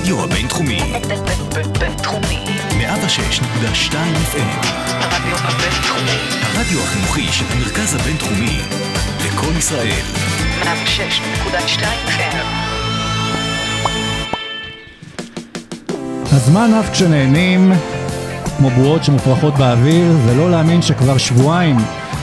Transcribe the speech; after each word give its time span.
הרדיו 0.00 0.24
הבינתחומי. 0.24 0.80
בינתחומי. 1.78 2.44
106.2 2.70 3.92
FM. 4.32 4.66
הרדיו 4.90 5.36
הבינתחומי. 5.36 6.18
הרדיו 6.42 6.82
החינוכי 6.82 7.32
של 7.32 7.44
המרכז 7.50 7.94
הבינתחומי. 7.94 8.58
לקום 9.26 9.58
ישראל. 9.58 10.02
106.2 10.62 11.82
FM. 12.06 12.46
הזמן 16.32 16.74
עף 16.74 16.90
כשנהנים, 16.90 17.72
כמו 18.58 18.70
בועות 18.70 19.04
שמופרחות 19.04 19.54
באוויר, 19.54 20.16
ולא 20.26 20.50
להאמין 20.50 20.82
שכבר 20.82 21.18
שבועיים 21.18 21.76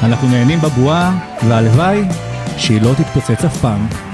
אנחנו 0.04 0.28
נהנים 0.28 0.62
בבועה, 0.62 1.12
והלוואי 1.48 2.04
שהיא 2.58 2.82
לא 2.82 2.94
תתפוצץ 2.94 3.46
אף 3.46 3.58
פעם. 3.58 4.07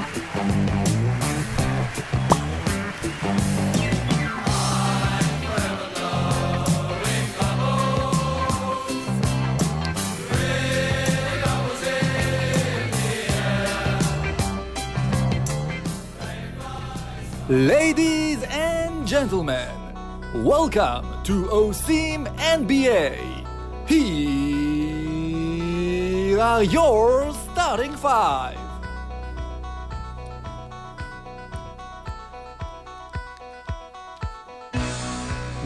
Welcome 20.44 21.06
to 21.24 21.46
OSIM 21.62 22.28
NBA. 22.60 23.16
Here 23.88 24.02
are 26.42 26.64
your 26.64 27.32
starting 27.48 27.96
five. 27.96 28.58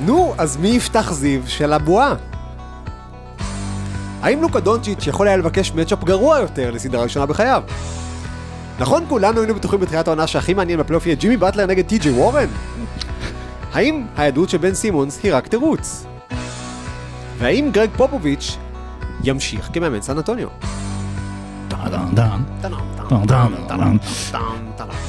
נו, 0.05 0.33
אז 0.37 0.57
מי 0.57 0.67
יפתח 0.67 1.11
זיו 1.11 1.41
של 1.47 1.73
הבועה? 1.73 2.15
האם 4.21 4.41
לוקה 4.41 4.59
דונצ'יץ' 4.59 5.07
יכול 5.07 5.27
היה 5.27 5.37
לבקש 5.37 5.71
מצ'אפ 5.71 6.03
גרוע 6.03 6.39
יותר 6.39 6.71
לסדרה 6.71 7.03
ראשונה 7.03 7.25
בחייו? 7.25 7.63
נכון 8.79 9.05
כולנו 9.09 9.39
היינו 9.39 9.55
בטוחים 9.55 9.79
בתחילת 9.79 10.07
העונה 10.07 10.27
שהכי 10.27 10.53
מעניין 10.53 10.79
בפלייאוף 10.79 11.05
יהיה 11.05 11.15
ג'ימי 11.15 11.37
באטלר 11.37 11.65
נגד 11.65 11.85
טי.ג'יי 11.85 12.11
וורן? 12.11 12.47
האם 13.73 14.05
ההיעדרות 14.15 14.49
של 14.49 14.57
בן 14.57 14.73
סימונס 14.73 15.19
היא 15.23 15.35
רק 15.35 15.47
תירוץ? 15.47 16.05
והאם 17.37 17.69
גרג 17.73 17.89
פופוביץ' 17.97 18.57
ימשיך 19.23 19.69
כמאמן 19.73 20.01
סן 20.01 20.17
אנטוניו? 20.17 20.47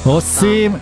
עושים 0.03 0.75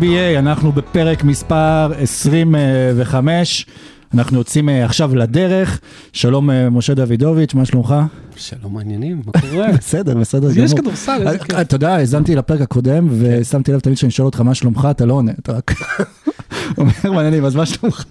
NBA, 0.00 0.38
אנחנו 0.38 0.72
בפרק 0.72 1.24
מספר 1.24 1.92
25, 1.98 3.66
אנחנו 4.14 4.38
יוצאים 4.38 4.68
אה, 4.68 4.84
עכשיו 4.84 5.16
לדרך. 5.16 5.80
שלום 6.12 6.50
אה, 6.50 6.70
משה 6.70 6.94
דוידוביץ', 6.94 7.54
מה 7.54 7.64
שלומך? 7.64 7.94
שלום 8.36 8.74
מעניינים, 8.74 9.22
מה 9.26 9.40
קורה? 9.40 9.72
בסדר, 9.78 10.14
בסדר 10.14 10.52
גמור. 10.52 10.64
יש 10.64 10.74
כדורסל, 10.74 11.22
איזה 11.26 11.38
כיף. 11.38 11.54
אה, 11.54 11.60
אתה 11.60 11.74
יודע, 11.74 11.94
האזנתי 11.94 12.34
לפרק 12.34 12.60
הקודם, 12.60 13.08
ושמתי 13.10 13.72
לב 13.72 13.80
תמיד 13.80 13.96
שאני 13.96 14.10
שואל 14.10 14.26
אותך 14.26 14.40
מה 14.40 14.54
שלומך, 14.54 14.88
אתה 14.90 15.06
לא 15.06 15.14
עונה, 15.14 15.32
אתה 15.42 15.52
רק 15.52 15.72
אומר 16.78 17.12
מעניינים, 17.12 17.44
אז 17.44 17.56
מה 17.56 17.66
שלומך? 17.66 18.04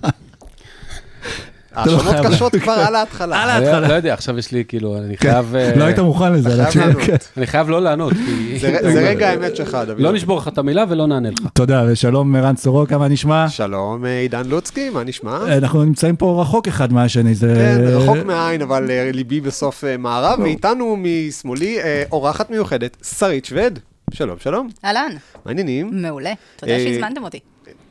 האשמות 1.77 2.01
חייב 2.01 2.27
קשות 2.27 2.55
כבר 2.55 2.71
על 2.71 2.95
ההתחלה. 2.95 3.41
על 3.43 3.47
לא- 3.47 3.51
ההתחלה. 3.67 3.87
לא 3.87 3.93
יודע, 3.93 4.13
עכשיו 4.13 4.37
יש 4.37 4.51
לי, 4.51 4.63
כאילו, 4.67 4.97
אני 4.97 5.17
חייב... 5.17 5.55
אה, 5.55 5.75
לא 5.75 5.83
היית 5.83 5.99
מוכן 5.99 6.33
לזה, 6.33 6.49
לענות. 6.55 7.01
כן. 7.05 7.15
אני 7.37 7.47
חייב 7.47 7.69
לא 7.69 7.81
לענות. 7.81 8.13
זה 8.61 9.09
רגע 9.09 9.29
האמת 9.29 9.55
שלך, 9.55 9.77
דוד. 9.87 9.99
לא 9.99 10.13
נשבור 10.13 10.37
לך 10.37 10.47
את 10.47 10.57
המילה 10.57 10.85
ולא 10.89 11.07
נענה 11.07 11.29
לך. 11.29 11.39
תודה, 11.53 11.83
ושלום 11.87 12.35
ערן 12.35 12.55
סורוקה, 12.55 12.97
מה 12.97 13.07
נשמע? 13.07 13.49
שלום, 13.49 14.05
אה, 14.05 14.19
עידן 14.19 14.45
לוצקי, 14.45 14.89
מה 14.89 15.03
נשמע? 15.03 15.57
אנחנו 15.57 15.83
נמצאים 15.83 16.15
פה 16.15 16.41
רחוק 16.41 16.67
אחד 16.67 16.93
מהשני, 16.93 17.35
זה... 17.35 17.53
כן, 17.55 17.81
רחוק 17.87 18.17
מהעין, 18.25 18.61
אבל 18.61 18.91
אה, 18.91 19.11
ליבי 19.13 19.41
בסוף 19.41 19.83
מערב, 19.99 20.39
ואיתנו 20.39 20.97
משמאלי 20.99 21.77
אורחת 22.11 22.49
מיוחדת, 22.49 22.97
שרית 23.17 23.45
שווד. 23.45 23.79
שלום, 24.13 24.37
שלום, 24.39 24.69
אהלן, 24.85 25.09
מה 25.11 25.41
העניינים? 25.45 25.89
מעולה. 25.93 26.33
תודה 26.55 26.73
שהזמנתם 26.79 27.23
אותי. 27.23 27.39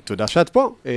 תודה 0.07 0.27
שאת 0.27 0.49
פה. 0.49 0.75
אה, 0.87 0.93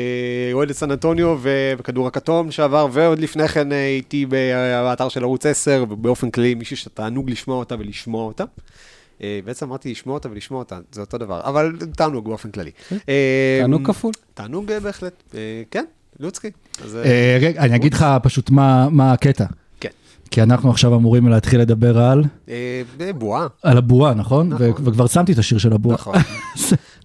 אוהדת 0.54 0.76
סן 0.76 0.92
אנטוניו 0.92 1.38
ובכדור 1.42 2.08
הכתום 2.08 2.52
שעבר, 2.52 2.88
ועוד 2.92 3.20
לפני 3.20 3.48
כן 3.48 3.72
אה, 3.72 3.78
הייתי 3.78 4.26
באתר 4.26 5.10
של 5.10 5.24
ערוץ 5.24 5.46
10, 5.46 5.86
ובאופן 5.90 6.32
כללי 6.32 6.54
מישהו 6.54 6.78
שתענוג 6.78 7.30
לשמוע 7.30 7.58
אותה 7.58 7.76
ולשמוע 7.80 8.24
אותה. 8.24 8.44
אה, 9.24 9.40
בעצם 9.46 9.66
אמרתי 9.66 9.92
לשמוע 9.92 10.14
אותה 10.14 10.30
ולשמוע 10.32 10.60
אותה, 10.60 10.80
זה 10.92 11.02
אותו 11.02 11.18
דבר, 11.18 11.42
אבל 11.44 11.78
תענוג 11.96 12.26
באופן 12.26 12.52
כללי. 12.52 12.72
אה, 13.10 13.58
תענוג 13.62 13.88
כפול. 13.88 14.12
תענוג 14.34 14.72
אה, 14.72 14.80
בהחלט, 14.80 15.24
אה, 15.36 15.62
כן, 15.72 15.86
לוצקי. 16.20 16.52
אז, 16.84 16.96
אה, 16.96 17.04
אה, 17.04 17.38
רגע, 17.42 17.62
אני 17.62 17.76
אגיד 17.76 17.94
לך 17.94 18.06
פשוט 18.24 18.50
מה 18.50 18.90
מה 18.92 19.14
הקטע. 19.14 19.46
כן. 19.80 19.90
כי 20.32 20.42
אנחנו 20.42 20.70
עכשיו 20.70 20.96
אמורים 20.96 21.28
להתחיל 21.28 21.62
לדבר 21.62 22.00
על, 22.00 22.24
אה, 22.50 22.82
בועה, 23.16 23.48
על 23.64 23.78
הבועה, 23.78 24.14
נכון? 24.14 24.50
נכון. 24.50 24.68
וכבר 24.68 25.08
שמתי 25.08 25.32
את 25.32 25.38
השיר 25.38 25.58
של 25.58 25.74
הבועה. 25.74 25.96
נכון. 25.96 26.16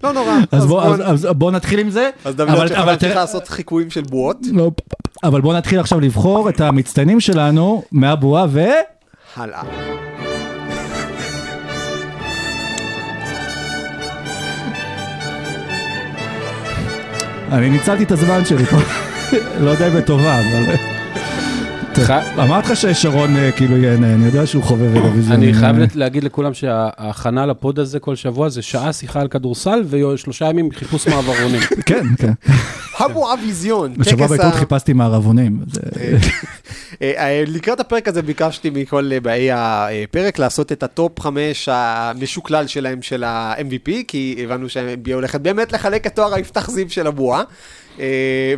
לא 0.04 0.12
נורא. 0.12 0.32
אז 0.52 0.66
בוא- 0.66 0.82
בוא- 0.84 0.94
אז- 0.94 1.26
אז 1.26 1.28
בוא 1.32 1.50
נתחיל 1.50 1.78
עם 1.78 1.90
זה. 1.90 2.10
אז 2.24 2.34
דוד, 2.34 2.48
אבל 2.48 2.72
אבל 2.76 2.96
צריך 2.96 3.16
לעשות 3.16 3.48
חיקויים 3.48 3.90
של 3.90 4.00
בועות. 4.02 4.36
לא, 4.52 4.70
אבל 5.24 5.40
בוא 5.40 5.54
נתחיל 5.54 5.80
עכשיו 5.80 6.00
לבחור 6.00 6.48
את 6.48 6.60
המצטיינים 6.60 7.20
שלנו 7.20 7.82
מהבועה 7.92 8.46
ו... 8.50 8.60
הלאה. 9.36 9.62
אני 17.52 17.70
ניצלתי 17.70 18.02
את 18.04 18.12
הזמן 18.12 18.44
שלי 18.44 18.64
פה. 18.66 18.76
לא 19.60 19.70
יודע 19.70 19.88
אם 19.88 19.94
בטובה, 19.96 20.40
אבל... 20.40 20.74
אמרתי 22.38 22.68
לך 22.72 22.76
ששרון 22.76 23.36
אה, 23.36 23.52
כאילו 23.52 23.76
ייהנה, 23.76 24.14
אני 24.14 24.24
יודע 24.26 24.46
שהוא 24.46 24.62
חובב 24.62 24.94
אירוויזיון. 24.94 25.32
אני 25.42 25.54
חייב 25.54 25.76
להגיד 25.94 26.24
לכולם 26.24 26.54
שההכנה 26.54 27.46
ל 27.46 27.54
pod 27.54 27.78
הזה 27.78 27.98
כל 28.00 28.16
שבוע 28.16 28.48
זה 28.48 28.62
שעה 28.62 28.92
שיחה 28.92 29.20
על 29.20 29.28
כדורסל 29.28 29.84
ושלושה 29.90 30.44
ימים 30.48 30.68
חיפוש 30.72 31.06
מעברונים. 31.08 31.60
כן, 31.86 32.06
כן. 32.18 32.32
הבועה 32.98 33.34
ויזיון. 33.44 33.94
בשבוע 33.98 34.26
ה- 34.40 34.52
חיפשתי 34.52 34.92
מעברונים. 34.92 35.58
אה, 37.02 37.12
אה, 37.16 37.44
לקראת 37.46 37.80
הפרק 37.80 38.08
הזה 38.08 38.22
ביקשתי 38.22 38.70
מכל 38.70 39.18
באי 39.22 39.48
הפרק 39.52 40.38
לעשות 40.38 40.72
את 40.72 40.82
ה 40.82 40.92
top 40.92 41.20
5 41.20 41.68
המשוקלל 41.72 42.66
שלהם 42.66 43.02
של 43.02 43.24
ה-MVP, 43.24 43.90
כי 44.08 44.40
הבנו 44.44 44.68
שה-NBA 44.68 45.14
הולכת 45.14 45.40
באמת 45.40 45.72
לחלק 45.72 46.06
את 46.06 46.14
תואר 46.16 46.34
היפתח 46.34 46.70
זיו 46.70 46.90
של 46.90 47.06
הבועה, 47.06 47.42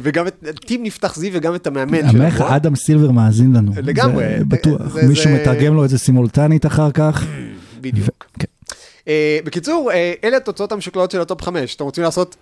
וגם 0.00 0.26
את 0.26 0.58
team 0.66 0.82
יפתח 0.82 1.16
זיו 1.16 1.32
וגם 1.34 1.54
את 1.54 1.66
המאמן 1.66 2.10
של 2.10 2.16
אמר 2.16 2.26
לך, 2.26 2.34
הבועה. 2.34 2.56
אדם 2.56 2.76
סילבר 2.76 3.10
מאזין 3.10 3.56
לנו. 3.56 3.72
לגמרי. 3.76 4.24
זה 4.38 4.44
בטוח. 4.44 4.96
מישהו 5.08 5.30
מתרגם 5.30 5.74
לו 5.74 5.84
את 5.84 5.90
זה 5.90 5.98
סימולטנית 5.98 6.66
אחר 6.66 6.90
כך. 6.90 7.24
בדיוק. 7.80 8.26
כן. 8.38 8.46
אה, 9.08 9.38
בקיצור, 9.44 9.90
אה, 9.92 10.12
אלה 10.24 10.36
התוצאות 10.36 10.72
המשוקללות 10.72 11.10
של 11.10 11.20
ה 11.20 11.26
top 11.26 11.42
5. 11.42 11.74
אתם 11.74 11.84
רוצים 11.84 12.04
לעשות... 12.04 12.36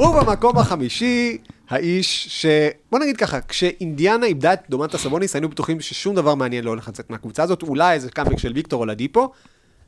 ובמקום 0.00 0.58
החמישי, 0.58 1.38
האיש 1.70 2.26
ש... 2.30 2.46
בוא 2.90 2.98
נגיד 2.98 3.16
ככה, 3.16 3.40
כשאינדיאנה 3.40 4.26
איבדה 4.26 4.52
את 4.52 4.60
דומנטה 4.70 4.98
סבוניס, 4.98 5.34
היינו 5.34 5.48
בטוחים 5.48 5.80
ששום 5.80 6.14
דבר 6.14 6.34
מעניין 6.34 6.64
לא 6.64 6.70
הולך 6.70 6.88
לצאת 6.88 7.10
מהקבוצה 7.10 7.42
הזאת, 7.42 7.62
אולי 7.62 7.94
איזה 7.94 8.10
קאמבק 8.10 8.38
של 8.38 8.52
ויקטור 8.54 8.80
אולדיפו, 8.80 9.32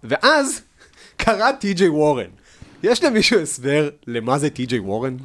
ואז 0.05 0.61
קרה 1.17 1.53
טי.ג'יי 1.53 1.89
וורן. 1.89 2.31
יש 2.84 3.05
למישהו 3.05 3.41
הסבר 3.41 3.89
למה 4.06 4.39
זה 4.39 4.50
טי.ג'יי 4.50 4.78
וורן? 4.78 5.17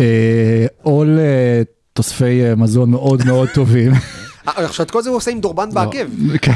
אה, 0.00 0.66
עול 0.82 1.18
אה, 1.18 1.62
תוספי 1.92 2.44
אה, 2.44 2.54
מזון 2.54 2.90
מאוד 2.90 3.22
מאוד 3.26 3.48
טובים. 3.54 3.92
אה, 4.48 4.64
עכשיו 4.64 4.86
את 4.86 4.90
כל 4.90 5.02
זה 5.02 5.08
הוא 5.10 5.16
עושה 5.16 5.30
עם 5.30 5.40
דורבן 5.40 5.70
בעקב, 5.74 6.06
כן. 6.42 6.52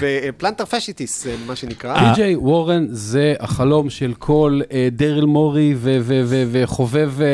ופלנטר 0.00 0.64
פשיטיס, 0.64 1.26
אה, 1.26 1.34
מה 1.46 1.56
שנקרא. 1.56 1.98
טי.ג'יי 1.98 2.36
וורן 2.36 2.86
זה 2.90 3.34
החלום 3.40 3.90
של 3.90 4.12
כל 4.18 4.60
אה, 4.72 4.88
דריל 4.92 5.24
מורי 5.24 5.74
ו- 5.76 5.98
ו- 6.00 6.22
ו- 6.24 6.44
וחובב 6.52 7.12
אה, 7.20 7.26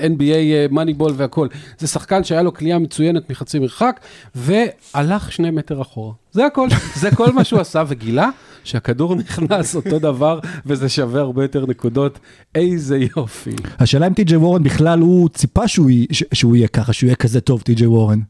אה, 0.00 0.06
NBA 0.06 0.72
מאניבול 0.72 1.12
והכל. 1.16 1.48
זה 1.78 1.86
שחקן 1.86 2.24
שהיה 2.24 2.42
לו 2.42 2.54
כלייה 2.54 2.78
מצוינת 2.78 3.30
מחצי 3.30 3.58
מרחק, 3.58 4.00
והלך 4.34 5.32
שני 5.32 5.50
מטר 5.50 5.82
אחורה. 5.82 6.12
זה 6.32 6.46
הכל, 6.46 6.68
זה 7.00 7.10
כל 7.10 7.32
מה 7.32 7.44
שהוא 7.44 7.60
עשה, 7.60 7.82
וגילה 7.88 8.30
שהכדור 8.64 9.14
נכנס 9.14 9.76
אותו 9.76 9.98
דבר, 9.98 10.40
וזה 10.66 10.88
שווה 10.88 11.20
הרבה 11.20 11.44
יותר 11.44 11.66
נקודות. 11.66 12.18
איזה 12.54 12.98
יופי. 13.16 13.50
השאלה 13.78 14.06
אם 14.06 14.14
טי.ג'יי 14.14 14.36
וורן 14.36 14.62
בכלל 14.62 14.98
הוא 14.98 15.28
ציפה 15.28 15.68
שהוא 15.68 16.56
יהיה 16.56 16.68
ככה, 16.68 16.92
שהוא 16.92 17.08
יהיה 17.08 17.16
כזה 17.16 17.40
טוב, 17.40 17.60
טי.ג'יי 17.60 17.86
וורן. 17.86 18.20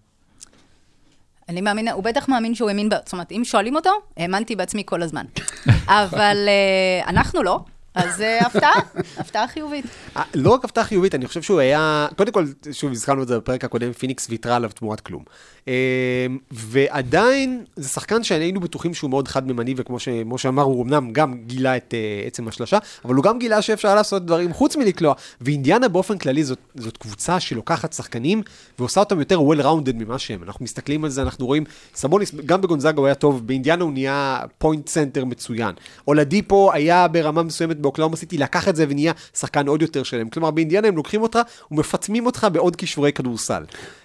אני 1.48 1.60
מאמינה, 1.60 1.92
הוא 1.92 2.04
בטח 2.04 2.28
מאמין 2.28 2.54
שהוא 2.54 2.68
האמין, 2.68 2.88
זאת 3.04 3.12
אומרת, 3.12 3.32
אם 3.32 3.42
שואלים 3.44 3.76
אותו, 3.76 3.90
האמנתי 4.16 4.56
בעצמי 4.56 4.82
כל 4.86 5.02
הזמן. 5.02 5.24
אבל 5.88 6.36
אה, 6.48 7.08
אנחנו 7.08 7.42
לא. 7.42 7.60
אז 7.96 8.20
אה, 8.20 8.46
הפתעה, 8.46 8.72
הפתעה 9.16 9.48
חיובית. 9.48 9.84
אה, 10.16 10.22
לא 10.34 10.50
רק 10.50 10.64
הפתעה 10.64 10.84
חיובית, 10.84 11.14
אני 11.14 11.26
חושב 11.26 11.42
שהוא 11.42 11.60
היה, 11.60 12.06
קודם 12.16 12.32
כל, 12.32 12.44
שוב, 12.72 12.92
הזכרנו 12.92 13.22
את 13.22 13.28
זה 13.28 13.36
בפרק 13.36 13.64
הקודם, 13.64 13.92
פיניקס 13.92 14.26
ויתרה 14.30 14.56
עליו 14.56 14.70
תמורת 14.74 15.00
כלום. 15.00 15.22
אה, 15.68 16.26
ועדיין, 16.50 17.64
זה 17.76 17.88
שחקן 17.88 18.24
שהיינו 18.24 18.60
בטוחים 18.60 18.94
שהוא 18.94 19.10
מאוד 19.10 19.28
חד-ממדי, 19.28 19.74
וכמו 19.76 19.98
שמשה 19.98 20.48
אמר, 20.48 20.62
הוא 20.62 20.84
אמנם 20.84 21.12
גם 21.12 21.34
גילה 21.46 21.76
את 21.76 21.94
uh, 21.94 22.26
עצם 22.26 22.48
השלשה, 22.48 22.78
אבל 23.04 23.14
הוא 23.14 23.24
גם 23.24 23.38
גילה 23.38 23.62
שאפשר 23.62 23.94
לעשות 23.94 24.26
דברים 24.26 24.52
חוץ 24.52 24.76
מלקלוע. 24.76 25.14
ואינדיאנה 25.40 25.88
באופן 25.88 26.18
כללי 26.18 26.44
זאת, 26.44 26.58
זאת 26.74 26.96
קבוצה 26.96 27.40
שלוקחת 27.40 27.92
שחקנים 27.92 28.42
ועושה 28.78 29.00
אותם 29.00 29.18
יותר 29.18 29.38
well-rounded 29.38 29.92
ממה 29.94 30.18
שהם. 30.18 30.42
אנחנו 30.42 30.64
מסתכלים 30.64 31.04
על 31.04 31.10
זה, 31.10 31.22
אנחנו 31.22 31.46
רואים, 31.46 31.64
סבוניס, 31.94 32.34
גם 32.46 32.60
בגונזאגה 32.60 32.98
הוא 32.98 33.06
היה 33.06 33.14
טוב, 33.14 33.46
באינדיאנה 33.46 33.84
הוא 33.84 33.92
נהיה 33.92 34.40
point 34.58 34.88
center 34.88 35.24
מצוין. 35.24 35.74
אולדיפו 36.08 36.72
היה 36.72 37.08
ברמה 37.08 37.42
מסוימת 37.42 37.76
באוקלהומה 37.86 38.16
סיטי, 38.16 38.38
לקח 38.38 38.68
את 38.68 38.76
זה 38.76 38.86
ונהיה 38.88 39.12
שחקן 39.36 39.66
עוד 39.66 39.82
יותר 39.82 40.02
שלם. 40.02 40.28
כלומר, 40.28 40.50
באינדיאנה 40.50 40.88
הם 40.88 40.96
לוקחים 40.96 41.22
אותך 41.22 41.38
ומפטמים 41.70 42.26
אותך 42.26 42.46
בעוד 42.52 42.76
כישורי 42.76 43.12
כדורסל. 43.12 43.62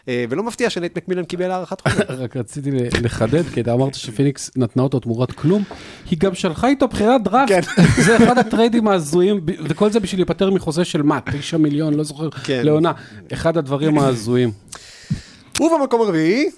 אה, 0.07 0.25
ולא 0.29 0.43
מפתיע 0.43 0.69
שנייט 0.69 0.97
מקמילן 0.97 1.23
קיבל 1.23 1.51
הארכת 1.51 1.81
חוזה. 1.81 2.05
רק 2.23 2.37
רציתי 2.37 2.71
לחדד, 3.01 3.43
כי 3.53 3.61
אתה 3.61 3.73
אמרת 3.73 3.95
שפיניקס 3.95 4.51
נתנה 4.55 4.83
אותו 4.83 4.99
תמורת 4.99 5.31
כלום, 5.31 5.63
היא 6.11 6.19
גם 6.19 6.35
שלחה 6.35 6.67
איתו 6.67 6.87
בחירת 6.87 7.23
דראפט. 7.23 7.49
כן. 7.49 7.61
זה 8.05 8.17
אחד 8.17 8.37
הטריידים 8.37 8.87
ההזויים, 8.87 9.41
וכל 9.69 9.91
זה 9.91 9.99
בשביל 9.99 10.19
להיפטר 10.19 10.51
מחוזה 10.51 10.85
של 10.85 11.01
מה, 11.01 11.19
תשע 11.31 11.57
מיליון, 11.57 11.93
לא 11.93 12.03
זוכר, 12.03 12.29
כן. 12.29 12.61
לעונה. 12.63 12.91
אחד 13.33 13.57
הדברים 13.57 13.99
ההזויים. 13.99 14.51
ובמקום 15.59 16.01
הרביעי, 16.01 16.49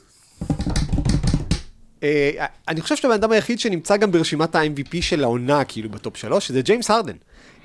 אני 2.67 2.81
חושב 2.81 2.95
שאתה 2.95 3.07
הבן 3.07 3.15
אדם 3.15 3.31
היחיד 3.31 3.59
שנמצא 3.59 3.97
גם 3.97 4.11
ברשימת 4.11 4.55
ה-MVP 4.55 5.01
של 5.01 5.23
העונה, 5.23 5.63
כאילו, 5.63 5.89
ב 5.89 5.96
top 5.96 6.17
שלוש, 6.17 6.47
שזה 6.47 6.61
ג'יימס 6.61 6.91
הרדן. 6.91 7.15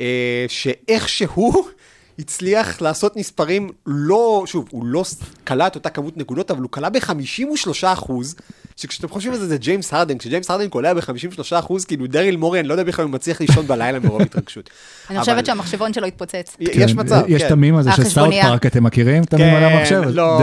אה, 0.01 0.45
שאיכשהו 0.49 1.69
הצליח 2.19 2.83
לעשות 2.83 3.17
מספרים 3.17 3.71
לא, 3.87 4.43
שוב, 4.47 4.69
הוא 4.71 4.87
לא 4.87 5.05
קלע 5.45 5.67
את 5.67 5.75
אותה 5.75 5.91
כמות 5.91 6.17
נקודות, 6.17 6.51
אבל 6.51 6.63
הוא 6.63 6.71
קלע 6.71 6.89
ב-53 6.89 7.85
אחוז, 7.85 8.37
שכשאתם 8.79 9.09
חושבים 9.09 9.33
על 9.33 9.39
זה, 9.39 9.47
זה 9.47 9.57
ג'יימס 9.57 9.95
הרדן, 9.95 10.19
כשג'יימס 10.19 10.51
הרדן 10.51 10.69
קולע 10.69 10.95
ב-53 10.95 11.59
אחוז, 11.59 11.85
כאילו 11.85 12.07
דריל 12.07 12.37
מורי, 12.37 12.61
אני 12.61 12.69
לא 12.69 12.75
יודע 12.75 12.85
בכלל 12.85 13.05
אם 13.05 13.11
הוא 13.11 13.15
מצליח 13.15 13.41
לישון 13.41 13.67
בלילה 13.67 13.99
מרוב 13.99 14.23
התרגשות. 14.23 14.71
אני 15.11 15.21
חושבת 15.21 15.47
שהמחשבון 15.47 15.93
שלו 15.93 16.07
התפוצץ. 16.07 16.57
יש 16.61 16.93
כן, 16.93 17.01
מצב, 17.01 17.23
יש 17.29 17.43
כן. 17.43 17.47
את 17.47 17.53
המים 17.53 17.77
הזה 17.77 17.93
של 17.93 18.05
South 18.05 18.35
Park, 18.43 18.67
אתם 18.67 18.85
מכירים? 18.85 19.23
את 19.23 19.35
המים 19.35 19.55
על 19.55 19.65
המחשב? 19.65 20.03
אז 20.07 20.15
לא, 20.15 20.39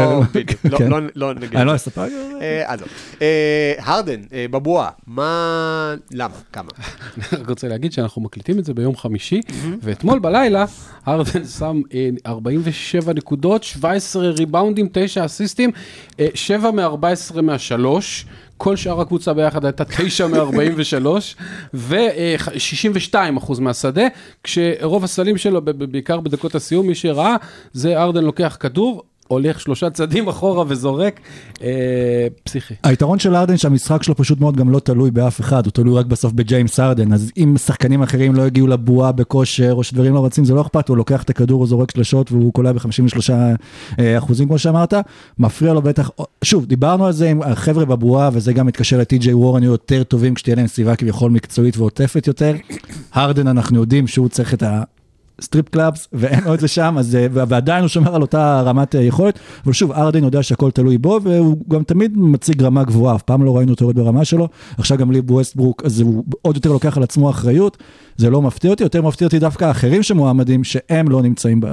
לא- 0.63 0.77
כן. 0.77 0.87
לא- 0.89 0.99
לא 1.15 1.33
נגיד. 1.33 1.55
אני 1.55 1.67
לא 1.67 1.75
אספר. 1.75 2.07
אה. 2.41 2.75
אה, 3.21 3.73
הרדן, 3.79 4.21
אה, 4.33 4.45
בבועה, 4.51 4.89
מה... 5.07 5.93
למה? 6.11 6.33
כמה? 6.53 6.69
אני 7.31 7.41
רק 7.41 7.49
רוצה 7.49 7.67
להגיד 7.67 7.91
שאנחנו 7.93 8.21
מקליטים 8.21 8.59
את 8.59 8.65
זה 8.65 8.73
ביום 8.73 8.95
חמישי, 8.95 9.41
ואתמול 9.81 10.19
בלילה 10.19 10.65
הרדן 11.05 11.45
שם 11.59 11.81
אה, 11.93 12.09
47 12.27 13.13
נקודות, 13.13 13.63
17 13.63 14.27
ריבאונדים, 14.27 14.87
9 14.91 15.25
אסיסטים, 15.25 15.71
7 16.33 16.71
מ-14 16.71 17.41
מהשלוש. 17.41 18.24
כל 18.57 18.75
שאר 18.75 19.01
הקבוצה 19.01 19.33
ביחד 19.33 19.65
הייתה 19.65 19.83
9 19.85 20.27
מ-43, 20.27 21.07
ו-62 21.73 23.15
אחוז 23.37 23.59
מהשדה, 23.59 24.07
כשרוב 24.43 25.03
הסלים 25.03 25.37
שלו, 25.37 25.61
בעיקר 25.61 26.19
בדקות 26.19 26.55
הסיום, 26.55 26.87
מי 26.87 26.95
שראה, 26.95 27.35
זה 27.73 28.01
ארדן 28.01 28.23
לוקח 28.23 28.57
כדור, 28.59 29.03
הולך 29.27 29.59
שלושה 29.59 29.89
צעדים 29.89 30.27
אחורה 30.27 30.63
וזורק, 30.67 31.19
אה, 31.61 32.27
פסיכי. 32.43 32.73
היתרון 32.83 33.19
של 33.19 33.35
הארדן 33.35 33.57
שהמשחק 33.57 34.03
שלו 34.03 34.15
פשוט 34.15 34.39
מאוד 34.39 34.57
גם 34.57 34.69
לא 34.69 34.79
תלוי 34.79 35.11
באף 35.11 35.39
אחד, 35.39 35.65
הוא 35.65 35.71
תלוי 35.71 35.99
רק 35.99 36.05
בסוף 36.05 36.33
בג'יימס 36.33 36.79
הארדן, 36.79 37.13
אז 37.13 37.31
אם 37.37 37.55
שחקנים 37.57 38.01
אחרים 38.01 38.35
לא 38.35 38.41
הגיעו 38.41 38.67
לבועה 38.67 39.11
בכושר 39.11 39.73
או 39.73 39.83
שדברים 39.83 40.13
לא 40.13 40.25
רצים, 40.25 40.45
זה 40.45 40.53
לא 40.53 40.61
אכפת, 40.61 40.89
הוא 40.89 40.97
לוקח 40.97 41.23
את 41.23 41.29
הכדור, 41.29 41.59
הוא 41.59 41.67
זורק 41.67 41.91
שלשות 41.91 42.31
והוא 42.31 42.53
קולע 42.53 42.71
ב-53 42.71 43.31
אחוזים 44.17 44.47
כמו 44.47 44.59
שאמרת, 44.59 44.93
מפריע 45.39 45.73
לו 45.73 45.81
בטח, 45.81 46.09
שוב, 46.43 46.65
דיברנו 46.65 47.05
על 47.05 47.11
זה 47.11 47.29
עם 47.29 47.41
החבר'ה 47.41 47.85
בבועה 47.85 48.29
וזה 48.33 48.53
גם 48.53 48.65
מתקשר 48.65 48.97
לטי.ג'יי 48.97 49.33
וורן, 49.33 49.63
יהיו 49.63 49.71
יותר 49.71 50.03
טובים 50.03 50.33
כשתהיה 50.33 50.55
להם 50.55 50.67
סביבה 50.67 50.95
כביכול 50.95 51.31
מקצועית 51.31 51.77
ועוטפת 51.77 52.27
יותר. 52.27 52.55
הרדן 53.13 53.47
אנחנו 53.47 53.79
יודעים 53.79 54.07
שהוא 54.07 54.29
צריך 54.29 54.53
את 54.53 54.63
ה... 54.63 54.83
strip 55.41 55.69
clubs, 55.69 56.07
ואין 56.13 56.43
לו 56.43 56.53
את 56.53 56.59
זה 56.59 56.67
שם, 56.67 56.95
אז, 56.99 57.15
אה, 57.15 57.27
ועדיין 57.31 57.81
הוא 57.81 57.87
שומר 57.87 58.15
על 58.15 58.21
אותה 58.21 58.61
רמת 58.61 58.95
אה, 58.95 59.01
יכולת, 59.01 59.39
אבל 59.65 59.73
שוב, 59.73 59.91
הארדן 59.91 60.23
יודע 60.23 60.43
שהכל 60.43 60.71
תלוי 60.71 60.97
בו, 60.97 61.19
והוא 61.23 61.57
גם 61.69 61.83
תמיד 61.83 62.17
מציג 62.17 62.63
רמה 62.63 62.83
גבוהה, 62.83 63.15
אף 63.15 63.21
פעם 63.21 63.45
לא 63.45 63.57
ראינו 63.57 63.71
אותו 63.71 63.85
יורד 63.85 63.95
ברמה 63.95 64.25
שלו, 64.25 64.47
עכשיו 64.77 64.97
גם 64.97 65.11
בלי 65.11 65.31
ווסטברוק, 65.31 65.85
אז 65.85 65.99
הוא 65.99 66.23
עוד 66.41 66.55
יותר 66.55 66.71
לוקח 66.71 66.97
על 66.97 67.03
עצמו 67.03 67.29
אחריות, 67.29 67.77
זה 68.17 68.29
לא 68.29 68.41
מפתיע 68.41 68.71
אותי, 68.71 68.83
יותר 68.83 69.01
מפתיע 69.01 69.27
אותי 69.27 69.39
דווקא 69.39 69.65
האחרים 69.65 70.03
שמועמדים, 70.03 70.63
שהם 70.63 71.09
לא 71.09 71.21
נמצאים 71.21 71.61
ב... 71.61 71.67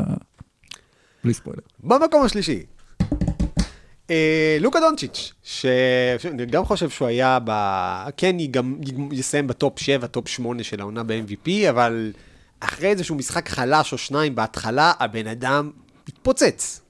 בלי 1.24 1.34
ספוילר. 1.34 1.60
במקום 1.84 2.24
השלישי, 2.24 2.62
אה, 4.10 4.56
לוקה 4.60 4.80
דונצ'יץ', 4.80 5.32
שאני 5.42 6.46
גם 6.46 6.64
חושב 6.64 6.90
שהוא 6.90 7.08
היה 7.08 7.38
ב... 7.44 7.50
כן, 8.16 8.36
גם 8.50 8.76
יסיים 9.12 9.46
בטופ 9.46 9.78
7, 9.78 10.06
טופ 10.06 10.28
8 10.28 10.62
של 10.62 10.80
העונה 10.80 11.02
ב-MVP, 11.02 11.50
אבל 11.70 12.12
אחרי 12.64 12.88
איזשהו 12.88 13.14
משחק 13.14 13.48
חלש 13.48 13.92
או 13.92 13.98
שניים 13.98 14.34
בהתחלה, 14.34 14.92
הבן 15.00 15.26
אדם 15.26 15.70
התפוצץ. 16.08 16.80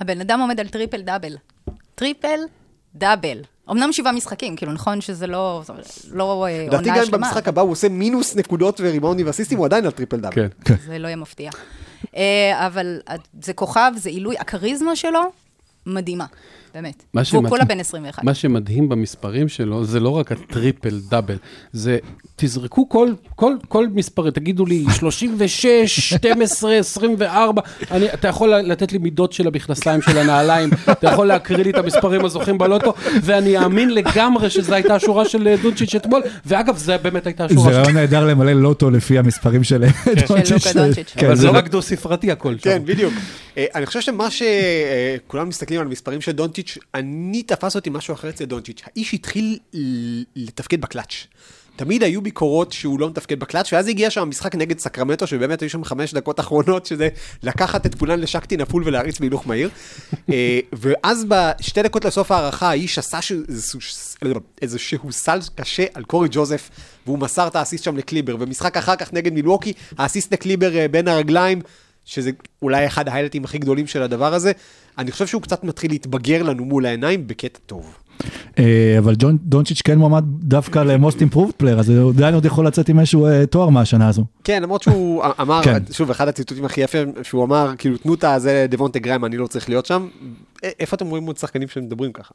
הבן 0.00 0.20
אדם 0.20 0.40
עומד 0.40 0.60
על 0.60 0.68
טריפל 0.68 1.00
דאבל. 1.00 1.36
טריפל 1.94 2.40
דאבל. 2.94 3.42
אמנם 3.70 3.92
שבעה 3.92 4.12
משחקים, 4.12 4.56
כאילו, 4.56 4.72
נכון 4.72 5.00
שזה 5.00 5.26
לא 5.26 5.62
לא 6.12 6.46
אה, 6.46 6.66
לדעתי 6.66 6.76
עונה 6.76 6.88
גם 6.88 6.98
אם 6.98 7.04
שלמה. 7.04 7.26
במשחק 7.26 7.48
הבא 7.48 7.62
הוא 7.62 7.70
עושה 7.70 7.88
מינוס 7.88 8.36
נקודות 8.36 8.80
וריבאונדים 8.80 9.26
ואסיסטים, 9.26 9.58
הוא 9.58 9.66
עדיין 9.66 9.84
על 9.84 9.90
טריפל 9.90 10.20
דאבל. 10.20 10.48
כן. 10.64 10.74
זה 10.86 10.98
לא 10.98 11.06
יהיה 11.06 11.16
מפתיע. 11.16 11.50
אה, 12.16 12.66
אבל 12.66 13.00
זה 13.42 13.52
כוכב, 13.52 13.92
זה 13.96 14.08
עילוי, 14.08 14.38
הכריזמה 14.38 14.96
שלו 14.96 15.20
מדהימה, 15.86 16.26
באמת. 16.74 17.02
והוא 17.14 17.24
שמדהים- 17.24 17.48
כולה 17.48 17.64
בן 17.64 17.80
21. 17.80 18.24
מה 18.24 18.34
שמדהים 18.34 18.88
במספרים 18.88 19.48
שלו, 19.48 19.84
זה 19.84 20.00
לא 20.00 20.08
רק 20.10 20.32
הטריפל 20.32 20.98
דאבל, 21.10 21.36
זה 21.72 21.98
תזרקו 22.36 22.88
כל, 22.88 23.08
כל, 23.36 23.54
כל 23.68 23.86
מספרים, 23.94 24.30
תגידו 24.30 24.66
לי 24.66 24.84
36, 24.98 26.00
12, 26.00 26.74
24, 26.76 27.62
אני, 27.90 28.06
אתה 28.14 28.28
יכול 28.28 28.48
לתת 28.54 28.92
לי 28.92 28.98
מידות 28.98 29.32
של 29.32 29.46
המכנסיים 29.46 30.02
של 30.02 30.18
הנעליים, 30.18 30.70
אתה 30.90 31.06
יכול 31.08 31.26
להקריא 31.26 31.64
לי 31.64 31.70
את 31.70 31.74
המספרים 31.74 32.24
הזוכים 32.24 32.58
בלוטו, 32.58 32.94
ואני 33.22 33.58
אאמין 33.58 33.90
לגמרי 33.94 34.50
שזו 34.50 34.74
הייתה 34.74 34.94
השורה 34.94 35.24
של 35.28 35.48
אה, 35.48 35.56
דונצ'יץ' 35.62 35.94
אתמול, 35.94 36.22
ואגב, 36.46 36.76
זו 36.76 36.92
באמת 37.02 37.26
הייתה 37.26 37.46
זה 37.48 37.54
השורה 37.54 37.72
של... 37.72 37.78
רעיון 37.78 37.94
נהדר 37.94 38.26
למלא 38.26 38.52
לוטו 38.52 38.90
לפי 38.90 39.18
המספרים 39.18 39.64
של 39.64 39.84
דונצ'יץ'. 40.28 41.12
כן, 41.16 41.26
אבל 41.26 41.34
זה 41.36 41.40
זה 41.42 41.46
לא- 41.46 41.52
רק 41.52 41.68
דו 41.68 41.82
ספרתי 41.82 42.30
הכל 42.32 42.54
שם. 42.54 42.60
כן, 42.64 42.82
בדיוק. 42.84 43.12
אה, 43.58 43.64
אני 43.74 43.86
חושב 43.86 44.00
שמה 44.00 44.28
שכולם 44.30 45.48
מסתכלים 45.48 45.80
על 45.80 45.86
מספרים 45.88 46.20
של 46.20 46.32
דונצ'יץ', 46.32 46.57
אני 46.94 47.42
תפס 47.42 47.76
אותי 47.76 47.90
משהו 47.90 48.14
אחר 48.14 48.28
אצל 48.28 48.44
דונצ'יץ'. 48.44 48.82
האיש 48.84 49.14
התחיל 49.14 49.58
לתפקד 50.36 50.80
בקלאץ'. 50.80 51.26
תמיד 51.76 52.02
היו 52.02 52.22
ביקורות 52.22 52.72
שהוא 52.72 53.00
לא 53.00 53.10
מתפקד 53.10 53.40
בקלאץ', 53.40 53.72
ואז 53.72 53.88
הגיע 53.88 54.10
שם 54.10 54.22
המשחק 54.22 54.54
נגד 54.54 54.78
סקרמנטו, 54.78 55.26
שבאמת 55.26 55.60
היו 55.60 55.70
שם 55.70 55.84
חמש 55.84 56.14
דקות 56.14 56.40
אחרונות, 56.40 56.86
שזה 56.86 57.08
לקחת 57.42 57.86
את 57.86 57.94
כולן 57.94 58.20
לשקטי 58.20 58.56
נפול 58.56 58.82
ולהריץ 58.86 59.18
בהילוך 59.18 59.46
מהיר. 59.46 59.70
אה, 60.32 60.60
ואז 60.72 61.24
בשתי 61.28 61.82
דקות 61.82 62.04
לסוף 62.04 62.30
ההערכה, 62.30 62.68
האיש 62.70 62.98
עשה 62.98 63.22
ש- 63.22 63.32
איזשהו- 63.48 64.40
איזשהו 64.62 65.12
סל 65.12 65.38
קשה 65.54 65.84
על 65.94 66.04
קורי 66.04 66.28
ג'וזף, 66.30 66.70
והוא 67.06 67.18
מסר 67.18 67.46
את 67.46 67.56
האסיסט 67.56 67.84
שם 67.84 67.96
לקליבר, 67.96 68.36
ומשחק 68.40 68.76
אחר 68.76 68.96
כך 68.96 69.12
נגד 69.12 69.32
מילווקי, 69.32 69.72
האסיסט 69.98 70.32
לקליבר 70.32 70.76
אה, 70.76 70.88
בין 70.88 71.08
הרגליים, 71.08 71.60
שזה 72.08 72.30
אולי 72.62 72.86
אחד 72.86 73.08
ההיילטים 73.08 73.44
הכי 73.44 73.58
גדולים 73.58 73.86
של 73.86 74.02
הדבר 74.02 74.34
הזה. 74.34 74.52
אני 74.98 75.12
חושב 75.12 75.26
שהוא 75.26 75.42
קצת 75.42 75.64
מתחיל 75.64 75.90
להתבגר 75.90 76.42
לנו 76.42 76.64
מול 76.64 76.86
העיניים 76.86 77.26
בקטע 77.26 77.58
טוב. 77.66 77.96
אה, 78.58 78.96
אבל 78.98 79.14
ג'ון 79.18 79.38
דונצ'יץ' 79.42 79.82
כן 79.82 79.98
מועמד 79.98 80.24
דווקא 80.28 80.78
ל-most 80.78 81.14
improved 81.14 81.62
player, 81.62 81.78
אז 81.78 81.90
הוא 81.90 82.10
עדיין 82.10 82.34
עוד 82.34 82.44
יכול 82.44 82.66
לצאת 82.66 82.88
עם 82.88 82.98
איזשהו 82.98 83.26
אה, 83.26 83.46
תואר 83.46 83.68
מהשנה 83.68 84.08
הזו. 84.08 84.24
כן, 84.44 84.62
למרות 84.62 84.82
שהוא 84.82 85.24
אמר, 85.40 85.62
כן. 85.62 85.82
שוב, 85.92 86.10
אחד 86.10 86.28
הציטוטים 86.28 86.64
הכי 86.64 86.80
יפים, 86.80 87.12
שהוא 87.22 87.44
אמר, 87.44 87.72
כאילו, 87.78 87.96
תנו 87.96 88.14
את 88.14 88.24
הזה 88.24 88.66
דבונטה 88.68 88.98
גריים, 88.98 89.24
אני 89.24 89.36
לא 89.36 89.46
צריך 89.46 89.68
להיות 89.68 89.86
שם. 89.86 90.08
איפה 90.62 90.96
אתם 90.96 91.06
רואים 91.06 91.26
עוד 91.26 91.36
שחקנים 91.36 91.68
שמדברים 91.68 92.12
ככה? 92.12 92.34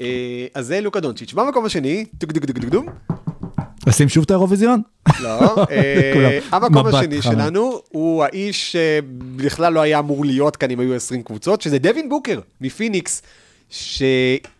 אה, 0.00 0.46
אז 0.54 0.66
זה 0.66 0.80
לוקה 0.80 1.00
דונצ'יץ'. 1.00 1.32
במקום 1.32 1.64
השני, 1.64 2.04
טוק 2.18 2.32
דוק 2.32 2.44
דוק 2.44 2.58
דוק 2.58 2.70
דום, 2.70 2.86
לשים 3.86 4.08
שוב 4.08 4.24
את 4.24 4.30
האירוויזיון? 4.30 4.82
לא, 5.20 5.56
אה. 5.70 6.38
המקום 6.52 6.86
מבט 6.86 6.94
השני. 6.94 7.22
שלנו 7.22 7.80
הוא 7.88 8.24
האיש 8.24 8.72
שבכלל 8.72 9.72
לא 9.72 9.80
היה 9.80 9.98
אמור 9.98 10.24
להיות 10.24 10.56
כאן 10.56 10.70
אם 10.70 10.80
היו 10.80 10.94
20 10.94 11.22
קבוצות, 11.22 11.60
שזה 11.60 11.78
דווין 11.78 12.08
בוקר 12.08 12.40
מפיניקס, 12.60 13.22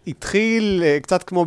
התחיל 0.06 0.82
אה, 0.84 0.98
קצת 1.02 1.22
כמו 1.22 1.46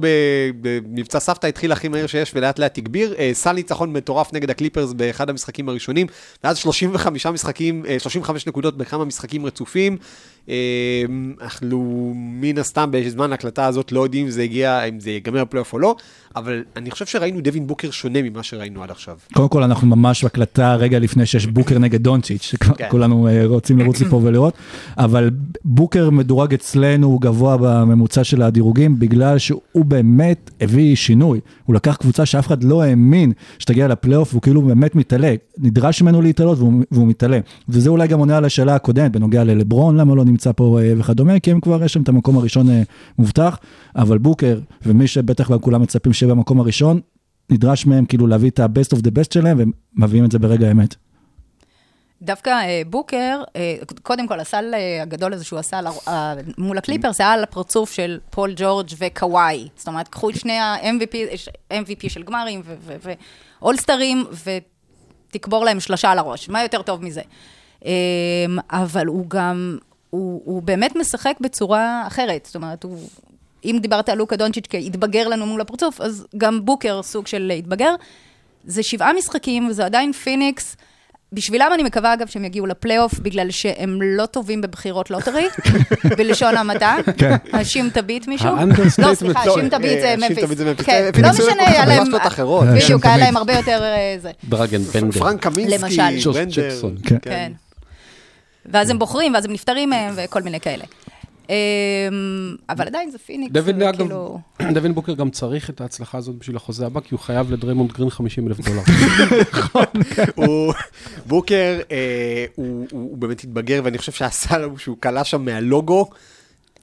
במבצע 0.62 1.20
סבתא, 1.20 1.48
התחיל 1.48 1.72
הכי 1.72 1.88
מהיר 1.88 2.08
שיש 2.08 2.32
ולאט 2.36 2.60
לאט 2.60 2.78
הגביר. 2.78 3.14
אה, 3.18 3.32
סל 3.34 3.52
ניצחון 3.52 3.94
מטורף 3.94 4.34
נגד 4.34 4.50
הקליפרס 4.50 4.94
באחד 4.94 5.30
המשחקים 5.30 5.70
הראשונים, 5.70 6.08
ואז 6.44 6.58
35 6.58 7.26
משחקים, 7.26 7.86
אה, 7.88 8.00
35 8.00 8.48
נקודות 8.48 8.78
בכמה 8.78 9.06
משחקים 9.06 9.46
רצופים. 9.46 9.98
אה, 10.50 10.56
אנחנו 11.42 12.12
מן 12.16 12.58
הסתם 12.58 12.90
בזמן 12.92 13.32
ההקלטה 13.32 13.66
הזאת 13.66 13.92
לא 13.92 14.04
יודעים 14.04 14.26
אם 14.26 14.32
זה 14.32 14.42
הגיע, 14.42 14.84
אם 14.84 15.00
זה 15.00 15.10
ייגמר 15.10 15.44
פלייאוף 15.50 15.74
או 15.74 15.80
לא, 15.80 15.96
אבל 16.36 16.64
אני 16.76 16.92
חושב 16.92 17.06
שראינו 17.06 17.42
דווין 17.42 17.68
בוקר 17.68 17.92
שונה 17.92 18.22
ממה 18.22 18.44
שראינו 18.44 18.84
עד 18.84 18.92
עכשיו. 18.92 19.18
קודם 19.34 19.50
כל, 19.50 19.64
אנחנו 19.64 19.88
ממש 19.88 20.24
בהקלטה 20.24 20.76
רגע 20.76 21.00
לפני 21.00 21.26
שיש 21.26 21.46
בוקר 21.46 21.80
נגד 21.80 22.04
דונצ'יץ', 22.04 22.56
כן. 22.60 22.74
שכולנו 22.88 23.28
אה, 23.28 23.46
רוצים 23.46 23.80
לרוץ 23.80 24.02
לפה 24.02 24.16
ולראות, 24.16 24.54
אבל 24.98 25.30
בוקר 25.66 26.10
מדורג 26.10 26.54
אצלנו, 26.54 27.08
הוא 27.08 27.22
גבוה 27.22 27.58
בממוצע 27.58 28.24
של 28.24 28.42
הדירוגים, 28.50 29.00
בגלל 29.00 29.38
שהוא 29.38 29.86
באמת 29.86 30.52
הביא 30.62 30.96
שינוי. 30.96 31.40
הוא 31.66 31.76
לקח 31.76 31.96
קבוצה 31.96 32.26
שאף 32.26 32.48
אחד 32.48 32.64
לא 32.64 32.84
האמין 32.84 33.32
שתגיע 33.60 33.88
לפלייאוף, 33.88 34.34
והוא 34.34 34.42
כאילו 34.42 34.62
באמת 34.62 34.96
מתעלה. 34.96 35.36
נדרש 35.58 36.02
ממנו 36.02 36.22
להתעלות 36.22 36.58
והוא, 36.58 36.84
והוא 36.92 37.08
מתעלה. 37.08 37.40
וזה 37.70 37.90
אולי 37.90 38.08
גם 38.08 38.20
עונה 38.20 38.38
על 38.38 38.46
השאלה 38.46 38.76
הקודמת, 38.76 39.12
בנוגע 39.12 39.44
ללברון, 39.44 39.98
למה 39.98 40.16
לא 40.16 40.26
נמצא 40.26 40.52
פה 40.52 40.80
אה, 40.82 40.94
וכדומה, 40.98 41.40
כי 41.40 41.52
הם 41.52 41.60
כבר, 41.60 41.84
יש 41.84 41.96
להם 41.96 42.04
את 42.04 42.10
המקום 42.10 42.38
הראשון 42.38 42.70
אה, 42.70 42.82
מובטח, 43.20 43.58
אבל 43.96 44.18
בוקר, 44.18 44.60
ומי 44.86 45.08
שבטח 45.08 45.46
כבר 45.46 45.60
כולם 45.60 45.82
מצפים 45.82 46.14
שיהיה 46.14 46.36
במקום 46.36 46.60
הראשון, 46.60 47.00
נדרש 47.50 47.86
מהם 47.86 48.06
כאילו 48.06 48.28
להביא 48.28 48.50
את 48.50 48.60
ה-best 48.60 48.98
of 48.98 49.00
the 49.00 49.12
best 49.12 49.34
שלהם, 49.34 49.58
והם 49.58 49.72
מביאים 49.96 50.26
את 50.26 50.32
זה 50.32 50.40
ברגע 50.40 50.68
האמת. 50.68 50.96
דווקא 52.22 52.50
אה, 52.50 52.82
בוקר, 52.88 53.42
אה, 53.56 53.76
קודם 54.04 54.28
כל, 54.28 54.40
הסל 54.40 54.74
אה, 54.74 55.02
הגדול 55.02 55.34
הזה 55.34 55.44
שהוא 55.46 55.60
עשה 55.60 55.80
אה, 56.08 56.34
מול 56.58 56.78
הקליפרס, 56.78 57.22
היה 57.22 57.32
על 57.32 57.44
הפרצוף 57.44 57.92
של 57.92 58.20
פול 58.30 58.54
ג'ורג' 58.56 58.88
וקוואי. 58.98 59.68
זאת 59.76 59.88
אומרת, 59.88 60.08
קחו 60.08 60.30
את 60.30 60.36
שני 60.36 60.58
ה-MVP 60.58 61.16
MVP 61.74 62.10
של 62.10 62.24
גמרים 62.24 62.62
ואולסטרים, 63.62 64.26
ותקבור 65.30 65.66
להם 65.66 65.80
שלושה 65.80 66.12
על 66.12 66.20
הראש. 66.20 66.50
מה 66.50 66.64
יותר 66.64 66.82
טוב 66.82 67.04
מזה? 67.04 67.22
אה, 67.86 67.92
אבל 68.70 69.08
הוא 69.08 69.26
גם, 69.30 69.78
הוא, 70.10 70.42
הוא 70.46 70.64
באמת 70.64 70.96
משחק 70.96 71.38
בצורה 71.42 72.04
אחרת. 72.08 72.46
זאת 72.46 72.56
אומרת, 72.56 72.84
הוא... 72.84 73.10
אם 73.66 73.78
דיברת 73.82 74.10
על 74.10 74.18
לוקה 74.18 74.36
דונצ'יץ' 74.36 74.66
כהתבגר 74.70 75.28
לנו 75.28 75.46
מול 75.46 75.62
הפרצוף, 75.62 76.02
אז 76.02 76.26
גם 76.38 76.66
בוקר 76.66 77.04
סוג 77.04 77.28
של 77.28 77.52
התבגר. 77.58 77.96
זה 78.64 78.84
שבעה 78.84 79.14
משחקים, 79.14 79.68
וזה 79.68 79.86
עדיין 79.86 80.14
פיניקס. 80.14 80.76
בשבילם 81.34 81.72
אני 81.74 81.84
מקווה, 81.84 82.14
אגב, 82.14 82.28
שהם 82.28 82.46
יגיעו 82.46 82.66
לפלייאוף, 82.66 83.20
בגלל 83.20 83.52
שהם 83.52 84.00
לא 84.02 84.26
טובים 84.26 84.62
בבחירות 84.62 85.12
לוטרי, 85.12 85.48
בלשון 86.18 86.58
המעטה. 86.58 86.96
כן. 87.18 87.36
האשים 87.54 87.90
תאביט 87.90 88.28
מישהו. 88.28 88.50
לא, 89.00 89.16
סליחה, 89.16 89.40
האשים 89.40 89.70
תאביט 89.70 89.98
אה, 89.98 90.16
זה 90.18 90.26
זה 90.56 90.66
ממפיס. 90.66 90.86
כן, 90.86 91.10
אה, 91.16 91.22
לא 91.22 91.30
משנה, 91.30 91.68
היה 91.68 91.86
להם... 91.86 92.16
אה, 92.16 92.30
בדיוק, 92.74 92.76
האשים 92.76 92.98
היה. 93.04 93.18
להם 93.18 93.38
הרבה 93.38 93.54
יותר 93.54 93.84
אה, 93.84 94.16
זה. 94.22 94.32
דרגן 94.50 94.82
בנדר. 94.82 95.20
פרנק 95.20 95.42
קמינסקי, 95.44 95.98
בנדר. 96.34 96.80
כן. 97.04 97.18
כן. 97.22 97.52
ואז 98.66 98.90
הם 98.90 99.00
בוחרים, 99.00 99.34
ואז 99.34 99.46
הם 99.46 99.52
נפטרים 99.52 99.90
מהם, 99.90 100.14
וכל 100.18 100.42
מיני 100.42 100.60
כאלה. 100.60 100.84
אמ, 101.50 102.56
אבל 102.70 102.88
עדיין 102.88 103.12
זה 103.12 103.18
פיניקס, 103.18 103.54
זה 103.54 103.72
אגב, 103.72 103.96
כאילו... 103.98 104.40
דווין 104.74 104.94
בוקר 104.94 105.14
גם 105.14 105.30
צריך 105.30 105.70
את 105.70 105.82
ההצלחה 105.82 106.18
הזאת 106.18 106.36
בשביל 106.36 106.56
החוזה 106.56 106.86
הבא, 106.86 107.00
כי 107.02 107.08
הוא 107.12 107.20
חייב 107.20 107.52
לדריימונד 107.52 107.92
גרין 107.92 108.10
50 108.10 108.48
אלף 108.48 108.60
דולר. 108.60 108.82
הוא, 110.46 110.74
בוקר, 111.26 111.80
אה, 111.92 112.46
הוא, 112.56 112.88
הוא, 112.92 113.02
הוא 113.10 113.18
באמת 113.18 113.40
התבגר, 113.40 113.82
ואני 113.84 113.98
חושב 113.98 114.12
שהסל 114.12 114.70
שהוא 114.78 114.98
קלע 115.02 115.24
שם 115.24 115.46
מהלוגו, 115.46 116.10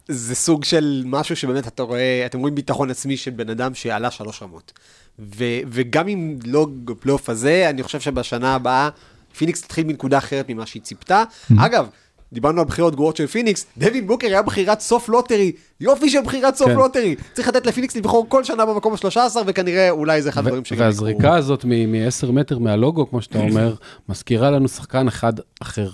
זה 0.08 0.35
סוג 0.35 0.64
של 0.64 1.02
משהו 1.06 1.37
שבאמת 1.37 1.66
אתה 1.66 1.82
רואה, 1.82 2.23
אתם 2.26 2.38
רואים 2.38 2.54
ביטחון 2.54 2.90
עצמי 2.90 3.16
של 3.16 3.30
בן 3.30 3.50
אדם 3.50 3.75
שעלה 3.75 4.11
שלוש 4.11 4.42
רמות. 4.42 4.73
ו, 5.18 5.44
וגם 5.66 6.08
אם 6.08 6.38
לא 6.44 6.66
בפלייאוף 6.85 7.30
הזה, 7.30 7.70
אני 7.70 7.82
חושב 7.82 8.00
שבשנה 8.00 8.54
הבאה, 8.54 8.88
פיניקס 9.37 9.62
תתחיל 9.62 9.87
מנקודה 9.87 10.18
אחרת 10.18 10.49
ממה 10.49 10.66
שהיא 10.66 10.82
ציפתה. 10.82 11.25
אגב, 11.58 11.88
דיברנו 12.33 12.61
על 12.61 12.66
בחירות 12.66 12.95
גרועות 12.95 13.16
של 13.16 13.26
פיניקס, 13.26 13.66
דווין 13.78 14.06
בוקר 14.06 14.26
היה 14.26 14.42
בחירת 14.42 14.80
סוף 14.80 15.09
לוטרי, 15.09 15.52
יופי 15.80 16.11
של 16.11 16.21
בחירת 16.21 16.56
סוף 16.56 16.68
כן. 16.68 16.75
לוטרי. 16.75 17.16
צריך 17.35 17.49
לתת 17.49 17.66
לפיניקס 17.66 17.97
לבחור 17.97 18.26
כל 18.28 18.45
שנה 18.45 18.66
במקום 18.66 18.92
ה-13, 18.92 19.37
וכנראה 19.47 19.90
אולי 19.90 20.23
זה 20.23 20.28
אחד 20.28 20.40
הדברים 20.40 20.64
שגם 20.64 20.76
יקרו. 20.76 20.87
והזריקה 20.87 21.37
הזאת 21.37 21.64
מ-10 21.64 22.33
מטר 22.33 22.59
מהלוגו, 22.59 23.11
כמו 23.11 23.23
שאתה 23.23 23.38
אומר, 23.38 23.75
מזכירה 24.09 24.50
לנו 24.50 24.68
שחקן 24.68 25.09
אחד 25.09 25.33
אחר. 25.62 25.90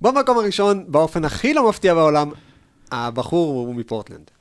במקום 0.00 0.38
הראשון, 0.38 0.84
באופן 0.88 1.24
הכי 1.24 1.54
לא 1.54 1.68
מפתיע 1.68 1.94
בעולם, 1.94 2.30
הבחור 2.92 3.66
הוא 3.66 3.74
מפורטלנד. 3.74 4.35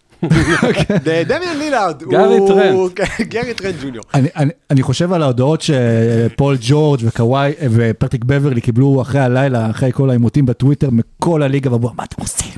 דמיאן 1.25 1.57
לילארד, 1.59 2.03
גארי 2.03 2.37
הוא- 2.37 2.89
גארי 3.21 3.53
טרנט 3.53 3.75
ג'וניור. 3.83 4.03
אני, 4.13 4.27
אני, 4.35 4.51
אני 4.71 4.83
חושב 4.83 5.13
על 5.13 5.23
ההודעות 5.23 5.61
שפול 5.61 6.57
ג'ורג' 6.61 6.99
וקוואי 7.03 7.51
ופטריק 7.71 8.23
בברלי 8.23 8.61
קיבלו 8.61 9.01
אחרי 9.01 9.21
הלילה, 9.21 9.69
אחרי 9.69 9.91
כל 9.93 10.09
העימותים 10.09 10.45
בטוויטר, 10.45 10.89
מכל 10.91 11.43
הליגה, 11.43 11.73
ואמרו, 11.73 11.91
מה 11.97 12.03
אתם 12.03 12.21
עושים? 12.21 12.51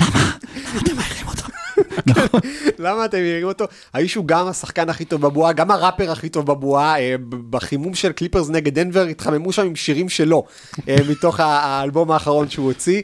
למה? 0.00 0.30
למה 0.74 0.80
אתם 0.82 0.96
מעירים 0.96 1.26
אותו? 1.26 1.44
למה 2.84 3.04
אתם 3.04 3.18
מעירים 3.18 3.44
אותו? 3.46 3.64
האיש 3.94 4.14
הוא 4.14 4.24
גם 4.26 4.46
השחקן 4.46 4.88
הכי 4.88 5.04
טוב 5.04 5.20
בבועה, 5.20 5.52
גם 5.52 5.70
הראפר 5.70 6.10
הכי 6.10 6.28
טוב 6.28 6.46
בבועה. 6.46 6.98
אה, 7.00 7.14
בחימום 7.50 7.94
של 7.94 8.12
קליפרס 8.12 8.48
נגד 8.48 8.74
דנבר 8.78 9.02
התחממו 9.06 9.52
שם 9.52 9.66
עם 9.66 9.76
שירים 9.76 10.08
שלו, 10.08 10.44
אה, 10.88 10.96
מתוך 11.10 11.40
האלבום 11.40 12.10
האחרון 12.10 12.50
שהוא 12.50 12.66
הוציא. 12.66 13.02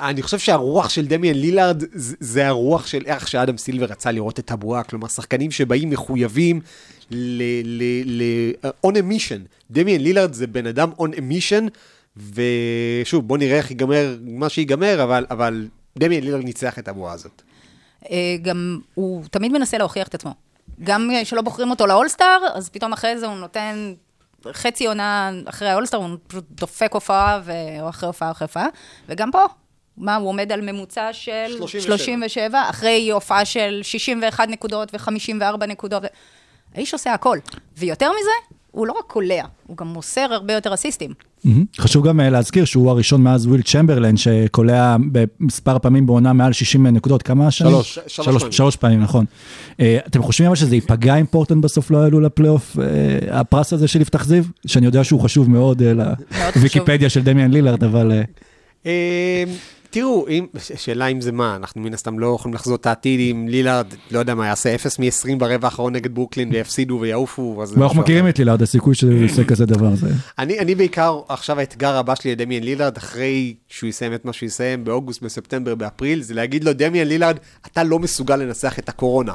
אני 0.00 0.22
חושב 0.22 0.38
שהרוח 0.38 0.88
של 0.88 1.06
דמיאן 1.06 1.34
לילארד 1.34 1.82
זה- 1.94 2.46
הרוח 2.48 2.86
של 2.86 3.02
איך 3.06 3.28
שאדם 3.28 3.56
סילבר 3.58 3.84
רצה 3.86 4.10
לראות 4.10 4.38
את 4.38 4.50
הבועה, 4.50 4.82
כלומר 4.82 5.08
שחקנים 5.08 5.50
שבאים 5.50 5.90
מחויבים 5.90 6.60
ל... 7.10 7.42
ל, 7.64 7.82
ל 8.06 8.22
on 8.86 8.90
a 8.90 8.98
mission. 9.12 9.40
דמיאן 9.70 10.00
לילארד 10.00 10.32
זה 10.32 10.46
בן 10.46 10.66
אדם 10.66 10.90
on 10.98 11.10
a 11.16 11.18
mission, 11.18 11.68
ושוב, 12.34 13.28
בוא 13.28 13.38
נראה 13.38 13.56
איך 13.56 13.70
ייגמר 13.70 14.16
מה 14.22 14.48
שיגמר, 14.48 15.02
אבל, 15.02 15.26
אבל 15.30 15.68
דמיאן 15.98 16.22
לילארד 16.24 16.44
ניצח 16.44 16.78
את 16.78 16.88
הבועה 16.88 17.12
הזאת. 17.12 17.42
אה, 18.10 18.16
גם 18.42 18.78
הוא 18.94 19.24
תמיד 19.30 19.52
מנסה 19.52 19.78
להוכיח 19.78 20.08
את 20.08 20.14
עצמו. 20.14 20.34
גם 20.84 21.10
אה, 21.14 21.24
שלא 21.24 21.42
בוחרים 21.42 21.70
אותו 21.70 21.86
לאולסטאר, 21.86 22.38
אז 22.54 22.68
פתאום 22.68 22.92
אחרי 22.92 23.18
זה 23.18 23.26
הוא 23.26 23.36
נותן 23.36 23.94
חצי 24.52 24.86
עונה 24.86 25.30
אחרי 25.46 25.68
האולסטאר, 25.68 25.98
הוא 25.98 26.08
פשוט 26.26 26.44
דופק 26.50 26.90
הופעה, 26.94 27.40
ו... 27.44 27.52
או 27.80 27.88
אחרי 27.88 28.06
הופעה 28.06 28.30
אחרי 28.30 28.44
הופעה, 28.44 28.66
וגם 29.08 29.30
פה. 29.32 29.44
מה, 30.00 30.16
הוא 30.16 30.28
עומד 30.28 30.52
על 30.52 30.60
ממוצע 30.60 31.08
של 31.12 31.54
37. 31.56 31.96
37, 31.96 32.62
אחרי 32.70 33.10
הופעה 33.10 33.44
של 33.44 33.80
61 33.82 34.48
נקודות 34.48 34.94
ו-54 34.94 35.66
נקודות. 35.66 36.02
האיש 36.74 36.92
עושה 36.92 37.14
הכל. 37.14 37.38
ויותר 37.78 38.10
מזה, 38.10 38.56
הוא 38.70 38.86
לא 38.86 38.92
רק 38.92 39.04
קולע, 39.06 39.44
הוא 39.66 39.76
גם 39.76 39.86
מוסר 39.86 40.26
הרבה 40.30 40.54
יותר 40.54 40.74
אסיסטים. 40.74 41.12
מהמם. 41.44 41.64
חשוב 41.78 42.08
גם 42.08 42.20
אה, 42.20 42.30
להזכיר 42.30 42.64
שהוא 42.64 42.90
הראשון 42.90 43.22
מאז 43.22 43.46
וויל 43.46 43.62
צ'מברלן, 43.62 44.16
שקולע 44.16 44.96
במספר 45.12 45.78
פעמים 45.78 46.06
בעונה 46.06 46.32
מעל 46.32 46.52
60 46.52 46.86
נקודות, 46.86 47.22
כמה 47.22 47.50
שנים? 47.50 47.70
שלוש. 47.70 47.94
שלוש 47.94 48.26
שלוש, 48.26 48.42
פעמים. 48.42 48.52
שלוש 48.52 48.76
פעמים, 48.76 49.00
נכון. 49.00 49.24
אה, 49.80 49.98
אתם 50.06 50.22
חושבים 50.22 50.46
אבל 50.46 50.56
שזה 50.56 50.74
ייפגע 50.74 51.16
אם 51.16 51.26
פורטלנד 51.26 51.64
בסוף 51.64 51.90
לא 51.90 51.98
יעלו 51.98 52.20
לפלייאוף, 52.20 52.78
אה, 52.78 53.40
הפרס 53.40 53.72
הזה 53.72 53.88
של 53.88 54.00
יפתח 54.00 54.24
זיו? 54.24 54.44
שאני 54.66 54.86
יודע 54.86 55.04
שהוא 55.04 55.20
חשוב 55.20 55.50
מאוד 55.50 55.82
אה, 55.82 55.92
לוויקיפדיה 56.56 57.08
של 57.08 57.22
דמיאן 57.22 57.50
לילארד, 57.50 57.84
אבל... 57.84 58.12
אה, 58.86 59.44
תראו, 59.90 60.28
אם, 60.28 60.46
שאלה 60.76 61.06
אם 61.06 61.20
זה 61.20 61.32
מה, 61.32 61.56
אנחנו 61.56 61.80
מן 61.80 61.94
הסתם 61.94 62.18
לא 62.18 62.36
יכולים 62.38 62.54
לחזות 62.54 62.80
את 62.80 62.86
העתיד 62.86 63.20
אם 63.20 63.48
לילארד, 63.48 63.86
לא 64.10 64.18
יודע 64.18 64.34
מה, 64.34 64.46
יעשה 64.46 64.74
0 64.74 64.98
מ-20 64.98 65.36
ברבע 65.38 65.66
האחרון 65.66 65.92
נגד 65.92 66.14
ברוקלין 66.14 66.48
ויפסידו 66.52 66.98
ויעופו, 67.00 67.64
ואנחנו 67.76 68.00
מכירים. 68.00 68.28
את 68.28 68.38
לילארד, 68.38 68.62
הסיכוי 68.62 68.94
שהוא 68.94 69.12
יעשה 69.12 69.44
כזה 69.44 69.66
דבר. 69.66 69.94
זה... 69.94 70.06
אני, 70.38 70.58
אני 70.58 70.74
בעיקר, 70.74 71.20
עכשיו 71.28 71.58
האתגר 71.58 71.96
הבא 71.96 72.14
שלי 72.14 72.32
לדמיאן 72.32 72.62
לילארד, 72.62 72.96
אחרי 72.96 73.54
שהוא 73.68 73.88
יסיים 73.88 74.14
את 74.14 74.24
מה 74.24 74.32
שהוא 74.32 74.46
יסיים 74.46 74.84
באוגוסט, 74.84 75.22
בספטמבר, 75.22 75.74
באפריל, 75.74 76.22
זה 76.22 76.34
להגיד 76.34 76.64
לו, 76.64 76.72
דמיאן 76.72 77.08
לילארד, 77.08 77.36
אתה 77.66 77.84
לא 77.84 77.98
מסוגל 77.98 78.36
לנצח 78.36 78.78
את 78.78 78.88
הקורונה. 78.88 79.32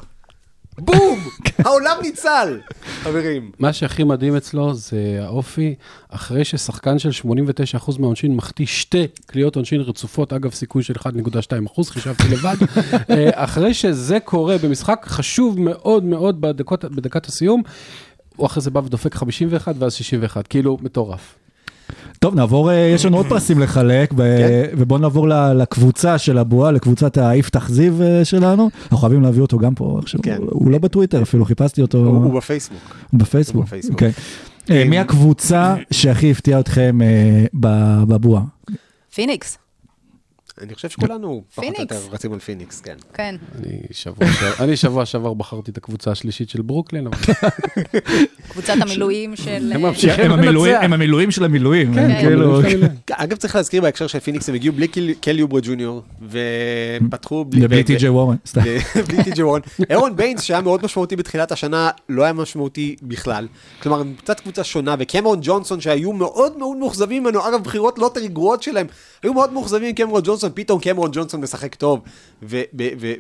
בום! 0.80 1.20
העולם 1.58 1.98
ניצל! 2.02 2.60
חברים. 3.04 3.52
מה 3.60 3.74
שהכי 3.74 4.04
מדהים 4.04 4.36
אצלו 4.36 4.74
זה 4.74 5.20
האופי, 5.22 5.76
אחרי 6.10 6.46
ששחקן 6.46 7.00
של 7.00 7.10
89% 7.10 8.00
מהעונשין 8.00 8.36
מחטיא 8.36 8.66
שתי 8.66 9.08
קליעות 9.26 9.56
עונשין 9.56 9.82
רצופות, 9.82 10.34
אגב 10.34 10.52
סיכוי 10.52 10.84
של 10.84 10.94
1.2%, 10.94 11.84
חישבתי 11.90 12.24
לבד, 12.32 12.56
אה, 13.10 13.30
אחרי 13.34 13.74
שזה 13.74 14.20
קורה 14.20 14.58
במשחק 14.58 15.06
חשוב 15.08 15.60
מאוד 15.60 16.04
מאוד 16.04 16.42
בדקות, 16.42 16.86
בדקת 16.86 17.26
הסיום, 17.26 17.64
הוא 18.36 18.46
אחרי 18.48 18.64
זה 18.64 18.72
בא 18.72 18.80
ודופק 18.80 19.16
51 19.16 19.76
ואז 19.80 19.94
61, 19.94 20.48
כאילו 20.48 20.78
מטורף. 20.82 21.45
טוב, 22.26 22.36
נעבור, 22.36 22.72
אה, 22.72 22.76
יש 22.76 23.06
לנו 23.06 23.18
עוד 23.18 23.26
פרסים 23.26 23.60
לחלק, 23.60 24.14
ו- 24.18 24.64
ובואו 24.78 25.00
נעבור 25.00 25.28
לקבוצה 25.56 26.18
של 26.18 26.38
הבועה, 26.38 26.72
לקבוצת 26.72 27.18
היפתח 27.18 27.70
זיו 27.70 28.02
אה, 28.02 28.26
שלנו. 28.26 28.70
אנחנו 28.84 28.98
חייבים 28.98 29.22
להביא 29.22 29.42
אותו 29.42 29.58
גם 29.60 29.76
פה 29.76 30.00
עכשיו, 30.02 30.20
כן. 30.24 30.38
הוא- 30.50 30.72
לא 30.72 30.78
בטוויטר 30.78 31.22
אפילו, 31.22 31.46
חיפשתי 31.46 31.82
אותו 31.82 31.98
הוא 31.98 32.34
בפייסבוק. 32.34 32.80
הוא 33.12 33.20
בפייסבוק. 33.20 33.62
אוקיי. 33.94 34.12
אה, 34.70 34.82
אה, 34.82 34.90
מי 34.90 35.00
הקבוצה 35.00 35.76
שהכי 35.92 36.32
הפתיעה 36.32 36.60
אתכם 36.60 37.00
ב- 37.60 38.04
בבועה? 38.08 38.42
פיניקס. 39.16 39.58
אני 40.62 40.76
חושב 40.76 40.90
שכולנו 40.90 41.44
פחות 41.56 41.66
או 41.70 41.74
פיניקס. 41.74 41.96
יותר 41.96 42.14
רצים 42.14 42.34
על 42.34 42.40
פיניקס, 42.40 42.82
כן. 42.82 42.96
כן. 43.14 43.36
אני 43.60 43.78
שבוע 43.92 44.28
שעבר- 44.32 44.64
אני 44.64 44.78
שבוע 44.78 45.06
שעבר 45.06 45.34
בחרתי 45.34 45.72
את 45.72 45.78
הקבוצה 45.78 46.12
השלישית 46.12 46.50
של 46.50 46.62
ברוקלין, 46.62 47.08
אבל 47.08 47.18
קבוצת 48.50 48.74
המילואים 48.82 49.36
של... 49.36 49.72
הם 49.74 49.86
המילואים-. 50.32 50.76
הם 50.82 50.94
המילואים 50.94 51.32
של 51.32 51.44
המילואים. 51.46 51.94
כן, 51.94 52.10
הם 52.12 52.22
כאילו... 52.22 52.60
אגב, 53.12 53.38
צריך 53.38 53.56
להזכיר 53.56 53.82
בהקשר 53.82 54.08
של 54.08 54.20
פיניקס, 54.20 54.50
הם 54.50 54.56
הגיעו 54.56 54.74
בלי 54.76 54.88
קלי 55.22 55.42
אוברה 55.42 55.60
ג'וניור, 55.64 56.02
ופתחו 56.30 57.46
בלי... 57.46 57.66
ובלי 57.66 57.84
ב- 57.84 57.86
טי.ג'יי 57.86 58.10
וורן. 58.10 58.36
סתם. 58.48 58.62
בלי 59.08 59.24
טי.ג'יי 59.24 59.44
וורן. 59.44 59.62
ארון 59.90 60.16
ביינס, 60.16 60.42
שהיה 60.42 60.62
מאוד 60.62 60.86
משמעותי 60.86 61.16
בתחילת 61.16 61.52
השנה, 61.52 61.90
לא 62.10 62.24
היה 62.24 62.34
משמעותי 62.34 62.96
בכלל. 63.04 63.48
כלומר, 63.84 64.00
הם 64.00 64.14
קצת 64.18 64.40
קבוצה 64.40 64.64
שונה, 64.64 64.96
וקמרון 65.00 65.40
ג'ונסון, 65.42 65.82
שהיו 65.82 66.14
מאוד 66.14 66.58
מאוד 66.58 66.78
מאוכזבים 66.78 67.24
ממנו, 67.24 67.48
אגב, 67.50 67.64
בחירות 67.64 68.00
לוטרי 68.00 68.28
גרועות 68.28 68.64
שלהם, 68.64 68.88
היו 69.24 69.34
מאוד 69.34 69.54
מאוכזבים 69.54 69.88
עם 69.90 69.94
קמרון 69.96 70.22
ג'ונסון, 70.46 70.52
פתאום 70.56 70.80
קמרון 70.80 71.10
ג'ונסון 71.14 71.42
משחק 71.42 71.76
טוב, 71.76 72.02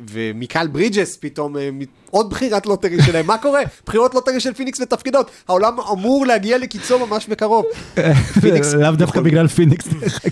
ומיקל 0.10 0.68
ברידג'ס, 0.68 1.18
פתאום 1.22 1.58
אה, 1.58 1.70
עוד 2.10 2.30
בחירת 2.30 2.66
לוטרי 2.66 3.04
שלהם, 3.04 3.28
מה 3.28 3.38
קורה? 3.38 3.62
בחירות 3.86 4.14
לוטרי 4.14 4.40
של 4.40 4.54
פיניקס 4.54 4.80
מתפקדות, 4.82 5.32
העולם 5.48 5.80
אמור 5.80 6.26
להגיע 6.26 6.58
לקיצו 6.58 7.08
ממש 7.08 7.28
בקרוב. 7.28 7.66
פיניקס- 8.42 8.74
לאו 8.74 8.92
דווקא 8.92 9.22
בגלל 9.22 9.48
פיניקס. 9.48 9.86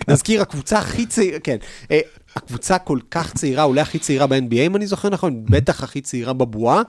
נזכיר, 0.08 0.42
הקבוצה 0.42 0.78
הכי 0.80 1.06
צעירה, 1.06 1.40
כן, 1.40 1.58
אה, 1.92 2.00
הקבוצה 2.36 2.78
כל 2.78 3.00
כך 3.12 3.34
צעירה, 3.34 3.64
אולי 3.64 3.82
הכי 3.82 4.00
צעירה 4.00 4.28
ב-NBA, 4.28 4.56
אם 4.66 4.76
אני 4.76 4.88
זוכר 4.88 5.10
נכון, 5.10 5.46
בטח 5.46 5.84
הכי 5.84 6.02
צעירה 6.02 6.34
בבועה, 6.34 6.82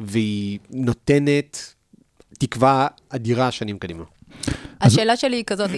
והיא 0.00 0.58
נותנת 0.70 1.74
תקווה 2.38 2.86
אדירה 3.10 3.50
שנים 3.50 3.78
קדימה. 3.78 4.04
השאלה 4.80 5.16
שלי 5.16 5.36
היא 5.36 5.44
כזאת, 5.44 5.70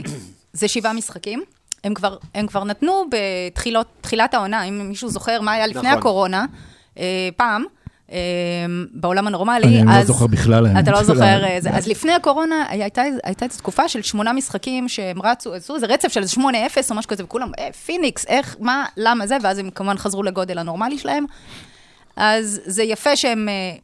זה 0.52 0.68
שבעה 0.68 0.92
משחקים, 0.92 1.42
הם 1.84 1.94
כבר, 1.94 2.16
הם 2.34 2.46
כבר 2.46 2.64
נתנו 2.64 3.04
בתחילת 3.10 4.34
העונה, 4.34 4.62
אם 4.62 4.88
מישהו 4.88 5.08
זוכר 5.08 5.40
מה 5.40 5.52
היה 5.52 5.66
לפני 5.66 5.82
נכון. 5.82 5.98
הקורונה, 5.98 6.46
אה, 6.98 7.28
פעם, 7.36 7.64
אה, 8.12 8.18
בעולם 8.92 9.26
הנורמלי, 9.26 9.80
אני 9.80 9.86
לא 9.86 9.92
אז... 9.92 10.06
זוכר 10.06 10.26
בכלל. 10.26 10.66
אתה 10.66 10.90
לא 10.90 10.96
לא. 10.96 11.02
זוכר, 11.02 11.44
אה, 11.44 11.56
זה. 11.60 11.70
אז 11.70 11.88
לפני 11.88 12.12
הקורונה 12.12 12.64
הייתה, 12.68 13.02
הייתה 13.24 13.44
איזו 13.44 13.58
תקופה 13.58 13.88
של 13.88 14.02
שמונה 14.02 14.32
משחקים 14.32 14.88
שהם 14.88 15.22
רצו, 15.22 15.54
עשו 15.54 15.74
איזה 15.74 15.86
רצף 15.86 16.12
של 16.12 16.20
איזה 16.20 16.32
שמונה 16.32 16.66
אפס 16.66 16.90
או 16.90 16.96
משהו 16.96 17.08
כזה, 17.08 17.24
וכולם, 17.24 17.50
אה, 17.58 17.72
פיניקס, 17.72 18.26
איך, 18.26 18.56
מה, 18.60 18.84
למה 18.96 19.26
זה, 19.26 19.36
ואז 19.42 19.58
הם 19.58 19.70
כמובן 19.70 19.98
חזרו 19.98 20.22
לגודל 20.22 20.58
הנורמלי 20.58 20.98
שלהם. 20.98 21.24
אז 22.16 22.60
זה 22.64 22.82
יפה 22.82 23.16
שהם 23.16 23.48
אה, 23.48 23.76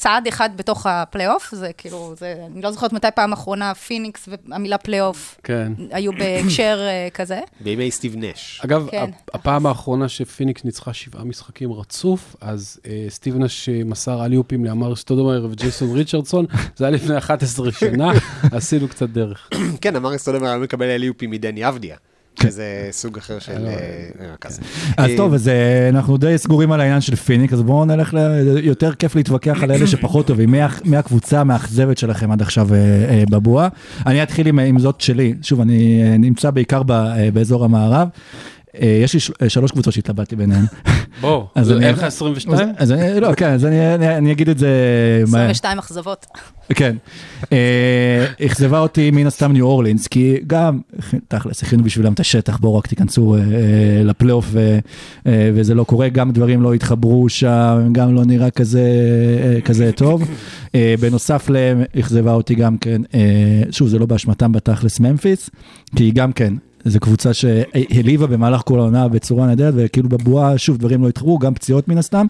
צעד 0.00 0.26
אחד 0.26 0.50
בתוך 0.56 0.86
הפלייאוף, 0.86 1.48
זה 1.54 1.70
כאילו, 1.76 2.14
זה, 2.18 2.34
אני 2.52 2.62
לא 2.62 2.70
זוכרת 2.72 2.92
מתי 2.92 3.06
פעם 3.14 3.32
אחרונה 3.32 3.74
פיניקס 3.74 4.28
והמילה 4.48 4.78
פלייאוף 4.78 5.40
כן. 5.44 5.72
היו 5.90 6.12
בהקשר 6.12 6.78
אה, 6.80 7.08
כזה. 7.14 7.40
בימי 7.60 7.90
סטיב 7.90 8.14
נש. 8.16 8.60
אגב, 8.64 8.88
כן. 8.90 9.02
הפ- 9.02 9.34
הפעם 9.34 9.66
האחרונה 9.66 10.08
שפיניקס 10.08 10.64
ניצחה 10.64 10.92
שבעה 10.92 11.24
משחקים 11.24 11.72
רצוף, 11.72 12.36
אז 12.40 12.80
אה, 12.86 13.06
סטיב 13.08 13.36
נש 13.36 13.68
מסר 13.68 14.24
אליופים 14.24 14.64
לאמר 14.64 14.96
סטודמר 14.96 15.46
וג'ייסון 15.50 15.96
ריצ'רדסון, 15.96 16.46
זה 16.76 16.84
היה 16.86 16.94
לפני 16.94 17.18
11 17.18 17.72
שנה, 17.72 18.12
עשינו 18.56 18.88
קצת 18.88 19.08
דרך. 19.08 19.48
כן, 19.80 19.96
אמר 19.96 20.18
סטודמר 20.18 20.46
היה 20.46 20.58
מקבל 20.58 20.86
אליופי 20.86 21.26
מדני 21.26 21.68
אבדיה. 21.68 21.96
שזה 22.42 22.64
סוג 22.90 23.18
אחר 23.18 23.38
של 23.38 23.66
אה, 23.66 23.74
רכז. 24.32 24.60
אז 24.96 25.10
אה, 25.10 25.16
טוב, 25.16 25.34
אז 25.34 25.48
אה, 25.48 25.88
אנחנו 25.88 26.16
די 26.16 26.38
סגורים 26.38 26.72
על 26.72 26.80
העניין 26.80 27.00
של 27.00 27.16
פיניקס, 27.16 27.52
אז 27.52 27.62
בואו 27.62 27.84
נלך, 27.84 28.14
ל- 28.14 28.58
יותר 28.62 28.94
כיף 28.94 29.14
להתווכח 29.16 29.62
על 29.62 29.72
אלה 29.72 29.86
שפחות 29.86 30.26
טובים. 30.26 30.50
מי 30.84 30.96
הקבוצה 30.96 31.40
המאכזבת 31.40 31.98
שלכם 31.98 32.32
עד 32.32 32.42
עכשיו 32.42 32.74
אה, 32.74 32.78
אה, 32.78 33.22
בבועה? 33.30 33.68
אני 34.06 34.22
אתחיל 34.22 34.46
עם, 34.46 34.78
זאת 34.78 35.00
שלי, 35.00 35.34
שוב, 35.42 35.60
אני 35.60 36.02
אה, 36.04 36.16
נמצא 36.18 36.50
בעיקר 36.50 36.82
אה, 36.90 37.28
באזור 37.32 37.64
המערב. 37.64 38.08
אה, 38.82 39.00
יש 39.02 39.14
לי 39.14 39.20
אה, 39.42 39.48
שלוש 39.48 39.70
קבוצות 39.70 39.94
שהתלבטתי 39.94 40.36
ביניהן. 40.36 40.64
בוא, 41.20 41.44
אז 41.54 41.72
אני- 41.72 41.86
אין 41.86 41.94
לך 41.94 42.02
22? 42.02 42.58
אז- 42.68 42.68
אז 42.76 42.92
אני, 42.92 43.20
לא, 43.20 43.34
כן, 43.34 43.52
אז 43.52 43.64
אני, 43.66 43.94
אני, 43.94 44.16
אני 44.16 44.32
אגיד 44.32 44.48
את 44.48 44.58
זה 44.58 44.68
מהר. 45.28 45.40
22 45.50 45.78
אכזבות. 45.78 46.26
כן. 46.74 46.96
אה, 47.52 48.26
אכזבה 48.46 48.78
אותי 48.78 49.10
מן 49.10 49.26
הסתם 49.26 49.52
ניו 49.52 49.66
אורלינס, 49.66 50.06
כי 50.06 50.36
גם, 50.46 50.80
תכלס, 51.28 51.62
הכינו 51.62 51.84
בשבילם 51.84 52.12
את 52.12 52.20
השטח, 52.20 52.56
בואו 52.58 52.76
רק 52.76 52.86
תיכנסו 52.86 53.36
לפלייאוף 54.04 54.46
וזה 55.26 55.74
לא 55.74 55.84
קורה, 55.84 56.08
גם 56.08 56.32
דברים 56.32 56.62
לא 56.62 56.74
התחברו 56.74 57.28
שם, 57.28 57.88
גם 57.92 58.14
לא 58.14 58.24
נראה 58.24 58.50
כזה, 59.64 59.90
טוב. 59.96 60.22
בנוסף 61.00 61.50
להם, 61.50 61.82
אכזבה 61.98 62.32
אותי 62.32 62.54
גם 62.54 62.78
כן, 62.78 63.02
שוב, 63.70 63.88
זה 63.88 63.98
לא 63.98 64.06
באשמתם 64.06 64.52
בתכלס 64.52 65.00
ממפיס, 65.00 65.50
כי 65.96 66.10
גם 66.10 66.32
כן, 66.32 66.54
זו 66.84 67.00
קבוצה 67.00 67.34
שהעליבה 67.34 68.26
במהלך 68.26 68.62
כל 68.64 68.78
העונה 68.78 69.08
בצורה 69.08 69.46
נהדרת, 69.46 69.74
וכאילו 69.76 70.08
בבועה, 70.08 70.58
שוב, 70.58 70.76
דברים 70.78 71.02
לא 71.02 71.08
התחברו, 71.08 71.38
גם 71.38 71.54
פציעות 71.54 71.88
מן 71.88 71.98
הסתם. 71.98 72.26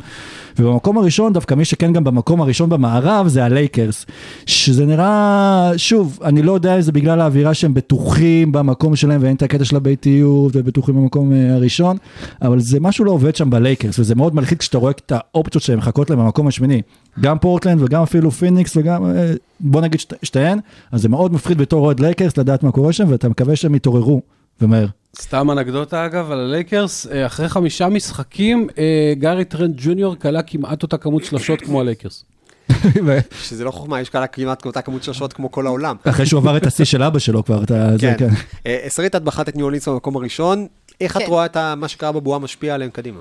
ובמקום 0.59 0.99
הראשון, 0.99 1.33
דווקא 1.33 1.55
מי 1.55 1.65
שכן 1.65 1.93
גם 1.93 2.05
במקום 2.05 2.41
הראשון 2.41 2.71
במערב, 2.71 3.29
זה 3.29 3.45
הלייקרס. 3.45 4.07
שזה 4.47 4.87
נראה, 4.87 5.73
שוב, 5.77 6.19
אני 6.25 6.43
לא 6.43 6.53
יודע 6.53 6.77
אם 6.77 6.81
זה 6.81 6.93
בגלל 6.93 7.21
האווירה 7.21 7.55
שהם 7.55 7.75
בטוחים 7.75 8.53
במקום 8.53 8.97
שלהם 8.97 9.21
ואין 9.23 9.37
את 9.37 9.43
הקטע 9.43 9.65
של 9.65 9.77
הביתיות 9.77 10.53
ובטוחים 10.57 10.95
במקום 10.97 11.33
אה, 11.33 11.55
הראשון, 11.55 11.97
אבל 12.43 12.61
זה 12.61 12.81
משהו 12.81 13.05
לא 13.05 13.11
עובד 13.11 13.37
שם 13.37 13.51
בלייקרס, 13.51 13.99
וזה 13.99 14.15
מאוד 14.15 14.35
מלחיץ 14.35 14.59
כשאתה 14.59 14.79
רואה 14.79 14.91
את 14.93 15.13
האופציות 15.15 15.63
שהם 15.65 15.79
מחכות 15.79 16.11
להם 16.11 16.19
במקום 16.19 16.47
השמיני. 16.47 16.83
גם 17.21 17.39
פורטלנד 17.39 17.83
וגם 17.83 18.03
אפילו 18.03 18.31
פיניקס 18.31 18.77
וגם, 18.77 19.05
אה, 19.07 19.33
בוא 19.61 19.81
נגיד 19.81 20.01
שת- 20.01 20.15
שתיהן, 20.23 20.59
אז 20.93 21.03
זה 21.03 21.09
מאוד 21.09 21.33
מפחיד 21.33 21.59
בתור 21.59 21.85
אוהד 21.87 22.01
לייקרס 22.01 22.37
לדעת 22.37 22.63
מה 22.63 22.71
קורה 22.73 22.93
שם, 22.93 23.05
ואתה 23.09 23.29
מקווה 23.29 23.57
שהם 23.57 23.75
יתעוררו, 23.75 24.21
ומהר. 24.61 24.87
סתם 25.21 25.51
אנקדוטה 25.51 26.07
אגב 26.07 26.31
על 26.31 26.41
הלייקרס, 26.41 27.07
אה, 27.07 27.27
אחרי 27.27 27.49
חמישה 27.49 27.89
משחקים, 27.89 28.69
אה, 28.79 29.13
גארי 29.19 29.45
טרנט 29.45 29.75
ג'וניור 29.79 30.15
קלע 30.17 30.43
כמעט 30.43 30.83
אותה 30.83 30.97
כמות 30.97 31.25
שלשות 31.25 31.61
כמו 31.61 31.81
הלייקרס. 31.81 32.25
שזה 33.49 33.65
לא 33.65 33.71
חוכמה, 33.71 34.01
יש 34.01 34.09
כאלה 34.09 34.27
כמעט 34.27 34.67
אותה 34.67 34.83
כמות 34.83 35.03
שלשות 35.03 35.33
כמו 35.33 35.51
כל 35.51 35.67
העולם. 35.67 35.97
אחרי 36.05 36.27
שהוא 36.27 36.41
עבר 36.41 36.57
את 36.57 36.67
השיא 36.67 36.85
של 36.85 37.03
אבא 37.03 37.19
שלו 37.19 37.45
כבר, 37.45 37.63
אתה, 37.63 37.99
זה, 37.99 38.15
כן. 38.19 38.29
כן. 38.29 38.35
אה, 38.67 38.87
שרית, 38.95 39.17
את 39.17 39.23
בחרת 39.23 39.49
את 39.49 39.57
ניו 39.57 39.65
אורלינס 39.65 39.89
במקום 39.89 40.17
הראשון, 40.17 40.67
איך 41.01 41.17
את 41.17 41.23
כן. 41.23 41.29
רואה 41.29 41.47
את 41.47 41.57
מה 41.57 41.89
שקרה 41.89 42.13
בבועה 42.13 42.39
משפיע 42.39 42.75
עליהם 42.75 42.91
קדימה? 42.91 43.21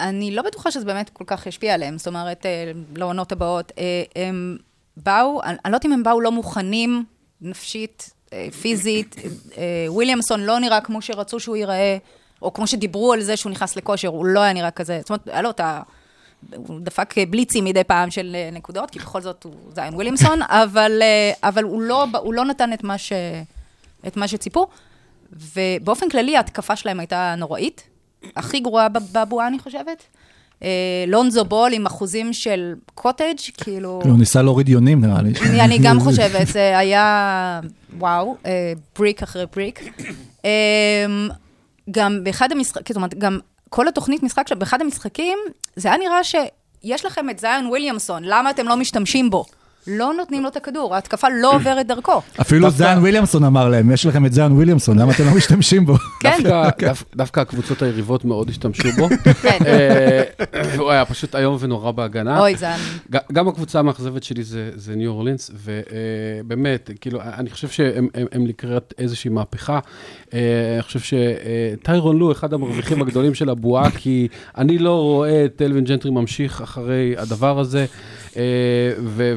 אני 0.00 0.30
לא 0.34 0.42
בטוחה 0.42 0.70
שזה 0.70 0.84
באמת 0.84 1.10
כל 1.10 1.24
כך 1.26 1.46
ישפיע 1.46 1.74
עליהם, 1.74 1.98
זאת 1.98 2.06
אומרת, 2.06 2.46
לעונות 2.96 3.32
הבאות. 3.32 3.72
הם 4.16 4.56
באו, 4.96 5.42
אני 5.42 5.56
לא 5.64 5.68
יודעת 5.68 5.84
אם 5.84 5.92
הם 5.92 6.02
באו 6.02 6.20
לא 6.20 6.32
מוכנים 6.32 7.04
נפשית, 7.40 8.10
פיזית. 8.60 9.16
אה, 9.56 9.62
וויליאמסון 9.88 10.40
לא 10.40 10.58
נראה 10.58 10.80
כמו 10.80 11.02
שרצו 11.02 11.40
שהוא 11.40 11.56
ייראה, 11.56 11.96
או 12.42 12.52
כמו 12.52 12.66
שדיברו 12.66 13.12
על 13.12 13.20
זה 13.22 13.36
שהוא 13.36 13.50
נכנס 13.52 13.76
לכושר, 13.76 14.08
הוא 14.08 14.26
לא 14.26 14.40
היה 14.40 14.52
נראה 14.52 14.70
כזה. 14.70 14.98
זאת 15.00 15.10
אומרת, 15.10 15.28
היה 15.28 15.42
לו 15.42 15.50
את 15.50 15.60
ה... 15.60 15.82
הוא 16.56 16.80
דפק 16.80 17.14
בליצים 17.30 17.64
מדי 17.64 17.84
פעם 17.84 18.10
של 18.10 18.32
אה, 18.34 18.48
נקודות, 18.52 18.90
כי 18.90 18.98
בכל 18.98 19.20
זאת 19.20 19.44
הוא 19.44 19.54
זיין 19.74 19.94
וויליאמסון, 19.94 20.40
אבל, 20.62 20.98
אה, 21.02 21.32
אבל 21.48 21.64
הוא, 21.64 21.82
לא, 21.82 22.06
הוא 22.18 22.34
לא 22.34 22.44
נתן 22.44 22.72
את 22.72 22.84
מה, 22.84 22.98
ש, 22.98 23.12
את 24.06 24.16
מה 24.16 24.28
שציפו. 24.28 24.66
ובאופן 25.32 26.08
כללי, 26.08 26.36
ההתקפה 26.36 26.76
שלהם 26.76 27.00
הייתה 27.00 27.34
נוראית. 27.38 27.82
הכי 28.36 28.60
גרועה 28.60 28.88
בב- 28.88 29.18
בבועה, 29.18 29.46
אני 29.46 29.58
חושבת. 29.58 30.02
אה, 30.62 30.68
לונזו 31.06 31.44
בול 31.44 31.72
עם 31.72 31.86
אחוזים 31.86 32.32
של 32.32 32.74
קוטג', 32.94 33.38
כאילו... 33.56 34.00
הוא 34.04 34.18
ניסה 34.18 34.42
להוריד 34.42 34.68
יונים 34.68 35.00
נראה 35.04 35.22
לי. 35.22 35.32
אני, 35.60 35.78
גם 35.82 36.00
חושבת, 36.04 36.46
זה 36.46 36.78
היה, 36.78 37.60
וואו, 37.98 38.36
אה, 38.46 38.72
בריק 38.98 39.22
אחרי 39.22 39.44
בריק. 39.56 39.80
אה, 40.44 40.50
גם 41.90 42.24
באחד 42.24 42.52
המשחקים, 42.52 42.94
זאת 42.94 42.96
אומרת, 42.96 43.14
גם 43.14 43.38
כל 43.68 43.88
התוכנית 43.88 44.22
משחק 44.22 44.48
שלו, 44.48 44.58
באחד 44.58 44.80
המשחקים, 44.80 45.38
זה 45.76 45.88
היה 45.88 45.98
נראה 45.98 46.24
שיש 46.24 47.04
לכם 47.04 47.30
את 47.30 47.38
זיון 47.38 47.66
וויליאמסון, 47.66 48.22
למה 48.24 48.50
אתם 48.50 48.68
לא 48.68 48.76
משתמשים 48.76 49.30
בו? 49.30 49.44
לא 49.86 50.12
נותנים 50.18 50.42
לו 50.42 50.48
את 50.48 50.56
הכדור, 50.56 50.94
ההתקפה 50.94 51.26
לא 51.42 51.54
עוברת 51.54 51.86
דרכו. 51.86 52.20
אפילו 52.40 52.70
זיין 52.70 52.98
וויליאמסון 52.98 53.44
אמר 53.44 53.68
להם, 53.68 53.90
יש 53.90 54.06
לכם 54.06 54.26
את 54.26 54.32
זיין 54.32 54.52
וויליאמסון, 54.52 54.98
למה 54.98 55.12
אתם 55.12 55.24
לא 55.26 55.34
משתמשים 55.36 55.86
בו? 55.86 55.94
כן, 56.22 56.38
דווקא- 56.42 56.86
דו- 56.88 57.16
דווקא 57.16 57.40
הקבוצות 57.40 57.82
היריבות 57.82 58.24
מאוד 58.24 58.48
השתמשו 58.50 58.88
בו. 58.98 59.08
כן. 59.42 59.58
אה, 59.66 60.22
והוא 60.76 60.90
היה 60.90 61.04
פשוט 61.04 61.34
איום 61.36 61.56
ונורא 61.60 61.90
בהגנה. 61.90 62.40
אוי, 62.40 62.54
ג- 63.12 63.18
גם 63.32 63.48
הקבוצה 63.48 63.78
המאכזבת 63.78 64.22
שלי 64.22 64.42
זה, 64.42 64.96
ניו 64.96 65.10
אורלינס, 65.10 65.50
ובאמת, 66.44 66.90
כאילו, 67.00 67.20
אני 67.22 67.50
חושב 67.50 67.68
שהם 67.68 68.08
הם, 68.14 68.26
הם 68.32 68.46
לקראת 68.46 68.94
איזושהי 68.98 69.30
מהפכה. 69.30 69.78
אה, 70.34 70.38
אני 70.74 70.82
חושב 70.82 71.00
שטיירון 71.80 72.16
לו, 72.18 72.32
אחד 72.32 72.52
המרוויחים 72.52 73.02
הגדולים 73.02 73.34
של 73.34 73.48
הבועה, 73.48 73.90
כי 73.90 74.28
אני 74.58 74.78
לא 74.78 75.00
רואה 75.02 75.44
את 75.44 75.62
אלווין 75.62 75.84
ג'נטרי 75.84 76.10
ממשיך 76.10 76.60
אחרי 76.60 77.14
הדבר 77.18 77.58
הזה, 77.58 77.80
אה, 77.80 77.86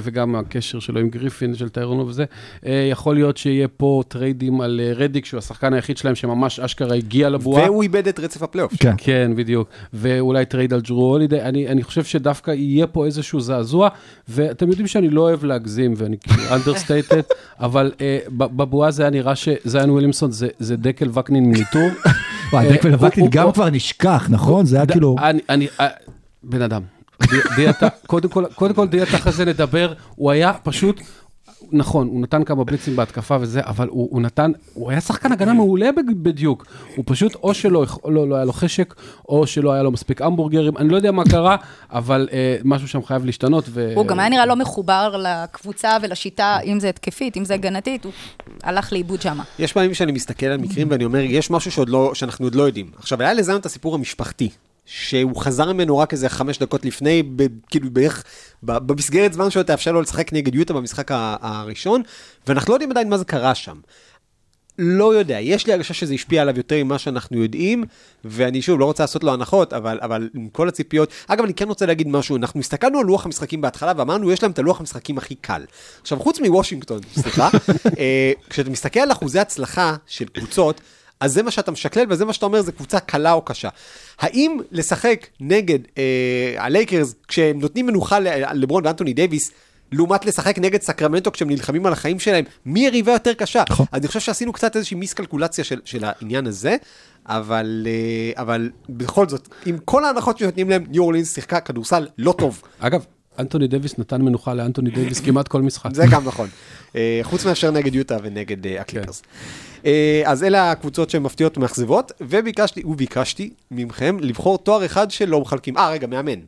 וגם 0.01 0.36
הקשר 0.36 0.79
שלו 0.79 0.99
עם 0.99 1.10
גריפין, 1.10 1.55
של 1.55 1.69
טיירון 1.69 1.97
לו 1.97 2.08
וזה. 2.08 2.25
אה, 2.65 2.88
יכול 2.91 3.15
להיות 3.15 3.38
שיהיה 3.38 3.67
פה 3.67 4.03
טריידים 4.08 4.62
על 4.62 4.81
אה, 4.84 4.93
רדיק, 4.95 5.25
שהוא 5.25 5.38
השחקן 5.38 5.73
היחיד 5.73 5.97
שלהם 5.97 6.15
שממש 6.15 6.60
אשכרה 6.60 6.95
הגיע 6.95 7.29
לבועה. 7.29 7.63
והוא 7.63 7.84
איבד 7.84 8.08
את 8.08 8.19
רצף 8.19 8.41
הפלייאוף. 8.43 8.73
כן. 8.79 8.93
כן, 8.97 9.31
בדיוק. 9.36 9.69
ואולי 9.93 10.45
טרייד 10.45 10.73
על 10.73 10.81
ג'רו 10.81 11.10
הולידי. 11.10 11.41
אני, 11.41 11.67
אני 11.67 11.84
חושב 11.84 12.03
שדווקא 12.03 12.51
יהיה 12.51 12.88
פה 12.88 13.05
איזשהו 13.05 13.39
זעזוע, 13.39 13.89
ואתם 14.27 14.69
יודעים 14.69 14.88
שאני 14.88 15.10
לא 15.10 15.21
אוהב 15.21 15.45
להגזים, 15.45 15.93
ואני 15.97 16.17
כאילו 16.17 16.43
understated, 16.55 17.34
אבל 17.60 17.91
uh, 17.97 17.99
בבועה 18.34 18.91
זה 18.91 19.03
היה 19.03 19.10
נראה 19.10 19.34
שזיין 19.36 19.89
וויליאמסון 19.89 20.31
זה, 20.31 20.47
זה 20.60 20.75
דקל 20.75 21.10
וקנין 21.13 21.43
מניטור. 21.45 21.89
וואי, 22.53 22.69
דק 22.69 22.86
אה, 22.86 22.89
ולווקטין 22.89 23.23
הוא- 23.23 23.31
גם 23.31 23.51
כבר 23.51 23.69
נשכח, 23.69 24.27
נכון? 24.29 24.65
זה 24.65 24.75
היה 24.77 24.86
כאילו... 24.86 25.15
אני, 25.19 25.39
אני, 25.49 25.67
אה, 25.79 25.88
בן 26.43 26.62
אדם. 26.62 26.94
די- 27.21 27.56
דיאטה, 27.56 27.88
קודם 28.08 28.30
כל, 28.30 28.45
קודם 28.56 28.73
כל 28.73 28.88
דיאטה 28.88 29.17
אחרי 29.17 29.32
זה 29.32 29.45
נדבר, 29.45 29.93
הוא 30.15 30.32
היה 30.32 30.54
פשוט, 30.63 31.01
נכון, 31.71 32.08
הוא 32.08 32.21
נתן 32.21 32.43
כמה 32.43 32.63
בליצים 32.63 32.95
בהתקפה 32.95 33.38
וזה, 33.41 33.62
אבל 33.63 33.88
הוא, 33.88 34.08
הוא 34.12 34.21
נתן, 34.21 34.51
הוא 34.73 34.91
היה 34.91 35.01
שחקן 35.01 35.32
הגנה 35.32 35.54
מעולה 35.54 35.89
בדיוק. 36.21 36.65
הוא 36.95 37.04
פשוט, 37.08 37.36
או 37.36 37.54
שלא 37.54 37.86
לא, 38.06 38.30
לא 38.30 38.36
היה 38.36 38.45
לו 38.45 38.54
חשק, 38.54 38.95
או 39.30 39.47
שלא 39.47 39.71
היה 39.73 39.84
לו 39.84 39.91
מספיק 39.91 40.21
המבורגרים, 40.21 40.78
אני 40.78 40.89
לא 40.89 40.95
יודע 40.95 41.12
מה 41.12 41.23
קרה, 41.23 41.56
אבל 41.91 42.30
אה, 42.32 42.58
משהו 42.63 42.88
שם 42.88 43.04
חייב 43.04 43.25
להשתנות. 43.25 43.65
ו... 43.69 43.91
הוא 43.95 44.08
גם 44.08 44.19
היה 44.19 44.30
נראה 44.30 44.45
לא 44.45 44.56
מחובר 44.56 45.15
לקבוצה 45.23 45.97
ולשיטה, 46.01 46.58
אם 46.63 46.80
זה 46.80 46.89
התקפית, 46.89 47.38
אם 47.38 47.45
זה 47.45 47.54
הגנתית, 47.54 48.04
הוא 48.06 48.13
הלך 48.63 48.93
לאיבוד 48.93 49.21
שם. 49.21 49.38
יש 49.60 49.73
פעמים 49.73 49.93
שאני 49.93 50.12
מסתכל 50.12 50.45
על 50.45 50.58
מקרים 50.58 50.88
ואני 50.91 51.06
אומר, 51.06 51.19
יש 51.19 51.51
משהו 51.51 51.71
שעוד 51.71 51.89
לא, 51.89 52.12
שאנחנו 52.13 52.45
עוד 52.45 52.56
לא 52.56 52.63
יודעים. 52.63 52.91
עכשיו, 52.97 53.21
היה 53.21 53.34
לזיון 53.34 53.60
את 53.60 53.65
הסיפור 53.65 53.95
המשפחתי, 53.95 54.49
שהוא 54.86 55.41
חזר 55.41 55.74
ממנו 55.74 55.98
רק 55.98 56.13
איזה 56.13 56.30
חמש 56.30 56.60
דקות 56.60 56.86
לפני, 56.86 57.24
ב, 57.36 57.43
כאילו 57.69 57.89
בערך, 57.91 58.24
במסגרת 58.63 59.34
זמן 59.34 59.50
שלו 59.50 59.63
תאפשר 59.63 59.91
לו 59.91 60.02
לשחק 60.02 60.34
נגד 60.34 60.56
יוטה 60.56 60.74
במשחק 60.74 61.12
הראשון, 61.41 62.02
ואנחנו 62.48 62.71
לא 62.71 62.76
יודעים 62.76 62.91
עדיין 62.91 63.10
מה 63.10 63.17
זה 63.17 63.26
קרה 63.26 63.56
שם. 63.56 63.78
לא 64.80 65.15
יודע, 65.15 65.39
יש 65.39 65.67
לי 65.67 65.74
הרגשה 65.74 65.93
שזה 65.93 66.13
השפיע 66.13 66.41
עליו 66.41 66.58
יותר 66.58 66.84
ממה 66.84 67.00
שאנחנו 67.00 67.41
יודעים, 67.41 67.84
ואני 68.26 68.62
שוב 68.62 68.80
לא 68.80 68.86
רוצה 68.86 69.04
לעשות 69.04 69.24
לו 69.24 69.34
הנחות, 69.34 69.74
אבל, 69.74 70.00
אבל 70.02 70.30
עם 70.36 70.50
כל 70.50 70.67
הציפיות, 70.67 71.10
אגב, 71.28 71.43
אני 71.43 71.54
כן 71.54 71.67
רוצה 71.67 71.86
להגיד 71.86 72.08
משהו, 72.08 72.38
אנחנו 72.38 72.60
הסתכלנו 72.60 73.00
על 73.00 73.06
לוח 73.06 73.26
המשחקים 73.26 73.62
בהתחלה, 73.62 73.93
ואמרנו, 73.98 74.32
יש 74.32 74.43
להם 74.43 74.52
את 74.52 74.60
הלוח 74.60 74.80
המשחקים 74.80 75.17
הכי 75.17 75.36
קל. 75.36 75.65
עכשיו, 76.02 76.19
חוץ 76.19 76.39
מוושינגטון, 76.39 77.00
סליחה, 77.13 77.50
אה, 78.00 78.32
כשאתה 78.50 78.69
מסתכל 78.69 79.00
על 79.00 79.12
אחוזי 79.12 79.39
הצלחה 79.39 79.95
של 80.08 80.26
קבוצות, 80.26 80.82
אז 81.19 81.34
זה 81.34 81.43
מה 81.43 81.51
שאתה 81.51 81.71
משקלל, 81.71 82.06
וזה 82.10 82.25
מה 82.25 82.34
שאתה 82.34 82.45
אומר, 82.45 82.62
זה 82.62 82.71
קבוצה 82.71 82.99
קלה 82.99 83.34
או 83.34 83.41
קשה. 83.41 83.69
האם 84.19 84.58
לשחק 84.71 85.28
נגד 85.39 85.80
אה, 85.97 86.56
הלייקרס, 86.58 87.15
כשהם 87.28 87.60
נותנים 87.60 87.86
מנוחה 87.86 88.19
ל- 88.19 88.62
לברון 88.62 88.86
ואנטוני 88.86 89.13
דייוויס, 89.13 89.51
לעומת 89.91 90.25
לשחק 90.25 90.60
נגד 90.60 90.82
סקרמנטו 90.82 91.32
כשהם 91.32 91.49
נלחמים 91.49 91.86
על 91.86 91.93
החיים 91.93 92.19
שלהם, 92.19 92.45
מי 92.65 92.86
יריבה 92.86 93.12
יותר 93.12 93.34
קשה? 93.34 93.63
נכון. 93.69 93.86
אז 93.91 93.99
אני 93.99 94.08
חושב 94.08 94.19
שעשינו 94.19 94.54
קצת 94.54 94.75
איזושהי 94.75 94.97
מיסקלקולציה 94.97 95.63
של, 95.63 95.82
של 95.86 96.04
העניין 96.06 96.47
הזה, 96.47 96.75
אבל, 97.28 97.88
אה, 97.88 98.41
אבל 98.41 98.69
בכל 98.89 99.30
זאת, 99.30 99.47
עם 99.65 99.78
כל 99.86 100.06
ההנחות 100.06 100.38
שנותנים 100.38 100.69
להם, 100.69 100.84
ניו 100.89 101.04
אורלינס 101.04 101.36
שיחקה 101.36 101.60
כדורסל 101.60 102.08
לא 102.17 102.32
טוב. 102.38 102.62
אגב, 102.80 103.06
אנטוני 103.39 103.67
דייוויס 103.67 104.00
נתן 104.00 104.21
מנוחה 104.21 104.54
לאנטוני 104.54 104.89
דייוויס 104.89 105.19
כמעט 105.19 105.48
כל 105.48 105.62
משחק. 105.62 105.89
זה 105.93 106.04
גם 106.12 106.26
נכון. 106.26 106.50
אה, 106.95 107.19
חוץ 107.24 107.45
מאשר 107.45 107.71
נגד 107.71 107.95
יוטה 107.95 108.17
ונגד 108.24 108.67
אה, 108.67 108.82
הקליפרס. 108.82 109.21
אה, 109.86 110.21
אז 110.26 110.43
אלה 110.43 110.71
הקבוצות 110.71 111.10
שהן 111.10 111.24
מפתיעות 111.24 111.58
ומאכזבות, 111.58 112.12
וביקשתי, 112.21 112.84
וביקשתי 112.86 113.54
מכם 113.71 114.17
לבחור 114.21 114.58
תואר 114.58 114.86
אחד 114.86 115.12
שלא 115.12 115.41
מחלקים. 115.41 115.78
אה, 115.78 115.89
רגע, 115.89 116.08
מאמן. 116.08 116.39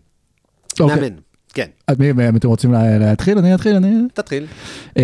אוקיי. 0.79 0.95
מאמן. 0.95 1.15
כן, 1.57 1.67
אז 1.87 1.97
מי 1.99 2.11
מי 2.11 2.37
אתם 2.37 2.47
רוצים 2.47 2.71
לה- 2.73 2.97
להתחיל? 2.97 3.37
אני 3.37 3.55
אתחיל, 3.55 3.75
אני... 3.75 3.95
תתחיל. 4.13 4.45
אה, 4.89 4.99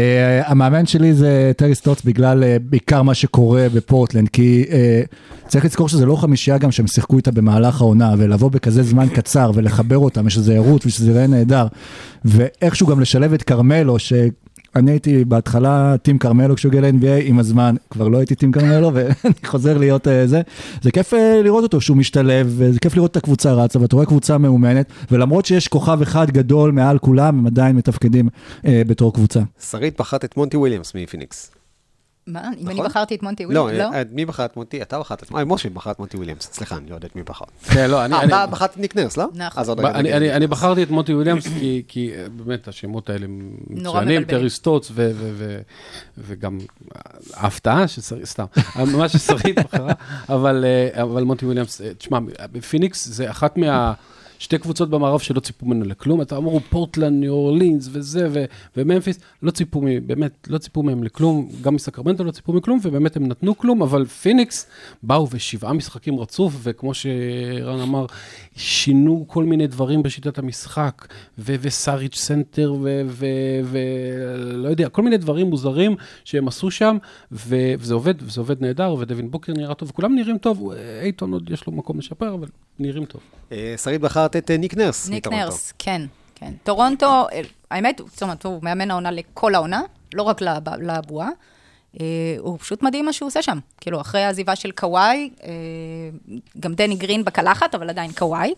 המאמן 0.45 0.85
שלי 0.85 1.13
זה 1.13 1.51
טרי 1.57 1.75
סטוץ 1.75 2.01
בגלל 2.03 2.43
אה, 2.43 2.45
בעיקר 2.69 3.01
מה 3.01 3.13
שקורה 3.13 3.67
בפורטלנד, 3.73 4.29
כי 4.29 4.65
אה, 4.67 5.47
צריך 5.47 5.65
לזכור 5.65 5.89
שזה 5.89 6.05
לא 6.05 6.15
חמישייה 6.15 6.57
גם 6.57 6.71
שהם 6.71 6.87
שיחקו 6.87 7.17
איתה 7.17 7.31
במהלך 7.31 7.81
העונה, 7.81 8.13
ולבוא 8.17 8.51
בכזה 8.51 8.83
זמן 8.83 9.07
קצר 9.09 9.51
ולחבר 9.55 9.97
אותם, 9.97 10.25
ושזה 10.25 10.55
ירוץ 10.55 10.85
ושזה 10.85 11.11
ייראה 11.11 11.27
נהדר, 11.27 11.67
ואיכשהו 12.25 12.87
גם 12.87 12.99
לשלב 12.99 13.33
את 13.33 13.43
כרמלו, 13.43 13.97
שאני 14.73 14.91
הייתי 14.91 15.25
בהתחלה 15.25 15.95
team 16.01 16.17
כרמלו 16.17 16.55
כשהוא 16.55 16.69
הגיע 16.69 16.81
ל-NBA, 16.81 17.23
עם 17.23 17.39
הזמן 17.39 17.75
כבר 17.89 18.07
לא 18.07 18.17
הייתי 18.17 18.35
team 18.35 18.51
כרמלו, 18.51 18.91
ואני 18.93 19.33
חוזר 19.45 19.77
להיות 19.77 20.07
אה, 20.07 20.09
זה. 20.25 20.41
זה 20.81 20.91
כיף 20.91 21.13
אה, 21.13 21.17
לראות 21.43 21.63
אותו 21.63 21.81
שהוא 21.81 21.97
משתלב, 21.97 22.53
וזה 22.57 22.79
כיף 22.79 22.95
לראות 22.95 23.11
את 23.11 23.17
הקבוצה 23.17 23.53
רצה, 23.53 23.79
ואתה 23.81 23.95
רואה 23.95 24.05
קבוצה 24.05 24.37
מאומנת, 24.37 24.91
ולמרות 25.11 25.45
שיש 25.45 25.67
כוכב 25.67 26.01
אחד 26.01 26.31
גדול 26.31 26.71
מעל 26.71 26.99
כולם, 26.99 27.39
הם 27.39 27.45
עדיין 27.45 27.75
מתפקדים 27.75 28.29
אה, 28.61 28.65
בתור 28.87 29.13
קבוצה. 29.13 29.39
שרית 29.69 29.99
בחרת 29.99 30.25
את 30.25 30.37
מונטי 30.37 30.57
וויליאמס 30.57 30.95
מפיניקס. 30.95 31.51
מה? 32.27 32.49
אם 32.59 32.67
אני 32.67 32.73
נכון? 32.73 32.85
בחרתי 32.85 33.15
את 33.15 33.23
מונטי 33.23 33.45
לא, 33.49 33.59
וויליאמס? 33.59 33.95
אה, 33.95 34.01
מי 34.11 34.25
בחר 34.25 34.45
את 34.45 34.57
מונטי? 34.57 34.81
אתה 34.81 34.99
בחרת 34.99 35.23
את... 35.23 35.31
אה, 35.35 35.45
משה 35.45 35.69
בחר 35.69 35.91
את 35.91 35.99
מונטי 35.99 36.17
וויליאמס. 36.17 36.49
סליחה, 36.53 36.77
אני 36.77 36.89
לא 36.89 36.95
יודע 36.95 37.07
את 37.07 37.15
מי 37.15 37.23
בחר. 37.23 37.45
כן, 37.63 37.89
לא, 37.89 38.05
אני... 38.05 38.13
אה, 38.13 38.21
אני- 38.21 38.27
אתה 38.27 38.45
בחרת 38.47 38.71
את 38.71 38.77
ניק 38.77 38.95
נרס, 38.95 39.17
לא? 39.17 39.25
נכון. 39.35 39.85
אני, 39.85 40.47
בחרתי 40.47 40.83
את 40.83 40.89
מונטי 40.89 41.13
וויליאמס 41.13 41.47
כי, 41.47 41.83
כי 41.87 42.11
באמת 42.35 42.67
השמות 42.67 43.09
האלה 43.09 43.25
מצוינים. 43.69 44.23
טרי 44.23 44.49
סטוץ 44.49 44.91
ו, 44.91 45.11
ו, 45.15 45.31
ו, 45.37 45.59
וגם 46.17 46.57
ההפתעה 47.33 47.87
ששרית, 47.87 48.25
סתם, 48.25 48.45
מה 48.97 49.09
ששרית 49.09 49.59
בחרה, 49.59 49.93
אבל, 50.29 50.65
אבל 51.01 51.23
מונטי 51.23 51.45
וויליאמס, 51.45 51.81
תשמע, 51.97 52.19
פיניקס 52.69 53.07
זה 53.07 53.29
אחת 53.29 53.57
מה... 53.57 53.93
שתי 54.39 54.57
קבוצות 54.57 54.89
במערב 54.89 55.19
שלא 55.19 55.39
ציפו 55.39 55.65
ממנו 55.65 55.85
לכלום, 55.85 56.21
אתה 56.21 56.37
אמרו 56.37 56.59
פורטלנד, 56.59 57.19
ניו 57.19 57.31
אורלינס 57.33 57.89
וזה, 57.91 58.27
ו- 58.31 58.45
וממפיס, 58.77 59.19
לא 59.41 59.51
ציפו, 59.51 59.81
מ- 59.81 60.07
באמת, 60.07 60.47
לא 60.49 60.57
ציפו 60.57 60.83
מהם 60.83 61.03
לכלום, 61.03 61.49
גם 61.61 61.75
מסקרמנטו 61.75 62.23
לא 62.23 62.31
ציפו 62.31 62.53
מכלום, 62.53 62.79
ובאמת 62.83 63.15
הם 63.15 63.27
נתנו 63.27 63.57
כלום, 63.57 63.81
אבל 63.81 64.05
פיניקס 64.05 64.67
באו 65.03 65.27
ושבעה 65.31 65.73
משחקים 65.73 66.19
רצוף, 66.19 66.53
וכמו 66.63 66.93
שרן 66.93 67.79
אמר, 67.79 68.05
שינו 68.55 69.25
כל 69.27 69.43
מיני 69.43 69.67
דברים 69.67 70.03
בשיטת 70.03 70.37
המשחק, 70.37 71.07
ו- 71.39 71.55
וסאריץ' 71.61 72.15
סנטר, 72.17 72.73
ולא 73.63 74.69
יודע, 74.69 74.89
כל 74.89 75.01
מיני 75.01 75.17
דברים 75.17 75.47
מוזרים 75.47 75.95
שהם 76.25 76.47
עשו 76.47 76.71
שם, 76.71 76.97
ו- 77.31 77.73
וזה 77.79 77.93
עובד, 77.93 78.13
וזה 78.21 78.41
עובד 78.41 78.61
נהדר, 78.61 78.95
ודווין 78.99 79.31
בוקר 79.31 79.53
נראה 79.53 79.73
טוב, 79.73 79.89
וכולם 79.89 80.15
נראים 80.15 80.37
טוב, 80.37 80.71
אייטון 81.01 81.33
עוד 81.33 81.49
יש 81.51 81.67
לו 81.67 81.73
מקום 81.73 81.99
לשפר, 81.99 82.33
אבל 82.33 82.47
נראים 82.79 83.05
טוב. 83.05 83.21
אה, 83.53 83.77
שרית 83.77 84.01
בחרת 84.01 84.35
את 84.35 84.51
אה, 84.51 84.57
ניק 84.57 84.77
נרס. 84.77 85.09
ניק. 85.09 85.27
נרס, 85.27 85.73
כן, 85.79 86.01
כן. 86.35 86.53
טורונטו, 86.63 87.05
אה, 87.33 87.41
האמת, 87.71 88.01
זאת 88.11 88.23
אומרת, 88.23 88.45
הוא 88.45 88.59
מאמן 88.63 88.91
העונה 88.91 89.11
לכל 89.11 89.55
העונה, 89.55 89.81
לא 90.13 90.23
רק 90.23 90.41
לב- 90.41 90.69
לבועה. 90.81 91.29
הוא 92.39 92.59
פשוט 92.59 92.83
מדהים 92.83 93.05
מה 93.05 93.13
שהוא 93.13 93.27
עושה 93.27 93.41
שם. 93.41 93.59
כאילו, 93.81 94.01
אחרי 94.01 94.21
העזיבה 94.23 94.55
של 94.55 94.71
קוואי, 94.71 95.29
גם 96.59 96.73
דני 96.73 96.95
גרין 96.95 97.23
בקלחת, 97.25 97.75
אבל 97.75 97.89
עדיין 97.89 98.11
קוואי. 98.11 98.53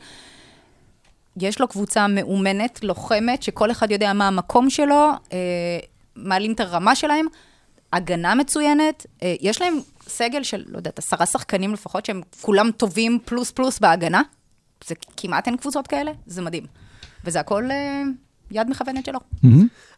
יש 1.37 1.59
לו 1.59 1.67
קבוצה 1.67 2.07
מאומנת, 2.07 2.83
לוחמת, 2.83 3.43
שכל 3.43 3.71
אחד 3.71 3.91
יודע 3.91 4.13
מה 4.13 4.27
המקום 4.27 4.69
שלו, 4.69 5.11
מעלים 6.15 6.53
את 6.53 6.59
הרמה 6.59 6.95
שלהם, 6.95 7.25
הגנה 7.93 8.35
מצוינת, 8.35 9.05
יש 9.41 9.61
להם 9.61 9.79
סגל 10.07 10.43
של, 10.43 10.63
לא 10.67 10.77
יודעת, 10.77 10.99
עשרה 10.99 11.25
שחקנים 11.25 11.73
לפחות, 11.73 12.05
שהם 12.05 12.21
כולם 12.41 12.71
טובים 12.77 13.19
פלוס 13.25 13.51
פלוס 13.51 13.79
בהגנה. 13.79 14.21
זה 14.87 14.95
כמעט 15.17 15.47
אין 15.47 15.57
קבוצות 15.57 15.87
כאלה, 15.87 16.11
זה 16.25 16.41
מדהים. 16.41 16.63
וזה 17.25 17.39
הכל 17.39 17.71
אה, 17.71 18.01
יד 18.51 18.69
מכוונת 18.69 19.05
שלו. 19.05 19.19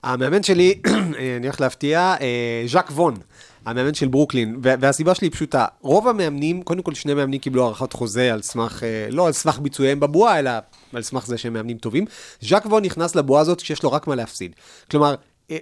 המאמן 0.04 0.44
שלי, 0.44 0.82
אה, 0.88 1.38
אני 1.38 1.48
הולך 1.48 1.62
להפתיע, 1.62 2.16
אה, 2.22 2.64
ז'אק 2.68 2.90
וון, 2.92 3.14
המאמן 3.66 3.94
של 3.94 4.08
ברוקלין, 4.08 4.58
וה- 4.64 4.74
והסיבה 4.80 5.16
שלי 5.16 5.28
היא 5.28 5.32
פשוטה, 5.32 5.66
רוב 5.82 6.08
המאמנים, 6.08 6.62
קודם 6.64 6.82
כל 6.82 6.94
שני 6.94 7.14
מאמנים 7.14 7.40
קיבלו 7.40 7.66
הארכת 7.66 7.94
חוזה 7.94 8.34
על 8.34 8.42
סמך, 8.42 8.84
לא 9.12 9.28
על 9.28 9.34
סמך 9.34 9.60
ביצועיהם 9.60 10.00
בבועה, 10.00 10.40
אלא 10.40 10.52
על 10.94 11.02
סמך 11.04 11.26
זה 11.26 11.38
שהם 11.38 11.54
מאמנים 11.54 11.78
טובים. 11.78 12.06
ז'אק 12.42 12.66
וון 12.66 12.84
נכנס 12.86 13.16
לבועה 13.16 13.42
הזאת 13.42 13.62
כשיש 13.62 13.84
לו 13.84 13.92
רק 13.92 14.08
מה 14.08 14.16
להפסיד. 14.16 14.56
כלומר, 14.92 15.16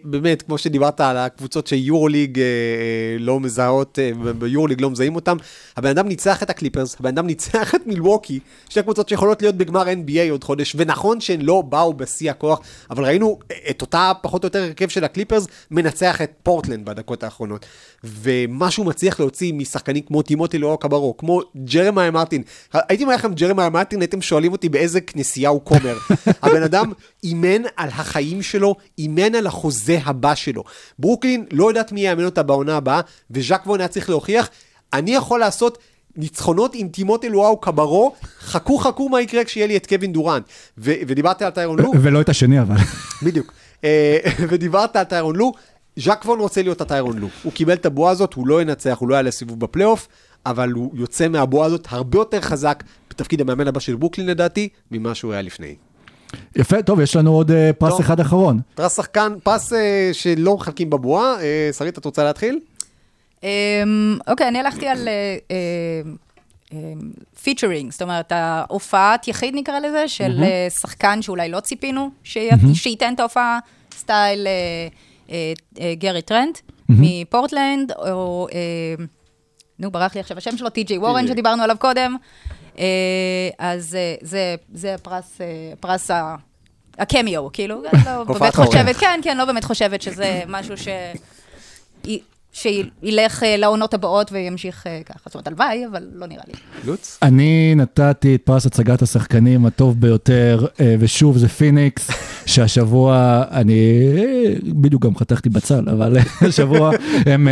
באמת, 0.04 0.42
כמו 0.42 0.58
שדיברת 0.58 1.02
על 1.02 1.18
הקבוצות 1.18 1.68
שיורוליג 1.68 2.40
אה, 2.40 2.44
אה, 2.44 3.18
לא 3.20 3.40
מזהות, 3.40 4.00
אה, 4.00 4.34
ביורוליג 4.34 4.82
לא 4.82 4.90
מזהים 4.90 5.16
אותם, 5.16 5.38
הבן 5.78 5.90
אדם 5.90 6.08
ניצח 6.08 6.44
את 6.44 6.50
הקליפרס, 6.50 6.96
הבן 7.00 7.10
אדם 7.10 7.28
ניצח 7.28 7.76
את 7.76 7.88
מילווקי, 7.88 8.40
שתי 8.70 8.82
קבוצות 8.82 9.10
שיכולות 9.10 9.42
להיות 9.42 9.56
בגמר 9.56 9.88
NBA 9.88 10.32
עוד 10.32 10.44
חודש, 10.44 10.76
ונכון 10.78 11.22
שהן 11.22 11.42
לא 11.42 11.62
באו 11.62 11.94
בשיא 11.94 12.32
הכוח, 12.32 12.60
אבל 12.90 13.04
ראינו 13.04 13.40
את 13.70 13.82
אותה 13.82 14.12
פחות 14.22 14.44
או 14.44 14.48
יותר 14.48 14.64
הרכב 14.64 14.88
של 14.88 15.04
הקליפרס 15.04 15.48
מנצח 15.72 16.22
את 16.22 16.32
פורטלנד 16.44 16.86
בדקות 16.86 17.24
האחרונות. 17.24 17.66
ומה 18.04 18.72
שהוא 18.72 18.86
מצליח 18.86 19.20
להוציא 19.20 19.54
משחקנים 19.54 20.04
כמו 20.04 20.22
טימותי 20.22 20.58
לואו 20.58 20.80
קברו, 20.80 21.18
כמו 21.18 21.42
ג'רמיה 21.66 22.12
מרטין. 22.12 22.44
הייתי 22.74 23.04
אומר 23.04 23.16
לכם 23.16 23.34
ג'רמיה 23.34 23.70
מרטין, 23.70 24.02
הייתם 24.02 24.22
שואלים 24.22 24.52
אותי 24.52 24.70
באיזה 24.70 25.02
כנסייה 25.02 25.50
הוא 25.50 25.62
כומר. 25.64 25.98
הבן 26.44 26.64
אדם 26.64 26.92
אימן 27.24 27.62
על 27.76 27.90
החיים 27.90 28.42
שלו, 28.42 28.76
אימן 28.98 29.36
על 29.36 29.48
החוזה 29.76 30.00
הבא 30.06 30.36
שלו. 30.36 30.64
ברוקלין 31.00 31.46
לא 31.52 31.70
יודעת 31.70 31.92
מי 31.92 32.02
יאמן 32.02 32.26
אותה 32.26 32.44
בעונה 32.44 32.78
הבאה, 32.78 33.02
וז'אק 33.32 33.68
וון 33.68 33.80
היה 33.80 33.88
צריך 33.88 34.10
להוכיח, 34.10 34.50
אני 34.94 35.16
יכול 35.16 35.40
לעשות... 35.40 35.78
ניצחונות 36.18 36.72
עם 36.76 36.88
טימותי 36.88 37.30
לואו 37.30 37.58
קברו, 37.58 38.16
חכו 38.40 38.78
חכו 38.78 39.10
מה 39.10 39.22
יקרה 39.22 39.44
כשיהיה 39.44 39.68
לי 39.68 39.78
את 39.78 39.88
קווין 39.88 40.14
דורנט. 40.14 40.44
ו- 40.78 40.94
ודיברתי 41.08 41.46
על 41.46 41.52
טיירון 41.52 41.80
לו, 41.80 41.92
ולא 42.02 42.22
את 42.22 42.30
השני 42.30 42.62
אבל. 42.62 42.76
בדיוק. 43.24 43.54
אה, 43.84 44.18
ודיברת 44.50 44.96
על 44.96 45.04
טיירון 45.04 45.36
לו, 45.36 45.52
ז'אק 46.00 46.26
וון 46.26 46.40
רוצה 46.40 46.62
להיות 46.62 46.82
הטיירון 46.82 47.18
לו. 47.18 47.28
הוא 47.44 47.54
קיבל 47.54 47.74
את 47.74 47.86
הבועה 47.86 48.12
הזאת, 48.12 48.34
הוא 48.34 48.48
לא 48.48 48.62
ינצח, 48.62 48.98
הוא 49.00 49.10
לא 49.10 49.16
יעלה 49.16 49.32
סיבוב 49.32 49.60
בפלייאוף, 49.60 50.08
אבל 50.46 50.72
הוא 50.72 50.92
יוצא 50.94 51.28
מהבועה 51.28 51.68
הזאת 51.68 51.88
הרבה 51.90 52.18
יותר 52.18 52.42
חזק 52.42 52.84
בתפקיד 53.10 53.42
המאמן 53.42 53.68
הבא 53.68 53.80
של 53.80 53.96
ברוקלין 53.96 54.28
לדעתי, 54.28 54.70
ממה 54.92 55.16
שהוא 55.16 55.34
היה 55.34 55.42
לפני. 55.42 55.76
יפה, 56.56 56.82
טוב, 56.82 57.00
יש 57.00 57.16
לנו 57.16 57.32
עוד 57.34 57.52
אה, 57.52 57.72
פרס 57.74 57.92
טוב. 57.92 58.02
אחד 58.02 58.20
אחרון. 58.20 58.60
פרס 58.76 58.96
שחקן, 58.96 59.34
פרס 59.44 59.74
אה, 59.74 60.10
שלא 60.14 60.56
מחלקים 60.56 60.90
בבועה, 60.90 61.42
אה, 61.42 61.70
שרית, 61.78 61.98
את 61.98 62.06
רוצה 62.06 62.24
להתחיל? 62.24 62.60
אמ, 63.44 63.48
אוקיי, 64.28 64.48
אני 64.48 64.60
הלכתי 64.60 64.88
על 64.88 65.08
featuring, 67.44 67.92
זאת 67.92 68.02
אומרת, 68.02 68.32
ההופעת 68.32 69.28
יחיד 69.28 69.56
נקרא 69.56 69.80
לזה, 69.80 70.08
של 70.08 70.44
שחקן 70.82 71.22
שאולי 71.22 71.50
לא 71.50 71.60
ציפינו 71.60 72.10
שי- 72.24 72.50
שייתן 72.74 73.14
את 73.14 73.20
ההופעה, 73.20 73.60
סטייל 73.98 74.48
גרי 75.98 76.22
טרנט 76.22 76.60
מפורטלנד, 76.90 77.92
או, 77.92 78.48
נו, 79.80 79.92
ברח 79.92 80.16
לי 80.16 80.22
עכשיו 80.22 80.38
השם 80.38 80.58
שלו, 80.58 80.70
טי.ג'יי 80.70 80.98
וורן, 80.98 81.28
שדיברנו 81.28 81.64
עליו 81.64 81.76
קודם. 81.80 82.16
אה, 82.80 83.50
אז 83.60 83.96
אה, 83.96 84.16
זה, 84.22 84.56
זה 84.74 84.96
הפרס, 84.96 85.42
אה, 85.42 85.74
פרס 85.80 86.12
ה... 86.12 86.36
הקמיו, 86.98 87.52
כאילו, 87.52 87.82
לא 88.06 88.24
באמת. 88.24 88.56
חושבת, 88.56 88.96
כן, 88.96 89.20
כן, 89.24 89.38
לא 89.38 89.46
באמת 89.46 89.64
חושבת 89.64 90.02
שזה 90.02 90.42
משהו 90.48 90.78
ש... 90.78 90.88
שילך 92.56 93.44
אה, 93.44 93.58
לעונות 93.58 93.94
הבאות 93.94 94.32
וימשיך 94.32 94.88
אה, 94.88 95.02
ככה. 95.06 95.20
זאת 95.26 95.36
אומרת, 95.36 95.48
הלוואי, 95.48 95.86
אבל 95.92 96.04
לא 96.14 96.28
נראה 96.28 96.44
לי. 96.48 96.54
לוץ? 96.86 97.18
אני 97.22 97.76
נתתי 97.76 98.36
את 98.36 98.42
פרס 98.42 98.66
הצגת 98.66 99.02
השחקנים 99.02 99.66
הטוב 99.66 100.02
ביותר, 100.02 100.66
אה, 100.82 100.96
ושוב 101.00 101.38
זה 101.38 101.48
פיניקס, 101.48 102.10
שהשבוע, 102.46 103.44
אני 103.52 103.80
בדיוק 104.64 105.06
גם 105.06 105.16
חתכתי 105.16 105.50
בצל, 105.50 105.90
אבל 105.90 106.18
השבוע 106.48 106.92
הם 107.26 107.48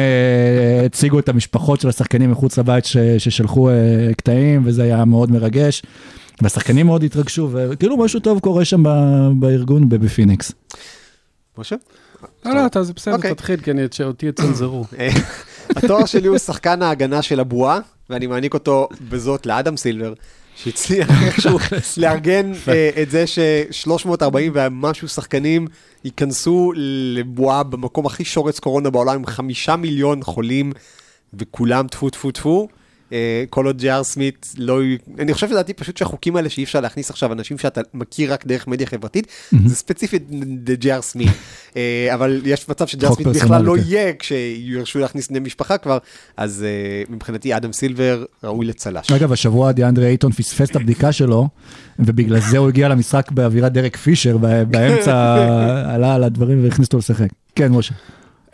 הציגו 0.85 1.19
את 1.19 1.29
המשפחות 1.29 1.81
של 1.81 1.89
השחקנים 1.89 2.31
מחוץ 2.31 2.57
לבית 2.57 2.85
ש- 2.85 2.97
ששלחו 3.17 3.69
קטעים, 4.17 4.61
וזה 4.65 4.83
היה 4.83 5.05
מאוד 5.05 5.31
מרגש. 5.31 5.81
והשחקנים 6.41 6.85
מאוד 6.85 7.03
התרגשו, 7.03 7.49
וכאילו 7.53 7.97
משהו 7.97 8.19
טוב 8.19 8.39
קורה 8.39 8.65
שם 8.65 8.83
ב- 8.83 9.29
בארגון 9.39 9.89
ב- 9.89 9.95
בפיניקס. 9.95 10.51
משה? 11.57 11.75
לא, 12.45 12.53
לא, 12.55 12.65
אתה 12.65 12.83
זה 12.83 12.93
בסדר, 12.93 13.15
אוקיי. 13.15 13.35
תתחיל, 13.35 13.61
כי 13.61 13.71
אני- 13.71 13.81
אותי 14.03 14.25
יצנזרו. 14.25 14.85
אה, 14.99 15.09
התואר 15.75 16.05
שלי 16.05 16.27
הוא 16.27 16.37
שחקן 16.37 16.81
ההגנה 16.81 17.21
של 17.21 17.39
הבועה, 17.39 17.79
ואני 18.09 18.27
מעניק 18.27 18.53
אותו 18.53 18.89
בזאת 19.09 19.45
לאדם 19.45 19.77
סילבר, 19.77 20.13
שהצליח 20.55 21.09
איכשהו 21.25 21.59
לארגן 21.97 22.51
אה, 22.67 22.89
את 23.01 23.11
זה 23.11 23.27
ש-340 23.27 24.23
ומשהו 24.53 25.07
שחקנים 25.07 25.67
ייכנסו 26.05 26.71
לבועה 26.75 27.63
במקום 27.63 28.05
הכי 28.05 28.25
שורץ 28.25 28.59
קורונה 28.59 28.89
בעולם, 28.89 29.15
עם 29.15 29.25
חמישה 29.25 29.75
מיליון 29.75 30.23
חולים, 30.23 30.71
וכולם 31.33 31.87
טפו 31.87 32.09
טפו 32.09 32.31
טפו. 32.31 32.67
אה, 33.13 33.43
כל 33.49 33.65
עוד 33.65 33.77
ג'י.אר 33.77 34.03
סמית 34.03 34.53
לא... 34.57 34.79
אני 35.19 35.33
חושב 35.33 35.51
לדעתי 35.51 35.73
פשוט 35.73 35.97
שהחוקים 35.97 36.35
האלה 36.35 36.49
שאי 36.49 36.63
אפשר 36.63 36.79
להכניס 36.79 37.09
עכשיו 37.09 37.33
אנשים 37.33 37.57
שאתה 37.57 37.81
מכיר 37.93 38.33
רק 38.33 38.45
דרך 38.45 38.67
מדיה 38.67 38.87
חברתית, 38.87 39.27
זה 39.65 39.75
ספציפית 39.75 40.23
לג'י.אר 40.67 41.01
סמית. 41.01 41.29
אה, 41.77 42.13
אבל 42.13 42.41
יש 42.45 42.69
מצב 42.69 42.87
שג'י.אר 42.87 43.13
סמית 43.13 43.27
בכלל 43.27 43.63
לא 43.63 43.75
כן. 43.75 43.81
יהיה 43.85 44.13
כשירשו 44.19 44.99
להכניס 44.99 45.27
בני 45.27 45.39
משפחה 45.39 45.77
כבר, 45.77 45.97
אז 46.37 46.65
אה, 46.67 47.03
מבחינתי 47.15 47.57
אדם 47.57 47.73
סילבר 47.73 48.25
ראוי 48.43 48.65
לצל"ש. 48.65 49.11
אגב, 49.11 49.31
השבוע 49.31 49.71
דיאנדרה 49.71 50.07
אייטון 50.07 50.31
פספס 50.31 50.69
את 50.69 50.75
הבדיקה 50.75 51.11
שלו, 51.11 51.47
ובגלל 51.99 52.39
זה 52.39 52.57
הוא 52.57 52.67
הגיע 52.67 52.87
למשחק 52.87 53.31
באווירת 53.31 53.73
דרק 53.73 53.97
פישר, 53.97 54.37
באמצע 54.67 55.35
עלה 55.93 56.15
על 56.15 56.23
הדברים 56.23 56.63
והכניס 56.63 56.87
אותו 56.87 56.97
לשחק. 56.97 57.29
כן, 57.55 57.71
משה. 57.71 57.93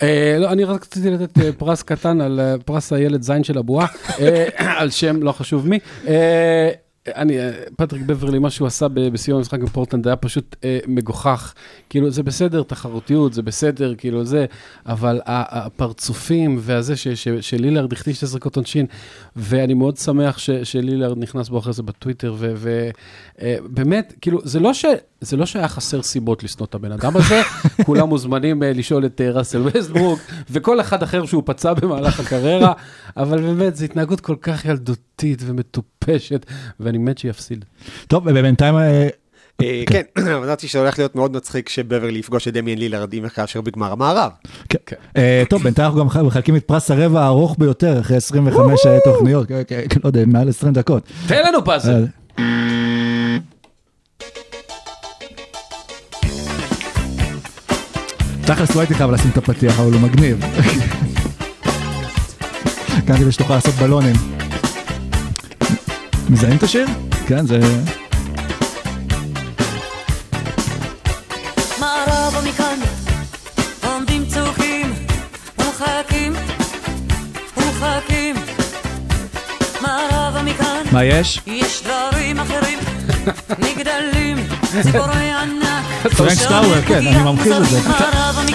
אה, 0.02 0.38
לא, 0.40 0.52
אני 0.52 0.64
רק 0.64 0.82
רציתי 0.82 1.12
לתת 1.12 1.40
אה, 1.40 1.52
פרס 1.52 1.84
קטן 1.84 2.22
על 2.22 2.40
אה, 2.40 2.56
פרס 2.66 2.94
הילד 2.94 3.22
זין 3.22 3.44
של 3.44 3.58
הבועה, 3.58 3.88
אה, 4.20 4.48
על 4.80 4.90
שם 4.90 5.24
לא 5.24 5.32
חשוב 5.32 5.68
מי. 5.68 5.80
אה, 6.08 6.70
אני, 7.16 7.40
אה, 7.40 7.52
פטריק 7.78 8.02
בברלי, 8.02 8.40
מה 8.40 8.50
שהוא 8.50 8.68
עשה 8.68 8.88
בסיום 8.88 9.38
המשחק 9.38 9.60
בפורטלנד 9.60 10.08
היה 10.08 10.16
פשוט 10.16 10.56
אה, 10.64 10.80
מגוחך. 10.88 11.54
כאילו, 11.90 12.12
זה 12.12 12.24
בסדר, 12.24 12.64
תחרותיות, 12.64 13.34
זה 13.34 13.42
בסדר, 13.42 13.96
כאילו 13.96 14.26
זה, 14.26 14.46
אבל 14.86 15.22
הפרצופים 15.26 16.58
והזה 16.60 16.94
שלילארד 17.42 17.94
החטיא 17.94 18.14
שתי 18.14 18.26
זריקות 18.26 18.56
עונשין, 18.56 18.86
ואני 19.36 19.74
מאוד 19.74 19.98
שמח 19.98 20.38
שלילארד 20.64 21.18
נכנס 21.18 21.50
בו 21.50 21.60
אחרי 21.60 21.74
זה 21.74 21.84
בטוויטר, 21.84 22.36
ובאמת, 22.40 24.14
כאילו, 24.22 24.40
זה 24.44 24.60
לא 24.60 24.74
ש... 24.74 24.86
זה 25.22 25.38
לא 25.38 25.46
שהיה 25.46 25.68
חסר 25.68 26.02
סיבות 26.02 26.44
לשנוא 26.44 26.66
את 26.66 26.76
הבן 26.76 26.92
אדם 26.92 27.18
הזה, 27.18 27.42
כולם 27.86 28.10
מוזמנים 28.10 28.64
אה, 28.64 28.74
לשאול 28.74 29.06
את 29.06 29.22
אה, 29.22 29.32
ראסל 29.32 29.62
ווסטברוק, 29.66 30.20
וכל 30.50 30.82
אחד 30.82 31.04
אחר 31.04 31.26
שהוא 31.26 31.44
פצע 31.46 31.74
במהלך 31.74 32.20
הקריירה, 32.20 32.74
אבל 33.18 33.42
באמת, 33.42 33.76
זו 33.76 33.86
התנהגות 33.86 34.22
כל 34.22 34.36
כך 34.42 34.66
ילדותית 34.66 35.42
ומטופשת, 35.46 36.46
ואני 36.80 36.98
מת 36.98 37.18
שיפסיד. 37.18 37.66
טוב, 38.08 38.24
ובינתיים, 38.28 38.76
אה, 38.78 39.84
כן, 39.88 40.02
אמרתי 40.38 40.68
שזה 40.68 40.80
הולך 40.80 41.00
להיות 41.00 41.16
מאוד 41.16 41.36
מצחיק 41.36 41.70
שבברלי 41.70 42.20
יפגוש 42.20 42.48
את 42.48 42.54
דמיאן 42.54 42.78
לילארד 42.78 43.14
אם 43.14 43.24
וכאשר 43.26 43.62
בגמר 43.62 43.92
המערב. 43.92 44.32
כן. 44.70 44.96
אה, 45.18 45.44
טוב, 45.50 45.64
בינתיים 45.64 45.86
אנחנו 45.86 46.00
גם 46.00 46.26
מחלקים 46.26 46.56
את 46.56 46.64
פרס 46.64 46.92
הרבע 46.92 47.22
הארוך 47.22 47.56
ביותר, 47.60 48.00
אחרי 48.00 48.18
25 48.18 48.80
תוכניות, 49.04 49.48
כן, 49.48 49.62
כן, 49.68 50.00
לא 50.04 50.10
יודע, 50.10 50.26
מעל 50.26 50.50
20 50.50 50.74
דקות. 50.74 51.04
תן 51.28 51.42
לנו 51.48 51.66
פאזל. 51.66 52.06
תכלס 58.50 58.76
לא 58.76 58.80
הייתי 58.82 58.96
חייב 58.96 59.12
לשים 59.12 59.32
את 59.32 59.38
הפתיח, 59.38 59.80
אבל 59.80 59.94
הוא 59.94 60.02
מגניב. 60.02 60.46
כאן 63.08 63.18
כדי 63.18 63.32
שתוכל 63.32 63.54
לעשות 63.54 63.74
בלונים. 63.76 64.16
מזהים 66.30 66.58
את 66.58 66.64
השיר? 66.64 66.88
כן, 67.28 67.46
זה... 67.46 67.60
מה 80.92 81.04
יש? 81.04 81.42
יש 81.48 81.84
דברים 81.84 82.40
אחרים 82.40 82.89
מגדלים 83.60 84.38
ציפורי 84.84 85.30
ענק 85.32 86.14
פרנץ' 86.18 86.46
טאוור, 86.50 86.82
כן, 86.88 87.08
אני 87.08 87.24
ממחיש 87.24 87.52
את 87.58 87.66
זה. 87.70 87.80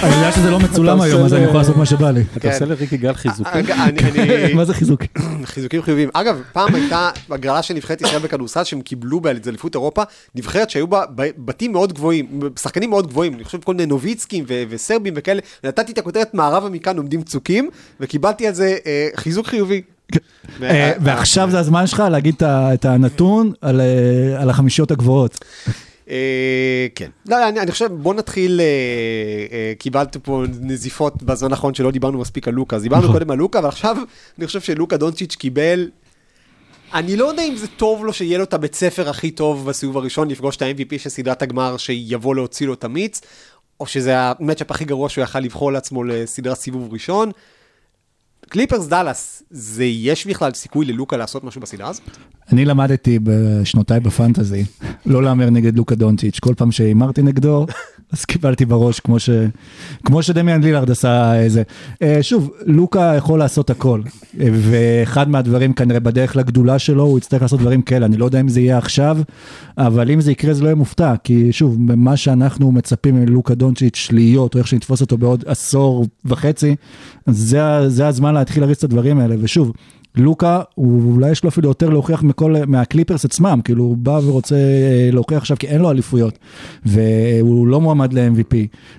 אני 0.03 0.15
יודע 0.17 0.33
שזה 0.33 0.51
לא 0.51 0.59
מצולם 0.61 1.01
היום, 1.01 1.25
אז 1.25 1.35
אני 1.35 1.45
יכול 1.45 1.57
לעשות 1.57 1.77
מה 1.77 1.87
שבא 1.87 2.11
לי. 2.11 2.21
אתה 2.33 2.41
כן. 2.41 2.53
עושה 2.53 2.65
לריקי 2.65 2.97
גל 2.97 3.13
חיזוק. 3.15 3.47
אג- 3.47 3.71
אני- 3.71 3.99
אני- 4.01 4.55
מה 4.55 4.65
זה 4.65 4.75
חיזוק? 4.75 5.03
חיזוקים 5.45 5.83
חיוביים. 5.83 6.09
אגב, 6.13 6.41
פעם 6.53 6.75
הייתה 6.75 7.11
הגרלה 7.31 7.63
של 7.63 7.75
נבחרת 7.75 8.01
ישראל 8.03 8.19
בכדורסל 8.23 8.65
שהם 8.65 8.81
קיבלו 8.81 9.21
באליפות 9.21 9.75
אירופה, 9.75 10.03
נבחרת 10.35 10.71
שהיו 10.71 10.87
בה 10.87 11.03
בתים 11.39 11.73
מאוד 11.73 11.93
גבוהים, 11.93 12.27
שחקנים 12.63 12.91
מאוד 12.91 13.07
גבוהים, 13.07 13.35
אני 13.35 13.45
חושב 13.45 13.59
כל 13.65 13.73
מיני 13.75 13.87
נוביצקים 13.87 14.45
וסרבים 14.69 15.15
וכאלה, 15.17 15.41
נתתי 15.65 15.93
את 15.93 15.99
הכותרת 15.99 16.35
מערבה 16.35 16.69
מכאן 16.69 16.97
עומדים 16.97 17.23
צוקים, 17.23 17.71
וקיבלתי 18.01 18.47
על 18.47 18.55
זה 18.55 18.77
אה, 18.87 19.09
חיזוק 19.17 19.47
חיובי. 19.47 19.83
אה, 20.63 20.93
ועכשיו 21.01 21.51
זה 21.51 21.59
הזמן 21.59 21.87
שלך 21.87 22.03
להגיד 22.11 22.35
את 22.45 22.85
הנתון 22.85 23.53
על, 23.61 23.81
אה, 23.81 24.51
החמישיות 24.51 24.91
הגבוהות. 24.91 25.45
אה, 26.11 26.87
כן. 26.95 27.11
לא, 27.29 27.49
אני, 27.49 27.61
אני 27.61 27.73
חושב, 27.73 27.93
בוא 27.93 28.15
נתחיל, 28.15 28.61
אה, 28.61 28.67
אה, 29.53 29.73
קיבלת 29.79 30.17
פה 30.17 30.45
נזיפות 30.61 31.23
בזמן 31.23 31.53
האחרון 31.53 31.75
שלא 31.75 31.91
דיברנו 31.91 32.19
מספיק 32.19 32.49
על 32.49 32.55
לוקה, 32.55 32.77
אז 32.77 32.83
דיברנו 32.83 33.03
נכון. 33.03 33.15
קודם 33.15 33.31
על 33.31 33.39
לוקה, 33.39 33.59
אבל 33.59 33.69
עכשיו 33.69 33.97
אני 34.39 34.47
חושב 34.47 34.61
שלוקה 34.61 34.97
דונצ'יץ' 34.97 35.35
קיבל, 35.35 35.91
אני 36.95 37.17
לא 37.17 37.25
יודע 37.25 37.43
אם 37.43 37.57
זה 37.57 37.67
טוב 37.67 38.05
לו 38.05 38.13
שיהיה 38.13 38.39
לו 38.39 38.45
את 38.45 38.55
הבית 38.55 38.75
ספר 38.75 39.09
הכי 39.09 39.31
טוב 39.31 39.69
בסיבוב 39.69 39.97
הראשון, 39.97 40.29
לפגוש 40.29 40.57
את 40.57 40.63
ה-MVP 40.63 40.99
של 40.99 41.11
סדרת 41.11 41.43
הגמר, 41.43 41.77
שיבוא 41.77 42.35
להוציא 42.35 42.67
לו 42.67 42.75
את 42.75 42.85
המיץ, 42.85 43.21
או 43.81 43.87
שזה 43.87 44.19
המצ'אפ 44.19 44.71
הכי 44.71 44.85
גרוע 44.85 45.09
שהוא 45.09 45.23
יכל 45.23 45.41
לבחור 45.41 45.73
לעצמו 45.73 46.05
לסדרת 46.05 46.57
סיבוב 46.59 46.93
ראשון. 46.93 47.31
קליפרס 48.55 48.87
דאלאס, 48.87 49.43
זה 49.51 49.85
יש 49.85 50.27
בכלל 50.27 50.55
סיכוי 50.55 50.87
ללוקה 50.87 51.17
לעשות 51.17 51.45
משהו 51.45 51.61
בסדרה 51.61 51.89
הזאת? 51.89 52.03
אני 52.53 52.65
למדתי 52.65 53.19
בשנותיי 53.23 54.01
בפנטזי, 54.01 54.65
לא 55.07 55.23
להמר 55.23 55.51
נגד 55.51 55.77
לוקה 55.77 55.95
דונצ'יץ', 55.95 56.39
כל 56.39 56.55
פעם 56.55 56.73
שהימרתי 56.73 57.23
נגדו, 57.23 57.67
אז 58.13 58.25
קיבלתי 58.25 58.65
בראש 58.65 59.01
כמו, 59.01 59.19
ש... 59.19 59.31
כמו 60.05 60.23
שדמיאן 60.23 60.63
לילארד 60.63 60.91
עשה 60.91 61.41
איזה. 61.41 61.63
אה, 62.03 62.19
שוב, 62.23 62.51
לוקה 62.67 63.15
יכול 63.17 63.39
לעשות 63.39 63.71
הכל, 63.71 64.01
אה, 64.41 64.49
ואחד 64.53 65.29
מהדברים 65.29 65.73
כנראה 65.73 66.01
בדרך 66.01 66.37
לגדולה 66.37 66.79
שלו, 66.79 67.03
הוא 67.03 67.19
יצטרך 67.19 67.43
לעשות 67.43 67.61
דברים 67.61 67.83
כאלה, 67.83 68.07
אני 68.07 68.17
לא 68.17 68.25
יודע 68.25 68.41
אם 68.41 68.49
זה 68.49 68.61
יהיה 68.61 68.79
עכשיו, 68.79 69.19
אבל 69.79 70.11
אם 70.11 70.21
זה 70.21 70.33
יקרה 70.33 70.55
זה 70.55 70.63
לא 70.63 70.67
יהיה 70.67 70.75
מופתע, 70.75 71.15
כי 71.25 71.53
שוב, 71.53 71.77
מה 71.97 72.17
שאנחנו 72.17 72.73
מצפים 72.73 73.15
מלוקה 73.15 73.55
דונצ'יץ' 73.55 74.09
להיות, 74.13 74.55
או 74.55 74.59
איך 74.59 74.67
שנתפוס 74.67 75.01
אותו 75.01 75.19
בעוד 75.19 75.45
עשור 75.47 76.07
וחצי, 76.25 76.77
זה, 77.27 77.89
זה 77.89 78.07
הזמן 78.07 78.35
להתחיל 78.35 78.63
להריץ 78.63 78.79
את 78.79 78.85
הדברים 78.85 79.19
האלה, 79.19 79.35
ושוב, 79.41 79.73
לוקה, 80.17 80.63
אולי 80.79 81.31
יש 81.31 81.45
לו 81.45 81.51
אפילו 81.51 81.69
יותר 81.69 81.89
להוכיח 81.89 82.23
מכל, 82.23 82.55
מהקליפרס 82.67 83.25
עצמם, 83.25 83.61
כאילו 83.65 83.85
הוא 83.85 83.97
בא 83.97 84.21
ורוצה 84.25 84.55
אה, 84.55 85.09
להוכיח 85.13 85.39
עכשיו, 85.39 85.57
כי 85.57 85.67
אין 85.67 85.81
לו 85.81 85.91
אליפויות, 85.91 86.39
והוא 86.85 87.67
לא 87.67 87.81
מועמד 87.81 88.13
ל-MVP, 88.13 88.57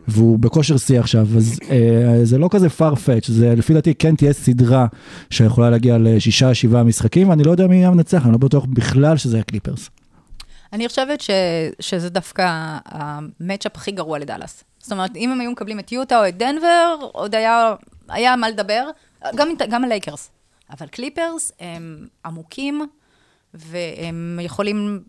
והוא 0.08 0.40
בכושר 0.40 0.78
שיא 0.78 1.00
עכשיו, 1.00 1.28
אז 1.38 1.60
אה, 1.70 2.20
זה 2.26 2.38
לא 2.38 2.48
כזה 2.52 2.68
farfetch, 2.80 3.32
זה 3.32 3.54
לפי 3.56 3.74
דעתי 3.74 3.94
כן 3.96 4.16
תהיה 4.16 4.34
סדרה 4.34 4.86
שיכולה 5.30 5.70
להגיע 5.70 5.98
לשישה, 6.00 6.54
שבעה 6.54 6.84
משחקים, 6.84 7.30
ואני 7.30 7.44
לא 7.44 7.52
יודע 7.52 7.68
מי 7.68 7.86
המנצח, 7.86 8.26
אני 8.26 8.32
לא 8.32 8.38
בטוח 8.38 8.66
בכלל 8.66 9.18
שזה 9.18 9.40
הקליפרס. 9.40 9.90
אני 10.74 10.88
חושבת 10.88 11.22
ש, 11.22 11.30
שזה 11.80 12.10
דווקא 12.10 12.78
המצ'אפ 12.86 13.72
הכי 13.76 13.92
גרוע 13.92 14.20
לדאלאס. 14.20 14.64
זאת 14.80 14.92
אומרת, 14.92 15.16
אם 15.16 15.32
הם 15.32 15.42
היו 15.42 15.52
מקבלים 15.52 15.80
את 15.80 15.92
יוטה 15.92 16.20
או 16.20 16.28
את 16.28 16.38
דנבר, 16.38 16.96
עוד 17.12 17.36
היה, 17.36 17.74
היה 18.10 18.36
מה 18.36 18.50
לדבר, 18.50 18.90
גם, 19.36 19.48
גם 19.70 19.84
הלייקרס. 19.84 20.35
אבל 20.70 20.88
קליפרס 20.88 21.52
הם 21.60 22.08
עמוקים, 22.26 22.88
והם 23.54 24.40
יכולים 24.42 25.04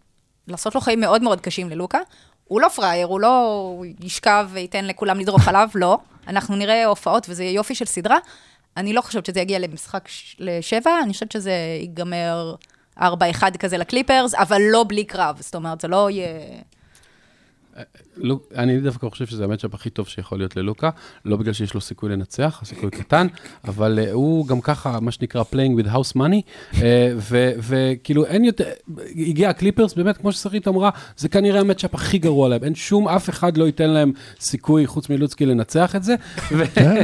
לעשות 0.48 0.74
לו 0.74 0.80
חיים 0.80 1.00
מאוד 1.00 1.22
מאוד 1.22 1.40
קשים 1.40 1.70
ללוקה. 1.70 1.98
הוא 2.44 2.60
לא 2.60 2.68
פראייר, 2.68 3.06
הוא 3.06 3.20
לא, 3.20 3.38
הוא 3.76 3.86
ישכב 4.00 4.48
וייתן 4.52 4.84
לכולם 4.84 5.20
לדרוך 5.20 5.48
עליו, 5.48 5.68
לא. 5.74 5.98
אנחנו 6.26 6.56
נראה 6.56 6.84
הופעות 6.84 7.26
וזה 7.28 7.44
יהיה 7.44 7.54
יופי 7.54 7.74
של 7.74 7.84
סדרה. 7.84 8.16
אני 8.76 8.92
לא 8.92 9.00
חושבת 9.00 9.26
שזה 9.26 9.40
יגיע 9.40 9.58
למשחק 9.58 10.08
ש- 10.08 10.36
לשבע, 10.38 10.90
אני 11.02 11.12
חושבת 11.12 11.32
שזה 11.32 11.52
ייגמר 11.80 12.54
4-1 12.98 13.02
כזה 13.58 13.78
לקליפרס, 13.78 14.34
אבל 14.34 14.62
לא 14.70 14.84
בלי 14.88 15.04
קרב. 15.04 15.36
זאת 15.40 15.54
אומרת, 15.54 15.80
זה 15.80 15.88
לא 15.88 16.10
יהיה... 16.10 16.28
לא, 18.16 18.38
אני 18.54 18.80
דווקא 18.80 19.08
חושב 19.08 19.26
שזה 19.26 19.44
המצ'אפ 19.44 19.74
הכי 19.74 19.90
טוב 19.90 20.08
שיכול 20.08 20.38
להיות 20.38 20.56
ללוקה, 20.56 20.90
לא 21.24 21.36
בגלל 21.36 21.52
שיש 21.52 21.74
לו 21.74 21.80
סיכוי 21.80 22.10
לנצח, 22.10 22.58
הסיכוי 22.62 22.90
קטן, 22.90 23.26
אבל 23.64 23.98
uh, 23.98 24.12
הוא 24.12 24.46
גם 24.46 24.60
ככה, 24.60 25.00
מה 25.00 25.10
שנקרא 25.10 25.42
playing 25.42 25.80
with 25.82 25.86
house 25.86 26.16
money, 26.16 26.72
uh, 26.72 26.78
וכאילו 27.58 28.26
אין 28.26 28.44
יותר, 28.44 28.64
הגיע 29.16 29.50
הקליפרס, 29.50 29.94
באמת, 29.94 30.16
כמו 30.16 30.32
ששרית 30.32 30.68
אמרה, 30.68 30.90
זה 31.16 31.28
כנראה 31.28 31.60
המצ'אפ 31.60 31.94
הכי 31.94 32.18
גרוע 32.18 32.48
להם, 32.48 32.64
אין 32.64 32.74
שום, 32.74 33.08
אף 33.08 33.30
אחד 33.30 33.56
לא 33.56 33.64
ייתן 33.64 33.90
להם 33.90 34.12
סיכוי, 34.40 34.86
חוץ 34.86 35.10
מלוצקי, 35.10 35.46
לנצח 35.46 35.96
את 35.96 36.02
זה, 36.04 36.14
ו- 36.52 36.54
ו- 36.54 37.02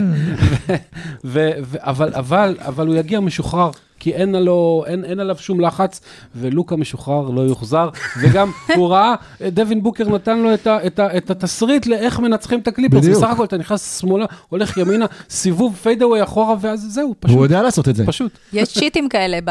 ו- 1.24 1.50
ו- 1.64 1.78
אבל, 1.78 2.14
אבל, 2.14 2.56
אבל 2.60 2.86
הוא 2.86 2.94
יגיע 2.94 3.20
משוחרר. 3.20 3.70
כי 4.02 4.12
אין, 4.12 4.34
עלו, 4.34 4.84
אין, 4.86 5.04
אין 5.04 5.20
עליו 5.20 5.36
שום 5.38 5.60
לחץ, 5.60 6.00
ולוקה 6.36 6.76
משוחרר 6.76 7.30
לא 7.30 7.40
יוחזר, 7.40 7.88
וגם 8.20 8.50
הוא 8.76 8.88
ראה, 8.88 9.14
דווין 9.40 9.82
בוקר 9.82 10.08
נתן 10.08 10.38
לו 10.38 10.54
את, 10.54 10.66
ה, 10.66 10.86
את, 10.86 10.98
ה, 10.98 11.16
את 11.16 11.30
התסריט 11.30 11.86
לאיך 11.86 12.20
מנצחים 12.20 12.60
את 12.60 12.68
הקליפרס, 12.68 13.04
בדיוק. 13.04 13.16
בסך 13.16 13.30
הכל 13.30 13.44
אתה 13.44 13.56
נכנס 13.56 14.00
שמאלה, 14.00 14.26
הולך 14.48 14.76
ימינה, 14.76 15.06
סיבוב 15.30 15.76
פיידאווי 15.82 16.22
אחורה, 16.22 16.54
ואז 16.60 16.86
זהו, 16.90 17.14
פשוט, 17.20 17.34
והוא 17.34 17.46
יודע 17.46 17.62
לעשות 17.62 17.88
את 17.88 17.96
זה. 17.96 18.06
פשוט. 18.06 18.38
יש 18.52 18.78
צ'יטים 18.78 19.08
כאלה 19.08 19.38
ב... 19.46 19.50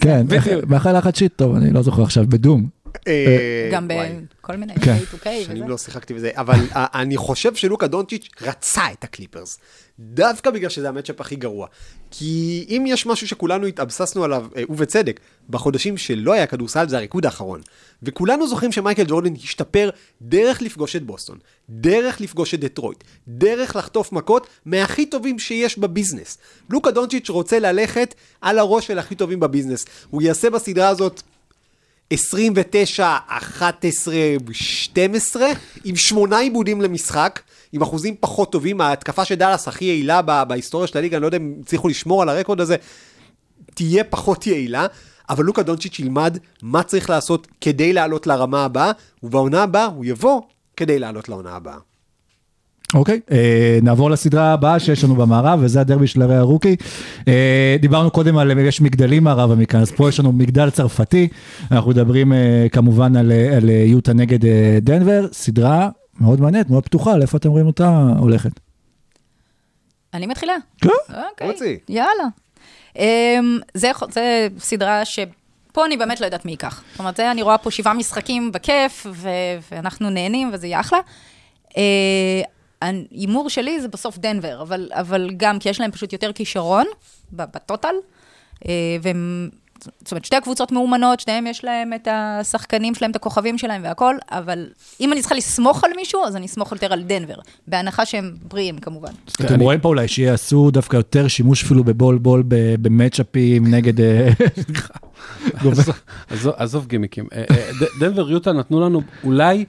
כן. 0.00 0.26
מאחל 0.68 0.98
לך 0.98 1.08
שיט 1.16 1.32
טוב, 1.36 1.54
אני 1.56 1.70
לא 1.70 1.82
זוכר 1.82 2.02
עכשיו, 2.02 2.24
בדום. 2.28 2.66
אה, 3.08 3.68
גם 3.72 3.88
בכל 3.88 4.56
מיני 4.56 4.74
כן. 4.74 4.96
K2K 4.96 5.28
וזה. 5.28 5.44
שנים 5.44 5.68
לא 5.68 5.78
שיחקתי 5.78 6.14
בזה, 6.14 6.30
אבל 6.34 6.58
אה, 6.76 6.86
אני 6.94 7.16
חושב 7.16 7.54
שלוקה 7.54 7.86
דונצ'יץ' 7.86 8.28
רצה 8.42 8.82
את 8.92 9.04
הקליפרס. 9.04 9.58
דווקא 9.98 10.50
בגלל 10.50 10.68
שזה 10.68 10.88
המצ'אפ 10.88 11.20
הכי 11.20 11.36
גרוע. 11.36 11.66
כי 12.10 12.66
אם 12.68 12.84
יש 12.86 13.06
משהו 13.06 13.28
שכולנו 13.28 13.66
התאבססנו 13.66 14.24
עליו, 14.24 14.46
אה, 14.56 14.62
ובצדק, 14.68 15.20
בחודשים 15.50 15.96
שלא 15.96 16.32
היה 16.32 16.46
כדורסל, 16.46 16.88
זה 16.88 16.96
הריקוד 16.96 17.26
האחרון. 17.26 17.60
וכולנו 18.02 18.48
זוכרים 18.48 18.72
שמייקל 18.72 19.04
ג'ורדן 19.08 19.34
השתפר 19.34 19.90
דרך 20.22 20.62
לפגוש 20.62 20.96
את 20.96 21.02
בוסטון, 21.02 21.38
דרך 21.70 22.20
לפגוש 22.20 22.54
את 22.54 22.60
דטרויט, 22.60 23.04
דרך 23.28 23.76
לחטוף 23.76 24.12
מכות 24.12 24.46
מהכי 24.66 25.06
טובים 25.06 25.38
שיש 25.38 25.78
בביזנס. 25.78 26.38
לוקה 26.70 26.90
דונצ'יץ' 26.90 27.30
רוצה 27.30 27.58
ללכת 27.58 28.14
על 28.40 28.58
הראש 28.58 28.86
של 28.86 28.98
הכי 28.98 29.14
טובים 29.14 29.40
בביזנס. 29.40 29.84
הוא 30.10 30.22
יעשה 30.22 30.50
בסדרה 30.50 30.88
הזאת 30.88 31.22
29, 32.10 33.16
11, 33.28 34.14
12, 34.52 35.46
עם 35.84 35.96
שמונה 35.96 36.38
עיבודים 36.38 36.80
למשחק, 36.80 37.40
עם 37.72 37.82
אחוזים 37.82 38.14
פחות 38.20 38.52
טובים, 38.52 38.80
ההתקפה 38.80 39.24
של 39.24 39.34
דאלאס 39.34 39.68
הכי 39.68 39.84
יעילה 39.84 40.22
בה- 40.22 40.44
בהיסטוריה 40.44 40.86
של 40.86 40.98
הליגה, 40.98 41.16
אני 41.16 41.22
לא 41.22 41.26
יודע 41.26 41.36
אם 41.38 41.54
הצליחו 41.62 41.88
לשמור 41.88 42.22
על 42.22 42.28
הרקורד 42.28 42.60
הזה, 42.60 42.76
תהיה 43.74 44.04
פחות 44.04 44.46
יעילה, 44.46 44.86
אבל 45.30 45.44
לוקה 45.44 45.62
דונצ'יץ' 45.62 45.98
ילמד 45.98 46.38
מה 46.62 46.82
צריך 46.82 47.10
לעשות 47.10 47.48
כדי 47.60 47.92
לעלות 47.92 48.26
לרמה 48.26 48.64
הבאה, 48.64 48.92
ובעונה 49.22 49.62
הבאה 49.62 49.84
הוא 49.84 50.04
יבוא 50.04 50.40
כדי 50.76 50.98
לעלות 50.98 51.28
לעונה 51.28 51.56
הבאה. 51.56 51.78
אוקיי, 52.94 53.20
אה, 53.30 53.78
נעבור 53.82 54.10
לסדרה 54.10 54.52
הבאה 54.52 54.80
שיש 54.80 55.04
לנו 55.04 55.16
במערב, 55.16 55.60
וזה 55.62 55.80
הדרבי 55.80 56.06
של 56.06 56.22
הרי 56.22 56.36
הרוקי. 56.36 56.76
אה, 57.28 57.76
דיברנו 57.80 58.10
קודם 58.10 58.38
על, 58.38 58.58
יש 58.58 58.80
מגדלים 58.80 59.24
מערבה 59.24 59.54
מכאן, 59.54 59.80
אז 59.80 59.90
פה 59.90 60.08
יש 60.08 60.20
לנו 60.20 60.32
מגדל 60.32 60.70
צרפתי, 60.70 61.28
אנחנו 61.70 61.90
מדברים 61.90 62.32
אה, 62.32 62.66
כמובן 62.72 63.16
על, 63.16 63.32
אה, 63.32 63.56
על 63.56 63.70
אה, 63.70 63.74
יוטה 63.74 64.12
נגד 64.12 64.44
אה, 64.44 64.78
דנבר, 64.82 65.26
סדרה 65.32 65.88
מאוד 66.20 66.40
מעניינת, 66.40 66.70
מאוד 66.70 66.84
פתוחה, 66.84 67.16
לאיפה 67.16 67.38
אתם 67.38 67.48
רואים 67.48 67.66
אותה 67.66 68.14
הולכת? 68.18 68.50
אני 70.14 70.26
מתחילה. 70.26 70.54
כן. 70.80 70.88
אוקיי. 71.30 71.50
רוצי. 71.50 71.78
יאללה. 71.88 72.24
אמ, 72.96 73.58
זה, 73.74 73.90
זה 74.10 74.48
סדרה 74.58 75.04
שפה 75.04 75.86
אני 75.86 75.96
באמת 75.96 76.20
לא 76.20 76.26
יודעת 76.26 76.44
מי 76.44 76.50
ייקח. 76.50 76.82
זאת 76.90 76.98
אומרת, 76.98 77.16
זה, 77.16 77.30
אני 77.30 77.42
רואה 77.42 77.58
פה 77.58 77.70
שבעה 77.70 77.94
משחקים 77.94 78.52
בכיף, 78.52 79.06
ו, 79.12 79.28
ואנחנו 79.72 80.10
נהנים, 80.10 80.50
וזה 80.52 80.66
יהיה 80.66 80.80
אחלה. 80.80 80.98
אה, 81.76 82.42
ההימור 82.82 83.50
שלי 83.50 83.80
זה 83.80 83.88
בסוף 83.88 84.18
דנבר, 84.18 84.62
אבל, 84.62 84.88
אבל 84.92 85.30
גם 85.36 85.58
כי 85.58 85.68
יש 85.68 85.80
להם 85.80 85.90
פשוט 85.90 86.12
יותר 86.12 86.32
כישרון 86.32 86.84
ב- 87.32 87.44
בטוטל, 87.54 87.94
אה, 88.68 88.72
והם... 89.02 89.48
זאת 90.04 90.12
אומרת, 90.12 90.24
שתי 90.24 90.36
הקבוצות 90.36 90.72
מאומנות, 90.72 91.20
שניהם 91.20 91.46
יש 91.46 91.64
להם 91.64 91.92
את 91.92 92.08
השחקנים 92.10 92.94
שלהם, 92.94 93.10
את 93.10 93.16
הכוכבים 93.16 93.58
שלהם 93.58 93.82
והכל, 93.84 94.16
אבל 94.30 94.66
אם 95.00 95.12
אני 95.12 95.20
צריכה 95.20 95.34
לסמוך 95.34 95.84
על 95.84 95.90
מישהו, 95.96 96.24
אז 96.24 96.36
אני 96.36 96.46
אסמוך 96.46 96.72
יותר 96.72 96.92
על 96.92 97.02
דנבר, 97.02 97.34
בהנחה 97.68 98.06
שהם 98.06 98.34
בריאים 98.48 98.78
כמובן. 98.78 99.10
אתם 99.40 99.60
רואים 99.60 99.80
פה 99.80 99.88
אולי 99.88 100.08
שיעשו 100.08 100.70
דווקא 100.70 100.96
יותר 100.96 101.28
שימוש 101.28 101.64
אפילו 101.64 101.84
בבול 101.84 102.18
בול 102.18 102.42
במצ'אפים 102.80 103.66
נגד... 103.74 104.00
אה, 104.00 104.28
עזוב- 106.56 106.86
גימיקים. 106.86 107.28
אה, 107.32 107.44
דנבר 108.00 108.30
יוטה 108.30 108.52
נתנו 108.52 108.80
לנו 108.80 109.02
אולי 109.24 109.64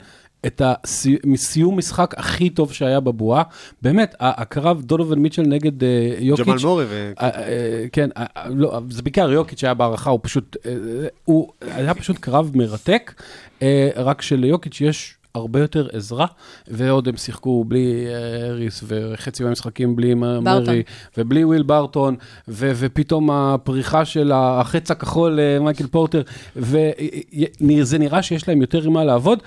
את 0.46 0.62
הסיום 0.64 1.78
משחק 1.78 2.14
הכי 2.16 2.50
טוב 2.50 2.72
שהיה 2.72 3.00
בבועה. 3.00 3.42
באמת, 3.82 4.14
הקרב 4.20 4.82
דונובל 4.82 5.16
מיטשל 5.16 5.42
נגד 5.42 5.84
אה, 5.84 5.88
יוקיץ'. 6.18 6.46
ג'מאל 6.46 6.58
מורי 6.62 6.84
ו... 6.88 7.12
אה, 7.20 7.28
אה, 7.28 7.84
כן, 7.92 8.08
לא, 8.46 8.80
זה 8.90 9.02
בעיקר 9.02 9.32
יוקיץ' 9.32 9.60
שהיה 9.60 9.74
בהערכה, 9.74 10.10
הוא 10.10 10.20
פשוט, 10.22 10.56
הוא 11.24 11.48
היה 11.60 11.94
פשוט 11.94 12.18
קרב 12.18 12.50
מרתק, 12.54 13.22
רק 13.96 14.22
שליוקיץ' 14.22 14.80
יש 14.80 15.14
הרבה 15.34 15.60
יותר 15.60 15.88
עזרה, 15.92 16.26
ועוד 16.68 17.08
הם 17.08 17.16
שיחקו 17.16 17.64
בלי 17.64 18.06
האריס, 18.50 18.84
וחצי 18.86 19.44
מהמשחקים 19.44 19.96
בלי 19.96 20.14
ברטון. 20.14 20.42
מארי, 20.44 20.82
ובלי 21.18 21.44
וויל 21.44 21.62
ברטון, 21.62 22.16
ו- 22.48 22.72
ופתאום 22.74 23.30
הפריחה 23.30 24.04
של 24.04 24.32
החץ 24.34 24.90
הכחול, 24.90 25.38
מייקל 25.60 25.86
פורטר, 25.86 26.22
וזה 26.56 27.98
נראה 27.98 28.22
שיש 28.22 28.48
להם 28.48 28.60
יותר 28.60 28.82
עם 28.82 28.92
מה 28.92 29.04
לעבוד. 29.04 29.38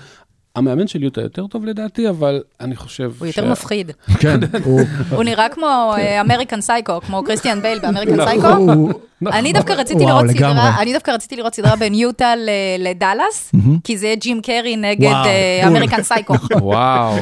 המאמן 0.56 0.86
של 0.86 1.02
יוטה 1.02 1.20
יותר 1.20 1.46
טוב 1.46 1.64
לדעתי, 1.64 2.08
אבל 2.08 2.42
אני 2.60 2.76
חושב 2.76 3.12
הוא 3.18 3.26
יותר 3.26 3.50
מפחיד. 3.50 3.90
כן, 4.20 4.40
הוא... 4.64 4.80
הוא 5.10 5.24
נראה 5.24 5.48
כמו 5.48 5.92
American 6.20 6.60
Psycho, 6.60 7.00
כמו 7.00 7.22
קריסטיאן 7.24 7.62
בייל 7.62 7.78
ב 7.78 7.83
American 7.83 8.24
Psycho. 8.24 8.46
הוא- 8.48 8.92
אני 9.32 9.52
דווקא 9.52 9.72
רציתי 9.72 10.04
לראות. 10.04 10.24
סדרה, 10.30 10.82
אני 10.82 10.92
דווקא 10.92 11.10
רציתי 11.10 11.36
לראות 11.36 11.54
סדרה 11.54 11.76
בין 11.76 11.94
יוטה 11.94 12.32
לדאלאס, 12.78 13.52
כי 13.84 13.98
זה 13.98 14.14
ג'ים 14.20 14.40
קרי 14.42 14.76
נגד 14.76 15.08
וואו, 15.08 15.26
אה. 15.26 15.66
American 15.68 16.02
Psycho. 16.12 16.34
וואו, 16.60 17.16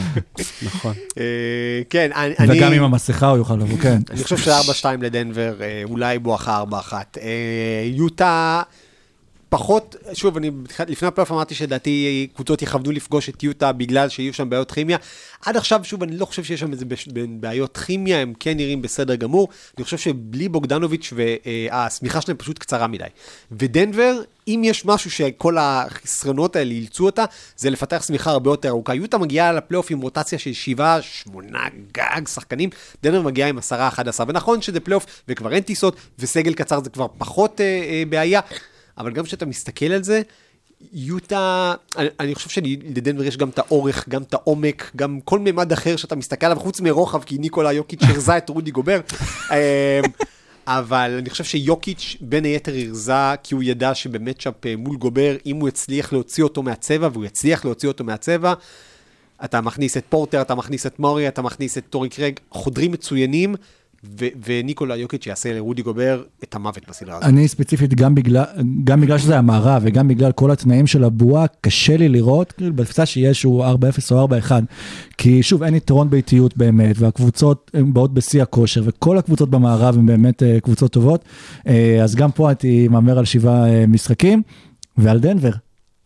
נכון. 0.62 0.92
אה, 1.18 1.22
כן, 1.90 2.10
אני... 2.16 2.34
וגם 2.58 2.72
עם 2.72 2.82
המסכה 2.82 3.28
הוא 3.28 3.36
יוכל 3.38 3.54
לבוא, 3.54 3.78
כן. 3.78 3.98
אני 4.10 4.22
חושב 4.22 4.36
ש-4-2 4.38 4.86
לדנבר, 5.00 5.54
אה, 5.60 5.82
אולי 5.84 6.18
בואכה 6.18 6.62
4-1. 6.70 6.92
אה, 7.22 7.28
יוטה 7.84 8.62
פחות, 9.52 9.96
שוב, 10.12 10.36
אני 10.36 10.50
לפני 10.88 11.08
הפלייאוף 11.08 11.32
אמרתי 11.32 11.54
שלדעתי 11.54 12.26
קבוצות 12.34 12.62
יכבדו 12.62 12.92
לפגוש 12.92 13.28
את 13.28 13.42
יוטה 13.42 13.72
בגלל 13.72 14.08
שיהיו 14.08 14.34
שם 14.34 14.50
בעיות 14.50 14.72
כימיה. 14.72 14.98
עד 15.46 15.56
עכשיו, 15.56 15.80
שוב, 15.84 16.02
אני 16.02 16.16
לא 16.16 16.26
חושב 16.26 16.44
שיש 16.44 16.60
שם 16.60 16.72
איזה 16.72 16.84
בעיות 17.40 17.76
כימיה, 17.76 18.18
הם 18.18 18.32
כן 18.40 18.56
נראים 18.56 18.82
בסדר 18.82 19.14
גמור. 19.14 19.48
אני 19.78 19.84
חושב 19.84 19.98
שבלי 19.98 20.48
בוגדנוביץ' 20.48 21.12
השמיכה 21.16 22.20
שלהם 22.20 22.36
פשוט 22.36 22.58
קצרה 22.58 22.86
מדי. 22.86 23.04
ודנבר, 23.52 24.20
אם 24.48 24.62
יש 24.64 24.84
משהו 24.84 25.10
שכל 25.10 25.56
החסרונות 25.58 26.56
האלה 26.56 26.72
אילצו 26.72 27.06
אותה, 27.06 27.24
זה 27.56 27.70
לפתח 27.70 28.02
שמיכה 28.06 28.30
הרבה 28.30 28.50
יותר 28.50 28.68
ארוכה. 28.68 28.94
יוטה 28.94 29.18
מגיעה 29.18 29.52
לפלייאוף 29.52 29.90
עם 29.90 30.00
רוטציה 30.00 30.38
של 30.38 30.52
שבעה, 30.52 31.02
שמונה 31.02 31.64
גג 31.92 32.28
שחקנים, 32.28 32.70
דנבר 33.02 33.22
מגיעה 33.22 33.48
עם 33.48 33.58
עשרה, 33.58 33.88
אחד 33.88 34.08
עשר. 34.08 34.24
ונכון 34.28 34.62
שזה 34.62 34.80
פלייאוף 34.80 35.06
וכבר 35.28 35.52
אין 35.52 35.62
טיסות, 35.62 35.96
וסגל 36.18 36.54
קצר 36.54 36.80
זה 36.84 36.90
כבר 36.90 37.06
פחות 37.18 37.60
אה, 37.60 37.66
אה, 37.66 38.02
בעיה, 38.08 38.40
אבל 38.98 39.12
גם 39.12 39.24
כשאתה 39.24 39.46
מסתכל 39.46 39.86
על 39.86 40.02
זה, 40.02 40.22
יוטה, 40.92 41.74
אני, 41.96 42.08
אני 42.20 42.34
חושב 42.34 42.48
שלדנבר 42.48 43.24
יש 43.24 43.36
גם 43.36 43.48
את 43.48 43.58
האורך, 43.58 44.08
גם 44.08 44.22
את 44.22 44.34
העומק, 44.34 44.90
גם 44.96 45.20
כל 45.24 45.38
מימד 45.38 45.72
אחר 45.72 45.96
שאתה 45.96 46.16
מסתכל 46.16 46.46
עליו, 46.46 46.60
חוץ 46.60 46.80
מרוחב, 46.80 47.22
כי 47.22 47.38
ניקולה 47.38 47.72
יוקיץ' 47.72 48.02
הרזה 48.02 48.36
את 48.36 48.48
רודי 48.48 48.70
גובר. 48.70 49.00
אמ, 49.50 49.56
אבל 50.66 51.16
אני 51.18 51.30
חושב 51.30 51.44
שיוקיץ' 51.44 52.16
בין 52.20 52.44
היתר 52.44 52.72
הרזה, 52.86 53.34
כי 53.42 53.54
הוא 53.54 53.62
ידע 53.62 53.94
שבמצ'אפ 53.94 54.66
אה, 54.66 54.76
מול 54.76 54.96
גובר, 54.96 55.36
אם 55.46 55.56
הוא 55.56 55.68
יצליח 55.68 56.12
להוציא 56.12 56.44
אותו 56.44 56.62
מהצבע, 56.62 57.08
והוא 57.12 57.24
יצליח 57.24 57.64
להוציא 57.64 57.88
אותו 57.88 58.04
מהצבע, 58.04 58.54
אתה 59.44 59.60
מכניס 59.60 59.96
את 59.96 60.04
פורטר, 60.08 60.42
אתה 60.42 60.54
מכניס 60.54 60.86
את 60.86 60.98
מורי, 60.98 61.28
אתה 61.28 61.42
מכניס 61.42 61.78
את 61.78 61.84
טורי 61.90 62.08
קרג, 62.08 62.40
חודרים 62.50 62.92
מצוינים, 62.92 63.54
וניקולה 64.44 64.96
יוקיץ' 64.96 65.26
יעשה 65.26 65.52
לרודי 65.52 65.82
גובר 65.82 66.22
את 66.44 66.54
המוות 66.54 66.88
בסדרה 66.88 67.16
הזאת. 67.16 67.28
אני 67.28 67.48
ספציפית, 67.48 67.94
גם 67.94 68.14
בגלל, 68.14 68.44
גם 68.84 69.00
בגלל 69.00 69.18
שזה 69.18 69.38
המערב 69.38 69.82
וגם 69.84 70.08
בגלל 70.08 70.32
כל 70.32 70.50
התנאים 70.50 70.86
של 70.86 71.04
הבועה, 71.04 71.46
קשה 71.60 71.96
לי 71.96 72.08
לראות, 72.08 72.52
כאילו, 72.52 72.72
בתפיסה 72.74 73.06
שיש 73.06 73.42
הוא 73.42 73.64
4-0 73.64 73.66
או 74.10 74.28
4-1. 74.28 74.52
כי 75.18 75.42
שוב, 75.42 75.62
אין 75.62 75.74
יתרון 75.74 76.10
באיטיות 76.10 76.56
באמת, 76.56 76.96
והקבוצות 76.98 77.70
הן 77.74 77.92
באות 77.92 78.14
בשיא 78.14 78.42
הכושר, 78.42 78.82
וכל 78.84 79.18
הקבוצות 79.18 79.50
במערב 79.50 79.94
הן 79.98 80.06
באמת 80.06 80.42
אה, 80.42 80.60
קבוצות 80.60 80.92
טובות. 80.92 81.24
אה, 81.66 82.02
אז 82.02 82.14
גם 82.14 82.30
פה 82.30 82.48
הייתי 82.48 82.88
מהמר 82.88 83.18
על 83.18 83.24
שבעה 83.24 83.68
אה, 83.68 83.86
משחקים, 83.86 84.42
ועל 84.98 85.20
דנבר. 85.20 85.52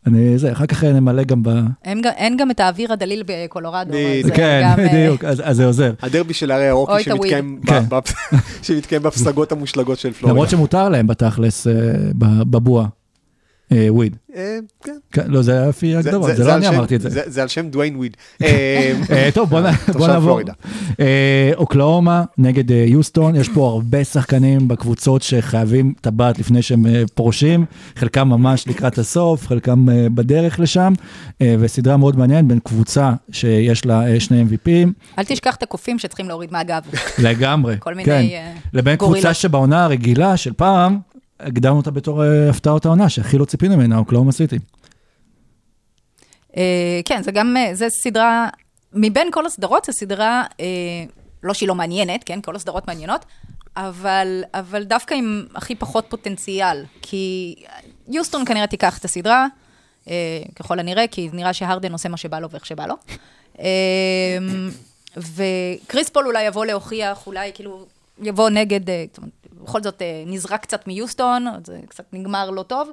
אני, 0.06 0.38
זה, 0.38 0.52
אחר 0.52 0.66
כך 0.66 0.84
נמלא 0.84 1.22
גם 1.22 1.42
ב... 1.42 1.48
אין, 1.84 2.02
גם- 2.02 2.12
אין 2.16 2.36
גם 2.36 2.50
את 2.50 2.60
האוויר 2.60 2.92
הדליל 2.92 3.22
בקולורדו. 3.26 3.78
אז 3.78 3.96
בדיוק. 4.08 4.26
זה 4.26 4.32
כן, 4.32 4.60
גם, 4.64 4.80
אה, 4.80 4.88
בדיוק, 4.88 5.24
אז 5.24 5.42
אז 5.44 5.56
זה 5.56 5.66
עוזר. 5.66 5.92
הדרבי 6.02 6.34
של 6.34 6.50
הרי 6.50 6.68
הרוקי 6.68 7.02
שמתקיים 7.02 7.60
ב- 7.60 7.66
כן. 7.66 7.82
ב- 7.88 7.98
שמתקיים 8.66 9.02
בפסגות 9.02 9.52
המושלגות 9.52 9.98
של 9.98 10.12
פלורידה. 10.12 10.32
למרות 10.32 10.50
שמותר 10.50 10.88
להם 10.88 11.06
בתכלס 11.06 11.66
אה, 11.66 11.72
ב- 12.18 12.42
בבועה, 12.50 12.86
וויד. 13.72 14.16
אה, 14.36 14.58
כן. 14.84 14.92
כן, 15.12 15.22
לא, 15.26 15.42
זה 15.42 15.52
היה 15.58 15.68
לפי 15.68 15.92
זה- 15.92 15.98
הגדרות, 15.98 16.30
זה- 16.36 16.44
לא 16.44 16.54
אני 16.54 16.64
שם- 16.64 16.74
אמרתי 16.74 16.96
את 16.96 17.00
זה. 17.00 17.08
זה 17.26 17.42
על 17.42 17.48
שם 17.48 17.68
דוויין 17.68 17.96
וויד. 17.96 18.16
אה, 18.42 18.92
אה, 19.10 19.28
טוב, 19.34 19.50
בוא, 19.50 19.60
נעבור. 20.08 20.40
אה, 21.00 21.50
אוקלאומה 21.56 22.24
נגד 22.38 22.72
אה, 22.72 22.84
יוסטון, 22.88 23.36
יש 23.36 23.48
פה 23.48 23.68
הרבה 23.68 24.04
שחקנים 24.04 24.68
בקבוצות 24.68 25.22
שחייבים 25.22 25.92
טבעת 26.00 26.38
לפני 26.38 26.62
שהם 26.62 26.86
אה, 26.86 27.02
פורשים, 27.14 27.64
חלקם 27.96 28.28
ממש 28.28 28.68
לקראת 28.68 28.98
הסוף, 28.98 29.46
חלקם 29.46 29.88
אה, 29.90 30.06
בדרך 30.14 30.60
לשם, 30.60 30.92
אה, 31.42 31.54
וסדרה 31.60 31.96
מאוד 31.96 32.18
מעניינת 32.18 32.44
בין 32.44 32.58
קבוצה 32.58 33.12
שיש 33.30 33.86
לה 33.86 34.08
אה, 34.12 34.20
שני 34.20 34.42
MVPים, 34.42 34.88
אל 35.18 35.24
תשכח 35.24 35.54
את 35.54 35.62
הקופים 35.62 35.98
שצריכים 35.98 36.28
להוריד 36.28 36.52
מהגב. 36.52 36.82
לגמרי, 37.18 37.76
כל 37.78 37.94
מיני, 37.94 38.04
כן, 38.04 38.12
אה, 38.32 38.52
לבין. 38.72 38.96
קבוצה 38.96 39.34
שבעונה 39.34 39.84
הרגילה 39.84 40.36
של 40.36 40.52
פעם, 40.52 40.98
הגדרנו 41.40 41.76
אותה 41.76 41.90
בתור 41.90 42.24
אה, 42.24 42.50
הפתעות 42.50 42.86
העונה, 42.86 43.08
שהכי 43.08 43.38
לא 43.38 43.44
ציפינו 43.44 43.76
ממנה, 43.76 43.98
אוקלאומה 43.98 44.32
סיטי. 44.32 44.58
אה, 46.56 47.00
כן, 47.04 47.22
זה 47.22 47.32
גם, 47.32 47.56
אה, 47.56 47.74
זה 47.74 47.88
סדרה, 47.88 48.48
מבין 48.92 49.28
כל 49.32 49.46
הסדרות, 49.46 49.84
זו 49.84 49.92
סדרה, 49.92 50.44
לא 51.42 51.54
שהיא 51.54 51.68
לא 51.68 51.74
מעניינת, 51.74 52.24
כן, 52.24 52.40
כל 52.40 52.56
הסדרות 52.56 52.86
מעניינות, 52.86 53.24
אבל, 53.76 54.42
אבל 54.54 54.84
דווקא 54.84 55.14
עם 55.14 55.46
הכי 55.54 55.74
פחות 55.74 56.06
פוטנציאל, 56.08 56.84
כי 57.02 57.54
יוסטון 58.08 58.44
כנראה 58.44 58.66
תיקח 58.66 58.98
את 58.98 59.04
הסדרה, 59.04 59.46
ככל 60.56 60.78
הנראה, 60.78 61.06
כי 61.06 61.28
נראה 61.32 61.52
שהרדן 61.52 61.92
עושה 61.92 62.08
מה 62.08 62.16
שבא 62.16 62.38
לו 62.38 62.50
ואיך 62.50 62.66
שבא 62.66 62.86
לו. 62.86 62.94
וקריס 65.16 66.08
פול 66.08 66.26
אולי 66.26 66.44
יבוא 66.44 66.66
להוכיח, 66.66 67.26
אולי 67.26 67.50
כאילו 67.54 67.86
יבוא 68.22 68.50
נגד, 68.50 68.80
זאת 68.80 69.18
אומרת, 69.18 69.32
בכל 69.62 69.82
זאת 69.82 70.02
אה, 70.02 70.22
נזרק 70.26 70.62
קצת 70.62 70.86
מיוסטון, 70.86 71.46
זה 71.64 71.80
קצת 71.88 72.04
נגמר 72.12 72.50
לא 72.50 72.62
טוב. 72.62 72.90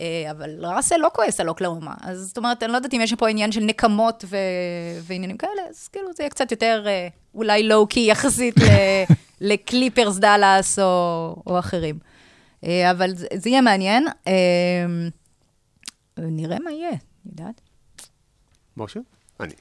אה, 0.00 0.30
אבל 0.30 0.64
ראסל 0.64 0.96
לא 0.96 1.10
כועס 1.14 1.40
על 1.40 1.48
אוקלאומה. 1.48 1.94
אז 2.00 2.18
זאת 2.18 2.38
אומרת, 2.38 2.62
אני 2.62 2.72
לא 2.72 2.76
יודעת 2.76 2.94
אם 2.94 3.00
יש 3.00 3.14
פה 3.14 3.28
עניין 3.28 3.52
של 3.52 3.60
נקמות 3.60 4.24
ו... 4.28 4.36
ועניינים 5.02 5.36
כאלה, 5.36 5.62
אז 5.70 5.88
כאילו 5.88 6.12
זה 6.12 6.22
יהיה 6.22 6.30
קצת 6.30 6.50
יותר 6.50 6.84
אה, 6.86 7.08
אולי 7.34 7.62
לואו-קי 7.62 8.00
יחסית 8.00 8.54
ל... 8.58 8.64
לקליפרס 9.40 10.16
דאלאס 10.16 10.78
או, 10.78 11.36
או 11.46 11.58
אחרים. 11.58 11.98
אבל 12.90 13.14
זה, 13.14 13.26
זה 13.34 13.50
יהיה 13.50 13.60
מעניין. 13.60 14.06
אה, 14.28 14.32
נראה 16.18 16.58
מה 16.64 16.70
יהיה, 16.70 16.96
יודעת? 17.26 17.60
משה? 18.76 19.00
אני. 19.40 19.54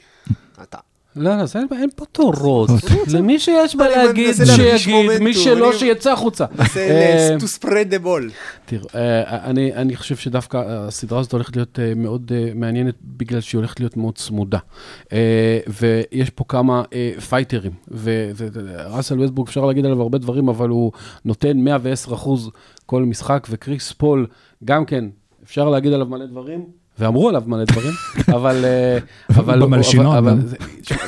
אתה. 0.62 0.78
לא, 1.16 1.38
לא, 1.38 1.46
זה 1.46 1.60
אין- 1.60 1.68
אין 1.82 1.90
פה 1.96 2.06
תורות. 2.12 2.70
למי 3.14 3.40
שיש 3.40 3.76
מה 3.76 3.96
להגיד, 3.96 4.36
שיגיד, 4.56 5.22
מי 5.22 5.34
שלא, 5.34 5.74
שיצא 5.74 6.12
החוצה. 6.14 6.46
זה 6.74 6.80
אה, 6.90 7.38
to 7.38 7.64
spread 7.64 7.94
the 7.94 8.06
ball. 8.06 8.32
תראו, 8.66 8.86
אה, 8.96 9.46
אני, 9.46 9.74
אני 9.74 9.96
חושב 9.96 10.16
שדווקא 10.16 10.64
הסדרה 10.68 11.20
הזאת 11.20 11.32
הולכת 11.32 11.56
להיות 11.56 11.80
אה, 11.80 11.94
מאוד 11.96 12.32
מעניינת 12.56 12.96
בגלל 13.04 13.42
שהיא 13.42 13.60
הולכת 13.60 13.80
להיות 13.80 13.98
מאוד 13.98 14.16
צמודה. 14.16 14.58
ויש 15.68 16.30
פה 16.30 16.44
כמה 16.48 16.84
פייטרים, 17.30 17.72
וראסל 17.92 19.20
ווסטברוק 19.20 19.48
אפשר 19.48 19.66
להגיד 19.66 19.86
עליו 19.86 20.02
הרבה 20.02 20.18
דברים, 20.18 20.50
אבל 20.50 20.70
הוא 20.70 20.92
נותן 21.26 21.58
110 21.58 22.14
אחוז 22.14 22.50
כל 22.86 23.04
משחק, 23.04 23.48
וקריס 23.50 23.92
פול 23.92 24.28
גם 24.66 24.86
כן, 24.86 25.06
אפשר 25.44 25.70
להגיד 25.70 25.94
עליו 25.94 26.06
מלא 26.08 26.26
דברים. 26.26 26.83
ואמרו 27.00 27.30
עליו 27.30 27.44
מלא 27.46 27.64
דברים, 27.64 27.92
אבל... 28.38 28.66
אה, 28.66 28.98
אבל 29.30 29.54
אבל- 29.54 29.84
גם. 30.22 30.28
אבל 30.28 30.48
זה- 30.48 30.58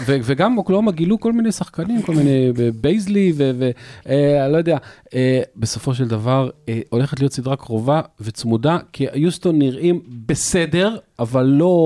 ו- 0.06 0.18
וגם 0.24 0.58
אוקלהומה 0.58 0.92
גילו 0.92 1.20
כל 1.20 1.34
מיני 1.34 1.52
שחקנים, 1.52 2.02
כל 2.02 2.16
מיני 2.16 2.52
אה, 2.60 2.70
בייזלי, 2.82 3.34
ואני 3.36 4.52
לא 4.54 4.58
יודע, 4.58 4.78
אה, 5.14 5.42
בסופו 5.58 5.94
של 5.96 6.08
דבר 6.08 6.50
אה, 6.70 6.80
הולכת 6.90 7.20
להיות 7.20 7.34
סדרה 7.34 7.56
קרובה 7.56 8.02
וצמודה, 8.22 8.78
כי 8.94 9.06
יוסטון 9.14 9.60
נראים 9.60 10.00
בסדר, 10.26 10.98
אבל 11.20 11.44
לא 11.44 11.78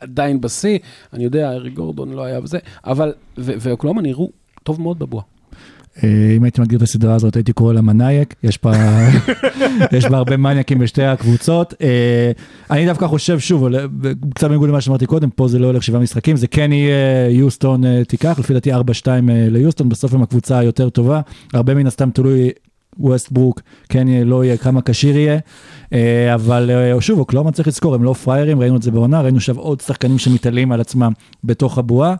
עדיין 0.00 0.40
בשיא. 0.40 0.78
אני 1.12 1.24
יודע, 1.24 1.50
אריק 1.52 1.70
גורדון 1.70 2.12
לא 2.12 2.24
היה 2.24 2.40
בזה, 2.40 2.58
אבל, 2.86 3.12
ואוקלהומה 3.38 4.02
נראו 4.02 4.30
טוב 4.62 4.80
מאוד 4.80 4.98
בבועה. 4.98 5.24
אה, 6.04 6.32
אם 6.36 6.44
הייתי 6.44 6.60
מגדיר 6.60 6.76
את 6.76 6.82
הסדרה 6.82 7.14
הזאת, 7.14 7.36
הייתי 7.36 7.52
קורא 7.52 7.72
לה 7.72 7.80
מנייק, 7.80 8.34
יש 8.42 8.58
בה, 8.62 8.72
יש 9.96 10.04
בה 10.04 10.16
הרבה 10.16 10.36
מנייקים 10.36 10.78
בשתי 10.78 11.04
הקבוצות. 11.04 11.74
אה, 11.82 12.32
אני 12.70 12.86
דווקא 12.86 13.06
חושב, 13.06 13.38
שוב, 13.38 13.68
קצת 14.34 14.48
בניגוד 14.48 14.68
למה 14.68 14.80
שאמרתי 14.80 15.06
קודם, 15.06 15.30
פה 15.30 15.48
זה 15.48 15.58
לא 15.58 15.66
הולך 15.66 15.82
שבעה 15.82 16.00
משחקים, 16.00 16.36
זה 16.36 16.46
כן 16.46 16.72
יהיה 16.72 17.30
יוסטון 17.30 17.84
אה, 17.84 18.04
תיקח, 18.04 18.38
לפי 18.38 18.54
דעתי 18.54 18.74
4-2 18.74 18.76
אה, 18.76 18.80
ליוסטון, 19.28 19.88
בסוף 19.88 20.14
הם 20.14 20.22
הקבוצה 20.22 20.58
היותר 20.58 20.88
טובה, 20.90 21.20
הרבה 21.54 21.74
מן 21.74 21.86
הסתם 21.86 22.10
תלוי. 22.10 22.50
ווסטברוק, 22.98 23.60
כן 23.88 24.08
יהיה, 24.08 24.24
לא 24.24 24.44
יהיה, 24.44 24.56
כמה 24.56 24.80
כשיר 24.84 25.16
יהיה, 25.16 25.38
אבל 26.34 26.70
שוב, 27.00 27.18
אוקלהומה 27.18 27.52
צריך 27.52 27.68
לזכור, 27.68 27.94
הם 27.94 28.04
לא 28.04 28.12
פראיירים, 28.12 28.60
ראינו 28.60 28.76
את 28.76 28.82
זה 28.82 28.90
בעונה, 28.90 29.20
ראינו 29.20 29.36
עכשיו 29.36 29.58
עוד 29.58 29.80
שחקנים 29.80 30.18
שמתעלים 30.18 30.72
על 30.72 30.80
עצמם 30.80 31.12
בתוך 31.44 31.78
הבועה, 31.78 32.14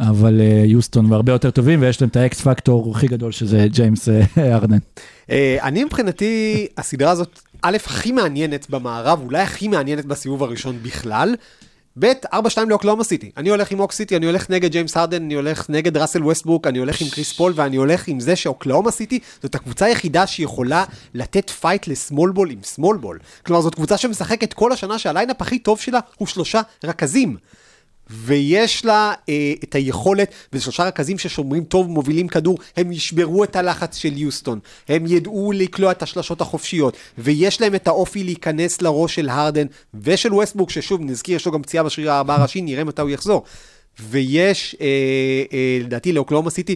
אבל 0.00 0.40
אה, 0.40 0.62
יוסטון 0.66 1.12
הרבה 1.12 1.32
יותר 1.32 1.50
טובים, 1.50 1.82
ויש 1.82 2.00
להם 2.00 2.08
את 2.08 2.16
ה 2.16 2.28
X 2.28 2.40
factor 2.40 2.92
הכי 2.96 3.06
גדול 3.06 3.32
שזה 3.32 3.66
ג'יימס 3.70 4.08
אה, 4.08 4.22
הרדן. 4.54 4.78
אה, 5.30 5.58
אני 5.62 5.84
מבחינתי, 5.84 6.66
הסדרה 6.78 7.10
הזאת, 7.10 7.40
א', 7.62 7.76
הכי 7.86 8.12
מעניינת 8.12 8.70
במערב, 8.70 9.20
אולי 9.24 9.42
הכי 9.42 9.68
מעניינת 9.68 10.04
בסיבוב 10.04 10.42
הראשון 10.42 10.78
בכלל. 10.82 11.34
ב', 11.98 12.12
4-2 12.34 12.36
לאוקלהומה 12.68 13.04
סיטי. 13.04 13.30
אני 13.36 13.50
הולך 13.50 13.70
עם 13.70 13.80
אוק 13.80 13.92
סיטי, 13.92 14.16
אני 14.16 14.26
הולך 14.26 14.50
נגד 14.50 14.70
ג'יימס 14.70 14.96
הרדן, 14.96 15.22
אני 15.22 15.34
הולך 15.34 15.70
נגד 15.70 15.96
ראסל 15.96 16.24
ווסטברוק, 16.24 16.66
אני 16.66 16.78
הולך 16.78 17.00
עם 17.00 17.08
קריס 17.08 17.32
פול, 17.32 17.52
ואני 17.56 17.76
הולך 17.76 18.08
עם 18.08 18.20
זה 18.20 18.36
שאוקלהומה 18.36 18.90
סיטי 18.90 19.18
זאת 19.42 19.54
הקבוצה 19.54 19.84
היחידה 19.84 20.26
שיכולה 20.26 20.84
לתת 21.14 21.50
פייט 21.50 21.88
ל 21.88 21.95
small 21.95 22.30
ball 22.30 22.50
עם 22.50 22.58
small 22.64 22.96
ball. 22.96 23.18
כלומר, 23.46 23.62
זאת 23.62 23.74
קבוצה 23.74 23.96
שמשחקת 23.96 24.52
כל 24.52 24.72
השנה 24.72 24.98
שה 24.98 25.13
lineup 25.13 25.42
הכי 25.42 25.58
טוב 25.58 25.80
שלה 25.80 26.00
הוא 26.18 26.28
שלושה 26.28 26.60
רכזים. 26.84 27.36
ויש 28.10 28.84
לה 28.84 29.12
אה, 29.28 29.52
את 29.64 29.74
היכולת, 29.74 30.30
וזה 30.52 30.64
שלושה 30.64 30.84
רכזים 30.84 31.18
ששומרים 31.18 31.64
טוב, 31.64 31.88
מובילים 31.88 32.28
כדור, 32.28 32.58
הם 32.76 32.92
ישברו 32.92 33.44
את 33.44 33.56
הלחץ 33.56 33.96
של 33.96 34.16
יוסטון, 34.16 34.58
הם 34.88 35.06
ידעו 35.06 35.52
לקלוע 35.52 35.92
את 35.92 36.02
השלשות 36.02 36.40
החופשיות, 36.40 36.96
ויש 37.18 37.60
להם 37.60 37.74
את 37.74 37.88
האופי 37.88 38.24
להיכנס 38.24 38.82
לראש 38.82 39.14
של 39.14 39.28
הרדן 39.28 39.66
ושל 39.94 40.34
ווסטברוק, 40.34 40.70
ששוב, 40.70 41.00
נזכיר, 41.00 41.36
יש 41.36 41.46
לו 41.46 41.52
גם 41.52 41.62
פציעה 41.62 41.84
בשריר 41.84 42.12
הארבע 42.12 42.34
הראשי, 42.34 42.60
נראה 42.60 42.84
מתי 42.84 43.02
הוא 43.02 43.10
יחזור. 43.10 43.44
ויש, 44.00 44.76
אה, 44.80 44.86
אה, 45.52 45.78
לדעתי, 45.80 46.12
לאוקלהומה 46.12 46.50
סיטי, 46.50 46.74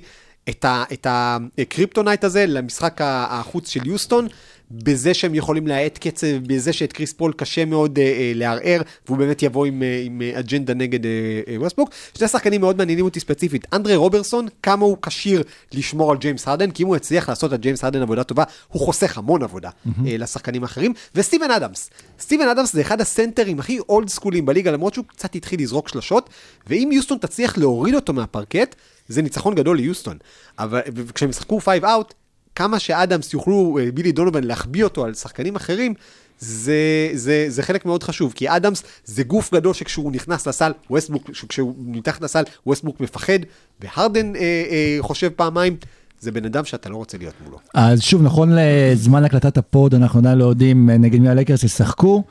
את, 0.50 1.06
הקריפטונייט 1.06 2.24
הזה 2.24 2.46
למשחק 2.46 3.00
החוץ 3.04 3.68
של 3.68 3.86
יוסטון, 3.86 4.28
בזה 4.70 5.14
שהם 5.14 5.34
יכולים 5.34 5.66
להאט 5.66 5.98
קצב, 5.98 6.26
בזה 6.46 6.72
שאת 6.72 6.92
קריס 6.92 7.12
פול 7.12 7.32
קשה 7.36 7.64
מאוד 7.64 7.98
אה, 7.98 8.04
אה, 8.04 8.32
לערער, 8.34 8.80
והוא 9.06 9.18
באמת 9.18 9.42
יבוא 9.42 9.66
עם, 9.66 9.82
אה, 9.82 10.02
עם 10.04 10.22
אה, 10.22 10.38
אג'נדה 10.38 10.74
נגד 10.74 11.06
אה, 11.06 11.10
אה, 11.48 11.60
ווסטברוק. 11.60 11.88
שני 12.18 12.28
שחקנים 12.28 12.60
מאוד 12.60 12.78
מעניינים 12.78 13.04
אותי 13.04 13.20
ספציפית. 13.20 13.66
אנדרי 13.72 13.96
רוברסון, 13.96 14.48
כמה 14.62 14.84
הוא 14.84 14.96
כשיר 15.02 15.42
לשמור 15.72 16.10
על 16.10 16.16
ג'יימס 16.16 16.48
הרדן, 16.48 16.70
כי 16.70 16.82
אם 16.82 16.88
הוא 16.88 16.96
יצליח 16.96 17.28
לעשות 17.28 17.52
על 17.52 17.58
ג'יימס 17.58 17.84
הרדן 17.84 18.02
עבודה 18.02 18.24
טובה, 18.24 18.44
הוא 18.68 18.82
חוסך 18.82 19.18
המון 19.18 19.42
עבודה 19.42 19.68
mm-hmm. 19.70 19.90
אה, 20.06 20.16
לשחקנים 20.16 20.62
האחרים. 20.62 20.92
וסטיבן 21.14 21.50
אדמס. 21.50 21.90
סטיבן 22.20 22.48
אדמס 22.48 22.72
זה 22.72 22.80
אחד 22.80 23.00
הסנטרים 23.00 23.58
הכי 23.58 23.78
old 23.78 24.08
school 24.08 24.37
ים 24.37 24.46
בליגה, 24.46 24.70
למרות 24.70 24.94
שהוא 24.94 25.04
קצת 25.08 25.34
התחיל 25.34 25.60
לזרוק 25.60 25.88
שלשות, 25.88 26.30
ואם 26.66 26.90
יוסטון 26.92 27.18
תצליח 27.18 27.58
להוריד 27.58 27.94
אותו 27.94 28.12
מהפרקט, 28.12 28.74
זה 29.08 29.22
ניצחון 29.22 29.54
גדול 29.54 29.76
ליוסטון. 29.76 30.18
אבל 30.58 30.80
כשהם 31.14 31.30
ישחקו 31.30 31.60
5 31.60 31.84
out, 31.84 32.14
כמה 32.54 32.78
שאדמס 32.78 33.34
יוכלו, 33.34 33.78
אה, 33.80 33.92
בילי 33.92 34.12
דונובן, 34.12 34.44
להחביא 34.44 34.84
אותו 34.84 35.04
על 35.04 35.14
שחקנים 35.14 35.56
אחרים, 35.56 35.94
זה, 36.38 37.10
זה, 37.14 37.46
זה 37.48 37.62
חלק 37.62 37.86
מאוד 37.86 38.02
חשוב, 38.02 38.32
כי 38.36 38.48
אדמס 38.48 38.82
זה 39.04 39.22
גוף 39.22 39.54
גדול 39.54 39.74
שכשהוא 39.74 40.12
נכנס 40.12 40.46
לסל, 40.46 40.72
ווסטברוק, 40.90 41.30
כשהוא 41.48 41.74
מתחת 41.78 42.20
לסל, 42.20 42.42
ווסטברוק 42.66 43.00
מפחד, 43.00 43.38
והרדן 43.80 44.36
אה, 44.36 44.40
אה, 44.40 44.96
חושב 45.00 45.28
פעמיים, 45.28 45.76
זה 46.24 46.32
בן 46.32 46.44
אדם 46.44 46.64
שאתה 46.64 46.88
לא 46.88 46.96
רוצה 46.96 47.18
להיות 47.18 47.34
מולו. 47.44 47.58
אז 47.74 48.02
שוב, 48.02 48.22
נכון 48.22 48.52
לזמן 48.54 49.24
הקלטת 49.24 49.58
ה 49.58 49.65
pod, 49.65 49.94
אנחנו 49.94 50.20
עדיין 50.20 50.38
לא 50.38 50.44
יודעים 50.44 50.90
אה, 50.90 50.98
נגד 50.98 51.20
מי 51.20 51.28
הלייקרס 51.28 51.62
ישחקו. 51.64 52.22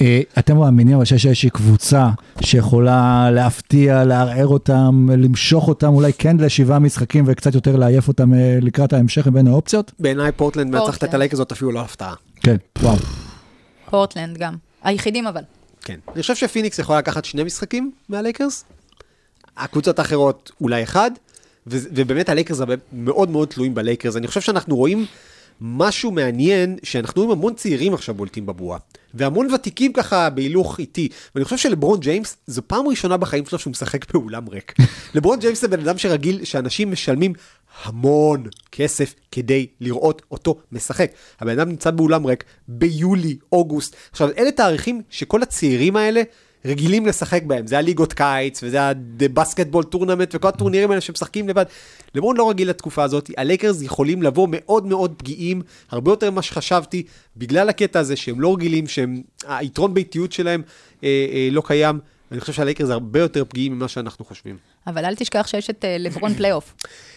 אה, 0.00 0.20
אתם 0.38 0.56
מאמינים 0.56 0.96
אבל 0.96 1.04
שיש 1.04 1.26
איזושהי 1.26 1.50
קבוצה 1.50 2.08
שיכולה 2.40 3.30
להפתיע, 3.30 4.04
לערער 4.04 4.46
אותם, 4.46 5.08
למשוך 5.18 5.68
אותם, 5.68 5.88
אולי 5.88 6.12
כן 6.12 6.36
לשבעה 6.36 6.78
משחקים 6.78 7.24
וקצת 7.26 7.54
יותר 7.54 7.76
לעייף 7.76 8.08
אותם 8.08 8.34
אה, 8.34 8.58
לקראת 8.62 8.92
ההמשך 8.92 9.26
מבין 9.26 9.46
האופציות? 9.46 9.92
בעיניי 9.98 10.32
פורטלנד 10.32 10.74
מנצחת 10.74 11.04
את. 11.04 11.14
הלייקרס 11.14 11.38
זאת 11.38 11.52
אפילו 11.52 11.72
לא 11.72 11.80
הפתעה. 11.80 12.14
כן, 12.40 12.56
וואו. 12.82 12.96
פורטלנד 13.90 14.38
גם. 14.38 14.54
היחידים 14.82 15.26
אבל. 15.26 15.42
כן. 15.84 15.98
אני 16.14 16.22
חושב 16.22 16.34
שפיניקס 16.34 16.78
יכולה 16.78 16.98
לקחת 16.98 17.24
שני 17.24 17.42
משחקים 17.42 17.90
מהלייקרס. 18.08 18.64
הקבוצות 19.56 19.98
האחרות 19.98 20.50
אולי 20.60 20.82
אחד, 20.82 21.10
ובאמת 21.66 22.28
הלייקרס 22.28 22.60
מאוד 22.92 23.30
מאוד 23.30 23.48
תלויים 23.48 23.74
בלייקרס. 23.74 24.16
אני 24.16 24.26
חושב 24.26 24.40
שאנחנו 24.40 24.76
רואים 24.76 25.06
משהו 25.60 26.10
מעניין, 26.10 26.76
שאנחנו 26.82 27.22
רואים 27.22 27.38
המון 27.38 27.54
צעירים 27.54 27.94
עכשיו 27.94 28.14
בולטים 28.14 28.46
בבועה. 28.46 28.78
והמון 29.14 29.54
ותיקים 29.54 29.92
ככה 29.92 30.30
בהילוך 30.30 30.78
איטי. 30.78 31.08
ואני 31.34 31.44
חושב 31.44 31.56
שלברון 31.56 32.00
ג'יימס, 32.00 32.36
זו 32.46 32.62
פעם 32.66 32.88
ראשונה 32.88 33.16
בחיים 33.16 33.46
שלו 33.46 33.58
שהוא 33.58 33.70
משחק 33.70 34.12
באולם 34.12 34.48
ריק. 34.48 34.74
לברון 35.14 35.38
ג'יימס 35.38 35.60
זה 35.60 35.68
בן 35.68 35.80
אדם 35.80 35.98
שרגיל 35.98 36.44
שאנשים 36.44 36.92
משלמים 36.92 37.32
המון 37.84 38.44
כסף 38.72 39.14
כדי 39.32 39.66
לראות 39.80 40.22
אותו 40.30 40.60
משחק. 40.72 41.10
הבן 41.40 41.58
אדם 41.58 41.68
נמצא 41.68 41.90
באולם 41.90 42.26
ריק 42.26 42.44
ביולי, 42.68 43.38
אוגוסט. 43.52 43.96
עכשיו, 44.10 44.28
אלה 44.38 44.52
תאריכים 44.52 45.02
שכל 45.10 45.42
הצעירים 45.42 45.96
האלה 45.96 46.22
רגילים 46.64 47.06
לשחק 47.06 47.42
בהם. 47.42 47.66
זה 47.66 47.78
הליגות 47.78 48.12
קיץ, 48.12 48.60
וזה 48.62 48.78
ה 49.20 49.26
basketball 49.26 49.84
tournament, 49.84 50.34
וכל 50.34 50.48
הטורנירים 50.48 50.90
האלה 50.90 51.00
שמשחקים 51.00 51.48
לבד. 51.48 51.64
לברון 52.14 52.36
לא 52.36 52.50
רגיל 52.50 52.70
לתקופה 52.70 53.02
הזאת, 53.02 53.30
הלייקרס 53.36 53.82
יכולים 53.82 54.22
לבוא 54.22 54.48
מאוד 54.50 54.86
מאוד 54.86 55.14
פגיעים, 55.16 55.62
הרבה 55.90 56.12
יותר 56.12 56.30
ממה 56.30 56.42
שחשבתי, 56.42 57.02
בגלל 57.36 57.68
הקטע 57.68 57.98
הזה 57.98 58.16
שהם 58.16 58.40
לא 58.40 58.54
רגילים, 58.54 58.84
שהיתרון 58.86 59.94
ביתיות 59.94 60.32
שלהם 60.32 60.62
אה, 61.04 61.26
אה, 61.32 61.48
לא 61.52 61.62
קיים. 61.66 61.98
אני 62.32 62.40
חושב 62.40 62.52
שהלייקרס 62.52 62.90
הרבה 62.90 63.20
יותר 63.20 63.44
פגיעים 63.44 63.72
ממה 63.72 63.88
שאנחנו 63.88 64.24
חושבים. 64.24 64.56
אבל 64.86 65.04
אל 65.04 65.14
תשכח 65.14 65.46
שיש 65.46 65.70
את 65.70 65.84
אה, 65.84 65.96
לברון 65.98 66.34
פלייאוף. 66.34 66.74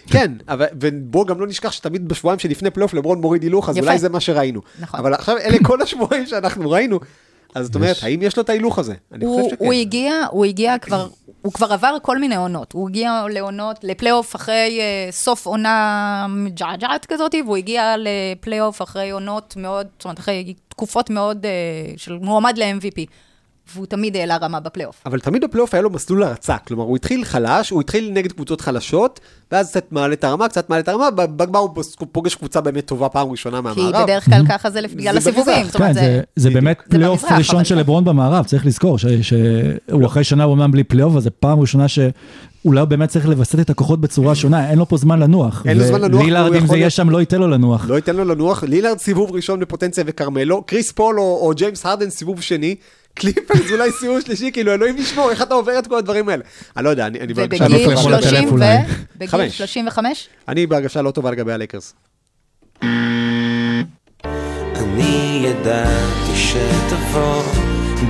כן, 0.07 0.31
אבל, 0.47 0.65
ובוא 0.79 1.27
גם 1.27 1.39
לא 1.39 1.47
נשכח 1.47 1.71
שתמיד 1.71 2.07
בשבועיים 2.07 2.39
שלפני 2.39 2.69
פלייאוף 2.69 2.93
לברון 2.93 3.21
מוריד 3.21 3.43
הילוך, 3.43 3.69
אז 3.69 3.77
יפה. 3.77 3.87
אולי 3.87 3.99
זה 3.99 4.09
מה 4.09 4.19
שראינו. 4.19 4.61
נכון. 4.79 4.99
אבל 4.99 5.13
עכשיו 5.13 5.37
אלה 5.37 5.57
כל 5.63 5.81
השבועיים 5.81 6.25
שאנחנו 6.25 6.71
ראינו, 6.71 6.99
אז 7.55 7.65
זאת 7.65 7.75
אומרת, 7.75 7.95
האם 8.01 8.21
יש 8.21 8.37
לו 8.37 8.43
את 8.43 8.49
ההילוך 8.49 8.79
הזה? 8.79 8.93
אני 9.11 9.25
הוא, 9.25 9.43
חושב 9.43 9.55
שכן. 9.55 9.65
הוא 9.65 9.73
הגיע, 9.73 10.13
הוא 10.31 10.45
הגיע 10.45 10.77
כבר, 10.77 11.07
הוא 11.41 11.53
כבר 11.53 11.73
עבר 11.73 11.97
כל 12.01 12.17
מיני 12.17 12.35
עונות. 12.35 12.73
הוא 12.73 12.89
הגיע 12.89 13.25
לעונות, 13.29 13.79
לפלייאוף 13.83 14.35
אחרי 14.35 14.79
אה, 14.79 15.11
סוף 15.11 15.45
עונה 15.45 16.25
מג'עג'עת 16.29 17.05
כזאת, 17.05 17.35
והוא 17.45 17.57
הגיע 17.57 17.95
לפלייאוף 17.97 18.81
אחרי 18.81 19.09
עונות 19.09 19.53
מאוד, 19.57 19.87
זאת 19.93 20.05
אומרת, 20.05 20.19
אחרי 20.19 20.53
תקופות 20.67 21.09
מאוד 21.09 21.45
אה, 21.45 21.51
של 21.97 22.17
מועמד 22.21 22.57
ל-MVP. 22.57 23.05
והוא 23.75 23.85
תמיד 23.85 24.15
העלה 24.15 24.37
רמה 24.37 24.59
בפלייאוף. 24.59 25.01
אבל 25.05 25.19
תמיד 25.19 25.43
בפלייאוף 25.43 25.73
היה 25.73 25.81
לו 25.81 25.89
מסלול 25.89 26.23
הרצה, 26.23 26.57
כלומר 26.67 26.83
הוא 26.83 26.95
התחיל 26.95 27.25
חלש, 27.25 27.69
הוא 27.69 27.81
התחיל 27.81 28.11
נגד 28.13 28.31
קבוצות 28.31 28.61
חלשות, 28.61 29.19
ואז 29.51 29.69
קצת 29.69 29.91
מעלה 29.91 30.13
את 30.13 30.23
הרמה, 30.23 30.47
קצת 30.49 30.69
מעלה 30.69 30.79
את 30.81 30.87
הרמה, 30.87 31.11
בגמר 31.11 31.59
הוא 31.59 31.69
פוגש 32.11 32.35
קבוצה 32.35 32.61
באמת 32.61 32.85
טובה 32.85 33.09
פעם 33.09 33.31
ראשונה 33.31 33.57
כי 33.57 33.63
מהמערב. 33.81 34.03
בדרך 34.03 34.25
כלל 34.25 34.41
ככה 34.49 34.69
זה 34.69 34.79
בגלל 34.95 35.17
הסיבובים. 35.17 35.65
כן, 35.67 35.93
זה, 35.93 36.21
זה 36.35 36.49
באמת 36.49 36.81
פלייאוף 36.89 37.23
ראשון 37.31 37.65
של 37.65 37.77
לברון 37.77 38.05
במערב, 38.05 38.45
צריך 38.45 38.65
לזכור 38.65 38.97
ש- 38.97 39.05
שהוא 39.21 40.05
אחרי 40.05 40.23
שנה 40.23 40.43
אומנם 40.43 40.71
בלי 40.71 40.83
פלייאוף, 40.83 41.15
אז 41.15 41.23
זו 41.23 41.29
פעם 41.39 41.59
ראשונה 41.59 41.87
שאולי 41.87 42.79
הוא 42.79 42.87
באמת 42.87 43.09
צריך 43.09 43.27
לווסת 43.27 43.59
את 43.59 43.69
הכוחות 43.69 44.01
בצורה 44.01 44.35
שונה, 44.35 44.69
אין 44.69 44.77
לו 44.79 44.87
פה 44.87 44.97
זמן 44.97 45.19
לנוח. 45.19 45.63
אין 45.67 45.77
לו 45.77 45.83
זמן 45.85 46.01
לנוח, 46.01 46.21
לילארד, 46.21 46.53
אם 46.55 46.67
זה 46.67 46.77
יהיה 46.77 46.89
שם, 46.89 47.09
לא 47.09 47.19
ייתן 47.19 47.37
לו 47.39 47.47
לנוח. 47.47 47.85
לא 47.89 47.95
ייתן 47.95 48.15
לו 48.15 48.25
לנוח, 48.25 48.63
לילארד 48.63 48.97
סיבוב 48.99 49.31
ראשון 49.31 49.59
בפוטנציה 49.59 50.03
וכרמלו, 50.07 50.63
קריס 50.63 50.91
פול 50.91 51.19
או, 51.19 51.39
או 51.47 51.51
ג'יימס 51.55 51.85
הרדן 51.85 52.09
סיבוב 52.09 52.41
שני, 52.41 52.75
קליפרס 53.13 53.71
אולי 53.71 53.91
סיבוב 53.91 54.21
שלישי, 54.21 54.51
כאילו 54.51 54.73
אלוהים 54.73 54.97
ישמור, 54.97 55.31
איך 55.31 55.41
אתה 55.41 55.53
עובר 55.53 55.79
את 55.79 55.87
כל 55.87 55.97
הדברים 55.97 56.29
האלה? 56.29 56.43
אני 56.77 56.85
לא 56.85 56.89
יודע, 56.89 57.07
אני, 57.07 57.19
אני 57.19 57.33
בהרגשה 57.33 57.67
לא 57.67 57.75
ובגיל 57.75 57.83
טובה. 57.85 57.99
יכול 57.99 58.13
לטלף 58.13 58.29
30 58.29 58.47
ו... 58.49 58.51
אולי. 58.51 58.77
בגיל 59.15 59.27
חמש. 59.27 59.57
35? 59.57 60.27
אני 60.47 60.67
בהרגשה 60.67 61.01
לא 61.01 61.11
טובה 61.11 61.31
לגבי 61.31 61.53
הלייקרס. 61.53 61.93
אני 64.75 65.43
ידעתי 65.45 66.35
שתבוא, 66.35 67.43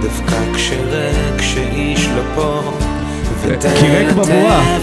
דווקא 0.01 0.53
כשריק 0.55 1.41
שאיש 1.41 2.07
לא 2.07 2.21
פה. 2.35 2.73
כי 3.79 3.87
ריק 3.87 4.09
בבועה. 4.09 4.79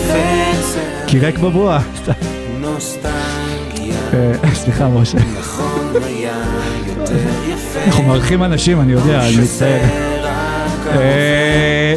כי 1.07 1.18
ריק 1.18 1.39
בבועה. 1.39 1.83
נוסטלגיה, 2.61 3.14
אה, 3.14 3.30
סליחה, 4.54 4.88
משה. 4.88 5.18
אנחנו 7.86 8.04
מארחים 8.04 8.42
אנשים, 8.42 8.80
אני 8.80 8.92
יודע, 8.92 9.28
אני 9.28 9.36
מצטער. 9.42 9.80
אה, 10.86 11.94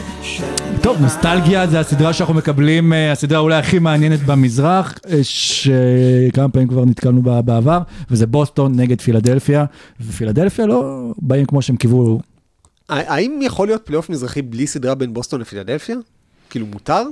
טוב, 0.82 1.01
נוסטלגיה 1.01 1.68
זה 1.68 1.80
הסדרה 1.80 2.14
שאנחנו 2.14 2.34
מקבלים, 2.34 2.93
אה, 2.93 3.11
הסדרה 3.11 3.39
אולי 3.39 3.55
הכי 3.55 3.80
מעניינת 3.80 4.20
במזרח, 4.20 4.97
אה, 5.09 5.20
שכמה 5.24 6.49
פעמים 6.49 6.68
כבר 6.68 6.86
נתקלנו 6.86 7.22
בה 7.22 7.41
בעבר, 7.41 7.80
וזה 8.11 8.28
בוסטון 8.28 8.76
נגד 8.76 9.01
פילדלפיה, 9.01 9.66
ופילדלפיה 10.01 10.66
לא 10.66 11.11
באים 11.18 11.45
כמו 11.45 11.61
שהם 11.61 11.76
קיוו. 11.76 12.20
האם 12.89 13.39
יכול 13.43 13.68
להיות 13.68 13.82
פלייאוף 13.86 14.09
מזרחי 14.09 14.41
בלי 14.41 14.68
סדרה 14.68 14.95
בין 14.95 15.14
בוסטון 15.14 15.41
לפילדלפיה? 15.41 15.95
כאילו 16.49 16.66
מותר? 16.66 17.03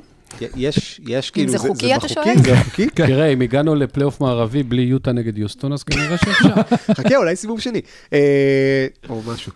יש, 0.56 1.02
יש 1.08 1.32
כאילו, 1.32 1.52
זה 1.52 1.58
חוקי, 1.58 1.96
אתה? 1.96 2.08
שואל? 2.08 2.34
זה 2.44 2.56
חוקי? 2.64 2.88
תראה, 2.90 3.28
אם 3.28 3.42
הגענו 3.42 3.76
לפלייאוף 3.76 4.22
מערבי 4.22 4.64
בלי 4.64 4.82
יוטה 4.82 5.12
נגד 5.12 5.38
יוסטון, 5.38 5.74
אז 5.74 5.84
כנראה 5.84 6.18
שאפשר. 6.18 6.54
חכה, 6.98 7.16
אולי 7.16 7.36
סיבוב 7.36 7.60
שני. 7.60 7.82
אה, 8.14 8.88
או 9.10 9.22
משהו. 9.28 9.52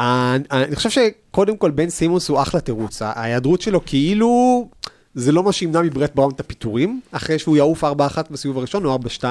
אה, 0.00 0.36
אני 0.50 0.76
חושב 0.76 0.90
שקודם 0.90 1.56
כל 1.56 1.70
בן 1.70 1.90
סימונס 1.90 2.28
הוא 2.28 2.42
אחלה 2.42 2.60
תירוץ. 2.60 3.02
ההיעדרות 3.02 3.60
שלו 3.60 3.80
כאילו, 3.86 4.68
זה 5.14 5.32
לא 5.32 5.42
מה 5.42 5.52
שימנע 5.52 5.82
מברט 5.82 6.14
בראון 6.14 6.32
את 6.34 6.40
הפיטורים, 6.40 7.00
אחרי 7.12 7.38
שהוא 7.38 7.56
יעוף 7.56 7.84
4-1 7.84 7.86
בסיבוב 8.30 8.58
הראשון 8.58 8.84
או 8.84 8.98
4-2. 9.20 9.24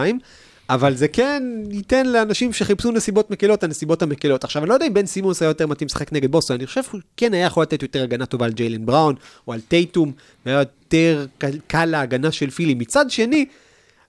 אבל 0.69 0.95
זה 0.95 1.07
כן 1.07 1.43
ייתן 1.71 2.07
לאנשים 2.07 2.53
שחיפשו 2.53 2.91
נסיבות 2.91 3.31
מקלות, 3.31 3.63
הנסיבות 3.63 4.01
המקלות. 4.01 4.43
עכשיו, 4.43 4.61
אני 4.61 4.69
לא 4.69 4.73
יודע 4.73 4.87
אם 4.87 4.93
בן 4.93 5.05
סימונס 5.05 5.41
היה 5.41 5.49
יותר 5.49 5.67
מתאים 5.67 5.85
לשחק 5.85 6.13
נגד 6.13 6.31
בוסטון, 6.31 6.57
אני 6.57 6.67
חושב 6.67 6.83
שהוא 6.83 7.01
כן 7.17 7.33
היה 7.33 7.45
יכול 7.45 7.63
לתת 7.63 7.81
יותר 7.81 8.03
הגנה 8.03 8.25
טובה 8.25 8.45
על 8.45 8.51
ג'יילן 8.51 8.85
בראון, 8.85 9.15
או 9.47 9.53
על 9.53 9.61
טייטום, 9.61 10.11
והיה 10.45 10.59
יותר 10.59 11.25
קל, 11.37 11.59
קל 11.67 11.85
להגנה 11.85 12.31
של 12.31 12.49
פילי. 12.49 12.73
מצד 12.73 13.11
שני, 13.11 13.45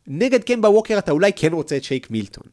נגד 0.07 0.45
קמבה 0.45 0.69
ווקר 0.69 0.99
אתה 0.99 1.13
אולי 1.13 1.31
כן 1.37 1.53
רוצה 1.53 1.77
את 1.77 1.85
שייק 1.85 2.11
מילטון. 2.11 2.45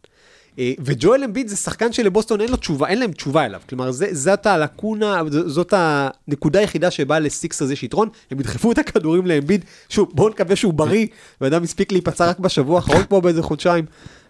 אה, 0.59 0.73
וג'ואל 0.79 1.23
אמביד 1.23 1.47
זה 1.47 1.55
שחקן 1.55 1.93
שלבוסטון 1.93 2.41
אין 2.41 2.49
לו 2.49 2.57
תשובה, 2.57 2.87
אין 2.87 2.99
להם 2.99 3.11
תשובה 3.11 3.45
אליו. 3.45 3.61
כלומר, 3.69 3.91
זה, 3.91 4.07
זאת 4.11 4.45
הלקונה, 4.45 5.21
זאת 5.29 5.73
הנקודה 5.77 6.59
היחידה 6.59 6.91
שבה 6.91 7.19
לסיקס 7.19 7.61
הזה 7.61 7.73
יש 7.73 7.83
יתרון, 7.83 8.09
הם 8.31 8.39
ידחפו 8.39 8.71
את 8.71 8.77
הכדורים 8.77 9.27
לאמביד. 9.27 9.65
שוב, 9.89 10.11
בואו 10.13 10.29
נקווה 10.29 10.55
שהוא 10.55 10.73
בריא, 10.73 11.07
ואדם 11.41 11.63
הספיק 11.63 11.91
להיפצע 11.91 12.29
רק 12.29 12.39
בשבוע 12.39 12.75
האחרון 12.75 13.03
פה 13.09 13.21
באיזה 13.21 13.43
חודשיים. 13.43 13.85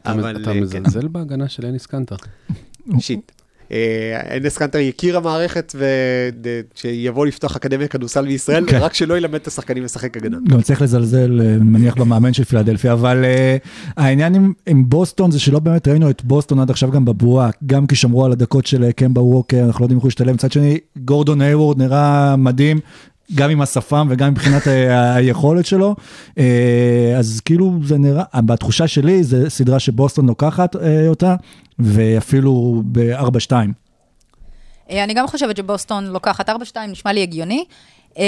אבל 0.05 0.41
אתה 0.41 0.49
אה, 0.49 0.55
כן, 0.55 0.61
מזלזל 0.61 1.07
בהגנה 1.07 1.49
של 1.49 1.65
אניס 1.65 1.85
קנטר. 1.85 2.15
שיט. 2.99 3.31
אה, 3.71 4.37
אנס 4.37 4.57
קנטר 4.57 4.77
יכיר 4.77 5.17
המערכת 5.17 5.75
ושיבוא 6.75 7.25
לפתוח 7.25 7.55
אקדמיה 7.55 7.87
כדורסל 7.87 8.25
בישראל, 8.25 8.65
כן. 8.67 8.77
רק 8.77 8.93
שלא 8.93 9.17
ילמד 9.17 9.35
את 9.35 9.47
השחקנים 9.47 9.83
לשחק 9.83 10.17
הגנה. 10.17 10.37
גם 10.49 10.61
צריך 10.61 10.81
לזלזל, 10.81 11.41
אה, 11.41 11.57
מניח, 11.57 11.95
במאמן 11.95 12.33
של 12.33 12.43
פילדלפיה, 12.43 12.93
אבל 12.93 13.23
uh, 13.23 13.67
העניין 13.97 14.35
עם, 14.35 14.53
עם 14.67 14.89
בוסטון 14.89 15.31
זה 15.31 15.39
שלא 15.39 15.59
באמת 15.59 15.87
ראינו 15.87 16.09
את 16.09 16.23
בוסטון 16.23 16.59
עד 16.59 16.69
עכשיו 16.69 16.91
גם 16.91 17.05
בבועה, 17.05 17.49
גם 17.65 17.87
כי 17.87 17.95
שמרו 17.95 18.25
על 18.25 18.31
הדקות 18.31 18.65
של 18.65 18.83
אה, 18.83 18.91
קמבה 18.91 19.21
ווקר, 19.21 19.63
אנחנו 19.65 19.79
לא 19.79 19.85
יודעים 19.85 19.97
איך 19.97 20.03
הוא 20.03 20.09
ישתלם. 20.09 20.33
מצד 20.33 20.51
שני, 20.51 20.77
גורדון 20.97 21.41
היוורד 21.41 21.77
נראה 21.77 22.35
מדהים. 22.35 22.79
גם 23.35 23.49
עם 23.49 23.61
השפם 23.61 24.07
וגם 24.09 24.31
מבחינת 24.31 24.67
היכולת 25.15 25.65
שלו, 25.65 25.95
אה, 26.37 27.15
אז 27.17 27.41
כאילו 27.45 27.79
זה 27.83 27.97
נראה, 27.97 28.23
בתחושה 28.45 28.87
שלי 28.87 29.23
זה 29.23 29.49
סדרה 29.49 29.79
שבוסטון 29.79 30.27
לוקחת 30.27 30.75
אה, 30.75 31.07
אותה, 31.07 31.35
ואפילו 31.83 32.83
ב-4-2. 32.85 33.51
אה, 34.91 35.03
אני 35.03 35.13
גם 35.13 35.27
חושבת 35.27 35.57
שבוסטון 35.57 36.07
לוקחת 36.07 36.49
4-2, 36.49 36.53
נשמע 36.87 37.13
לי 37.13 37.21
הגיוני. 37.21 37.65
אה, 38.17 38.23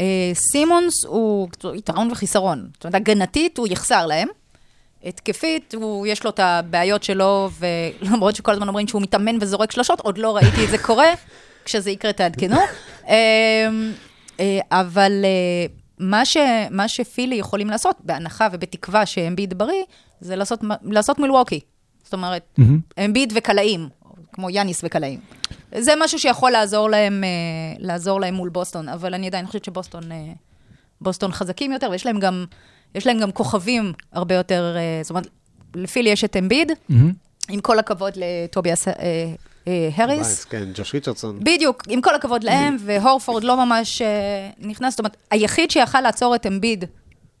אה, 0.00 0.30
סימונס 0.34 1.04
הוא 1.04 1.48
יתרון 1.74 2.10
וחיסרון. 2.10 2.68
זאת 2.74 2.84
אומרת, 2.84 2.94
הגנתית 2.94 3.58
הוא 3.58 3.66
יחסר 3.70 4.06
להם. 4.06 4.28
התקפית, 5.04 5.74
הוא, 5.74 6.06
יש 6.06 6.24
לו 6.24 6.30
את 6.30 6.40
הבעיות 6.40 7.02
שלו, 7.02 7.50
ולמרות 7.58 8.36
שכל 8.36 8.52
הזמן 8.52 8.68
אומרים 8.68 8.88
שהוא 8.88 9.02
מתאמן 9.02 9.36
וזורק 9.40 9.72
שלשות, 9.72 10.00
עוד 10.00 10.18
לא 10.18 10.36
ראיתי 10.36 10.64
את 10.64 10.70
זה 10.70 10.78
קורה. 10.78 11.12
כשזה 11.64 11.90
יקרה 11.90 12.12
תעדכנו. 12.12 12.56
אבל 14.70 15.24
מה, 15.98 16.24
ש, 16.24 16.36
מה 16.70 16.88
שפילי 16.88 17.34
יכולים 17.34 17.70
לעשות, 17.70 17.96
בהנחה 18.00 18.48
ובתקווה 18.52 19.06
שאמביד 19.06 19.58
בריא, 19.58 19.82
זה 20.20 20.36
לעשות, 20.36 20.60
לעשות 20.82 21.18
מילווקי. 21.18 21.60
זאת 22.14 22.24
אומרת, 22.24 22.58
אמביד 23.04 23.32
וקלעים, 23.36 23.88
כמו 24.32 24.50
יאניס 24.50 24.80
וקלעים. 24.84 25.20
זה 25.78 25.92
משהו 26.00 26.18
שיכול 26.18 26.50
לעזור 26.50 26.90
להם, 26.90 27.24
אה, 27.24 27.28
לעזור 27.78 28.20
להם 28.20 28.34
מול 28.34 28.48
בוסטון, 28.48 28.88
אבל 28.88 29.14
אני 29.14 29.26
עדיין 29.26 29.46
חושבת 29.46 29.64
שבוסטון 29.64 30.12
אה, 30.12 30.32
בוסטון 31.00 31.32
חזקים 31.32 31.72
יותר, 31.72 31.88
ויש 31.90 32.06
להם 32.06 32.18
גם 32.18 32.44
יש 32.94 33.06
להם 33.06 33.18
גם 33.18 33.32
כוכבים 33.32 33.92
הרבה 34.12 34.34
יותר, 34.34 34.74
אה, 34.76 35.00
זאת 35.02 35.10
אומרת, 35.10 35.26
לפילי 35.74 36.10
יש 36.10 36.24
את 36.24 36.36
אמביד, 36.36 36.72
מהמם. 36.88 37.12
עם 37.50 37.60
כל 37.60 37.78
הכבוד 37.78 38.12
לטוביאס 38.16 38.88
הריס. 39.96 40.44
כן, 40.44 40.68
ג'וש 40.74 40.94
ריצ'רדסון. 40.94 41.38
בדיוק, 41.42 41.82
עם 41.88 42.00
כל 42.00 42.14
הכבוד 42.14 42.44
להם, 42.44 42.76
והורפורד 42.80 43.44
לא 43.44 43.64
ממש 43.64 44.02
נכנס, 44.58 44.92
זאת 44.92 44.98
אומרת, 44.98 45.16
היחיד 45.30 45.70
שיכל 45.70 46.00
לעצור 46.00 46.34
את 46.34 46.46
אמביד 46.46 46.84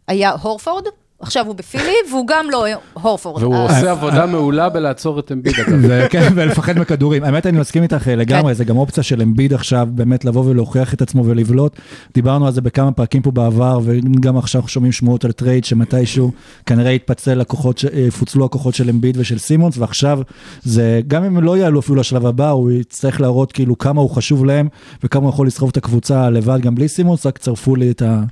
היה 0.08 0.30
הורפורד, 0.30 0.84
עכשיו 1.24 1.46
הוא 1.46 1.54
בפילי, 1.54 1.92
והוא 2.10 2.26
גם 2.26 2.46
לא 2.52 2.66
הורפורד. 2.92 3.42
והוא 3.42 3.54
אז- 3.56 3.76
עושה 3.76 3.90
עבודה 3.90 4.26
מעולה 4.26 4.68
בלעצור 4.68 5.18
את 5.20 5.32
אמביד, 5.32 5.54
אגב. 5.68 6.08
כן, 6.10 6.28
ולפחד 6.34 6.78
מכדורים. 6.78 7.24
האמת, 7.24 7.46
אני 7.46 7.58
מסכים 7.60 7.82
איתך 7.82 8.08
אה, 8.08 8.16
לגמרי, 8.16 8.52
כן. 8.52 8.58
זה 8.58 8.64
גם 8.64 8.76
אופציה 8.76 9.02
של 9.02 9.22
אמביד 9.22 9.52
עכשיו, 9.54 9.88
באמת 9.90 10.24
לבוא 10.24 10.44
ולהוכיח 10.46 10.94
את 10.94 11.02
עצמו 11.02 11.24
ולבלוט. 11.26 11.76
דיברנו 12.14 12.46
על 12.46 12.52
זה 12.52 12.60
בכמה 12.60 12.92
פרקים 12.92 13.22
פה 13.22 13.30
בעבר, 13.30 13.78
וגם 13.84 14.36
עכשיו 14.36 14.58
אנחנו 14.60 14.68
שומעים 14.70 14.92
שמועות 14.92 15.24
על 15.24 15.32
trade 15.32 15.64
שמתישהו 15.64 16.30
כנראה 16.66 16.90
יתפצל 16.92 17.40
הכוחות, 17.40 17.78
ש- 17.78 17.84
אה, 17.84 18.00
יפוצלו 18.00 18.44
הכוחות 18.44 18.74
של 18.74 18.88
אמביד 18.88 19.16
ושל 19.20 19.38
סימונס, 19.38 19.78
ועכשיו 19.78 20.18
זה, 20.62 21.00
גם 21.06 21.24
אם 21.24 21.38
לא 21.42 21.56
יעלו 21.56 21.80
אפילו 21.80 21.96
לשלב 21.96 22.26
הבא, 22.26 22.50
הוא 22.50 22.70
יצטרך 22.70 23.20
להראות 23.20 23.52
כאילו 23.52 23.78
כמה 23.78 24.00
הוא 24.00 24.10
חשוב 24.10 24.44
להם, 24.44 24.68
וכמה 25.04 25.22
הוא 25.22 25.28
יכול 25.30 25.46
לסחוב 25.46 25.68
את 25.68 25.76
הקבוצה 25.76 26.30
לבד 26.30 26.60
גם 26.60 26.74
בלי 26.74 26.88
סימונס, 26.88 27.26
רק 27.26 27.38
צרפו 27.38 27.76
לי 27.76 27.90
את 27.90 28.02
ה... 28.02 28.22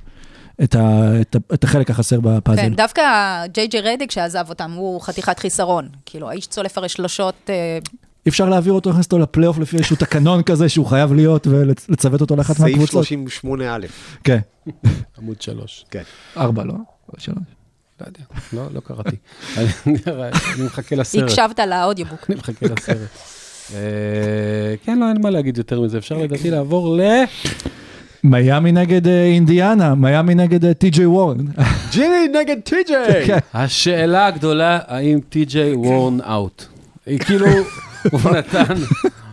את, 0.63 0.75
ה, 0.75 1.11
את, 1.21 1.35
ה, 1.35 1.39
את 1.53 1.63
החלק 1.63 1.89
החסר 1.89 2.19
בפאזל. 2.19 2.61
כן, 2.61 2.73
דווקא 2.73 3.01
ג'יי 3.53 3.67
ג'יי 3.67 3.81
רדיק 3.81 4.11
שעזב 4.11 4.49
אותם, 4.49 4.71
הוא 4.71 5.01
חתיכת 5.01 5.39
חיסרון. 5.39 5.89
כאילו, 6.05 6.29
האיש 6.29 6.47
צולף 6.47 6.77
הרי 6.77 6.89
שלושות, 6.89 7.35
אה, 7.49 7.79
אי 8.25 8.29
אפשר 8.29 8.49
להעביר 8.49 8.73
אותו, 8.73 8.89
להכניס 8.89 9.05
אותו 9.05 9.19
לפלייאוף 9.19 9.57
לפי 9.57 9.77
איזשהו 9.77 9.95
תקנון 9.95 10.43
כזה 10.43 10.69
שהוא 10.69 10.85
חייב 10.85 11.13
להיות 11.13 11.47
ולצוות 11.47 12.21
אותו 12.21 12.35
לאחת 12.35 12.57
סעיף 12.57 12.77
מהקבוצות. 12.77 13.05
38א. 13.45 13.87
כן. 14.23 14.39
עמוד 15.17 15.41
שלוש. 15.41 15.85
כן. 15.91 16.03
ארבע, 16.37 16.63
לא? 16.63 16.73
שלוש. 17.17 17.37
לא 18.01 18.05
יודע, 18.05 18.19
לא- 18.53 18.67
לא 18.73 18.79
קראתי. 18.79 19.15
אני 19.57 19.67
אני 20.55 20.63
מחכה 20.65 20.95
לסרט. 20.95 21.23
הקשבת 21.23 21.59
לאודיובוק. 21.59 22.25
אני 22.29 22.35
מחכה 22.37 22.65
לסרט. 22.65 22.97
אה, 23.73 24.75
כן, 24.83 24.99
לא, 24.99 25.09
אין 25.09 25.21
מה 25.21 25.29
להגיד 25.29 25.57
יותר 25.57 25.81
מזה. 25.81 25.97
אפשר 25.97 26.17
לדעתי 26.17 26.51
לעבור 26.51 26.97
ל... 26.97 27.01
מיאמי 28.23 28.71
נגד 28.71 29.07
אה, 29.07 29.23
אינדיאנה, 29.23 29.95
מיאמי 29.95 30.35
נגד 30.35 30.65
אה, 30.65 30.73
טי.ג'יי 30.73 31.05
וורן. 31.05 31.37
ג'ימי 31.91 32.27
נגד 32.39 32.55
טי.ג'יי! 32.63 33.25
כן. 33.27 33.37
השאלה 33.53 34.25
הגדולה, 34.25 34.79
האם 34.87 35.19
טי.ג'יי 35.29 35.73
וורן 35.73 36.17
out? 36.21 36.65
כאילו, 37.19 37.45
הוא 38.11 38.21
נתן, 38.37 38.73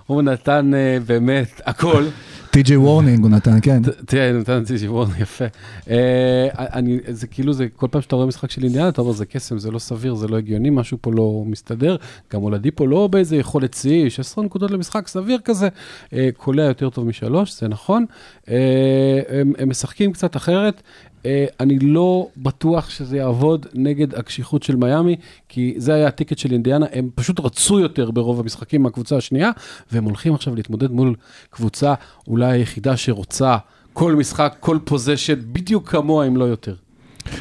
הוא 0.06 0.22
נתן 0.22 0.74
אה, 0.74 0.98
באמת 1.06 1.60
הכל. 1.66 2.04
טי.ג'יי 2.50 2.76
וורנינג 2.76 3.22
הוא 3.22 3.30
נתן, 3.30 3.58
כן. 3.62 3.82
תראה, 4.06 4.32
נתן 4.32 4.64
טי.ג'יי 4.64 4.88
וורן, 4.88 5.08
יפה. 5.20 5.44
אה, 5.90 6.48
אני, 6.54 6.98
זה 7.08 7.26
כאילו, 7.26 7.52
זה 7.52 7.66
כל 7.76 7.86
פעם 7.90 8.02
שאתה 8.02 8.16
רואה 8.16 8.26
משחק 8.26 8.50
של 8.50 8.62
אינדיאנה, 8.62 8.88
אתה 8.88 9.00
אומר, 9.00 9.12
זה 9.12 9.26
קסם, 9.26 9.58
זה 9.58 9.70
לא 9.70 9.78
סביר, 9.78 10.14
זה 10.14 10.28
לא 10.28 10.36
הגיוני, 10.36 10.70
משהו 10.70 10.98
פה 11.00 11.12
לא 11.12 11.42
מסתדר. 11.46 11.96
גם 12.32 12.40
הולדי 12.40 12.70
פה 12.70 12.86
לא 12.86 13.06
באיזה 13.06 13.36
יכולת 13.36 13.74
שיא, 13.74 14.10
16 14.10 14.44
נקודות 14.44 14.70
למשחק, 14.70 15.08
סביר 15.08 15.38
כזה. 15.44 15.68
אה, 16.12 16.28
קולע 16.36 16.62
יותר 16.62 16.90
טוב 16.90 17.06
משלוש, 17.06 17.60
זה 17.60 17.68
נכון. 17.68 18.04
אה, 18.48 19.20
הם 19.58 19.68
משחקים 19.68 20.12
קצת 20.12 20.36
אחרת. 20.36 20.82
אה, 21.26 21.46
אני 21.60 21.78
לא 21.78 22.28
בטוח 22.36 22.90
שזה 22.90 23.16
יעבוד 23.16 23.66
נגד 23.74 24.14
הקשיחות 24.14 24.62
של 24.62 24.76
מיאמי, 24.76 25.16
כי 25.48 25.74
זה 25.76 25.94
היה 25.94 26.06
הטיקט 26.06 26.38
של 26.38 26.52
אינדיאנה, 26.52 26.86
הם 26.92 27.10
פשוט 27.14 27.40
רצו 27.40 27.80
יותר 27.80 28.10
ברוב 28.10 28.40
המשחקים 28.40 28.82
מהקבוצה 28.82 29.16
השנייה, 29.16 29.50
והם 29.92 30.04
הולכים 30.04 30.34
עכשיו 30.34 30.54
להתמודד 30.54 30.90
מול 30.90 31.14
קבוצה 31.50 31.94
אולי 32.28 32.52
היחידה 32.52 32.96
שרוצה 32.96 33.56
כל 33.92 34.14
משחק, 34.14 34.56
כל 34.60 34.78
פוזיישן, 34.84 35.40
בדיוק 35.52 35.88
כמוה, 35.88 36.26
אם 36.26 36.36
לא 36.36 36.44
יותר. 36.44 36.74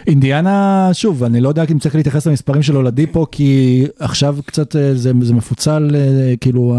אינדיאנה, 0.07 0.89
שוב, 0.93 1.23
אני 1.23 1.41
לא 1.41 1.49
יודע 1.49 1.65
אם 1.71 1.79
צריך 1.79 1.95
להתייחס 1.95 2.27
למספרים 2.27 2.63
של 2.63 2.77
אולדיפו, 2.77 3.25
כי 3.31 3.85
עכשיו 3.99 4.37
קצת 4.45 4.75
אה, 4.75 4.95
זה, 4.95 5.11
זה 5.21 5.33
מפוצל, 5.33 5.95
אה, 5.95 6.33
כאילו, 6.41 6.75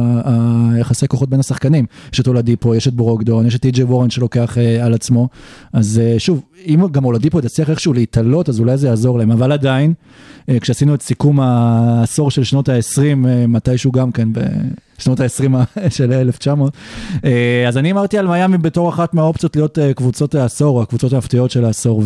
היחסי 0.74 1.08
כוחות 1.08 1.28
בין 1.28 1.40
השחקנים. 1.40 1.86
יש 2.12 2.20
את 2.20 2.26
אולדיפו, 2.26 2.74
יש 2.74 2.88
את 2.88 2.94
ברוקדון, 2.94 3.46
יש 3.46 3.54
את 3.54 3.60
טי.ג'יי 3.60 3.84
וורן 3.84 4.10
שלוקח 4.10 4.58
אה, 4.58 4.84
על 4.84 4.94
עצמו. 4.94 5.28
אז 5.72 6.00
אה, 6.02 6.18
שוב, 6.18 6.42
אם 6.66 6.86
גם 6.92 7.04
אולדיפו 7.04 7.40
תצליח 7.40 7.70
איכשהו 7.70 7.92
להתעלות, 7.92 8.48
אז 8.48 8.60
אולי 8.60 8.76
זה 8.76 8.88
יעזור 8.88 9.18
להם. 9.18 9.30
אבל 9.30 9.52
עדיין, 9.52 9.92
אה, 10.48 10.60
כשעשינו 10.60 10.94
את 10.94 11.02
סיכום 11.02 11.40
העשור 11.40 12.30
של 12.30 12.44
שנות 12.44 12.68
ה-20, 12.68 13.16
מתישהו 13.48 13.92
גם 13.92 14.12
כן, 14.12 14.28
בשנות 15.00 15.20
ה-20 15.20 15.54
של 15.96 16.12
1900, 16.12 16.72
אה, 17.24 17.64
אז 17.68 17.78
אני 17.78 17.92
אמרתי 17.92 18.18
על 18.18 18.26
מיאמי 18.26 18.58
בתור 18.58 18.88
אחת 18.88 19.14
מהאופציות 19.14 19.56
להיות 19.56 19.78
אה, 19.78 19.94
קבוצות 19.94 20.34
העשור, 20.34 20.82
הקבוצות 20.82 21.12
ההפתיעות 21.12 21.50
של 21.50 21.64
העשור, 21.64 22.02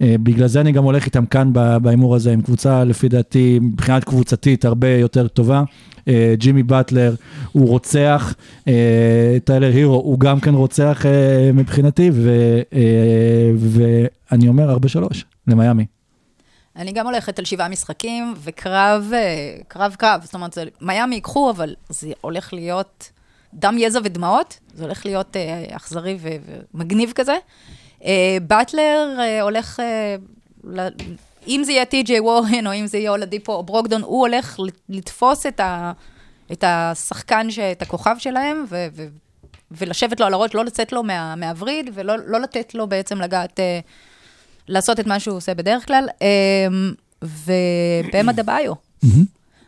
ובגלל 0.00 0.46
זה 0.46 0.60
אני 0.60 0.72
גם 0.72 0.84
הולך 0.84 1.06
איתם 1.06 1.26
כאן 1.26 1.52
בהימור 1.82 2.14
הזה, 2.14 2.32
עם 2.32 2.42
קבוצה 2.42 2.84
לפי 2.84 3.08
דעתי, 3.08 3.58
מבחינת 3.62 4.04
קבוצתית, 4.04 4.64
הרבה 4.64 4.88
יותר 4.88 5.28
טובה. 5.28 5.62
אה, 6.08 6.34
ג'ימי 6.38 6.62
באטלר 6.62 7.14
הוא 7.52 7.68
רוצח, 7.68 8.34
אה, 8.68 9.36
טיילר 9.44 9.72
הירו 9.72 9.94
הוא 9.94 10.20
גם 10.20 10.40
כן 10.40 10.54
רוצח 10.54 11.06
אה, 11.06 11.50
מבחינתי, 11.54 12.10
אה, 12.72 13.50
ואני 13.56 14.48
אומר 14.48 14.76
4-3 14.76 15.24
למיאמי. 15.46 15.95
אני 16.76 16.92
גם 16.92 17.06
הולכת 17.06 17.38
על 17.38 17.44
שבעה 17.44 17.68
משחקים, 17.68 18.34
וקרב, 18.38 19.10
אה, 19.14 19.18
קרב 19.68 19.94
קרב, 19.98 20.20
זאת 20.24 20.34
אומרת, 20.34 20.52
זה- 20.52 20.64
מיאמי 20.80 21.14
ייקחו, 21.14 21.50
אבל 21.50 21.74
זה 21.88 22.12
הולך 22.20 22.52
להיות 22.52 23.10
דם, 23.54 23.76
יזע 23.78 23.98
ודמעות, 24.04 24.58
זה 24.74 24.84
הולך 24.84 25.06
להיות 25.06 25.36
אה, 25.36 25.64
אכזרי 25.76 26.18
ו- 26.20 26.28
ומגניב 26.74 27.12
כזה. 27.14 27.36
אה, 28.04 28.38
באטלר 28.46 29.16
אה, 29.18 29.42
הולך, 29.42 29.80
אה, 29.80 30.16
ל- 30.64 30.88
אם 31.48 31.62
זה 31.64 31.72
יהיה 31.72 31.84
טי.ג'יי 31.84 32.20
וורן, 32.20 32.66
או 32.66 32.72
אם 32.74 32.86
זה 32.86 32.98
יהיה 32.98 33.10
אולדיפו 33.10 33.52
או 33.52 33.62
ברוקדון, 33.62 34.02
הוא 34.02 34.20
הולך 34.20 34.56
לתפוס 34.88 35.46
את, 35.46 35.60
ה, 35.60 35.92
את 36.52 36.64
השחקן, 36.66 37.50
ש, 37.50 37.58
את 37.58 37.82
הכוכב 37.82 38.14
שלהם, 38.18 38.64
ו, 38.68 38.86
ו, 38.96 39.06
ולשבת 39.70 40.20
לו 40.20 40.26
על 40.26 40.34
הראש, 40.34 40.54
לא 40.54 40.64
לצאת 40.64 40.92
לו 40.92 41.02
מה, 41.02 41.34
מהווריד, 41.36 41.90
ולא 41.94 42.14
לא 42.26 42.40
לתת 42.40 42.74
לו 42.74 42.86
בעצם 42.86 43.20
לגעת... 43.20 43.60
אה, 43.60 43.80
לעשות 44.68 45.00
את 45.00 45.06
מה 45.06 45.20
שהוא 45.20 45.36
עושה 45.36 45.54
בדרך 45.54 45.86
כלל. 45.86 46.08
אמ, 46.20 46.92
ובמה 47.22 48.32
דה 48.32 48.42
ביו. 48.42 48.72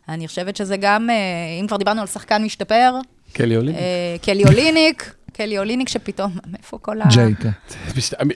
אני 0.08 0.28
חושבת 0.28 0.56
שזה 0.56 0.76
גם, 0.76 1.10
אה, 1.10 1.14
אם 1.60 1.66
כבר 1.66 1.76
דיברנו 1.76 2.00
על 2.00 2.06
שחקן 2.06 2.44
משתפר, 2.44 2.94
קלי 3.32 3.56
אולין? 3.56 3.74
אה, 3.74 4.16
קלי 4.22 4.44
אוליניק, 4.44 5.14
קלי 5.32 5.58
אוליניק 5.58 5.88
שפתאום, 5.88 6.36
מאיפה 6.50 6.78
כל 6.78 7.00
ה... 7.00 7.04
ג'יי, 7.10 7.34
כן. 7.34 7.50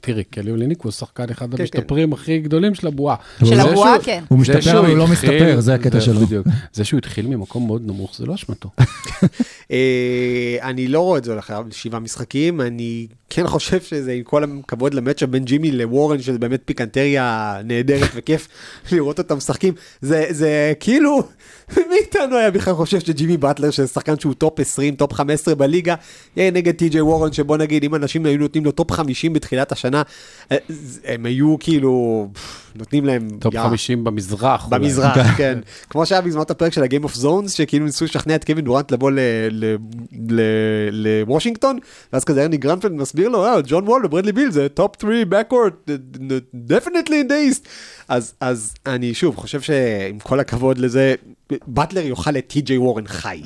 תראי, 0.00 0.24
קלי 0.24 0.50
אוליניק 0.50 0.80
הוא 0.82 0.92
שחקן 0.92 1.30
אחד 1.30 1.54
כן. 1.54 1.62
המשתפרים 1.62 2.12
הכי 2.12 2.38
גדולים 2.38 2.74
של 2.74 2.86
הבועה. 2.86 3.16
של 3.44 3.60
הבועה, 3.60 3.94
שהוא- 3.94 4.04
כן. 4.04 4.22
הוא 4.28 4.38
משתפר, 4.38 4.78
אבל 4.78 4.88
הוא 4.88 4.98
לא 4.98 5.06
מסתפר, 5.06 5.60
זה 5.60 5.74
הקטע 5.74 6.00
שלו. 6.00 6.20
בדיוק. 6.20 6.46
זה 6.72 6.84
שהוא 6.84 6.98
התחיל 6.98 7.26
ממקום 7.26 7.66
מאוד 7.66 7.82
נמוך, 7.86 8.16
זה 8.18 8.26
לא 8.26 8.34
אשמתו. 8.34 8.70
אה, 9.70 9.76
אני 10.62 10.88
לא 10.88 11.00
רואה 11.00 11.18
את 11.18 11.24
זה 11.24 11.32
הולך 11.32 11.52
שבעה 11.70 12.00
משחקים, 12.00 12.60
אני 12.60 13.06
כן 13.30 13.46
חושב 13.46 13.80
שזה 13.80 14.12
עם 14.12 14.22
כל 14.22 14.44
הכבוד 14.44 14.94
למצ'אפ 14.94 15.28
בין 15.28 15.44
ג'ימי 15.44 15.72
לוורן, 15.72 16.22
שזה 16.22 16.38
באמת 16.38 16.60
פיקנטריה 16.64 17.56
נהדרת 17.64 18.10
וכיף 18.14 18.48
לראות 18.92 19.18
אותם 19.18 19.36
משחקים. 19.36 19.74
זה, 20.00 20.26
זה 20.30 20.72
כאילו, 20.80 21.22
מי 21.76 21.96
איתנו 21.96 22.36
היה 22.36 22.50
בכלל 22.50 22.74
חושב 22.74 23.00
שג'ימי 23.00 23.36
באטלר, 23.36 23.70
שזה 23.70 23.86
שחקן 23.86 24.18
שהוא 24.18 24.34
top 24.34 24.60
20, 24.60 24.96
top 24.96 25.12
15 25.12 25.54
בליגה, 25.54 25.94
יהיה 26.36 26.50
נגד 26.50 26.74
טי.ג'יי 26.74 27.00
וורן, 27.00 27.32
שבוא 27.32 27.56
נגיד, 27.56 27.84
אם 27.84 27.94
אנשים 27.94 28.26
היו 28.26 28.38
נותנים 28.38 28.64
לו 28.64 28.72
top 28.72 28.92
50 28.92 29.32
בתחילת 29.32 29.72
השנה, 29.72 30.02
אה, 30.52 30.56
הם 31.04 31.26
היו 31.26 31.56
כאילו, 31.60 32.28
נותנים 32.78 33.04
להם... 33.04 33.28
top 33.38 33.54
יא. 33.54 33.62
50 33.62 34.04
במזרח. 34.04 34.66
במזרח, 34.66 35.26
כן. 35.38 35.58
כמו 35.90 36.06
שהיה 36.06 36.20
את 36.42 36.50
הפרק 36.50 36.72
של 36.72 36.82
ה-game 36.82 37.04
of 37.04 37.16
zones, 37.22 37.48
שכאילו 37.48 37.86
ניסו 37.86 38.04
לשכנע 38.04 38.34
את 38.34 38.44
קווין 38.44 38.64
דורנט 38.64 38.92
לבוא 38.92 39.10
לוושינגטון, 40.90 41.78
ואז 42.12 42.24
כזה 42.24 42.42
ארני 42.42 42.56
גרנפלד 42.56 42.92
מסביר 42.92 43.28
לו, 43.28 43.44
אה, 43.44 43.60
ג'ון 43.66 43.88
וול 43.88 44.06
וברדלי 44.06 44.32
ביל 44.32 44.50
זה 44.50 44.68
top 44.68 44.92
3 45.00 45.14
backcourt, 45.30 45.90
definitely 46.68 47.08
in 47.08 47.28
the 47.28 47.52
east. 47.52 47.68
אז, 48.08 48.34
אז 48.40 48.74
אני 48.86 49.14
שוב 49.14 49.36
חושב 49.36 49.60
שעם 49.60 50.18
כל 50.22 50.40
הכבוד 50.40 50.78
לזה, 50.78 51.14
באטלר 51.66 52.06
יאכל 52.06 52.36
את 52.36 52.46
טי.ג'יי 52.46 52.78
וורן 52.78 53.06
חי. 53.06 53.42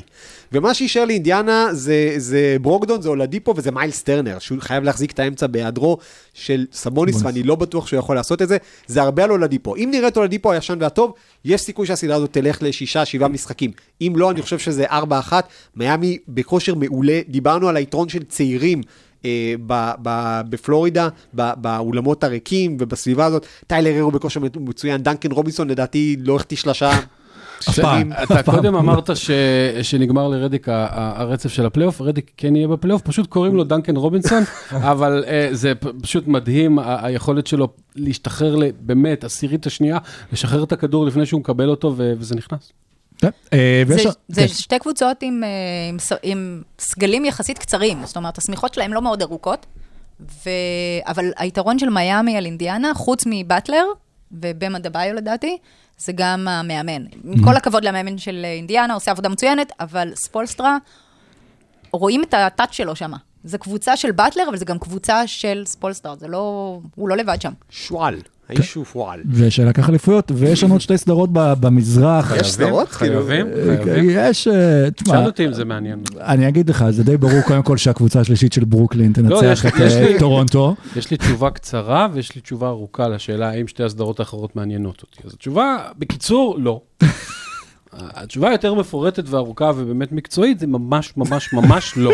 ומה 0.53 0.74
שישאר 0.74 1.05
לאינדיאנה 1.05 1.66
זה, 1.72 2.14
זה 2.16 2.57
ברוקדון, 2.61 3.03
זה 3.03 3.09
אולדיפו 3.09 3.55
וזה 3.57 3.70
מיילס 3.70 4.03
טרנר, 4.03 4.38
שהוא 4.38 4.59
חייב 4.61 4.84
להחזיק 4.84 5.11
את 5.11 5.18
האמצע 5.18 5.46
בהיעדרו 5.46 5.98
של 6.34 6.66
סבוניס, 6.72 7.22
ואני 7.22 7.42
לא 7.42 7.55
בטוח 7.55 7.86
שהוא 7.86 7.98
יכול 7.98 8.16
לעשות 8.16 8.42
את 8.42 8.48
זה. 8.48 8.57
זה 8.86 9.03
הרבה 9.03 9.24
על 9.24 9.30
אולדיפו. 9.30 9.76
אם 9.76 9.88
נראה 9.92 10.09
את 10.09 10.16
אולדיפו 10.16 10.53
הישן 10.53 10.78
והטוב, 10.80 11.12
יש 11.44 11.61
סיכוי 11.61 11.86
שהסדרה 11.86 12.16
הזאת 12.16 12.32
תלך 12.32 12.62
לשישה, 12.62 13.05
שבעה 13.05 13.28
משחקים. 13.28 13.70
אם 14.01 14.12
לא, 14.16 14.30
אני 14.30 14.42
חושב 14.42 14.59
שזה 14.59 14.84
ארבע 14.84 15.18
אחת. 15.18 15.48
מיאמי 15.76 16.18
בכושר 16.28 16.74
מעולה, 16.74 17.20
דיברנו 17.28 17.68
על 17.68 17.76
היתרון 17.76 18.09
של 18.09 18.22
צעירים. 18.24 18.82
אה, 19.24 19.55
ב- 19.66 19.92
ב- 20.03 20.40
בפלורידה, 20.48 21.09
ב- 21.34 21.53
באולמות 21.57 22.24
הריקים 22.24 22.76
ובסביבה 22.80 23.26
הזאת, 23.26 23.46
טיילר 23.66 23.98
הרו 23.98 24.11
בכושר 24.11 24.40
מצוין, 24.61 25.03
דנקן 25.03 25.32
רובינסון 25.32 25.70
לדעתי 25.70 26.16
לא 26.18 26.36
החטיא 26.36 26.57
שלושה 26.57 26.90
שנים. 27.63 28.13
אתה 28.13 28.43
קודם 28.43 28.75
אמרת 28.75 29.11
שנגמר 29.83 30.29
לרדיק 30.29 30.67
הרצף 30.71 31.53
של 31.53 31.67
הפלייאוף, 31.67 32.01
רדיק 32.01 32.31
כן 32.37 32.57
יהיה 32.57 32.69
בפלייאוף, 32.69 33.03
פשוט 33.03 33.27
קוראים 33.27 33.57
לו 33.57 33.65
דנקן 33.65 33.97
רובינסון, 33.97 34.43
אבל 34.93 35.25
אה, 35.27 35.49
זה 35.53 35.73
פשוט 36.03 36.27
מדהים, 36.27 36.79
היכולת 36.79 37.47
שלו 37.47 37.69
להשתחרר 37.97 38.57
באמת, 38.81 39.25
עשירית 39.25 39.67
השנייה, 39.67 39.99
לשחרר 40.33 40.65
את 40.65 40.73
הכדור 40.73 41.07
לפני 41.07 41.27
שהוא 41.27 41.41
מקבל 41.41 41.69
אותו, 41.69 41.95
וזה 41.97 42.35
נכנס. 42.35 42.73
אה, 43.53 43.83
זה, 43.87 44.11
כן. 44.35 44.49
שתי 44.49 44.79
קבוצות 44.79 45.17
עם, 45.21 45.45
אה, 45.45 46.17
עם 46.23 46.63
סגלים 46.79 47.25
יחסית 47.25 47.59
קצרים, 47.59 47.99
זאת 48.05 48.17
אומרת, 48.17 48.39
השמיכות 48.39 48.75
שלהם 48.75 48.93
לא 48.93 49.03
מאוד 49.03 49.23
ארוכות, 49.23 49.67
ו... 50.21 50.51
אבל 51.07 51.25
היתרון 51.37 51.79
של 51.79 51.89
מיאמי 51.91 52.37
על 52.37 52.45
אינדיאנה, 52.45 52.95
חוץ 52.95 53.25
מבטלר 53.27 53.85
ובאם 54.33 54.78
אדבאיו 54.78 55.14
לדעתי, 55.14 55.59
זה 55.99 56.12
גם 56.12 56.49
המאמן. 56.49 57.05
עם 57.24 57.45
כל 57.45 57.57
הכבוד 57.57 57.85
למאמן 57.85 58.18
של 58.18 58.41
אה, 58.45 58.53
אינדיאנה, 58.53 58.95
עושה 58.95 59.11
עבודה 59.11 59.28
מצוינת, 59.28 59.72
אבל 59.81 60.12
ספולסטרה, 60.14 60.76
רואים 61.93 62.22
את 62.22 62.35
הטאץ' 62.35 62.72
שלו 62.72 62.97
שם. 62.97 63.12
זה 63.45 63.59
קבוצה 63.59 63.97
של 63.97 64.11
באטלר, 64.12 64.49
אבל 64.49 64.57
זה 64.57 64.64
גם 64.64 64.78
קבוצה 64.78 65.26
של 65.26 65.62
ספולסטרה, 65.66 66.16
זה 66.16 66.28
לא, 66.28 66.78
הוא 66.95 67.09
לא 67.09 67.16
לבד 67.16 67.43
שם. 67.43 67.53
שועל, 67.70 68.22
האיש 68.57 68.74
הוא 68.74 68.84
שועל. 68.92 69.20
ושלקח 69.30 69.88
אליפויות, 69.88 70.32
ויש 70.34 70.64
לנו 70.64 70.74
עוד 70.74 70.80
שתי 70.80 70.98
סדרות 70.98 71.30
במזרח. 71.32 72.32
יש 72.40 72.53
סדרות? 72.53 72.88
כאילו, 72.88 73.22
חייבים, 73.26 73.46
אה, 73.46 73.76
חייבים. 73.84 74.11
יש, 74.12 74.48
אה, 74.48 74.90
תשמע, 74.90 75.14
שאל 75.16 75.26
אותי 75.26 75.46
אם 75.46 75.53
זה 75.53 75.64
מעניין. 75.64 76.03
אני 76.20 76.48
אגיד 76.48 76.70
לך, 76.70 76.84
זה 76.90 77.05
די 77.05 77.16
ברור 77.16 77.40
קודם 77.46 77.62
כל 77.62 77.76
שהקבוצה 77.76 78.20
השלישית 78.20 78.53
של 78.53 78.64
ברוקלין 78.64 79.12
לא, 79.22 79.36
יש 79.36 79.40
תנצח 79.61 79.66
את 79.66 79.80
יש 79.80 79.92
אה, 79.92 80.09
לי- 80.12 80.18
טורונטו. 80.18 80.74
יש 80.96 81.11
לי 81.11 81.16
תשובה 81.16 81.51
קצרה 81.51 82.09
ויש 82.12 82.34
לי 82.34 82.40
תשובה 82.40 82.68
ארוכה 82.68 83.09
לשאלה 83.09 83.48
האם 83.51 83.66
שתי 83.68 83.82
הסדרות 83.84 84.20
האחרות 84.20 84.57
מעניינות 84.57 85.03
אותי. 85.03 85.20
אז 85.26 85.34
התשובה, 85.34 85.76
בקיצור, 85.98 86.57
לא. 86.59 86.80
התשובה 87.93 88.49
היותר 88.49 88.74
מפורטת 88.74 89.24
וארוכה 89.28 89.70
ובאמת 89.76 90.12
מקצועית 90.12 90.59
זה 90.59 90.66
ממש 90.66 91.12
ממש 91.16 91.53
ממש 91.53 91.93
לא. 91.97 92.11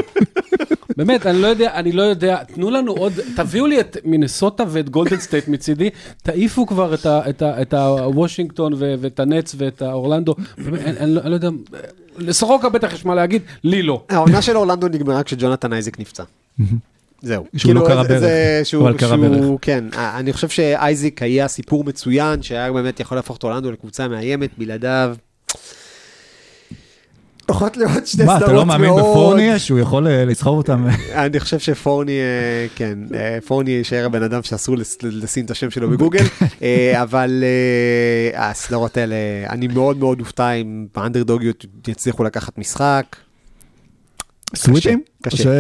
באמת, 0.97 1.27
אני 1.27 1.43
לא 1.43 1.47
יודע, 1.47 1.75
אני 1.75 1.93
לא 1.93 2.03
יודע, 2.03 2.45
תנו 2.45 2.71
לנו 2.71 2.93
עוד, 2.93 3.13
תביאו 3.37 3.67
לי 3.67 3.81
את 3.81 3.97
מינסוטה 4.05 4.65
ואת 4.69 4.89
גולדן 4.91 5.17
סטייט 5.21 5.49
מצידי, 5.49 5.91
תעיפו 6.23 6.67
כבר 6.67 6.95
את 6.95 7.07
ה- 7.07 7.31
את 7.31 7.43
ה- 7.43 7.63
את 7.63 7.75
הוושינגטון 7.75 8.73
ו- 8.75 8.95
ואת 9.01 9.21
הנץ 9.21 9.55
ואת 9.59 9.83
האורלנדו, 9.83 10.35
באמת, 10.65 10.81
אני- 10.81 10.97
אני 11.01 11.15
לא 11.15 11.21
אני 11.21 11.31
לא 11.31 11.35
יודע, 11.35 11.49
לסורוקה 12.19 12.69
בטח 12.69 12.93
יש 12.93 13.05
מה 13.05 13.15
להגיד, 13.15 13.43
לי 13.65 13.83
לא. 13.83 14.03
העונה 14.09 14.43
של 14.43 14.57
אורלנדו 14.57 14.89
נגמרה 14.89 15.23
כשג'ונתן 15.23 15.73
אייזק 15.73 16.01
נפצע. 16.01 16.23
זהו. 17.23 17.45
שהוא 17.57 17.75
לא 17.75 17.81
כאילו, 17.81 17.95
קרע 17.95 18.05
זה- 18.05 18.21
ברך, 18.21 18.67
שהוא- 18.67 18.89
אבל 18.89 18.99
שהוא- 18.99 19.17
ברך. 19.17 19.59
כן, 19.63 19.85
אני 19.97 20.33
חושב 20.33 20.49
שאייזק 20.49 21.23
היה 21.23 21.49
סיפור 21.49 21.85
מצוין, 21.85 22.43
שהיה 22.43 22.73
באמת 22.73 23.01
יכול 23.01 23.19
להפוך 23.19 23.37
את 23.37 23.45
אורלנדו 23.45 23.73
לקבוצה 23.73 24.09
מאיימת, 24.09 24.51
בלעדיו. 24.59 25.17
יכולות 27.51 27.77
להיות 27.77 28.07
שתי 28.07 28.25
מה, 28.25 28.37
אתה 28.37 28.45
לא 28.45 28.49
סדרות 28.49 28.67
מאמין 28.67 28.91
מאוד... 28.91 29.01
בפורניה 29.01 29.59
שהוא 29.59 29.79
יכול 29.79 30.07
אה, 30.07 30.25
לסחוב 30.25 30.59
אותם? 30.59 30.87
אני 31.25 31.41
חושב 31.41 31.59
שפורני, 31.59 32.13
אה, 32.13 32.67
כן, 32.75 32.99
אה, 33.15 33.39
פורני 33.47 33.71
יישאר 33.71 34.07
הבן 34.07 34.23
אדם 34.23 34.43
שאסור 34.43 34.77
לשים 35.03 35.45
את 35.45 35.51
השם 35.51 35.71
שלו 35.71 35.91
בגוגל, 35.91 36.25
אבל 37.03 37.45
הסדרות 38.35 38.97
האלה, 38.97 39.17
אני 39.49 39.69
מאוד 39.69 39.99
מאוד 39.99 40.21
אופתע 40.21 40.53
אם 40.53 40.87
באנדרדוגיות 40.95 41.65
יצליחו 41.89 42.25
לקחת 42.25 42.59
משחק. 42.59 43.17
סוויטים? 44.55 45.03
קשה. 45.23 45.51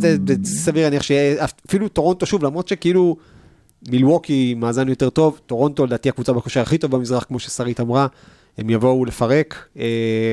זה 0.00 0.34
סביר 0.44 0.84
להניח 0.84 1.02
שאפילו 1.02 1.88
טורונטו 1.88 2.26
שוב, 2.26 2.44
למרות 2.44 2.68
שכאילו 2.68 3.16
מילווקי 3.88 4.54
מאזן 4.54 4.88
יותר 4.88 5.10
טוב, 5.10 5.40
טורונטו 5.46 5.86
לדעתי 5.86 6.08
הקבוצה 6.08 6.32
בכושר 6.32 6.60
הכי 6.60 6.78
טוב 6.78 6.90
במזרח, 6.90 7.24
כמו 7.24 7.38
ששרית 7.38 7.80
אמרה, 7.80 8.06
הם 8.58 8.70
יבואו 8.70 9.04
לפרק, 9.04 9.68
אה, 9.78 9.86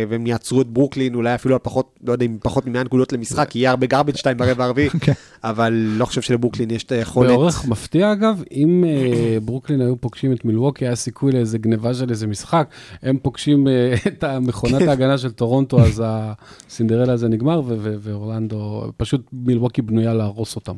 והם 0.10 0.28
יעצרו 0.28 0.62
את 0.62 0.68
ברוקלין, 0.68 1.16
אולי 1.16 1.36
אפילו 1.36 1.56
על 1.56 1.60
פחות, 1.64 2.00
לא 2.04 2.12
יודע 2.12 2.26
אם 2.26 2.38
פחות 2.42 2.68
מ-100 2.68 2.84
נקודות 2.84 3.14
למשחק, 3.14 3.56
יהיה 3.56 3.70
הרבה 3.70 3.88
garbage 3.88 4.18
time 4.18 4.34
ברבע 4.38 4.66
הרביעי, 4.66 4.90
כן. 5.02 5.14
אבל 5.44 5.74
לא 5.74 6.06
חושב 6.06 6.22
שלברוקלין 6.22 6.72
יש 6.72 6.84
את 6.84 6.92
היכולת. 6.92 7.30
באורך 7.30 7.66
מפתיע 7.66 8.12
אגב, 8.12 8.44
אם 8.52 8.84
אה, 8.88 9.38
ברוקלין 9.40 9.82
היו 9.82 10.02
פוגשים 10.02 10.34
את 10.34 10.46
מילווקי, 10.46 10.86
היה 10.86 10.96
סיכוי 10.96 11.32
לאיזה 11.32 11.58
גניבה 11.58 11.94
של 11.94 12.10
איזה 12.10 12.28
משחק, 12.28 12.68
הם 13.04 13.18
פוגשים 13.22 13.68
אה, 13.68 13.94
את 14.08 14.24
מכונת 14.42 14.88
ההגנה 14.88 15.18
של 15.18 15.32
טורונטו, 15.32 15.82
אז 15.82 16.04
הסינדרלה 16.06 17.14
הזה 17.14 17.28
נגמר, 17.28 17.60
ו- 17.60 17.76
ו- 17.80 17.96
ואורלנדו, 18.00 18.92
פשוט 18.98 19.22
מילווקי 19.34 19.82
בנויה 19.82 20.14
להרוס 20.14 20.56
אותם. 20.56 20.74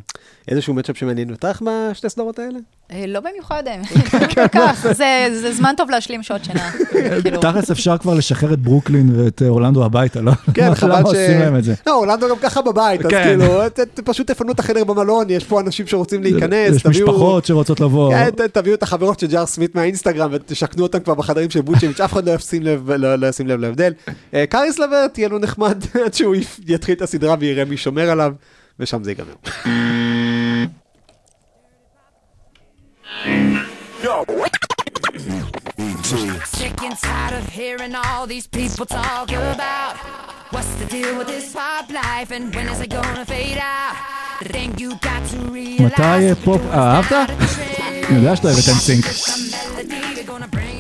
איזשהו 0.47 0.73
מצ'אפ 0.73 0.97
שמעניין 0.97 1.29
אותך 1.29 1.61
בשתי 1.91 2.07
הסדרות 2.07 2.39
האלה? 2.39 2.59
לא 3.07 3.19
במיוחד, 3.19 3.63
האמת, 3.67 3.87
כל 4.35 4.47
כך, 4.59 4.87
זה 4.91 5.27
זה 5.41 5.53
זמן 5.53 5.73
טוב 5.77 5.89
להשלים 5.89 6.23
שעות 6.23 6.45
שינה. 6.45 6.71
כאילו. 7.39 7.51
תכלס 7.51 7.71
אפשר 7.71 7.97
כבר 7.97 8.13
לשחרר 8.13 8.53
את 8.53 8.59
ברוקלין 8.59 9.11
ואת 9.15 9.41
אה, 9.41 9.47
אורלנדו 9.47 9.85
הביתה, 9.85 10.21
לא? 10.21 10.31
כן, 10.53 10.75
חבל 10.75 10.89
למה 10.89 11.01
ש... 11.01 11.03
עושים 11.03 11.39
להם 11.39 11.55
את 11.55 11.63
זה? 11.63 11.73
לא, 11.87 11.95
אורלנדו 11.95 12.29
גם 12.29 12.35
ככה 12.41 12.61
בבית, 12.61 13.05
אז 13.05 13.11
כן. 13.11 13.23
כאילו, 13.23 13.61
פשוט 14.03 14.31
תפנו 14.31 14.51
את 14.51 14.59
החדר 14.59 14.83
במלון, 14.83 15.29
יש 15.29 15.43
פה 15.43 15.61
אנשים 15.61 15.87
שרוצים 15.87 16.23
להיכנס, 16.23 16.75
יש 16.75 16.81
תביאו... 16.81 17.07
משפחות 17.07 17.45
שרוצות 17.45 17.79
לבוא. 17.79 18.13
כן, 18.13 18.47
תביאו 18.53 18.75
את 18.75 18.83
החברות 18.83 19.19
של 19.19 19.27
ג'אר 19.27 19.45
סמית 19.45 19.75
מהאינסטגרם 19.75 20.29
ותשכנו 20.31 20.83
אותם 20.83 20.99
כבר 20.99 21.13
בחדרים 21.13 21.49
של 21.49 21.61
בוצ'ביץ', 21.61 21.99
אף 21.99 22.13
אחד 22.13 22.29
לא 22.29 22.31
ישים 22.31 22.63
לב, 22.63 22.91
לא, 22.91 23.15
לא 23.15 23.29
להבדל. 23.57 23.93
אה, 24.33 24.45
קאריס 24.45 24.79
לברט 24.79 25.17
יהיה 25.17 25.29
לו 25.29 25.39
נחמד 25.39 25.83
עד 26.05 26.13
שהוא 26.13 26.35
יתחיל 26.67 26.95
את 26.95 27.01
הסדרה 27.01 27.35
ויראה 27.39 27.65
מי 27.65 27.77
שומר 27.77 28.09
עליו, 28.09 28.33
ושם 28.79 29.03
זה 29.03 29.11
ייגמר. 29.11 29.33
Sick 36.11 36.81
and 36.87 36.95
tired 37.01 37.33
of 37.39 37.47
hearing 37.59 37.95
all 37.95 38.27
these 38.27 38.45
people 38.57 38.85
talk 38.85 39.31
about 39.31 39.93
what's 40.53 40.71
the 40.81 40.85
deal 40.95 41.17
with 41.17 41.27
this 41.27 41.53
pop 41.53 41.85
life 41.89 42.29
and 42.35 42.53
when 42.55 42.67
is 42.73 42.79
it 42.85 42.89
gonna 42.89 43.25
fade 43.25 43.57
out. 43.75 43.95
The 44.41 44.49
thing 44.55 44.69
you 44.81 44.89
got 45.09 45.21
to 45.31 45.37
realize. 45.53 45.81
מתי 45.81 46.01
אה, 46.29 46.35
פופ, 46.43 46.61
אה, 46.73 46.95
אהבת? 46.95 47.11
אני 48.09 48.17
יודע 48.17 48.35
שאתה 48.35 48.47
אוהב 48.47 48.59
את 48.59 48.69
אנסינק. 48.69 49.05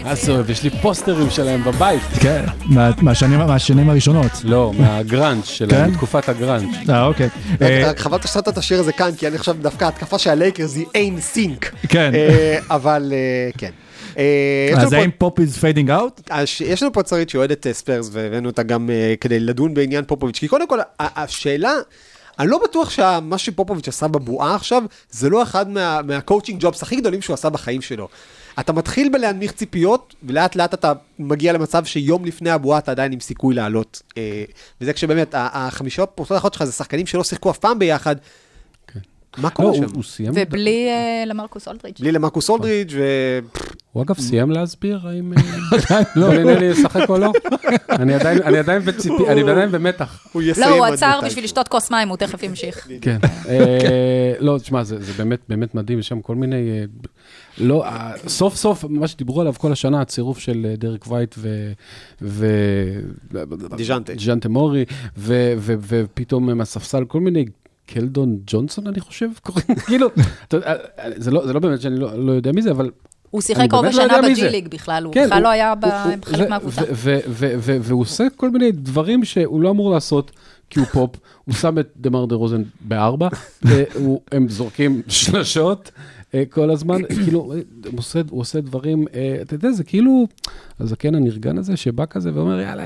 אז 0.05 0.29
אוהב, 0.29 0.49
יש 0.49 0.63
לי 0.63 0.69
פוסטרים 0.69 1.29
שלהם 1.29 1.63
בבית. 1.63 2.01
כן, 2.19 2.45
מה- 2.65 2.89
מהשנים 3.01 3.39
מהשנים 3.39 3.89
הראשונות. 3.89 4.31
לא, 4.43 4.71
מהגראנץ' 4.77 5.45
שלהם, 5.45 5.69
כן? 5.69 5.89
מתקופת 5.91 6.29
הגראנץ'. 6.29 6.89
אה, 6.89 7.05
אוקיי. 7.05 7.25
רק- 7.53 7.61
אה, 7.61 7.89
רק 7.89 7.99
חבל 7.99 8.17
ששמת 8.21 8.47
את 8.47 8.57
השיר 8.57 8.79
הזה 8.79 8.91
כאן, 8.93 9.09
כי 9.17 9.27
אני 9.27 9.37
חושב 9.37 9.61
דווקא 9.61 9.85
ההתקפה 9.85 10.19
של 10.19 10.29
הלייקרס 10.29 10.75
היא 10.75 10.85
in 10.95 11.21
sync. 11.21 11.71
כן. 11.89 12.11
אה, 12.15 12.59
אבל 12.69 13.13
אה, 13.15 13.49
כן. 13.57 13.71
אה, 14.17 14.73
אז 14.77 14.93
האם 14.93 15.09
פופ 15.17 15.39
is 15.39 15.41
fading 15.61 15.87
out? 15.89 16.33
יש 16.65 16.83
לנו 16.83 16.93
פה 16.93 17.03
צרית 17.03 17.29
שאוהדת 17.29 17.67
אה, 17.67 17.73
ספיירס 17.73 18.09
והבאנו 18.11 18.49
אותה 18.49 18.63
גם 18.63 18.89
אה, 18.89 19.13
כדי 19.21 19.39
לדון 19.39 19.73
בעניין 19.73 20.05
פופוביץ', 20.05 20.39
כי 20.39 20.47
קודם 20.47 20.67
כל 20.67 20.79
השאלה, 20.99 21.73
אני 22.39 22.47
לא 22.47 22.59
בטוח 22.63 22.89
שמה 22.89 23.37
שפופוביץ' 23.37 23.87
עשה 23.87 24.07
בבועה 24.07 24.55
עכשיו, 24.55 24.83
זה 25.11 25.29
לא 25.29 25.43
אחד 25.43 25.69
מה- 25.69 26.01
מה 26.01 26.13
coaching 26.13 26.61
jobs 26.61 26.83
הכי 26.83 26.95
גדולים 26.95 27.21
שהוא 27.21 27.33
עשה 27.33 27.49
בחיים 27.49 27.81
שלו. 27.81 28.07
אתה 28.59 28.73
מתחיל 28.73 29.09
בלהנמיך 29.09 29.51
ציפיות, 29.51 30.15
ולאט 30.23 30.55
לאט 30.55 30.73
אתה 30.73 30.93
מגיע 31.19 31.53
למצב 31.53 31.85
שיום 31.85 32.25
לפני 32.25 32.49
הבועה 32.49 32.79
אתה 32.79 32.91
עדיין 32.91 33.11
עם 33.11 33.19
סיכוי 33.19 33.55
לעלות. 33.55 34.01
וזה 34.81 34.93
כשבאמת, 34.93 35.35
החמישה 35.37 36.05
פרוסות 36.05 36.35
האחרות 36.35 36.53
שלך 36.53 36.63
זה 36.63 36.71
שחקנים 36.71 37.05
שלא 37.07 37.23
שיחקו 37.23 37.51
אף 37.51 37.57
פעם 37.57 37.79
ביחד. 37.79 38.15
מה 39.37 39.43
לא, 39.43 39.49
קורה 39.53 39.73
שם? 39.73 39.83
הוא 39.83 39.91
הוא 39.93 40.03
סיים, 40.03 40.31
ובלי 40.35 40.87
אה, 40.89 41.23
למרקוס 41.25 41.67
אולדריץ'. 41.67 41.99
בלי 41.99 42.11
למרקוס 42.11 42.49
אולדריץ' 42.49 42.91
ו... 42.93 43.03
הוא 43.91 44.03
אגב 44.03 44.15
סיים 44.19 44.51
להסביר 44.51 44.99
האם 45.07 45.33
בלינלי 46.15 46.65
ישחק 46.65 47.09
או 47.09 47.17
לא? 47.17 47.31
אני 47.89 48.13
עדיין- 48.59 48.81
בציפי, 48.85 49.29
אני 49.29 49.41
עדיין 49.51 49.71
במתח. 49.71 50.27
הוא 50.31 50.41
יסיים 50.41 50.69
לא, 50.69 50.75
הוא 50.75 50.85
עצר. 50.85 51.19
בשביל 51.25 51.43
לשתות 51.43 51.67
כוס 51.67 51.91
מים, 51.91 52.09
הוא 52.09 52.17
תכף 52.17 52.43
ימשיך. 52.43 52.87
כן. 53.01 53.17
אה, 53.49 54.33
לא, 54.39 54.57
תשמע, 54.57 54.83
זה 54.83 55.01
זה 55.01 55.13
באמת 55.17 55.39
באמת 55.49 55.75
מדהים, 55.75 55.99
יש 55.99 56.07
שם 56.07 56.21
כל 56.21 56.35
מיני... 56.35 56.69
אה, 56.69 56.83
לא, 57.57 57.85
אה, 57.85 58.11
סוף 58.27 58.55
סוף, 58.55 58.85
מה 58.89 59.07
שדיברו 59.07 59.41
עליו 59.41 59.53
כל 59.57 59.71
השנה, 59.71 60.01
הצירוף 60.01 60.39
של 60.39 60.65
אה, 60.69 60.75
דרק 60.75 61.11
וייט 61.11 61.35
ו... 61.37 61.71
ו- 62.21 62.99
דיז'אנטה. 63.75 64.13
דיז'אנטה 64.13 64.49
מורי, 64.49 64.85
ו- 65.17 65.53
ו- 65.57 65.75
ופתאום 65.87 66.57
מהספסל 66.57 67.05
כל 67.05 67.19
מיני... 67.19 67.45
קלדון 67.93 68.39
ג'ונסון, 68.47 68.87
אני 68.87 68.99
חושב, 68.99 69.27
קוראים, 69.41 69.75
כאילו, 69.85 70.07
זה 71.15 71.31
לא 71.31 71.45
זה 71.45 71.53
לא 71.53 71.59
באמת 71.59 71.81
שאני 71.81 71.99
לא 71.99 72.25
לא 72.25 72.31
יודע 72.31 72.51
מי 72.51 72.61
זה, 72.61 72.71
אבל 72.71 72.91
הוא 73.29 73.41
שיחק 73.41 73.67
רוב 73.71 73.81
באמת 73.81 73.95
לא 73.95 74.01
השנה 74.01 74.13
יודע 74.13 74.27
מי 74.27 74.33
בג'י 74.33 74.41
זה. 74.41 74.49
ליג 74.49 74.67
בכלל, 74.67 75.03
הוא 75.03 75.13
כן, 75.13 75.25
בכלל 75.25 75.43
לא 75.43 75.49
היה 75.49 75.73
ו- 75.83 76.49
מהקבוצה. 76.49 76.81
והוא 77.81 78.01
עושה 78.01 78.27
כל 78.35 78.49
מיני 78.49 78.71
דברים 78.71 79.25
שהוא 79.25 79.61
לא 79.61 79.69
אמור 79.69 79.91
לעשות, 79.91 80.31
כי 80.69 80.79
הוא 80.79 80.87
פופ. 80.87 81.15
הוא 81.45 81.55
שם 81.55 81.79
את 81.79 81.89
דמר 81.97 82.25
דה 82.25 82.35
רוזן 82.35 82.63
בארבע, 82.81 83.27
והם 83.61 84.49
זורקים 84.49 85.01
שלשות 85.07 85.91
אה, 86.35 86.43
כל 86.49 86.69
הזמן, 86.71 87.03
כאילו, 87.23 87.39
הוא 87.39 87.97
עושה, 87.97 88.21
הוא 88.29 88.41
עושה 88.41 88.61
דברים, 88.61 89.05
אה, 89.13 89.37
אתה 89.41 89.53
יודע, 89.53 89.71
זה 89.71 89.83
כאילו 89.83 90.27
הזקן 90.79 91.15
הנרגן 91.15 91.57
הזה 91.57 91.77
שבא 91.77 92.05
כזה 92.09 92.31
ואומר, 92.33 92.59
יאללה, 92.59 92.83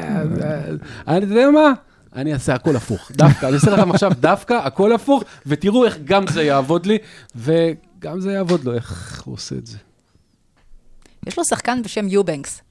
אה, 1.07 1.17
אתה 1.17 1.25
יודע 1.25 1.49
מה? 1.51 1.73
אני 2.15 2.33
אעשה 2.33 2.53
הכל 2.53 2.75
הפוך, 2.75 3.11
דווקא, 3.11 3.45
אני 3.45 3.55
אעשה 3.55 3.71
לכם 3.71 3.91
עכשיו 3.91 4.11
דווקא 4.19 4.53
הכל 4.53 4.93
הפוך, 4.93 5.23
ותראו 5.45 5.85
איך 5.85 5.97
גם 6.03 6.27
זה 6.27 6.43
יעבוד 6.43 6.85
לי, 6.85 6.97
וגם 7.35 8.19
זה 8.21 8.31
יעבוד 8.31 8.63
לו, 8.63 8.73
איך 8.73 9.21
הוא 9.25 9.33
עושה 9.33 9.55
את 9.55 9.67
זה. 9.67 9.77
יש 11.27 11.37
לו 11.37 11.45
שחקן 11.45 11.81
בשם 11.83 12.07
יובנקס. 12.07 12.61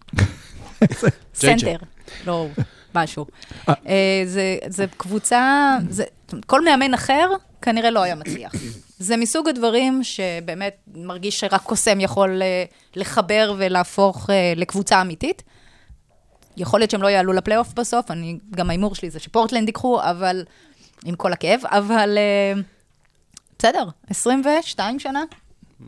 סנטר, 1.34 1.76
לא 2.26 2.46
משהו. 2.94 3.26
אה, 3.68 3.74
זה- 4.26 4.58
זה 4.68 4.86
קבוצה, 4.96 5.70
זה- 5.90 6.04
כל 6.46 6.64
מאמן 6.64 6.94
אחר 6.94 7.28
כנראה 7.62 7.90
לא 7.90 8.02
היה 8.02 8.14
מצליח. 8.14 8.52
זה 8.98 9.16
מסוג 9.16 9.48
הדברים 9.48 10.00
שבאמת 10.02 10.76
מרגיש 10.94 11.40
שרק 11.40 11.62
קוסם 11.62 12.00
יכול 12.00 12.42
אה, 12.42 12.64
לחבר 12.96 13.54
ולהפוך 13.58 14.30
אה, 14.30 14.52
לקבוצה 14.56 15.00
אמיתית. 15.00 15.42
יכול 16.56 16.80
להיות 16.80 16.90
שהם 16.90 17.02
לא 17.02 17.08
יעלו 17.08 17.32
לפלייאוף 17.32 17.72
בסוף, 17.72 18.10
אני, 18.10 18.38
גם 18.50 18.68
ההימור 18.70 18.94
שלי 18.94 19.10
זה 19.10 19.18
שפורטלנד 19.18 19.68
ייקחו, 19.68 20.00
אבל, 20.02 20.44
עם 21.04 21.14
כל 21.14 21.32
הכאב, 21.32 21.60
אבל 21.66 22.18
אה, 22.18 22.60
בסדר, 23.58 23.84
22 24.10 24.98
שנה, 24.98 25.24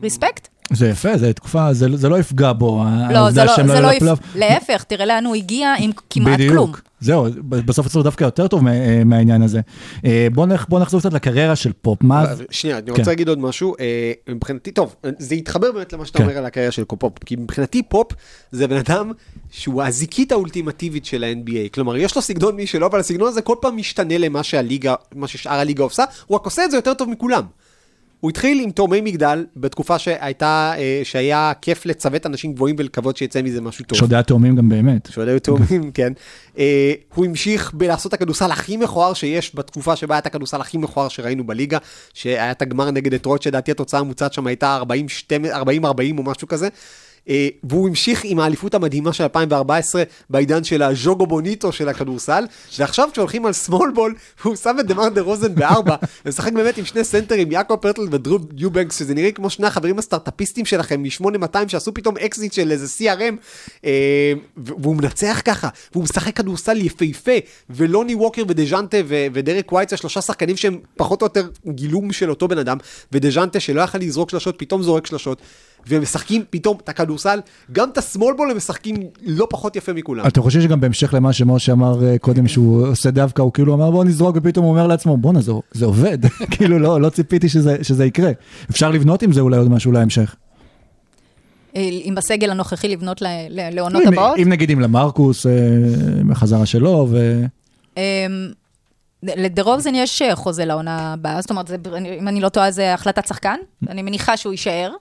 respect. 0.01 0.47
זה 0.73 0.89
יפה, 0.89 1.17
זה 1.17 1.33
תקופה, 1.33 1.73
זה 1.73 1.87
זה 1.93 2.09
לא 2.09 2.19
יפגע 2.19 2.53
בו, 2.53 2.83
לא, 3.11 3.17
העובדה 3.17 3.31
זה 3.31 3.43
לא, 3.43 3.55
שהם 3.55 3.67
זה 3.67 3.73
לא, 3.73 3.77
יעלו 3.77 3.89
יפ... 3.89 3.95
לפלייאוף. 3.95 4.19
להפך, 4.35 4.83
תראה 4.83 5.05
לאן 5.05 5.25
הוא 5.25 5.35
הגיע 5.35 5.73
עם 5.79 5.91
כמעט 6.09 6.39
כלום. 6.49 6.71
בדיוק. 6.71 6.81
זהו, 6.99 7.25
ב- 7.49 7.55
בסוף 7.65 7.85
יצאו 7.85 8.03
דווקא 8.03 8.23
יותר 8.23 8.47
טוב 8.47 8.63
מה- 8.63 9.03
מהעניין 9.03 9.41
הזה. 9.41 9.61
אה, 10.05 10.27
בוא 10.33 10.45
נח- 10.45 10.65
בוא 10.69 10.79
נחזור 10.79 10.99
קצת 10.99 11.13
לקריירה 11.13 11.55
של 11.55 11.71
פופ. 11.81 12.03
מה... 12.03 12.23
אבל, 12.23 12.45
שנייה, 12.51 12.77
אני 12.77 12.91
רוצה 12.91 13.03
כן. 13.03 13.09
להגיד 13.09 13.29
עוד 13.29 13.39
משהו. 13.39 13.75
אה, 13.79 14.11
מבחינתי, 14.29 14.71
טוב, 14.71 14.95
זה 15.19 15.35
יתחבר 15.35 15.71
באמת 15.71 15.93
למה 15.93 16.05
שאתה 16.05 16.17
כן. 16.17 16.23
אומר 16.23 16.37
על 16.37 16.45
הקריירה 16.45 16.71
של 16.71 16.83
פופ, 16.83 17.13
כי 17.25 17.35
מבחינתי 17.35 17.83
פופ 17.83 18.11
זה 18.51 18.67
בן 18.67 18.77
אדם 18.77 19.11
שהוא 19.51 19.83
הזיקית 19.83 20.31
האולטימטיבית 20.31 21.05
של 21.05 21.23
ה-NBA. 21.23 21.69
כלומר, 21.73 21.97
יש 21.97 22.15
לו 22.15 22.21
סגנון 22.21 22.55
משלו, 22.55 22.87
אבל 22.87 22.99
הסגנון 22.99 23.27
הזה 23.27 23.41
כל 23.41 23.55
פעם 23.61 23.77
משתנה 23.77 24.17
למה 24.17 24.43
שהליגה, 24.43 24.95
מה 25.15 25.27
ששאר 25.27 25.53
הליגה 25.59 25.83
עושה, 25.83 26.03
הוא 26.27 26.35
רק 26.35 26.45
עושה 26.45 26.65
את 26.65 26.71
זה 26.71 26.77
יותר 26.77 26.93
טוב 26.93 27.09
מכולם. 27.09 27.43
הוא 28.19 28.29
התחיל 28.29 28.59
עם 28.59 28.71
תאומי 28.71 29.01
מגדל 29.01 29.45
בתקופה 29.55 29.99
שהייתה, 29.99 30.73
אה, 30.77 31.01
שהיה 31.03 31.51
כיף 31.61 31.85
לצוות 31.85 32.25
אנשים 32.25 32.53
גבוהים 32.53 32.75
ולקוות 32.79 33.17
שיצא 33.17 33.41
מזה 33.41 33.61
משהו 33.61 33.85
טוב. 33.85 33.97
שעוד 33.97 34.13
היה 34.13 34.23
תאומים 34.23 34.55
גם 34.55 34.69
באמת. 34.69 35.09
שעוד 35.11 35.27
היו 35.27 35.39
תאומים, 35.39 35.91
כן. 35.93 36.13
אה, 36.57 36.93
הוא 37.15 37.25
המשיך 37.25 37.73
בלעשות 37.73 38.13
את 38.13 38.13
הכדורסל 38.13 38.51
הכי 38.51 38.77
מכוער 38.77 39.13
שיש 39.13 39.55
בתקופה 39.55 39.95
שבה 39.95 40.15
היה 40.15 40.19
את 40.19 40.25
הכדורסל 40.25 40.61
הכי 40.61 40.77
מכוער 40.77 41.07
שראינו 41.07 41.47
בליגה, 41.47 41.77
שהיה 42.13 42.51
את 42.51 42.61
הגמר 42.61 42.91
נגד 42.91 43.13
דטרויט, 43.13 43.41
שלדעתי 43.41 43.71
התוצאה 43.71 43.99
הממוצעת 43.99 44.33
שם 44.33 44.47
הייתה 44.47 44.79
40-40 44.81 46.17
או 46.17 46.23
משהו 46.23 46.47
כזה. 46.47 46.67
אה, 47.29 47.47
והוא 47.63 47.87
המשיך 47.87 48.21
עם 48.23 48.39
האליפות 48.39 48.73
המדהימה 48.73 49.13
של 49.13 49.23
2014 49.23 50.03
בעידן 50.29 50.63
של 50.63 50.81
הז'וגו 50.81 51.27
בוניטו 51.27 51.71
של 51.71 51.89
הכדורסל, 51.89 52.45
ועכשיו 52.79 53.09
כשהולכים 53.11 53.45
על 53.45 53.53
סמול 53.53 53.91
בול, 53.95 54.15
הוא 54.43 54.55
שם 54.55 54.75
את 54.79 54.87
דמאר 54.87 55.09
דרוזן 55.09 55.55
בארבע, 55.55 55.95
ומשחק 56.25 56.53
באמת 56.53 56.77
עם 56.77 56.85
שני 56.85 57.03
סנטרים, 57.03 57.51
יעקב 57.51 57.75
פרטל 57.75 58.01
ודרו 58.11 58.39
יובנקס, 58.57 58.99
שזה 58.99 59.13
נראה 59.13 59.31
כמו 59.31 59.49
שני 59.49 59.67
החברים 59.67 59.99
הסטארט-אפיסטים 59.99 60.65
שלכם 60.65 61.03
מ-8200 61.03 61.67
שעשו 61.67 61.93
פתאום 61.93 62.17
אקזיט 62.17 62.53
של 62.53 62.71
איזה 62.71 62.85
CRM, 62.97 63.35
אה, 63.85 64.33
והוא 64.57 64.95
מנצח 64.95 65.41
ככה, 65.45 65.69
והוא 65.91 66.03
משחק 66.03 66.35
כדורסל 66.35 66.77
יפהפה, 66.77 67.31
ולוני 67.69 68.15
ווקר 68.15 68.43
ודז'ונטה 68.47 68.97
ודרק 69.33 69.71
וייט, 69.71 69.99
שלושה 69.99 70.21
שחקנים 70.21 70.57
שהם 70.57 70.79
פחות 70.97 71.21
או 71.21 71.25
יותר 71.25 71.47
גילום 71.67 72.11
של 72.11 72.29
אותו 72.29 72.47
בן 72.47 72.57
אדם, 72.57 72.77
ודז'ונטה 73.11 73.59
שלא 73.59 73.81
יכל 73.81 73.97
לזרוק 73.97 74.29
שלשות, 74.29 74.55
פתאום 74.59 74.83
זורק 74.83 75.05
שלשות. 75.05 75.41
והם 75.85 76.01
משחקים 76.01 76.43
פתאום 76.49 76.77
את 76.83 76.89
הכדורסל, 76.89 77.39
גם 77.71 77.89
את 77.89 77.97
ה 77.97 78.03
small 78.03 78.33
ball 78.37 78.51
הם 78.51 78.57
משחקים 78.57 78.95
לא 79.25 79.47
פחות 79.49 79.75
יפה 79.75 79.93
מכולם. 79.93 80.27
אתה 80.27 80.41
חושב 80.41 80.61
שגם 80.61 80.81
בהמשך 80.81 81.13
למה 81.13 81.33
שמשה 81.33 81.71
אמר 81.71 82.05
אה, 82.05 82.17
קודם, 82.17 82.47
שהוא 82.47 82.87
עושה 82.87 83.11
דווקא, 83.11 83.41
הוא 83.41 83.53
כאילו 83.53 83.73
אמר 83.73 83.91
בוא 83.91 84.03
נזרוק, 84.03 84.35
ופתאום 84.39 84.65
הוא 84.65 84.71
אומר 84.73 84.87
לעצמו, 84.87 85.17
בואנה, 85.17 85.41
זה- 85.41 85.51
זה 85.71 85.85
עובד. 85.85 86.17
כאילו, 86.51 86.79
לא 86.79 87.01
לא 87.01 87.09
ציפיתי 87.09 87.49
שזה 87.49 87.77
שזה 87.81 88.05
יקרה. 88.05 88.31
אפשר 88.71 88.91
לבנות 88.91 89.21
עם 89.23 89.31
זה 89.33 89.41
אולי 89.41 89.57
עוד 89.57 89.69
משהו 89.69 89.91
להמשך. 89.91 90.35
אה, 91.75 91.89
עם 92.03 92.17
הסגל 92.17 92.49
הנוכחי 92.51 92.87
לבנות 92.87 93.21
לעונות 93.49 94.01
אם- 94.03 94.07
הבאות. 94.07 94.37
אם 94.39 94.49
נגיד 94.49 94.69
עם 94.69 94.79
למרקוס, 94.79 95.45
אה, 95.45 95.51
עם 96.21 96.31
החזרה 96.31 96.65
שלו, 96.65 97.07
ו... 97.11 97.43
אמ, 97.97 98.01
לדרובזן 99.23 99.95
יש 99.95 100.21
אה, 100.21 100.35
חוזה 100.35 100.65
לעונה 100.65 101.13
הבאה, 101.13 101.41
זאת 101.41 101.49
אומרת, 101.49 101.67
זה- 101.67 101.75
אם 102.19 102.27
אני 102.27 102.41
לא 102.41 102.49
טועה, 102.49 102.71
זה 102.71 102.93
החלטת 102.93 103.27
שחקן, 103.27 103.55
אני 103.89 104.01
מניחה 104.01 104.37
שהוא 104.37 104.53
יישאר, 104.53 104.91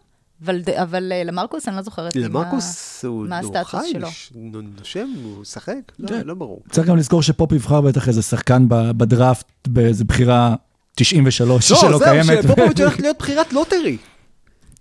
אבל 0.45 0.61
אבל 0.83 1.13
אה, 1.13 1.25
למרקוס, 1.25 1.69
אני 1.69 1.77
לא 1.77 1.83
זוכרת. 1.83 2.17
מה- 2.17 2.23
למרקוס 2.23 3.05
הוא 3.05 3.27
מה 3.29 3.39
הוא 3.41 3.57
הסטטוס 3.57 3.81
חי, 3.81 3.91
שלו? 3.93 4.09
נושם, 4.79 5.09
הוא 5.25 5.41
משחק? 5.41 5.75
לא, 5.99 6.09
כן. 6.09 6.21
לא 6.25 6.35
ברור. 6.35 6.63
צריך 6.71 6.87
גם 6.89 6.97
לזכור 6.97 7.23
שפופ 7.23 7.53
יבחר 7.53 7.81
בטח 7.81 8.09
איזה 8.09 8.23
שחקן 8.23 8.65
בדראפט, 8.69 9.47
באיזו 9.69 10.05
בחירה 10.05 10.55
93 10.95 11.71
לא, 11.71 11.77
שלא 11.77 11.99
זהו, 11.99 12.09
קיימת. 12.09 12.43
שפופוביץ' 12.45 12.81
הולכת 12.81 13.01
להיות 13.01 13.17
בחירת 13.19 13.53
לוטרי. 13.53 13.97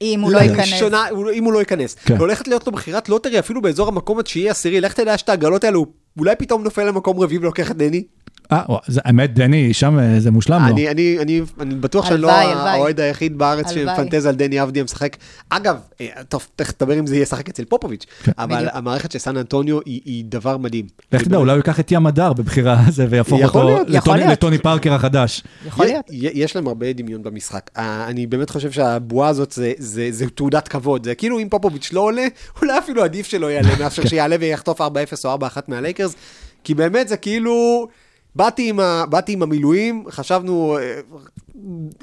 אם 0.02 0.20
הוא 0.22 0.32
לא 0.32 0.38
ייכנס. 0.40 0.82
הוא 1.12 1.26
לא- 1.26 1.32
אם 1.32 1.44
הוא 1.44 1.54
לא 1.54 1.60
ייכנס. 1.60 1.94
כן. 2.06 2.18
הולכת 2.18 2.48
להיות 2.48 2.68
לו 2.68 2.74
בחירת 2.74 3.10
לוטרי 3.10 3.40
אפילו 3.40 3.62
באזור 3.62 3.88
המקום 3.88 4.20
התשיעי 4.20 4.50
עשירי, 4.50 4.82
לך 4.82 4.94
תדע 4.94 5.18
שאת 5.18 5.30
העגלות 5.30 5.64
האלו, 5.64 5.86
אולי 6.18 6.36
פתאום 6.36 6.64
נופל 6.64 6.84
למקום 6.84 7.20
רביעי 7.20 7.40
ולוקח 7.40 7.72
את 7.72 7.78
דני. 7.78 8.04
אה, 8.52 8.62
האמת, 9.06 9.34
דני, 9.34 9.74
שם 9.74 10.00
אה, 10.00 10.20
זה 10.20 10.32
מושלם 10.32 10.62
לו. 10.62 10.74
אני, 10.74 10.90
אני, 10.90 11.18
אני, 11.22 11.42
אני 11.60 11.76
בטוח 11.76 12.06
שאני 12.10 12.22
לא. 12.22 12.32
האוהד 12.32 13.00
היחיד 13.00 13.38
בארץ. 13.38 13.72
שמפנטז 13.72 14.26
על 14.26 14.36
דני 14.36 14.64
אבדיה 14.64 14.84
משחק. 14.84 15.18
אגב, 15.50 15.78
אה, 16.02 16.08
טוב, 16.30 16.48
תכף 16.56 16.82
נדבר 16.82 17.00
אם 17.00 17.08
זה 17.08 17.18
ישחק 17.18 17.50
אצל 17.50 17.66
פופוביץ', 17.66 18.06
כן. 18.24 18.32
אבל 18.38 18.56
בדיוק. 18.56 18.72
המערכת 18.74 19.12
של 19.12 19.20
סן 19.20 19.38
אנטוניו 19.38 19.80
היא, 19.86 20.02
היא 20.06 20.26
דבר 20.28 20.58
מדהים. 20.58 20.86
לך 21.12 21.22
תדע, 21.22 21.38
אולי 21.38 21.52
הוא 21.52 21.58
ייקח 21.58 21.80
את 21.80 21.92
ים 21.92 22.08
הדר 22.08 22.34
בבחירה 22.34 22.84
הזה 22.88 23.08
ויהפוך 23.10 23.42
אותו 23.44 23.78
לטוני- 23.88 24.58
פארקר 24.58 24.94
החדש. 24.94 25.44
יכול 25.68 25.86
להיות. 25.86 26.06
יש 26.12 26.56
להם 26.56 26.68
הרבה 26.68 26.94
דמיון 26.94 27.24
במשחק. 27.24 27.70
אה, 27.78 28.06
אני 28.08 28.28
באמת 28.28 28.50
חושב 28.50 28.72
שהבועה 28.72 29.30
הזאת 29.30 29.52
זה, 29.52 29.74
זה, 29.78 30.08
זה 30.12 30.30
תעודת 30.30 30.68
כבוד. 30.68 31.04
זה 31.06 31.16
כאילו 31.16 31.40
אם 31.40 31.50
פופוביץ' 31.50 31.90
לא 31.94 32.02
עולה, 32.02 32.26
אולי 32.62 32.78
אפילו 32.78 33.04
עדיף 33.04 33.28
שלא 33.28 33.52
יעלה, 33.52 33.70
מאשר 33.80 34.02
כן. 34.04 34.10
שיעלה 34.10 34.36
ויחטוף 34.40 34.82
4-0 34.82 34.84
או 35.26 35.36
4-1 35.36 35.38
מהלייקרס. 35.68 36.16
כי 36.64 36.74
באמת 36.74 37.08
זה 37.08 37.18
כאילו... 37.18 37.88
באתי 38.36 38.70
עם, 38.70 38.80
ה, 38.80 39.04
באתי 39.10 39.34
עם 39.34 39.44
המילואים, 39.44 40.04
חשבנו, 40.10 40.78
אה, 40.78 41.00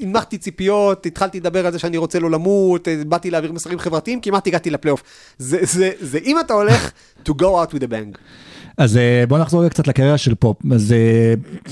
הנמכתי 0.00 0.38
ציפיות, 0.38 1.06
התחלתי 1.06 1.40
לדבר 1.40 1.66
על 1.66 1.72
זה 1.72 1.78
שאני 1.78 1.96
רוצה 1.96 2.18
לא 2.18 2.30
למות, 2.30 2.88
אה, 2.88 3.02
באתי 3.06 3.30
להעביר 3.30 3.52
מסרים 3.52 3.78
חברתיים, 3.78 4.20
כמעט 4.20 4.46
הגעתי 4.46 4.70
לפלייאוף. 4.70 5.02
זה, 5.38 5.58
זה, 5.62 5.90
זה 6.00 6.18
אם 6.24 6.40
אתה 6.40 6.54
הולך 6.54 6.90
to 7.28 7.32
go 7.32 7.42
out 7.42 7.74
with 7.74 7.82
a 7.82 7.90
bang. 7.90 8.18
אז 8.78 8.96
אה, 8.96 9.24
בוא 9.28 9.38
נחזור 9.38 9.60
רגע 9.60 9.70
קצת 9.70 9.88
לקריירה 9.88 10.18
של 10.18 10.34
פופ. 10.34 10.56
אז 10.72 10.94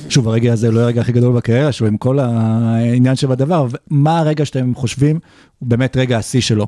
שוב, 0.09 0.29
הרגע 0.29 0.53
הזה 0.53 0.71
לא 0.71 0.81
הרגע 0.81 1.01
הכי 1.01 1.13
גדול 1.13 1.37
בקריירה 1.37 1.73
שלו, 1.73 1.87
עם 1.87 1.97
כל 1.97 2.19
העניין 2.19 3.17
שבדבר. 3.17 3.67
מה 3.91 4.19
הרגע 4.19 4.45
שאתם 4.45 4.75
חושבים 4.75 5.19
הוא 5.59 5.69
באמת 5.69 5.97
רגע 5.97 6.19
השיא 6.19 6.41
שלו? 6.41 6.67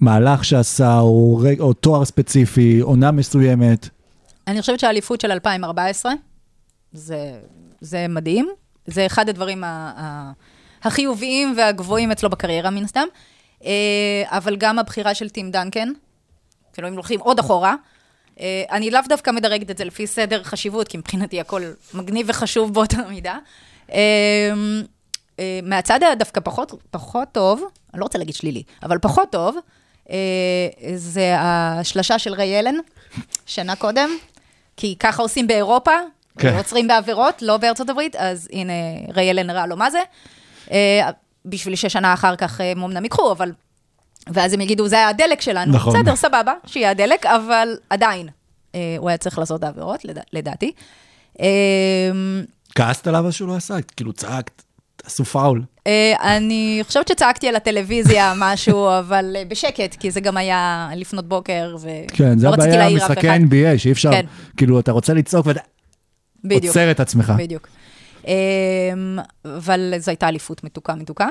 מהלך 0.00 0.44
שעשה, 0.44 0.98
או, 0.98 1.36
רגע, 1.42 1.62
או 1.62 1.72
תואר 1.72 2.04
ספציפי, 2.04 2.80
עונה 2.80 3.10
מסוימת? 3.10 3.88
אני 4.46 4.60
חושבת 4.60 4.80
שהאליפות 4.80 5.20
של 5.20 5.30
2014, 5.30 6.12
זה, 6.92 7.40
זה 7.80 8.06
מדהים. 8.08 8.48
זה 8.86 9.06
אחד 9.06 9.28
הדברים 9.28 9.64
ה, 9.64 9.92
ה, 9.96 10.32
החיוביים 10.82 11.54
והגבוהים 11.56 12.12
אצלו 12.12 12.30
בקריירה, 12.30 12.70
מן 12.70 12.84
הסתם. 12.84 13.06
אה, 13.64 14.22
אבל 14.26 14.56
גם 14.56 14.78
הבחירה 14.78 15.14
של 15.14 15.28
טים 15.28 15.50
דנקן, 15.50 15.88
כאילו 16.72 16.88
אם 16.88 16.92
הולכים 16.92 17.20
עוד 17.20 17.38
אחורה, 17.38 17.74
אה, 18.40 18.64
אני 18.70 18.90
לאו 18.90 19.00
דווקא 19.08 19.30
מדרגת 19.30 19.70
את 19.70 19.78
זה 19.78 19.84
לפי 19.84 20.06
סדר 20.06 20.42
חשיבות, 20.42 20.88
כי 20.88 20.98
מבחינתי 20.98 21.40
הכל 21.40 21.62
מגניב 21.94 22.26
וחשוב 22.28 22.74
באותה 22.74 22.96
מידה. 23.08 23.38
אה, 23.92 24.52
מהצד 25.62 26.02
הדווקא 26.02 26.40
פחות, 26.40 26.72
פחות 26.90 27.28
טוב, 27.32 27.64
אני 27.92 28.00
לא 28.00 28.04
רוצה 28.04 28.18
להגיד 28.18 28.34
שלילי, 28.34 28.62
אבל 28.82 28.98
פחות 28.98 29.32
טוב, 29.32 29.56
זה 30.96 31.34
השלשה 31.38 32.18
של 32.18 32.34
ריי 32.34 32.58
אלן, 32.58 32.74
שנה 33.46 33.76
קודם, 33.76 34.10
כי 34.76 34.96
ככה 34.98 35.22
עושים 35.22 35.46
באירופה, 35.46 35.92
כן. 36.38 36.50
כן. 36.50 36.56
עוצרים 36.56 36.88
בעבירות, 36.88 37.42
לא 37.42 37.56
בארצות 37.56 37.90
הברית, 37.90 38.16
אז 38.16 38.48
הנה, 38.52 38.72
ריי 39.14 39.30
אלן 39.30 39.50
הראה 39.50 39.66
לו 39.66 39.76
מה 39.76 39.90
זה. 39.90 39.98
אה, 40.70 41.10
בשביל 41.44 41.74
ששנה 41.76 42.14
אחר 42.14 42.36
כך 42.36 42.60
אה, 42.60 42.70
הם 42.70 42.82
אמנם 42.82 43.04
ייקחו, 43.04 43.32
אבל... 43.32 43.52
ואז 44.32 44.52
הם 44.52 44.60
יגידו, 44.60 44.88
זה 44.88 44.96
היה 44.96 45.08
הדלק 45.08 45.40
שלנו. 45.40 45.72
נכון. 45.72 45.94
בסדר, 45.94 46.16
סבבה, 46.16 46.52
שיהיה 46.66 46.90
הדלק, 46.90 47.26
אבל 47.26 47.68
עדיין, 47.90 48.28
אה, 48.74 48.96
הוא 48.98 49.08
היה 49.08 49.18
צריך 49.18 49.38
לעשות 49.38 49.64
העבירות, 49.64 50.04
לדע, 50.04 50.20
לדעתי. 50.32 50.72
כעסת 52.74 53.06
עליו 53.06 53.32
שהוא 53.32 53.48
לא 53.48 53.56
עשה? 53.56 53.74
כאילו 53.96 54.12
צעקת, 54.12 54.62
תעשו 54.96 55.24
פאול. 55.24 55.62
אני 56.22 56.80
חושבת 56.86 57.08
שצעקתי 57.08 57.48
על 57.48 57.56
הטלוויזיה 57.56 58.32
משהו, 58.38 58.98
אבל 58.98 59.36
בשקט, 59.48 59.94
כי 59.94 60.10
זה 60.10 60.20
גם 60.20 60.36
היה 60.36 60.88
לפנות 60.96 61.28
בוקר, 61.28 61.76
ולא 61.80 62.06
כן, 62.08 62.38
זה 62.38 62.48
רציתי 62.48 62.62
הבעיה 62.62 62.78
להעיר 62.78 63.06
אף 63.06 63.10
אחד. 63.10 63.18
NBA, 63.18 63.78
שאי 63.78 63.92
אפשר, 63.92 64.10
כן. 64.10 64.26
כאילו, 64.56 64.80
אתה 64.80 64.92
רוצה 64.92 65.14
לצעוק 65.14 65.46
ואתה 65.46 65.60
בדיוק. 66.44 66.64
עוצר 66.64 66.90
את 66.90 67.00
עצמך. 67.00 67.32
בדיוק. 67.38 67.68
אמ, 68.26 68.32
אבל 69.44 69.94
זו 69.98 70.10
הייתה 70.10 70.28
אליפות 70.28 70.64
מתוקה 70.64 70.94
מתוקה. 70.94 71.28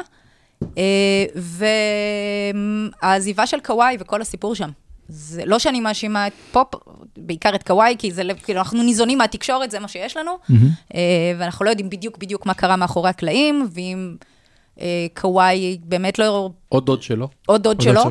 אה, 0.78 1.26
והעזיבה 3.04 3.48
של 3.48 3.60
קוואי 3.60 3.98
וכל 4.00 4.22
הסיפור 4.22 4.56
שם. 4.56 4.70
זה 5.10 5.46
לא 5.46 5.60
שאני 5.60 5.80
מאשימה 5.80 6.28
את 6.28 6.34
פופ, 6.52 6.68
בעיקר 7.18 7.56
את 7.56 7.64
קוואי, 7.64 7.96
כי 8.00 8.12
זה, 8.12 8.24
לב- 8.24 8.40
כאילו, 8.44 8.60
אנחנו 8.60 8.84
ניזונים 8.84 9.18
מהתקשורת, 9.18 9.72
זה 9.72 9.80
מה 9.80 9.88
שיש 9.88 10.18
לנו, 10.18 10.32
אה, 10.96 11.00
ואנחנו 11.40 11.66
לא 11.66 11.70
יודעים 11.70 11.90
בדיוק 11.90 12.18
בדיוק 12.18 12.46
מה 12.46 12.54
קרה 12.54 12.76
מאחורי 12.76 13.10
הקלעים, 13.10 13.68
ואם 13.74 14.16
אה, 14.82 14.86
קוואי 15.22 15.78
באמת 15.84 16.20
לא... 16.20 16.50
עוד 16.70 16.86
דוד 16.86 17.02
שלו. 17.02 17.28
עוד 17.46 17.64
דוד 17.64 17.82
שלו. 17.82 18.02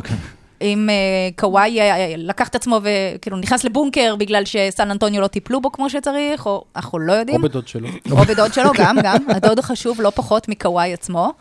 אם 0.62 0.90
אה, 0.90 0.94
קוואי 1.36 1.80
אה, 1.80 2.14
לקח 2.16 2.48
את 2.48 2.54
עצמו 2.54 2.80
וכאילו 2.82 3.36
נכנס 3.36 3.64
לבונקר 3.64 4.16
בגלל 4.16 4.44
שסן 4.44 4.90
אנטוניו 4.90 5.20
לא 5.20 5.26
טיפלו 5.26 5.61
בו 5.61 5.72
כמו 5.72 5.90
שצריך, 5.90 6.46
או 6.46 6.64
אנחנו 6.76 6.98
לא 6.98 7.12
או 7.12 7.18
יודעים. 7.18 7.42
בדוד 7.42 7.68
שלו. 7.68 7.88
או 8.11 8.16
בדוד 8.16 8.54
שלו, 8.54 8.70
גם, 8.78 8.96
גם. 9.02 9.16
הדוד 9.28 9.61
חשוב 9.61 10.00
לא 10.00 10.11
פחות 10.14 10.48
מקוואי 10.48 10.92
עצמו, 10.92 11.32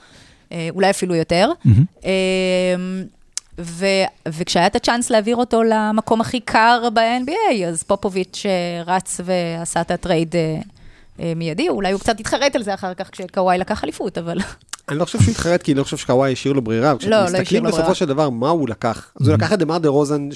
אה, 0.52 0.68
אולי 0.72 0.90
אפילו 0.90 1.16
יותר. 1.16 1.52
אה, 2.06 2.12
ו- 3.60 3.86
וכשהיה 4.28 4.68
את 4.68 4.76
הצ'אנס 4.76 5.10
להעביר 5.10 5.36
אותו 5.36 5.64
למקום 5.64 6.22
הכי 6.22 6.40
קר 6.40 6.90
ב-NBA, 6.94 7.66
אז 7.68 7.84
פופוביץ' 7.84 8.44
אה, 8.46 8.94
רץ 8.94 9.22
ועשה 9.24 9.82
את 9.82 9.92
הטרייד 9.92 10.36
אה, 10.36 10.60
אה, 11.20 11.34
מיידי, 11.36 11.70
אולי 11.70 11.92
הוא 11.92 12.00
קצת 12.00 12.20
התחרט 12.20 12.56
על 12.56 12.64
זה 12.64 12.74
אחר 12.74 12.94
כך 12.94 13.10
כשקוואי 13.12 13.58
לקח 13.58 13.84
אליפות, 13.84 14.18
אבל... 14.18 14.38
אני 14.90 15.00
לא 15.00 15.06
חושב 15.06 15.22
שהוא 15.22 15.32
התחרט, 15.32 15.64
כי 15.64 15.72
אני 15.72 15.78
לא 15.78 15.84
חושב 15.84 15.98
שקוואי 15.98 16.32
השאיר 16.32 16.54
לו 16.54 16.62
ברירה. 16.62 16.94
לא 16.94 16.98
השאיר 16.98 17.12
לו 17.12 17.28
כשמסתכלים 17.28 17.64
ברירה. 17.64 17.78
בסופו 17.78 17.96
של 17.96 18.06
דבר, 18.06 18.30
מה 18.30 18.50
הוא 18.50 18.70
לקח? 18.70 19.12
אז 19.22 19.28
הוא 19.28 19.36
לקח 19.36 19.54
את 19.54 19.60
דמאר 19.60 19.78
דרוזן, 19.78 20.30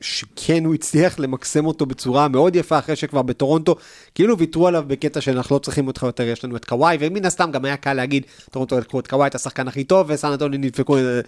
שכן, 0.00 0.64
הוא 0.64 0.74
הצליח 0.74 1.18
למקסם 1.18 1.66
אותו 1.66 1.86
בצורה 1.86 2.28
מאוד 2.28 2.56
יפה, 2.56 2.78
אחרי 2.78 2.96
שכבר 2.96 3.22
בטורונטו, 3.22 3.76
כאילו 4.14 4.38
ויתרו 4.38 4.68
עליו 4.68 4.84
בקטע 4.86 5.20
שאנחנו 5.20 5.56
לא 5.56 5.58
צריכים 5.58 5.86
אותך 5.86 6.02
יותר, 6.02 6.22
יש 6.22 6.44
לנו 6.44 6.56
את 6.56 6.64
קוואי, 6.64 6.96
ומן 7.00 7.24
הסתם 7.24 7.50
גם 7.50 7.64
היה 7.64 7.76
קל 7.76 7.92
להגיד, 7.92 8.22
טורונטו 8.50 8.78
לקחו 8.78 9.00
את 9.00 9.06
קוואי, 9.06 9.26
את 9.26 9.34
השחקן 9.34 9.68
הכי 9.68 9.84
טוב, 9.84 10.06
וסן 10.10 10.32
אנטוניו 10.32 10.58
נדפקו. 10.58 10.96
אה, 10.96 11.20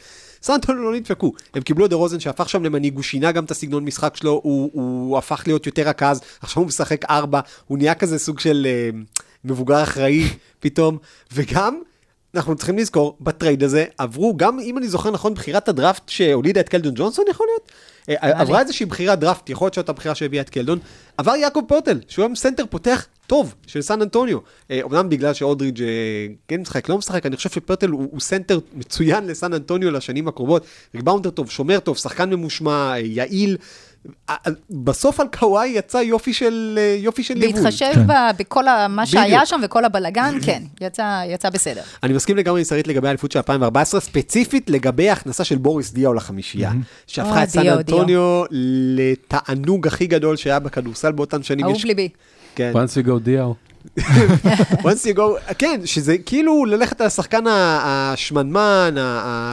סן 0.42 0.52
אנטוניו 0.52 0.82
לא 0.82 0.92
נדפקו. 0.92 1.32
הם 1.54 1.62
קיבלו 1.62 1.84
את 1.84 1.90
דרוזן 1.90 2.20
שהפך 2.20 2.48
שם 2.48 2.64
למנהיג, 2.64 2.94
הוא 2.94 3.02
שינה 3.02 3.32
גם 3.32 3.44
את 3.44 3.50
הסגנון 3.50 3.84
משחק 3.84 4.16
שלו, 4.16 4.40
הוא, 4.44 4.70
הוא 4.72 5.18
הפך 5.18 5.42
להיות 5.46 5.66
יותר 5.66 5.88
רכז, 5.88 6.20
עכשיו 6.40 6.62
הוא 6.62 6.68
משחק 6.68 7.04
ארבע, 7.10 7.40
הוא 7.66 7.78
נהיה 7.78 7.94
כזה 7.94 8.18
סוג 8.18 8.40
של 8.40 8.66
אה, 8.70 8.90
מבוגר 9.44 9.82
אחראי 9.82 10.28
פתאום, 10.60 10.98
וגם... 11.32 11.78
אנחנו 12.34 12.56
צריכים 12.56 12.78
לזכור, 12.78 13.16
בטרייד 13.20 13.62
הזה 13.62 13.84
עברו, 13.98 14.36
גם 14.36 14.60
אם 14.60 14.78
אני 14.78 14.88
זוכר 14.88 15.10
נכון, 15.10 15.34
בחירת 15.34 15.68
הדראפט 15.68 16.08
שהולידה 16.08 16.60
את 16.60 16.68
קלדון 16.68 16.92
ג'ונסון, 16.96 17.24
יכול 17.30 17.46
להיות? 17.50 17.72
אה, 18.08 18.40
עברה 18.40 18.60
איזושהי 18.60 18.86
בחירת 18.86 19.18
דראפט, 19.18 19.50
יכול 19.50 19.66
להיות 19.66 19.74
שהייתה 19.74 19.92
בחירה 19.92 20.14
שהביאה 20.14 20.42
את 20.42 20.50
קלדון, 20.50 20.78
עבר 21.16 21.36
יעקב 21.36 21.60
פוטל, 21.68 22.00
שהוא 22.08 22.22
היום 22.22 22.34
סנטר 22.34 22.64
פותח 22.70 23.06
טוב 23.26 23.54
של 23.66 23.82
סן 23.82 24.02
אנטוניו. 24.02 24.38
אה, 24.70 24.80
אומנם 24.82 25.08
בגלל 25.08 25.34
שאולדריג' 25.34 25.82
אה, 25.82 25.86
כן 26.48 26.60
משחק, 26.60 26.88
לא 26.88 26.98
משחק, 26.98 27.26
אני 27.26 27.36
חושב 27.36 27.50
שפוטל 27.50 27.88
הוא, 27.88 28.08
הוא 28.10 28.20
סנטר 28.20 28.58
מצוין 28.74 29.26
לסן 29.26 29.54
אנטוניו 29.54 29.90
לשנים 29.90 30.28
הקרובות. 30.28 30.66
ריבאונדר 30.94 31.30
טוב, 31.30 31.50
שומר 31.50 31.80
טוב, 31.80 31.96
שחקן 31.96 32.30
ממושמע, 32.30 32.92
אה, 32.92 32.98
יעיל. 32.98 33.56
אה, 34.30 34.34
אה, 34.46 34.52
בסוף 34.70 35.20
על 35.20 35.26
קוואי 35.38 35.68
יצא 35.68 35.98
יופי 35.98 36.32
של, 36.32 36.74
אה, 36.78 36.96
יופי 37.00 37.22
של 37.22 37.34
ליווי. 37.34 37.52
בהתחשב 37.62 37.92
כן. 37.94 38.06
בכל 38.38 38.68
ה- 38.68 38.88
מה 38.88 39.06
שהיה 39.06 39.24
בדיוק. 39.26 39.44
שם 39.44 39.60
וכל 39.64 39.84
הבלגן, 39.84 40.38
כן, 40.46 40.62
יצא 40.80 41.22
יצא 41.28 41.50
בסדר. 41.50 41.80
אני 42.02 42.12
מסכים 42.12 42.36
לגמרי 42.36 42.60
עם 42.60 42.64
שרית 42.64 42.86
לגבי 42.88 43.08
האליפות 43.08 43.32
של 43.32 43.38
2014, 43.38 44.00
ספציפית 44.00 44.70
לגבי 44.70 45.08
ההכנסה 45.08 45.44
של 45.44 45.56
בוריס 45.58 45.92
דיאו 45.92 46.14
לחמישייה, 46.14 46.72
שהפכה 47.06 47.42
את 47.42 47.48
סן 47.48 47.68
אנטוניו 47.68 48.44
לתענוג 48.50 49.86
הכי 49.86 50.06
גדול 50.06 50.36
שהיה 50.36 50.58
בכדורסל 50.58 51.12
באותן 51.12 51.42
שנים. 51.42 51.64
אהוב 51.66 51.76
יש- 51.76 51.84
ליבי. 51.84 52.08
כן. 52.54 52.72
once 52.74 53.04
you 53.04 53.08
go 53.08 53.18
דיאו. 53.18 53.54
Once 54.78 55.04
you 55.04 55.16
go, 55.16 55.54
כן, 55.58 55.80
שזה 55.84 56.18
כאילו 56.18 56.64
ללכת 56.64 57.00
על 57.00 57.06
השחקן 57.06 57.44
השמנמן, 57.46 58.94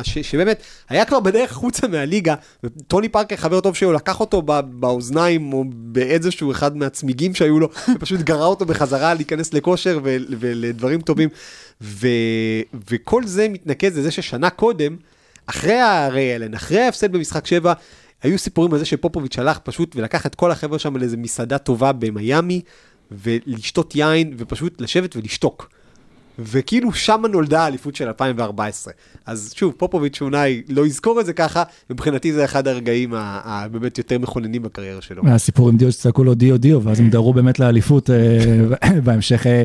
שבאמת 0.03 0.63
היה 0.89 1.05
כבר 1.05 1.19
בדרך 1.19 1.51
החוצה 1.51 1.87
מהליגה, 1.87 2.35
וטוני 2.63 3.09
פארקר, 3.09 3.35
חבר 3.35 3.59
טוב 3.61 3.75
שלו, 3.75 3.93
לקח 3.93 4.19
אותו 4.19 4.41
באוזניים 4.65 5.53
או 5.53 5.63
באיזשהו 5.69 6.51
אחד 6.51 6.77
מהצמיגים 6.77 7.35
שהיו 7.35 7.59
לו, 7.59 7.69
ופשוט 7.95 8.19
גרר 8.21 8.45
אותו 8.45 8.65
בחזרה 8.65 9.13
להיכנס 9.13 9.53
לכושר 9.53 9.99
ולדברים 10.03 11.01
טובים. 11.01 11.29
וכל 12.91 13.23
זה 13.25 13.49
מתנקז 13.49 13.97
לזה 13.97 14.11
ששנה 14.11 14.49
קודם, 14.49 14.95
אחרי 15.45 15.79
הרי 15.79 16.35
אלן, 16.35 16.53
אחרי 16.53 16.81
ההפסד 16.81 17.11
במשחק 17.11 17.45
7, 17.45 17.73
היו 18.23 18.37
סיפורים 18.37 18.73
על 18.73 18.79
זה 18.79 18.85
שפופוביץ' 18.85 19.39
הלך 19.39 19.59
פשוט 19.59 19.95
ולקח 19.95 20.25
את 20.25 20.35
כל 20.35 20.51
החבר'ה 20.51 20.79
שם 20.79 20.97
לאיזה 20.97 21.17
מסעדה 21.17 21.57
טובה 21.57 21.91
במיאמי, 21.91 22.61
ולשתות 23.11 23.95
יין, 23.95 24.33
ופשוט 24.37 24.81
לשבת 24.81 25.15
ולשתוק. 25.15 25.74
וכאילו 26.39 26.93
שמה 26.93 27.27
נולדה 27.27 27.63
האליפות 27.63 27.95
של 27.95 28.07
2014. 28.07 28.93
אז 29.25 29.53
שוב, 29.55 29.73
פופוביץ' 29.77 30.21
אולי 30.21 30.61
לא 30.69 30.85
יזכור 30.85 31.19
את 31.19 31.25
זה 31.25 31.33
ככה, 31.33 31.63
מבחינתי 31.89 32.33
זה 32.33 32.45
אחד 32.45 32.67
הרגעים 32.67 33.13
הבאמת 33.15 33.97
יותר 33.97 34.19
מכוננים 34.19 34.61
בקריירה 34.61 35.01
שלו. 35.01 35.23
מהסיפור 35.23 35.69
עם 35.69 35.77
דיו 35.77 35.91
שצעקו 35.91 36.23
לו 36.23 36.33
דיו 36.33 36.57
דיו, 36.57 36.83
ואז 36.83 36.99
הם 36.99 37.09
דהרו 37.09 37.33
באמת 37.33 37.59
לאליפות 37.59 38.09
אה, 38.09 38.99
בהמשך. 39.05 39.47
אה, 39.47 39.63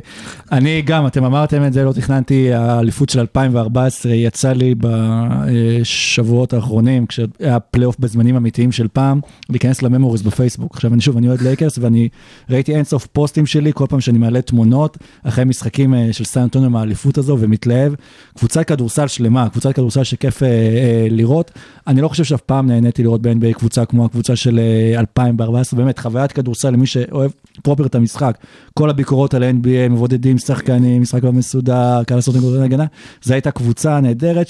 אני 0.52 0.82
גם, 0.82 1.06
אתם 1.06 1.24
אמרתם 1.24 1.64
את 1.64 1.72
זה, 1.72 1.84
לא 1.84 1.92
תכננתי, 1.92 2.52
האליפות 2.52 3.08
של 3.08 3.20
2014 3.20 4.12
יצא 4.12 4.52
לי 4.52 4.74
בשבועות 4.78 6.52
האחרונים, 6.52 7.06
כשהיה 7.06 7.60
פלייאוף 7.60 7.96
בזמנים 7.98 8.36
אמיתיים 8.36 8.72
של 8.72 8.88
פעם, 8.92 9.20
להיכנס 9.48 9.82
ל 9.82 9.87
memories 9.87 10.22
בפייסבוק. 10.22 10.74
עכשיו, 10.74 10.94
אני 10.94 11.00
שוב, 11.00 11.16
אני 11.16 11.28
אוהד 11.28 11.40
לייקרס, 11.40 11.78
ואני 11.78 12.08
ראיתי 12.50 12.74
אינסוף 12.74 13.06
פוסטים 13.06 13.46
שלי, 13.46 13.70
כל 13.74 13.86
פעם 13.88 14.00
שאני 14.00 14.18
מעלה 14.18 14.42
תמונות, 14.42 14.98
אחרי 15.22 15.44
משחקים 15.44 15.94
אה, 15.94 16.08
של 16.12 16.24
סן 16.24 16.48
אנטוניו 16.60 16.70
מהאליפות 16.70 17.18
הזו, 17.18 17.36
ומתלהב. 17.40 17.92
קבוצת 18.38 18.66
כדורסל 18.66 19.06
שלמה, 19.06 19.48
קבוצת 19.48 19.72
כדורסל 19.72 20.04
שכיף 20.04 20.42
אה, 20.42 20.48
אה, 20.48 21.06
לראות. 21.10 21.50
אני 21.86 22.00
לא 22.00 22.08
חושב 22.08 22.24
שאף 22.24 22.40
פעם 22.40 22.66
נהניתי 22.66 23.02
לראות 23.02 23.22
ב-NBA 23.22 23.52
קבוצה 23.58 23.84
כמו 23.84 24.04
הקבוצה 24.04 24.36
של 24.36 24.58
אה, 24.58 25.00
2014, 25.00 25.80
באמת, 25.80 25.98
חוויית 25.98 26.32
כדורסל 26.32 26.70
למי 26.70 26.86
שאוהב 26.86 27.30
proper 27.62 27.86
את 27.86 27.94
המשחק. 27.94 28.38
כל 28.74 28.90
הביקורות 28.90 29.34
על 29.34 29.42
NBA, 29.42 29.88
מבודדים 29.90 30.38
שחקנים, 30.38 31.02
משחק 31.02 31.24
לא 31.24 31.32
מסודר, 31.32 32.04
קהל 32.06 32.18
לעשות 32.18 32.36
נקודות 32.36 32.62
הגנה, 32.62 32.84
זו 33.22 33.34
הייתה 33.34 33.50
קבוצה 33.50 34.00
נהדרת 34.00 34.48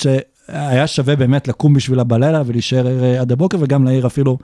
שהיה 0.53 0.87
שווה 0.87 1.17
באמת 1.17 1.49
לקום 1.49 1.75
בשבילה 1.75 2.05
בלילה 2.05 2.43
ולהישאר 2.47 2.87
אה, 2.87 3.21
עד 3.21 3.33
הבוקר, 3.33 3.57
וגם 3.61 3.85
להעיר 3.85 4.07
אפילו 4.07 4.39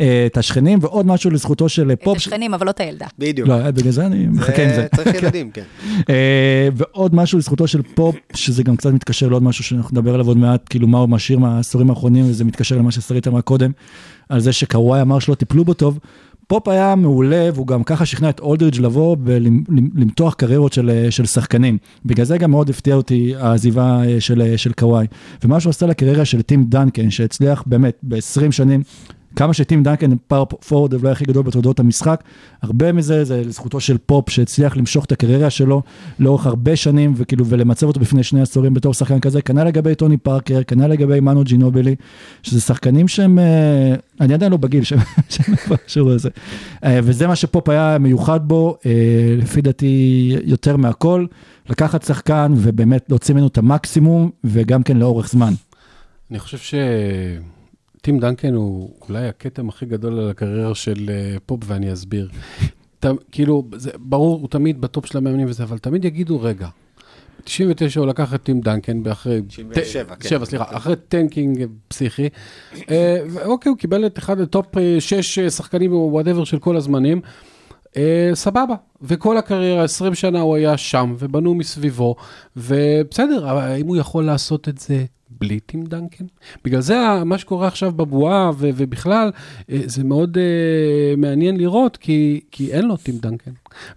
אה, 0.00 0.26
את 0.26 0.36
השכנים, 0.36 0.78
ועוד 0.82 1.06
משהו 1.06 1.30
לזכותו 1.30 1.68
של 1.68 1.88
אה, 1.88 1.92
את 1.92 2.02
פופ. 2.04 2.16
השכנים, 2.16 2.54
אבל 2.54 2.66
לא 2.66 2.70
את 2.70 2.80
הילדה. 2.80 3.06
בדיוק. 3.18 3.48
לא, 3.48 3.70
בגלל 3.70 3.92
זה 3.92 4.06
אני 4.06 4.26
מחכה 4.26 4.62
עם 4.62 4.68
זה. 4.74 4.86
צריך 4.96 5.22
ילדים, 5.22 5.50
כן. 5.50 5.62
אה, 6.10 6.68
ועוד 6.74 7.14
משהו 7.14 7.38
לזכותו 7.38 7.66
של 7.66 7.82
פופ, 7.82 8.16
שזה 8.34 8.62
גם 8.62 8.76
קצת 8.76 8.92
מתקשר 8.92 9.28
לעוד 9.28 9.42
משהו 9.42 9.64
שאנחנו 9.64 9.98
נדבר 9.98 10.14
עליו 10.14 10.26
עוד 10.26 10.36
מעט, 10.36 10.62
כאילו 10.70 10.88
מה 10.88 10.98
הוא 10.98 11.08
משאיר 11.08 11.38
מהעשורים 11.38 11.90
האחרונים, 11.90 12.24
וזה 12.30 12.44
מתקשר 12.44 12.76
למה 12.76 12.90
ששרית 12.90 13.28
אמרה 13.28 13.42
קודם, 13.42 13.72
על 14.28 14.40
זה 14.40 14.52
שקוואי 14.52 15.00
אמר 15.00 15.18
שלא 15.18 15.34
טיפלו 15.34 15.64
בו 15.64 15.74
טוב. 15.74 15.98
פופ 16.52 16.68
היה 16.68 16.94
מעולה, 16.94 17.50
והוא 17.54 17.66
גם 17.66 17.84
ככה 17.84 18.06
שכנע 18.06 18.30
את 18.30 18.40
אולדריץ' 18.40 18.78
לבוא 18.78 19.16
ולמתוח 19.24 20.34
קריירות 20.34 20.72
של, 20.72 20.90
אה, 20.90 21.10
של 21.10 21.26
שחקנים. 21.26 21.78
בגלל 22.04 22.26
זה 22.26 22.38
גם 22.38 22.50
מאוד 22.50 22.70
הפתיע 22.70 22.94
אותי 22.94 23.34
העזיבה 23.38 24.02
אה, 24.04 24.20
של, 24.20 24.42
אה, 24.42 24.58
של 24.58 24.72
קוואי. 24.72 25.06
ומה 25.44 25.60
שהוא 25.60 25.70
עשה 25.70 25.86
לקריירה 25.86 26.24
של 26.24 26.42
טים 26.42 26.64
דנקן, 26.64 27.10
שהצליח 27.10 27.62
באמת 27.66 27.98
ב-20 28.02 28.50
שנים, 28.52 28.82
כמה 29.36 29.54
שטים 29.54 29.82
דנקן 29.82 30.16
פאוור 30.26 30.44
פורוורד 30.44 30.94
אולי 30.94 31.10
הכי 31.10 31.24
גדול 31.24 31.42
בתולדות 31.42 31.80
המשחק, 31.80 32.22
הרבה 32.62 32.92
מזה 32.92 33.24
זה 33.24 33.42
לזכותו 33.44 33.80
של 33.80 33.98
פופ 33.98 34.30
שהצליח 34.30 34.76
למשוך 34.76 35.04
את 35.04 35.12
הקריירה 35.12 35.50
שלו 35.50 35.82
לאורך 36.18 36.46
הרבה 36.46 36.76
שנים 36.76 37.12
וכאילו 37.16 37.46
ולמצב 37.46 37.86
אותו 37.86 38.00
בפני 38.00 38.22
שני 38.22 38.40
עשורים 38.40 38.74
בתור 38.74 38.94
שחקן 38.94 39.20
כזה, 39.20 39.42
כנ"ל 39.42 39.64
לגבי 39.64 39.94
טוני 39.94 40.16
פארקר, 40.16 40.62
כנ"ל 40.62 40.86
לגבי 40.86 41.20
מנו 41.20 41.44
ג'ינובלי, 41.44 41.94
שזה 42.42 42.60
שחקנים 42.60 43.08
שהם, 43.08 43.38
אה, 43.38 43.94
אני 44.20 44.34
עדיין 44.34 44.52
לא 44.52 44.56
בגיל 44.56 44.84
שהם 44.84 44.98
שיעור 45.86 46.10
הזה. 46.10 46.30
אה, 46.84 47.00
וזה 47.02 47.26
מה 47.26 47.36
שפופ 47.36 47.68
היה 47.68 47.98
מיוחד 47.98 48.48
בו, 48.48 48.76
אה, 48.86 48.90
לפי 49.38 49.60
דעתי 49.60 50.36
יותר 50.44 50.76
מהכל, 50.76 51.26
לקחת 51.68 52.02
שחקן 52.02 52.52
ובאמת 52.56 53.04
להוציא 53.08 53.34
ממנו 53.34 53.46
את 53.46 53.58
המקסימום 53.58 54.30
וגם 54.44 54.82
כן 54.82 54.96
לאורך 54.96 55.28
זמן. 55.28 55.52
אני 56.30 56.38
חושב 56.38 56.58
שטים 58.02 58.18
דנקן 58.18 58.54
הוא 58.54 58.90
אולי 59.08 59.28
הכתם 59.28 59.68
הכי 59.68 59.86
גדול 59.86 60.18
על 60.18 60.30
הקריירה 60.30 60.74
של 60.74 61.10
אה, 61.10 61.36
פופ, 61.46 61.60
ואני 61.66 61.92
אסביר. 61.92 62.30
ת, 63.00 63.06
כאילו, 63.32 63.64
זה, 63.74 63.90
ברור, 63.98 64.40
הוא 64.40 64.48
תמיד 64.48 64.80
בטופ 64.80 65.06
של 65.06 65.18
המאמנים 65.18 65.48
וזה, 65.48 65.62
אבל 65.62 65.78
תמיד 65.78 66.04
יגידו, 66.04 66.40
רגע, 66.40 66.68
ב-99 67.38 67.98
הוא 67.98 68.06
לקח 68.06 68.34
את 68.34 68.42
טים 68.42 68.60
דנקן, 68.60 69.02
באחרי... 69.02 69.40
97, 69.48 70.14
כן. 70.14 70.28
שבע, 70.28 70.44
סליחה, 70.44 70.64
אחרי 70.68 70.94
tanking 71.08 71.66
פסיכי. 71.88 72.28
ואוקיי, 73.30 73.70
הוא 73.70 73.78
קיבל 73.78 74.06
את 74.06 74.18
אחד 74.18 74.40
הטופ 74.40 74.78
אה, 74.78 74.96
שש 75.00 75.38
אה, 75.38 75.50
שחקנים 75.50 75.92
או 75.92 76.08
whatever 76.12 76.44
של 76.44 76.58
כל 76.58 76.76
הזמנים. 76.76 77.20
אה, 77.96 78.30
סבבה, 78.34 78.74
וכל 79.02 79.36
הקריירה, 79.36 79.84
20 79.84 80.14
שנה 80.14 80.40
הוא 80.40 80.56
היה 80.56 80.76
שם, 80.76 81.14
ובנו 81.18 81.54
מסביבו, 81.54 82.16
ובסדר, 82.56 83.48
האם 83.48 83.86
הוא 83.86 83.96
יכול 83.96 84.24
לעשות 84.24 84.68
את 84.68 84.78
זה 84.78 85.04
בלי 85.40 85.60
טים 85.60 85.84
דנקן? 85.84 86.24
בגלל 86.64 86.80
זה 86.80 87.24
מה 87.24 87.38
שקורה 87.38 87.66
עכשיו 87.66 87.92
בבועה, 87.92 88.50
ו- 88.56 88.70
ובכלל, 88.76 89.30
אה, 89.70 89.80
זה 89.86 90.04
מאוד 90.04 90.38
אה, 90.38 91.16
מעניין 91.16 91.56
לראות, 91.56 91.96
כי, 91.96 92.40
כי 92.50 92.72
אין 92.72 92.84
לו 92.84 92.96
טים 92.96 93.18
דנקן. 93.18 93.50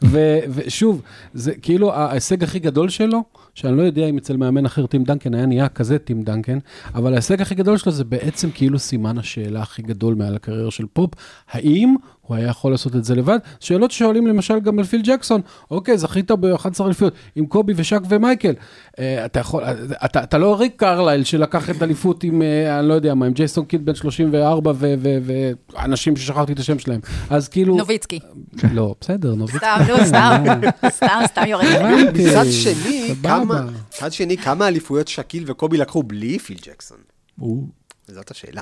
ו- 0.04 0.40
ושוב, 0.50 1.02
זה 1.34 1.54
כאילו 1.54 1.94
ההישג 1.94 2.44
הכי 2.44 2.60
גדול 2.60 2.90
שלו, 2.90 3.24
שאני 3.56 3.78
לא 3.78 3.82
יודע 3.82 4.06
אם 4.06 4.18
אצל 4.18 4.38
מאמן 4.38 4.66
אחר 4.66 4.86
טים 4.86 5.04
דנקן 5.04 5.34
היה 5.34 5.46
נהיה 5.46 5.70
כזה 5.70 6.00
טים 6.00 6.24
דנקן, 6.24 6.58
אבל 6.96 7.14
ההישג 7.14 7.42
הכי 7.42 7.56
גדול 7.56 7.78
שלו 7.78 7.92
זה 7.92 8.04
בעצם 8.04 8.52
כאילו 8.52 8.80
סימן 8.80 9.18
השאלה 9.18 9.62
הכי 9.62 9.82
גדול 9.82 10.16
מעל 10.16 10.36
הקריירה 10.36 10.72
של 10.72 10.86
פופ, 10.94 11.14
האם 11.52 11.96
הוא 12.28 12.38
היה 12.38 12.48
יכול 12.48 12.72
לעשות 12.72 12.96
את 12.96 13.04
זה 13.04 13.16
לבד. 13.16 13.40
שאלות 13.60 13.92
ששואלים 13.92 14.28
למשל 14.28 14.60
גם 14.60 14.80
על 14.80 14.86
פיל 14.86 15.02
ג'קסון, 15.04 15.42
אוקיי, 15.72 15.98
זכית 15.98 16.32
ב-11 16.32 16.86
אליפויות 16.86 17.14
עם 17.36 17.46
קובי 17.46 17.74
ושק 17.76 18.00
ומייקל. 18.10 18.54
אה, 19.00 19.26
אתה 19.26 19.40
יכול, 19.40 19.64
אתה, 20.06 20.24
אתה 20.24 20.38
לא 20.38 20.60
ריק 20.60 20.74
קרלייל 20.76 21.24
שלקח 21.24 21.70
את 21.70 21.84
אליפות 21.84 22.24
עם, 22.24 22.42
אה, 22.42 22.80
אני 22.80 22.88
לא 22.88 22.94
יודע 22.94 23.14
מה, 23.14 23.26
עם 23.26 23.34
ג'ייסון 23.34 23.66
קיד 23.66 23.86
בן 23.86 23.96
34 23.96 24.72
ואנשים 24.80 26.16
ששכחתי 26.16 26.54
את 26.54 26.60
השם 26.60 26.80
שלהם. 26.80 27.00
אז 27.30 27.48
כאילו... 27.48 27.78
נוביצקי. 27.78 28.20
לא, 28.72 28.96
בסדר, 29.02 29.36
נוביצקי. 29.36 29.66
סתם, 29.66 29.84
נו, 29.88 30.06
סתם, 30.08 30.44
סתם, 30.90 31.20
סתם 31.26 31.44
יורד. 31.48 31.66
מצד 32.14 32.46
שני. 32.52 33.16
כמה, 33.24 33.66
מצד 33.90 34.14
שני, 34.14 34.38
כמה 34.38 34.68
אליפויות 34.68 35.08
שאקיל 35.08 35.44
וקובי 35.48 35.78
לקחו 35.78 36.04
בלי 36.04 36.40
פיל 36.40 36.58
ג'קסון? 36.62 36.98
זאת 38.08 38.32
השאלה. 38.32 38.62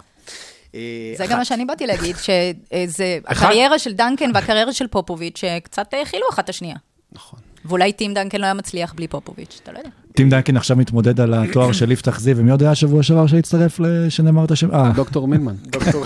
אה, 0.76 0.80
זה 1.18 1.26
גם 1.30 1.38
מה 1.38 1.46
שאני 1.46 1.66
באתי 1.66 1.88
להגיד, 1.88 2.16
שזה 2.26 3.18
הקריירה 3.28 3.80
של 3.80 3.94
דנקן 3.94 4.32
והקריירה 4.34 4.74
של 4.74 4.88
פופוביץ', 4.88 5.38
שקצת 5.38 5.94
האכילו 5.94 6.24
אחת 6.30 6.44
את 6.44 6.50
השנייה. 6.50 6.76
נכון. 7.12 7.40
ואולי 7.66 7.92
טים 7.92 8.14
דנקן 8.14 8.38
לא 8.42 8.46
היה 8.46 8.54
מצליח 8.54 8.94
בלי 8.94 9.08
פופוביץ', 9.08 9.60
אתה 9.64 9.72
לא 9.72 9.78
יודע. 9.78 9.90
טים 10.16 10.30
דנקן 10.30 10.58
עכשיו 10.58 10.78
מתמודד 10.78 11.20
על 11.20 11.34
התואר 11.34 11.72
של 11.72 11.92
יפתח 11.92 12.20
זיו, 12.20 12.38
ומי 12.38 12.52
יודע 12.52 12.72
השבוע 12.72 13.04
שעבר 13.04 13.28
שהצטרף 13.28 13.80
שנאמר 14.10 14.46
את 14.46 14.52
השם? 14.52 14.72
אה, 14.76 14.92
דוקטור. 14.96 15.28
דוקטור. 15.64 16.06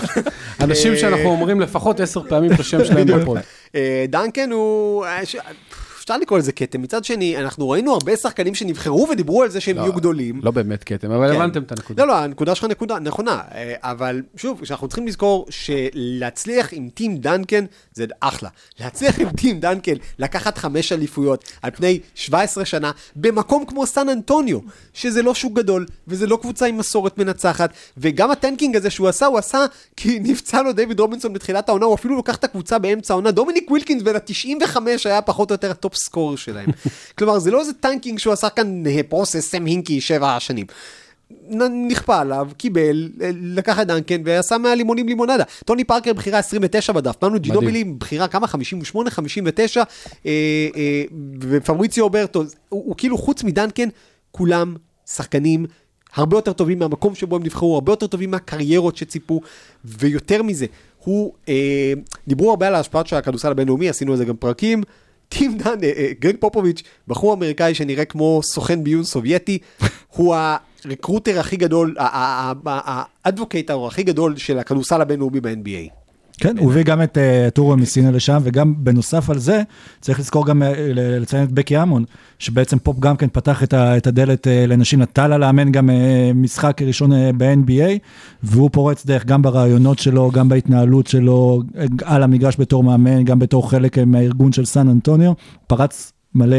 אנשים 0.60 0.92
אה, 0.92 0.98
שאנחנו 0.98 1.24
אומרים 1.24 1.60
לפחות 1.60 2.00
עשר 2.00 2.28
פעמים 2.28 2.52
את 2.52 2.60
השם 2.60 2.84
שלהם 2.84 3.06
בפוד. 3.06 3.38
אה, 3.74 4.04
דנקן 4.08 4.50
הוא... 4.52 5.04
אפשר 6.08 6.18
לקרוא 6.18 6.38
לזה 6.38 6.52
כתם. 6.52 6.82
מצד 6.82 7.04
שני, 7.04 7.38
אנחנו 7.38 7.70
ראינו 7.70 7.92
הרבה 7.92 8.16
שחקנים 8.16 8.54
שנבחרו 8.54 9.08
ודיברו 9.10 9.42
על 9.42 9.50
זה 9.50 9.60
שהם 9.60 9.76
לא, 9.76 9.82
יהיו 9.82 9.92
גדולים. 9.92 10.40
לא 10.42 10.50
באמת 10.50 10.84
כתם, 10.84 11.10
אבל 11.10 11.28
כן. 11.28 11.36
הבנתם 11.36 11.62
את 11.62 11.72
הנקודה. 11.72 12.02
לא, 12.02 12.08
לא, 12.08 12.18
הנקודה 12.18 12.54
שלך 12.54 12.64
נקודה 12.64 12.98
נכונה, 12.98 13.40
אה, 13.54 13.74
אבל 13.82 14.22
שוב, 14.36 14.64
שאנחנו 14.64 14.88
צריכים 14.88 15.06
לזכור 15.06 15.46
שלהצליח 15.50 16.68
עם 16.72 16.88
טים 16.94 17.16
דנקן 17.16 17.64
זה 17.94 18.04
אחלה. 18.20 18.48
להצליח 18.80 19.20
עם 19.20 19.28
טים 19.30 19.60
דנקן, 19.60 19.92
לקחת 20.18 20.58
חמש 20.58 20.92
אליפויות 20.92 21.44
על 21.62 21.70
פני 21.70 22.00
17 22.14 22.64
שנה, 22.64 22.90
במקום 23.16 23.64
כמו 23.64 23.86
סן 23.86 24.08
אנטוניו, 24.08 24.58
שזה 24.94 25.22
לא 25.22 25.34
שוק 25.34 25.52
גדול, 25.52 25.86
וזה 26.08 26.26
לא 26.26 26.38
קבוצה 26.42 26.66
עם 26.66 26.78
מסורת 26.78 27.18
מנצחת, 27.18 27.70
וגם 27.96 28.30
ה 28.30 28.36
tanking 28.36 28.76
הזה 28.76 28.90
שהוא 28.90 29.08
עשה, 29.08 29.26
הוא 29.26 29.38
עשה 29.38 29.66
כי 29.96 30.18
נפצע 30.24 30.62
לו 30.62 30.72
דיוויד 30.72 31.00
רובינסון 31.00 31.32
בתחילת 31.32 31.68
העונה, 31.68 31.86
הוא 31.86 31.94
אפילו 31.94 32.18
לקח 32.18 32.36
את 32.36 32.44
הקבוצה 32.44 32.78
באמצע 32.78 33.14
העונה, 33.14 33.30
דומיניק 33.30 33.70
ווילקינס 33.70 34.02
בן 34.02 34.16
ה-95 34.16 34.76
היה 35.04 35.22
פחות 35.22 35.50
או 35.50 35.54
יותר 35.54 35.70
ה 35.70 35.77
top 35.77 35.97
scorer 35.98 36.36
שלהם. 36.36 36.70
כלומר, 37.18 37.38
זה 37.38 37.50
לא 37.50 37.60
איזה 37.60 37.72
tanking 37.72 38.18
שהוא 38.18 38.32
עשה 38.32 38.48
כאן 38.48 38.86
אה, 38.86 39.00
process 39.08 39.50
סם 39.50 39.64
הינקי 39.64 40.00
שבע 40.00 40.36
שנים. 40.40 40.66
נכפה 41.88 42.20
עליו, 42.20 42.48
קיבל, 42.56 43.08
אה, 43.22 43.30
לקח 43.34 43.80
את 43.80 43.86
דנקן 43.86 44.22
ועשה 44.24 44.58
מהלימונים 44.58 45.08
לימונדה. 45.08 45.44
טוני 45.64 45.84
פארקר 45.84 46.12
בחירה 46.12 46.38
29 46.38 46.92
בדראפט, 46.92 47.24
מנו 47.24 47.40
ג'ינובילי 47.40 47.84
בחירה 47.84 48.28
כמה? 48.28 48.46
58, 48.46 49.10
59, 49.10 49.82
אה, 50.26 50.30
אה, 50.76 51.02
ופבריציו 51.40 52.04
אוברטו, 52.04 52.42
הוא, 52.68 52.82
הוא 52.86 52.94
כאילו 52.96 53.18
חוץ 53.18 53.44
מדנקן, 53.44 53.88
כולם 54.30 54.76
שחקנים 55.06 55.66
הרבה 56.14 56.36
יותר 56.36 56.52
טובים 56.52 56.78
מהמקום 56.78 57.14
שבו 57.14 57.36
הם 57.36 57.42
נבחרו, 57.42 57.74
הרבה 57.74 57.92
יותר 57.92 58.06
טובים 58.06 58.30
מהקריירות 58.30 58.96
שציפו, 58.96 59.40
ויותר 59.84 60.42
מזה, 60.42 60.66
הוא, 61.04 61.32
אה, 61.48 61.92
דיברו 62.28 62.50
הרבה 62.50 62.66
על 62.66 62.74
ההשפעות 62.74 63.06
של 63.06 63.16
הכדורסל 63.16 63.50
הבינלאומי, 63.50 63.88
עשינו 63.88 64.12
על 64.12 64.18
זה 64.18 64.24
גם 64.24 64.36
פרקים. 64.36 64.82
טים 65.28 65.58
דן, 65.58 65.84
אה, 65.84 65.92
אה, 65.96 66.10
גרג 66.20 66.36
פופוביץ', 66.40 66.82
בחור 67.08 67.34
אמריקאי 67.34 67.74
שנראה 67.74 68.04
כמו 68.04 68.40
סוכן 68.42 68.84
ביון 68.84 69.04
סובייטי, 69.04 69.58
הוא 70.16 70.36
ה 70.84 70.90
recruiter 70.90 71.40
הכי 71.40 71.56
גדול, 71.56 71.94
ה 71.98 72.17
advocator 72.17 73.86
הכי 73.86 74.02
גדול 74.02 74.36
של 74.36 74.58
הכדורסל 74.58 75.00
הבינלאומי 75.00 75.40
ב-NBA. 75.40 76.07
כן, 76.38 76.58
הוא 76.58 76.70
הביא 76.70 76.82
גם 76.82 77.02
את 77.02 77.18
אה, 77.18 77.48
אטורה 77.54 77.76
מסינה 77.76 78.10
לשם, 78.10 78.40
וגם 78.42 78.74
בנוסף 78.76 79.30
על 79.30 79.38
זה, 79.38 79.62
צריך 80.00 80.20
לזכור 80.20 80.46
גם 80.46 80.62
אה, 80.62 80.72
לציין 80.94 81.44
את 81.44 81.52
בקי 81.52 81.82
האמון, 81.82 82.04
שבעצם 82.38 82.78
פופ 82.78 82.98
גם 82.98 83.16
כן 83.16 83.26
פתח 83.32 83.62
את 83.72 84.06
הדלת 84.06 84.46
אה, 84.46 84.66
לנשים, 84.66 85.02
נטל 85.02 85.26
לה 85.26 85.38
לאמן 85.38 85.72
גם 85.72 85.90
משחק 86.34 86.82
ראשון 86.82 87.10
ב-NBA, 87.36 87.98
והוא 88.42 88.70
פורץ 88.72 89.06
דרך 89.06 89.24
גם 89.24 89.42
ברעיונות 89.42 89.98
שלו, 89.98 90.30
גם 90.30 90.48
בהתנהלות 90.48 91.06
שלו, 91.06 91.62
על 92.04 92.22
המגרש 92.22 92.56
בתור 92.60 92.84
מאמן, 92.84 93.24
גם 93.24 93.38
בתור 93.38 93.70
חלק 93.70 93.98
מהארגון 93.98 94.52
של 94.52 94.64
סן 94.64 94.88
אנטוניו, 94.88 95.32
פרץ 95.66 96.12
מלא 96.34 96.56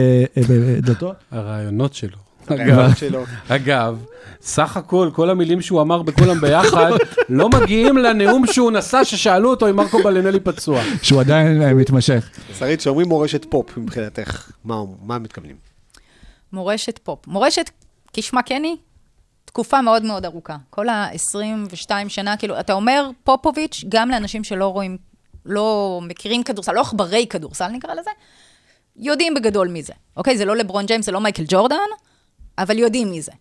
בדלתות. 0.50 1.16
הרעיונות 1.32 1.94
שלו. 1.94 2.29
אגב, 3.50 4.06
סך 4.42 4.78
הכל, 4.78 5.10
כל 5.14 5.30
המילים 5.30 5.62
שהוא 5.62 5.82
אמר 5.82 6.02
בכולם 6.02 6.42
ביחד, 6.42 6.92
לא 7.30 7.50
מגיעים 7.50 7.98
לנאום 7.98 8.48
שהוא 8.48 8.72
נשא, 8.72 9.04
ששאלו 9.04 9.50
אותו 9.50 9.70
אם 9.70 9.76
מרקו 9.76 10.04
בלנלי 10.04 10.40
פצוע. 10.40 10.82
שהוא 11.02 11.22
עדיין 11.22 11.62
אה, 11.62 11.74
מתמשך. 11.74 12.30
שרית, 12.60 12.82
שאומרים 12.82 13.10
מורשת 13.10 13.46
פופ 13.50 13.78
מבחינתך, 13.78 14.52
מה 14.66 14.76
מה 15.04 15.16
הם 15.16 15.24
מתכוונים? 15.24 15.56
מורשת 16.54 17.00
פופ. 17.04 17.28
מורשת, 17.28 17.70
כשמה 18.14 18.44
כן 18.44 18.64
היא, 18.64 18.76
תקופה 19.46 19.82
מאוד 19.82 20.04
מאוד 20.04 20.26
ארוכה. 20.26 20.58
כל 20.70 20.90
ה-22 20.90 21.92
שנה, 22.08 22.38
כאילו, 22.38 22.60
אתה 22.60 22.74
אומר 22.74 23.10
פופוביץ', 23.24 23.84
גם 23.90 24.10
לאנשים 24.10 24.44
שלא 24.44 24.68
רואים, 24.68 24.98
לא 25.46 26.00
מכירים 26.04 26.44
כדורסל, 26.44 26.72
לא 26.72 26.82
עכברי 26.82 27.26
כדורסל 27.30 27.68
נקרא 27.68 27.94
לזה, 27.94 28.12
יודעים 28.98 29.34
בגדול 29.34 29.68
מי 29.68 29.84
זה. 29.84 29.94
אוקיי, 30.18 30.38
זה 30.38 30.46
לא 30.46 30.56
לברון 30.56 30.86
ג'יימס, 30.86 31.06
זה 31.06 31.12
לא 31.12 31.22
מייקל 31.22 31.44
ג'ורדן, 31.48 31.78
אבל 32.60 32.80
יודעים 32.80 33.10
מי 33.10 33.22
זה. 33.22 33.32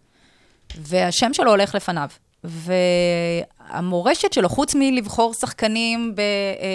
והשם 0.76 1.32
שלו 1.32 1.50
הולך 1.50 1.74
לפניו. 1.74 2.08
והמורשת 2.44 4.32
שלו, 4.32 4.48
חוץ 4.48 4.74
מלבחור 4.74 5.34
שחקנים 5.34 6.14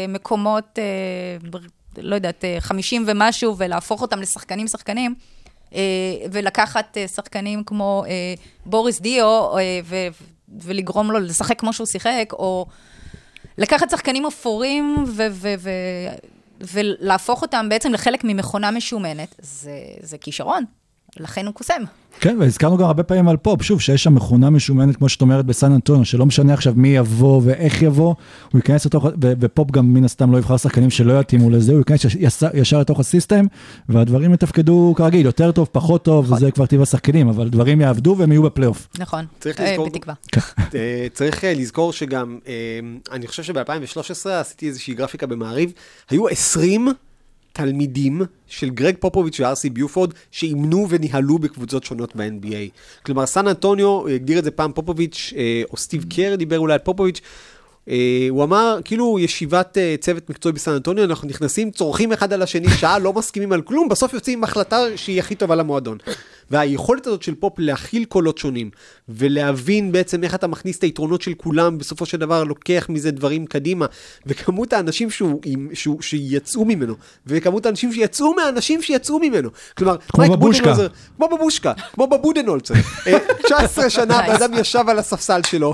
במקומות, 0.07 0.79
אה, 0.79 1.59
לא 1.97 2.15
יודעת, 2.15 2.45
אה, 2.45 2.57
50 2.59 3.03
ומשהו, 3.07 3.57
ולהפוך 3.57 4.01
אותם 4.01 4.19
לשחקנים-שחקנים, 4.19 5.15
אה, 5.75 5.79
ולקחת 6.31 6.97
אה, 6.97 7.07
שחקנים 7.07 7.63
כמו 7.63 8.03
אה, 8.07 8.33
בוריס 8.65 9.01
דיו, 9.01 9.57
אה, 9.57 9.79
ו- 9.83 10.07
ולגרום 10.61 11.11
לו 11.11 11.19
לשחק 11.19 11.59
כמו 11.59 11.73
שהוא 11.73 11.87
שיחק, 11.87 12.29
או 12.33 12.65
לקחת 13.57 13.89
שחקנים 13.89 14.25
אפורים 14.25 15.05
ו- 15.07 15.27
ו- 15.31 15.53
ו- 15.59 15.69
ולהפוך 16.61 17.41
אותם 17.41 17.69
בעצם 17.69 17.93
לחלק 17.93 18.23
ממכונה 18.23 18.71
משומנת, 18.71 19.35
זה, 19.41 19.79
זה 20.01 20.17
כישרון, 20.17 20.63
לכן 21.19 21.45
הוא 21.45 21.53
קוסם. 21.53 21.81
כן, 22.19 22.37
והזכרנו 22.39 22.77
גם 22.77 22.85
הרבה 22.85 23.03
פעמים 23.03 23.27
על 23.27 23.37
פופ, 23.37 23.61
שוב, 23.61 23.81
שיש 23.81 24.03
שם 24.03 24.15
מכונה 24.15 24.49
משומנת, 24.49 24.95
כמו 24.95 25.09
שאת 25.09 25.21
אומרת, 25.21 25.45
בסן 25.45 25.71
אנטוניו, 25.71 26.05
שלא 26.05 26.25
משנה 26.25 26.53
עכשיו 26.53 26.73
מי 26.75 26.87
יבוא 26.87 27.41
ואיך 27.43 27.81
יבוא, 27.81 28.07
הוא 28.51 28.59
ייכנס 28.59 28.85
לתוך, 28.85 29.05
ופופ 29.39 29.71
גם 29.71 29.93
מן 29.93 30.03
הסתם 30.05 30.31
לא 30.31 30.37
יבחר 30.37 30.57
שחקנים 30.57 30.89
שלא 30.89 31.19
יתאימו 31.19 31.49
לזה, 31.49 31.71
הוא 31.71 31.79
ייכנס 31.79 32.05
יש- 32.05 32.15
ישר, 32.19 32.47
ישר 32.53 32.79
לתוך 32.79 32.99
ה 32.99 33.05
system, 33.05 33.45
והדברים 33.89 34.33
יתפקדו 34.33 34.93
כרגיל, 34.97 35.25
יותר 35.25 35.51
טוב, 35.51 35.67
פחות 35.71 36.03
טוב, 36.05 36.31
וזה 36.31 36.51
כבר 36.51 36.65
טבע 36.65 36.83
השחקנים, 36.83 37.29
אבל 37.29 37.49
דברים 37.49 37.81
יעבדו 37.81 38.15
והם 38.17 38.31
יהיו 38.31 38.43
בפלייאוף. 38.43 38.87
נכון, 38.99 39.25
צריך 39.39 39.59
אה, 39.61 39.71
לזכור- 39.71 39.85
בתקווה. 39.89 40.13
אה, 40.75 41.07
צריך 41.13 41.43
אה, 41.43 41.53
לזכור 41.53 41.93
שגם, 41.93 42.39
אני 43.11 43.27
חושב 43.27 43.43
שב-2013 43.43 44.29
עשיתי 44.29 44.67
איזושהי 44.67 44.93
גרפיקה 44.93 45.27
במעריב, 45.27 45.71
היו 46.09 46.27
20 46.27 46.87
תלמידים 47.53 48.21
של 48.47 48.69
גרג 48.69 48.95
פופוביץ' 48.99 49.39
ואר 49.39 49.57
סי 49.57 49.69
ביופורד 49.69 50.13
שאימנו 50.31 50.87
וניהלו 50.89 51.39
בקבוצות 51.39 51.83
שונות 51.83 52.15
ב-NBA. 52.15 52.79
כלומר, 53.05 53.25
סן 53.25 53.47
אנטוניו, 53.47 54.07
הגדיר 54.07 54.39
את 54.39 54.43
זה 54.43 54.51
פעם 54.51 54.71
פופוביץ', 54.71 55.33
אה, 55.35 55.61
או 55.71 55.77
סטיב 55.77 56.05
קר 56.09 56.35
דיבר 56.35 56.59
אולי 56.59 56.73
על 56.73 56.79
פופוביץ', 56.79 57.21
הוא 58.29 58.43
אמר, 58.43 58.79
כאילו 58.85 59.19
ישיבת 59.19 59.77
אה, 59.77 59.95
צוות 59.99 60.29
מקצועי 60.29 60.53
בסן 60.53 60.71
אנטוניו, 60.71 61.03
אנחנו 61.03 61.27
נכנסים, 61.27 61.71
צורכים 61.71 62.11
אחד 62.13 62.33
על 62.33 62.41
השני 62.41 62.69
שעה, 62.69 62.99
לא 62.99 63.13
מסכימים 63.13 63.51
על 63.51 63.61
כלום, 63.61 63.89
בסוף 63.89 64.13
יוצאים 64.13 64.37
עם 64.39 64.43
החלטה 64.43 64.77
שהיא 64.95 65.19
הכי 65.19 65.35
טובה 65.35 65.55
למועדון. 65.55 65.97
והיכולת 66.51 67.07
הזאת 67.07 67.23
של 67.23 67.35
פופ 67.35 67.53
להכיל 67.57 68.05
קולות 68.05 68.37
שונים, 68.37 68.69
ולהבין 69.09 69.91
בעצם 69.91 70.23
איך 70.23 70.35
אתה 70.35 70.47
מכניס 70.47 70.77
את 70.77 70.83
היתרונות 70.83 71.21
של 71.21 71.33
כולם, 71.33 71.77
בסופו 71.77 72.05
של 72.05 72.17
דבר 72.17 72.43
לוקח 72.43 72.85
מזה 72.89 73.11
דברים 73.11 73.45
קדימה, 73.45 73.85
וכמות 74.25 74.73
האנשים 74.73 75.09
שהוא, 75.09 75.41
עם- 75.45 75.69
שהוא, 75.73 76.01
שיצאו 76.01 76.65
ממנו, 76.65 76.93
וכמות 77.27 77.65
האנשים 77.65 77.93
שיצאו 77.93 78.33
מהאנשים 78.33 78.81
שיצאו 78.81 79.19
ממנו. 79.19 79.49
כלומר, 79.77 79.97
כמו 80.09 80.19
מייק 80.19 80.31
בבושקה. 80.31 80.73
כמו 81.17 81.27
בבושקה, 81.37 81.73
כמו 81.93 82.07
בבודנהולצר. 82.07 82.73
אה, 83.07 83.17
19 83.43 83.89
שנה. 83.89 84.21
בן 84.27 84.31
אדם 84.35 84.53
ישב 84.53 84.83
על 84.87 84.99
הספסל 84.99 85.41
שלו, 85.43 85.73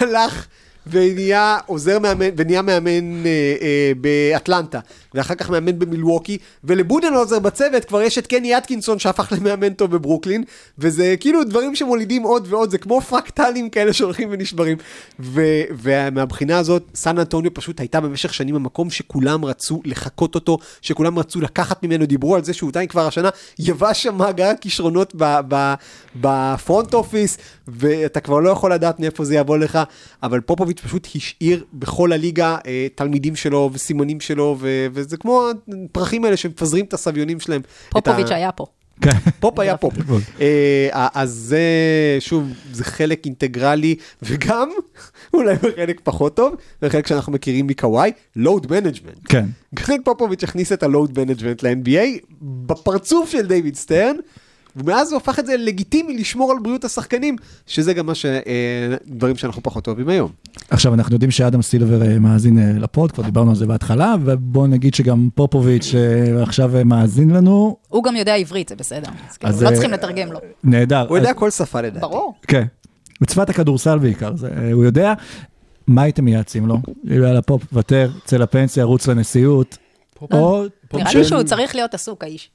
הלך 0.00 0.46
ונהיה 0.86 1.58
עוזר 1.66 1.98
מאמן, 1.98 2.28
ונהיה 2.36 2.62
מאמן 2.62 3.26
אה, 3.26 3.54
אה, 3.62 3.92
באטלנטה, 4.00 4.80
ואחר 5.14 5.34
כך 5.34 5.50
מאמן 5.50 5.78
במילווקי, 5.78 6.38
ולבודנהולזר 6.64 7.38
בצוות 7.38 7.84
כבר 7.84 8.02
יש 8.02 8.18
את 8.18 8.26
קני 8.26 8.58
אטקינסון 8.58 8.98
שהפך 8.98 9.32
למאמן 9.32 9.72
טוב 9.72 9.90
בברוקלין, 9.90 10.44
וזה 10.78 11.14
כאילו 11.20 11.44
דברים 11.44 11.76
שמולידים 11.76 12.22
עוד 12.22 12.46
ועוד, 12.50 12.70
זה 12.70 12.78
כמו 12.78 13.00
פרקטלים 13.00 13.70
כאלה 13.70 13.92
שהולכים 13.92 14.28
ונשברים. 14.32 14.76
ו- 15.20 15.62
ומהבחינה 15.82 16.58
הזאת, 16.58 16.82
סן 16.94 17.18
אנטוניו 17.18 17.54
פשוט 17.54 17.80
הייתה 17.80 18.00
במשך 18.00 18.34
שנים 18.34 18.54
המקום 18.54 18.90
שכולם 18.90 19.44
רצו 19.44 19.80
לחקות 19.84 20.34
אותו, 20.34 20.58
שכולם 20.82 21.18
רצו 21.18 21.40
לקחת 21.40 21.82
ממנו, 21.82 22.06
דיברו 22.06 22.36
על 22.36 22.44
זה 22.44 22.52
שהוא 22.52 22.70
עדיין 22.70 22.88
כבר 22.88 23.06
השנה 23.06 23.28
יבש 23.58 24.02
שם 24.02 24.14
מאגר 24.14 24.50
ב- 25.16 25.74
ב 26.16 26.29
front 26.29 26.94
office, 26.94 27.38
ואתה 27.68 28.20
כבר 28.20 28.40
לא 28.40 28.50
יכול 28.50 28.72
לדעת 28.72 29.00
מאיפה 29.00 29.24
זה 29.24 29.34
יבוא 29.34 29.58
לך, 29.58 29.78
אבל 30.22 30.40
פופוביץ' 30.40 30.71
פופוביץ' 30.80 31.06
פשוט 31.06 31.16
השאיר 31.16 31.64
בכל 31.72 32.12
הליגה 32.12 32.56
אה, 32.66 32.86
תלמידים 32.94 33.36
שלו 33.36 33.70
וסימנים 33.72 34.20
שלו, 34.20 34.56
ו- 34.60 34.86
וזה 34.92 35.16
כמו 35.16 35.48
הפרחים 35.90 36.24
האלה 36.24 36.36
שמפזרים 36.36 36.84
את 36.84 36.94
הסביונים 36.94 37.40
שלהם. 37.40 37.60
את 37.60 37.96
ה- 37.96 38.00
פופוביץ' 38.00 38.30
היה 38.30 38.52
פה. 38.52 38.66
כן. 39.00 39.10
פופ 39.40 39.58
היה 39.58 39.76
פופ. 39.76 39.94
אה, 40.40 41.08
אז 41.14 41.30
זה, 41.30 41.60
שוב, 42.20 42.48
זה 42.72 42.84
חלק 42.84 43.26
אינטגרלי, 43.26 43.94
וגם, 44.22 44.70
אולי 45.34 45.54
בחלק 45.56 46.00
פחות 46.04 46.36
טוב, 46.36 46.54
בחלק 46.82 47.06
שאנחנו 47.06 47.32
מכירים 47.32 47.66
מקוואי, 47.66 48.10
load 48.36 48.66
management. 48.70 49.18
כן. 49.28 49.46
גרג 49.74 50.00
פופוביץ' 50.04 50.44
הכניס 50.44 50.72
את 50.72 50.82
ה 50.82 50.89
load 50.89 51.18
management 51.18 51.62
ל-NBA 51.62 52.18
בפרצוף 52.42 53.30
של 53.30 53.46
דיוויד 53.46 53.76
סטרן, 53.76 54.16
ומאז 54.76 55.12
הוא 55.12 55.16
הפך 55.16 55.38
את 55.38 55.46
זה 55.46 55.56
לגיטימי 55.56 56.16
לשמור 56.16 56.52
על 56.52 56.58
בריאות 56.62 56.84
השחקנים, 56.84 57.36
שזה 57.66 57.94
גם 57.94 58.06
מה 58.06 58.14
ש... 58.14 58.26
אה, 58.26 58.96
דברים 59.06 59.36
שאנחנו 59.36 59.62
פחות 59.62 59.86
אוהבים 59.86 60.08
היום. 60.08 60.30
עכשיו, 60.70 60.94
אנחנו 60.94 61.14
יודעים 61.14 61.30
שאדם 61.30 61.62
סילבר 61.62 62.02
אה, 62.02 62.18
מאזין 62.18 62.58
אה, 62.58 62.78
לפוד, 62.78 63.12
כבר 63.12 63.24
דיברנו 63.24 63.50
על 63.50 63.56
זה 63.56 63.66
בהתחלה, 63.66 64.14
ובואו 64.24 64.66
נגיד 64.66 64.94
שגם 64.94 65.28
פופוביץ' 65.34 65.94
עכשיו 66.42 66.70
מאזין 66.84 67.30
לנו. 67.30 67.76
הוא 67.88 68.04
גם 68.04 68.16
יודע 68.16 68.34
עברית, 68.34 68.68
זה 68.68 68.76
בסדר. 68.76 69.10
אז 69.30 69.36
כאילו, 69.36 69.52
אז, 69.52 69.62
לא 69.62 69.70
צריכים 69.70 69.90
לתרגם 69.90 70.32
לו. 70.32 70.38
נהדר. 70.64 71.06
הוא 71.08 71.16
יודע 71.16 71.34
כל 71.34 71.50
שפה 71.50 71.80
לדעתי. 71.80 72.00
ברור. 72.00 72.34
כן. 72.46 72.64
מצוות 73.20 73.50
הכדורסל 73.50 73.98
בעיקר, 73.98 74.36
זה, 74.36 74.48
הוא 74.72 74.84
יודע. 74.84 75.14
מה 75.86 76.02
הייתם 76.02 76.24
מייעצים 76.24 76.66
לו? 76.66 76.78
יאללה, 77.04 77.42
פופ, 77.42 77.62
ותר, 77.72 78.10
צא 78.24 78.36
לפנסיה, 78.36 78.84
רוץ 78.84 79.08
לנשיאות. 79.08 79.78
או... 80.32 80.64
נראה 80.94 81.14
לי 81.14 81.24
שהוא 81.24 81.42
צריך 81.42 81.74
להיות 81.74 81.94
עסוק, 81.94 82.24
האיש. 82.24 82.50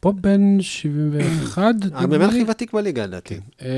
פה 0.00 0.12
בן 0.20 0.56
71, 0.60 1.58
המאמן 1.92 2.06
נדמה 2.12 2.18
לי. 2.18 2.24
הכי 2.24 2.50
ותיק 2.50 2.72
בליגה 2.72 3.06
לדעתי. 3.06 3.40
אה, 3.62 3.68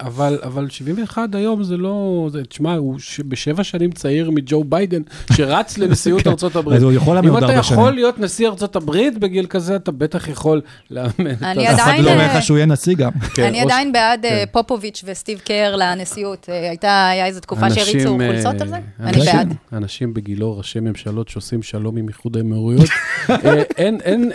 אבל, 0.00 0.38
אבל 0.42 0.68
71 0.70 1.34
היום 1.34 1.64
זה 1.64 1.76
לא, 1.76 2.28
זה, 2.32 2.44
תשמע, 2.44 2.74
הוא 2.74 2.96
בשבע 3.28 3.64
שנים 3.64 3.90
צעיר 3.92 4.30
מג'ו 4.30 4.64
ביידן, 4.64 5.02
שרץ 5.32 5.78
לנשיאות 5.78 6.26
ארצות 6.26 6.56
הברית. 6.56 6.76
אז 6.76 6.82
הוא 6.82 6.92
יכול 6.92 7.14
לאמן 7.16 7.28
אם 7.28 7.34
עוד 7.34 7.42
אתה 7.44 7.52
ארבע 7.52 7.60
יכול 7.60 7.76
שנים. 7.84 7.94
להיות 7.94 8.18
נשיא 8.18 8.48
ארצות 8.48 8.76
הברית 8.76 9.18
בגיל 9.18 9.46
כזה, 9.46 9.76
אתה 9.76 9.92
בטח 9.92 10.28
יכול 10.28 10.60
לאמן 10.90 11.10
את 11.32 11.42
אני 11.42 11.66
ה- 11.68 11.70
אף 11.74 11.78
אחד 11.80 11.88
עדיין, 11.88 12.04
לא 12.04 12.10
אומר 12.10 12.20
אה, 12.22 12.36
לך 12.38 12.42
שהוא 12.42 12.56
יהיה 12.56 12.66
נשיא 12.66 12.94
גם. 12.96 13.10
כן, 13.34 13.42
אני 13.42 13.60
עדיין 13.60 13.92
בעד 13.92 14.24
אה, 14.24 14.30
כן. 14.30 14.44
פופוביץ' 14.52 15.04
וסטיב 15.06 15.38
קר 15.38 15.76
לנשיאות. 15.76 16.46
הייתה, 16.68 17.10
איזו 17.26 17.40
תקופה 17.40 17.70
שהריצו 17.70 18.16
חולצות 18.26 18.60
על 18.60 18.68
זה? 18.68 18.76
אני 19.00 19.16
אנשים- 19.16 19.24
בעד. 19.36 19.54
אנשים 19.72 20.14
בגילו, 20.14 20.58
ראשי 20.58 20.80
ממשלות 20.80 21.28
שעושים 21.28 21.62
שלום 21.62 21.96
עם 21.96 22.08
איחוד 22.08 22.36
האמירויות, 22.36 22.88
אין, 23.76 24.00
אין 24.00 24.32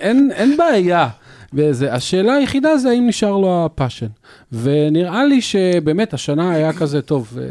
בעיה. 0.71 1.09
וזה, 1.53 1.93
השאלה 1.93 2.33
היחידה 2.33 2.77
זה 2.77 2.89
האם 2.89 3.07
נשאר 3.07 3.37
לו 3.37 3.65
ה 3.65 3.70
passion. 3.70 4.07
ונראה 4.53 5.25
לי 5.25 5.41
שבאמת 5.41 6.13
השנה 6.13 6.51
היה 6.51 6.73
כזה 6.73 7.01
טוב, 7.01 7.37
אה, 7.41 7.43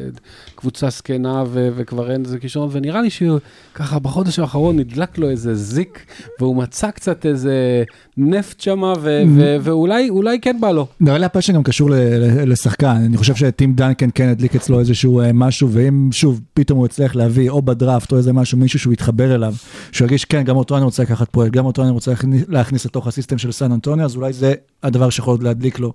קבוצה 0.55 0.91
זקנה 0.91 1.45
ו- 1.49 1.69
וכבר 1.77 2.11
אין 2.13 2.25
איזה 2.25 2.39
כישרון, 2.39 2.69
ונראה 2.73 3.01
לי 3.03 3.09
שככה 3.11 3.99
בחודש 3.99 4.39
האחרון 4.39 4.77
נדלק 4.79 5.19
לו 5.19 5.31
איזה 5.31 5.55
זיק, 5.55 6.07
והוא 6.41 6.57
מצא 6.57 6.91
קצת 6.91 7.27
איזה 7.27 7.83
נפט 8.17 8.61
שמה, 8.61 8.93
ו- 9.01 9.23
ו- 9.37 9.57
ואולי 9.61 10.11
אולי 10.11 10.41
כן 10.41 10.57
בא 10.61 10.71
לו. 10.71 10.87
נראה 11.01 11.19
לי 11.19 11.25
ה 11.25 11.28
passion 11.28 11.53
גם 11.53 11.63
קשור 11.63 11.91
ל- 11.91 11.95
ל- 11.95 12.53
לשחקן, 12.53 12.87
אני 13.07 13.17
חושב 13.17 13.35
שטים 13.35 13.75
דנקן 13.75 14.09
כן 14.15 14.29
הדליק 14.29 14.55
אצלו 14.57 14.81
איזשהו 14.81 15.21
אה, 15.21 15.31
משהו, 15.35 15.69
ואם 15.73 16.09
שוב 16.13 16.41
פתאום 16.55 16.79
הוא 16.79 16.87
יצליח 16.87 17.17
להביא 17.17 17.51
או 17.51 17.63
בדראפט 17.63 18.13
או 18.13 18.17
איזה 18.17 18.33
משהו, 18.33 18.59
מישהו 18.59 18.79
שהוא 18.79 18.93
יתחבר 18.93 19.35
אליו, 19.35 19.55
שהוא 19.93 20.05
ירגיש 20.07 20.25
כן, 20.25 20.43
גם 20.43 20.57
אותו 20.57 20.77
אני 20.77 20.85
רוצה 20.85 21.03
לקחת 21.03 21.29
פרויקט, 21.29 21.55
גם 21.57 21.67
אותו 21.67 21.83
אני 21.83 21.91
רוצה 21.91 22.13
להכניס- 22.49 22.85
לתוך 22.87 23.07
ה 23.07 23.11
system 23.11 23.39
של 23.39 23.53
סן 23.53 23.73
אנטוניו, 23.73 24.05
אז 24.05 24.17
אולי 24.17 24.33
זה 24.33 24.55
הדבר 24.83 25.11
שיכול 25.11 25.39
להדליק 25.43 25.79
לו 25.79 25.93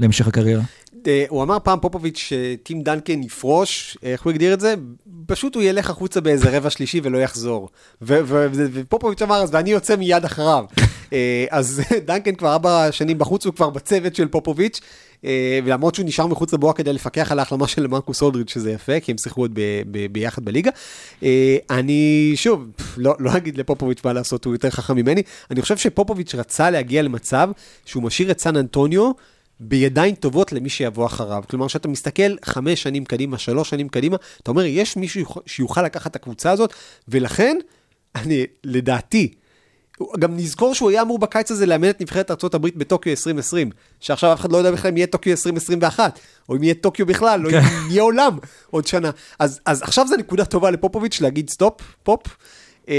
להמשך 0.00 0.28
הקריירה. 0.28 0.62
הוא 1.28 1.42
אמר 1.42 1.58
פעם 1.62 1.80
פופוביץ' 1.80 2.18
שטים 2.18 2.82
דנקן 2.82 3.22
יפרוש, 3.22 3.98
איך 4.02 4.22
הוא 4.22 4.30
הגדיר 4.30 4.54
את 4.54 4.60
זה? 4.60 4.74
פשוט 5.26 5.54
הוא 5.54 5.62
ילך 5.62 5.90
החוצה 5.90 6.20
באיזה 6.20 6.56
רבע 6.56 6.70
שלישי 6.70 7.00
ולא 7.02 7.18
יחזור. 7.18 7.68
ופופוביץ' 8.02 9.22
אמר 9.22 9.42
אז, 9.42 9.50
ואני 9.52 9.70
יוצא 9.70 9.96
מיד 9.96 10.24
אחריו. 10.24 10.64
אה, 11.12 11.44
אז 11.50 11.82
דנקן 12.06 12.34
כבר 12.34 12.52
ארבע 12.52 12.92
שנים 12.92 13.18
בחוץ, 13.18 13.46
הוא 13.46 13.54
כבר 13.54 13.70
בצוות 13.70 14.16
של 14.16 14.28
פופוביץ', 14.28 14.80
אה, 15.24 15.58
ולמרות 15.64 15.94
שהוא 15.94 16.06
נשאר 16.06 16.26
מחוץ 16.26 16.52
לבועה 16.52 16.72
כדי 16.72 16.92
לפקח 16.92 17.32
על 17.32 17.38
ההחלמה 17.38 17.68
של 17.68 17.86
מרקוס 17.86 18.22
אולדריץ', 18.22 18.50
שזה 18.50 18.72
יפה, 18.72 19.00
כי 19.00 19.12
הם 19.12 19.18
שיחקו 19.18 19.40
עוד 19.40 19.50
ב- 19.54 19.82
ב- 19.90 20.12
ביחד 20.12 20.44
בליגה. 20.44 20.70
אה, 21.22 21.56
אני, 21.70 22.32
שוב, 22.36 22.66
לא, 22.96 23.14
לא 23.18 23.36
אגיד 23.36 23.58
לפופוביץ' 23.58 24.00
מה 24.04 24.12
לעשות, 24.12 24.44
הוא 24.44 24.54
יותר 24.54 24.70
חכם 24.70 24.96
ממני. 24.96 25.22
אני 25.50 25.62
חושב 25.62 25.76
שפופוביץ' 25.76 26.34
רצה 26.34 26.70
להגיע 26.70 27.02
למצב 27.02 27.50
שהוא 27.84 28.02
משאיר 28.02 28.30
את 28.30 28.40
סן 28.40 28.56
אנטוניו 28.56 29.10
בידיים 29.60 30.14
טובות 30.14 30.52
למי 30.52 30.68
שיבוא 30.68 31.06
אחריו. 31.06 31.44
כלומר, 31.50 31.66
כשאתה 31.66 31.88
מסתכל 31.88 32.36
חמש 32.44 32.82
שנים 32.82 33.04
קדימה, 33.04 33.38
שלוש 33.38 33.70
שנים 33.70 33.88
קדימה, 33.88 34.16
אתה 34.42 34.50
אומר, 34.50 34.64
יש 34.64 34.96
מישהו 34.96 35.24
שיוכל 35.46 35.82
לקחת 35.82 36.10
את 36.10 36.16
הקבוצה 36.16 36.50
הזאת, 36.50 36.72
ולכן, 37.08 37.56
אני, 38.14 38.44
לדעתי, 38.64 39.34
גם 40.18 40.36
נזכור 40.36 40.74
שהוא 40.74 40.90
היה 40.90 41.02
אמור 41.02 41.18
בקיץ 41.18 41.50
הזה 41.50 41.66
לאמן 41.66 41.90
את 41.90 42.00
נבחרת 42.00 42.30
ארה"ב 42.30 42.66
בטוקיו 42.76 43.10
2020, 43.10 43.70
שעכשיו 44.00 44.32
אף 44.32 44.40
אחד 44.40 44.52
לא 44.52 44.56
יודע 44.56 44.70
בכלל 44.70 44.90
אם 44.90 44.96
יהיה 44.96 45.06
טוקיו 45.06 45.30
2021, 45.30 46.18
או 46.48 46.56
אם 46.56 46.62
יהיה 46.62 46.74
טוקיו 46.74 47.06
בכלל, 47.06 47.46
או 47.46 47.50
אם 47.50 47.90
יהיה 47.90 48.02
עולם 48.02 48.38
עוד 48.70 48.86
שנה. 48.86 49.10
אז, 49.38 49.60
אז 49.66 49.82
עכשיו 49.82 50.08
זו 50.08 50.16
נקודה 50.16 50.44
טובה 50.44 50.70
לפופוביץ' 50.70 51.20
להגיד 51.20 51.50
stop, 51.50 51.80
פופ. 52.02 52.22
אמ, 52.88 52.94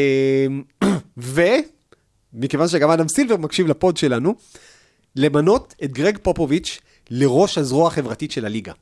ומכיוון 2.34 2.68
שגם 2.68 2.90
אדם 2.90 3.08
סילבר 3.08 3.38
מקשיב 3.38 3.68
לפוד 3.68 3.98
שלנו, 3.98 4.36
למנות 5.18 5.76
את 5.84 5.91
גרג 5.91 6.18
פופוביץ' 6.22 6.80
לראש 7.10 7.57
הזרוע 7.57 7.88
החברתית 7.88 8.31
של 8.31 8.45
הליגה. 8.45 8.73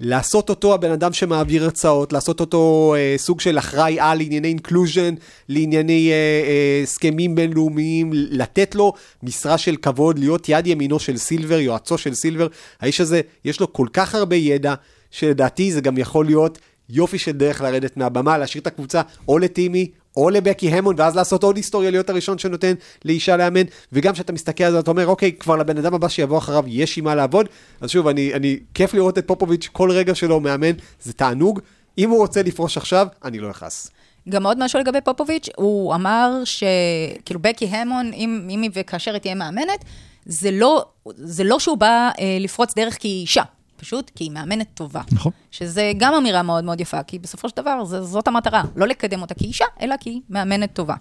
לעשות 0.00 0.50
אותו 0.50 0.74
הבן 0.74 0.90
אדם 0.90 1.12
שמעביר 1.12 1.64
הרצאות, 1.64 2.12
לעשות 2.12 2.40
אותו 2.40 2.94
אה, 2.98 3.14
סוג 3.18 3.40
של 3.40 3.58
אחראי 3.58 4.00
על 4.00 4.18
לענייני 4.18 4.48
inclusion, 4.48 5.14
לענייני 5.48 6.10
אה, 6.10 6.14
אה, 6.14 6.80
הסכמים 6.82 7.34
בינלאומיים, 7.34 8.10
לתת 8.12 8.74
לו 8.74 8.92
משרה 9.22 9.58
של 9.58 9.76
כבוד, 9.76 10.18
להיות 10.18 10.48
יד 10.48 10.66
ימינו 10.66 10.98
של 10.98 11.16
סילבר, 11.16 11.58
יועצו 11.58 11.98
של 11.98 12.14
סילבר. 12.14 12.46
האיש 12.80 13.00
הזה, 13.00 13.20
יש 13.44 13.60
לו 13.60 13.72
כל 13.72 13.86
כך 13.92 14.14
הרבה 14.14 14.36
ידע, 14.36 14.74
שלדעתי 15.10 15.72
זה 15.72 15.80
גם 15.80 15.98
יכול 15.98 16.26
להיות 16.26 16.58
יופי 16.90 17.18
של 17.18 17.32
דרך 17.32 17.60
לרדת 17.60 17.96
מהבמה, 17.96 18.38
להשאיר 18.38 18.60
את 18.62 18.66
הקבוצה 18.66 19.02
או 19.28 19.38
לטימי, 19.38 19.90
או 20.16 20.30
לבקי 20.30 20.68
המון, 20.68 20.94
ואז 20.98 21.16
לעשות 21.16 21.42
עוד 21.42 21.56
היסטוריה, 21.56 21.90
להיות 21.90 22.10
הראשון 22.10 22.38
שנותן 22.38 22.74
לאישה 23.04 23.36
לאמן, 23.36 23.62
וגם 23.92 24.12
כשאתה 24.12 24.32
מסתכל 24.32 24.64
על 24.64 24.72
זה, 24.72 24.78
אתה 24.78 24.90
אומר, 24.90 25.06
אוקיי, 25.06 25.32
כבר 25.32 25.56
לבן 25.56 25.78
אדם 25.78 25.94
הבא 25.94 26.08
שיבוא 26.08 26.38
אחריו 26.38 26.64
יש 26.66 26.98
עם 26.98 27.04
מה 27.04 27.14
לעבוד. 27.14 27.46
אז 27.80 27.90
שוב, 27.90 28.08
אני, 28.08 28.34
אני, 28.34 28.58
כיף 28.74 28.94
לראות 28.94 29.18
את 29.18 29.26
פופוביץ' 29.26 29.68
כל 29.72 29.90
רגע 29.90 30.14
שלו 30.14 30.40
מאמן, 30.40 30.72
זה 31.02 31.12
תענוג. 31.12 31.60
אם 31.98 32.10
הוא 32.10 32.18
רוצה 32.18 32.42
לפרוש 32.42 32.76
עכשיו, 32.76 33.06
אני 33.24 33.38
לא 33.38 33.50
אכעס. 33.50 33.90
גם 34.28 34.46
עוד 34.46 34.64
משהו 34.64 34.80
לגבי 34.80 35.00
פופוביץ', 35.04 35.48
הוא 35.56 35.94
אמר 35.94 36.42
שכאילו 36.44 37.40
בקי 37.40 37.66
המון, 37.66 38.10
אם, 38.12 38.48
אם 38.50 38.62
היא 38.62 38.70
וכאשר 38.74 39.12
היא 39.12 39.20
תהיה 39.20 39.34
מאמנת, 39.34 39.84
זה 40.26 40.50
לא, 40.50 40.84
זה 41.16 41.44
לא 41.44 41.58
שהוא 41.58 41.78
בא 41.78 42.10
אה, 42.18 42.36
לפרוץ 42.40 42.74
דרך 42.74 42.98
כי 42.98 43.08
היא 43.08 43.20
אישה, 43.20 43.42
פשוט 43.76 44.10
כי 44.14 44.24
היא 44.24 44.30
מאמנת 44.30 44.68
טובה. 44.74 45.00
נכון. 45.12 45.32
שזה 45.50 45.92
גם 45.96 46.14
אמירה 46.14 46.42
מאוד 46.42 46.64
מאוד 46.64 46.80
יפה, 46.80 47.02
כי 47.02 47.18
בסופו 47.18 47.48
של 47.48 47.56
דבר 47.56 47.84
זה, 47.84 48.02
זאת 48.02 48.28
המטרה, 48.28 48.62
לא 48.76 48.86
לקדם 48.86 49.22
אותה 49.22 49.34
כאישה, 49.34 49.64
אלא 49.80 49.94
כי 50.00 50.10
היא 50.10 50.20
מאמנת 50.30 50.72
טובה. 50.72 50.94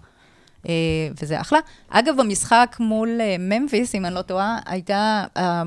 אה, 0.69 0.73
וזה 1.21 1.41
אחלה. 1.41 1.59
אגב, 1.89 2.17
במשחק 2.17 2.75
מול 2.79 3.21
אה, 3.21 3.35
ממפיס, 3.39 3.95
אם 3.95 4.05
אני 4.05 4.15
לא 4.15 4.21
טועה, 4.21 4.59
הייתה... 4.65 5.23
אה, 5.37 5.63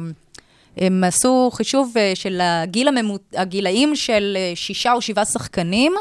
הם 0.77 1.05
עשו 1.05 1.51
חישוב 1.53 1.93
אה, 1.97 2.13
של 2.15 2.41
הגיל 2.43 2.89
הממות... 2.89 3.23
הגילאים 3.37 3.97
של 3.97 4.37
שישה 4.55 4.93
או 4.93 5.01
שבעה 5.01 5.25
שחקנים, 5.25 5.93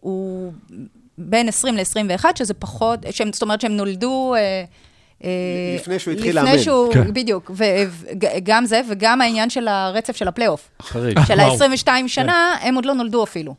הוא 0.00 0.52
בין 1.18 1.48
20 1.48 1.76
ל-21, 1.76 2.24
שזה 2.34 2.54
פחות, 2.54 3.00
שהם, 3.10 3.32
זאת 3.32 3.42
אומרת 3.42 3.60
שהם 3.60 3.76
נולדו... 3.76 4.34
אה, 5.24 5.28
אה, 5.28 5.76
לפני 5.76 5.98
שהוא 5.98 6.12
התחיל 6.14 6.38
לפני 6.38 6.50
לאמן. 6.50 6.62
שהוא, 6.62 6.92
כן. 6.92 7.12
בדיוק, 7.14 7.50
וגם 7.54 8.66
זה, 8.66 8.80
וגם 8.90 9.20
העניין 9.20 9.50
של 9.50 9.68
הרצף 9.68 10.16
של 10.16 10.28
הפלייאוף. 10.28 10.70
אחרי. 10.80 11.14
של 11.26 11.40
ה-22 11.40 11.88
שנה, 12.06 12.54
הם 12.62 12.74
עוד 12.74 12.84
לא 12.84 12.94
נולדו 12.94 13.24
אפילו. 13.24 13.54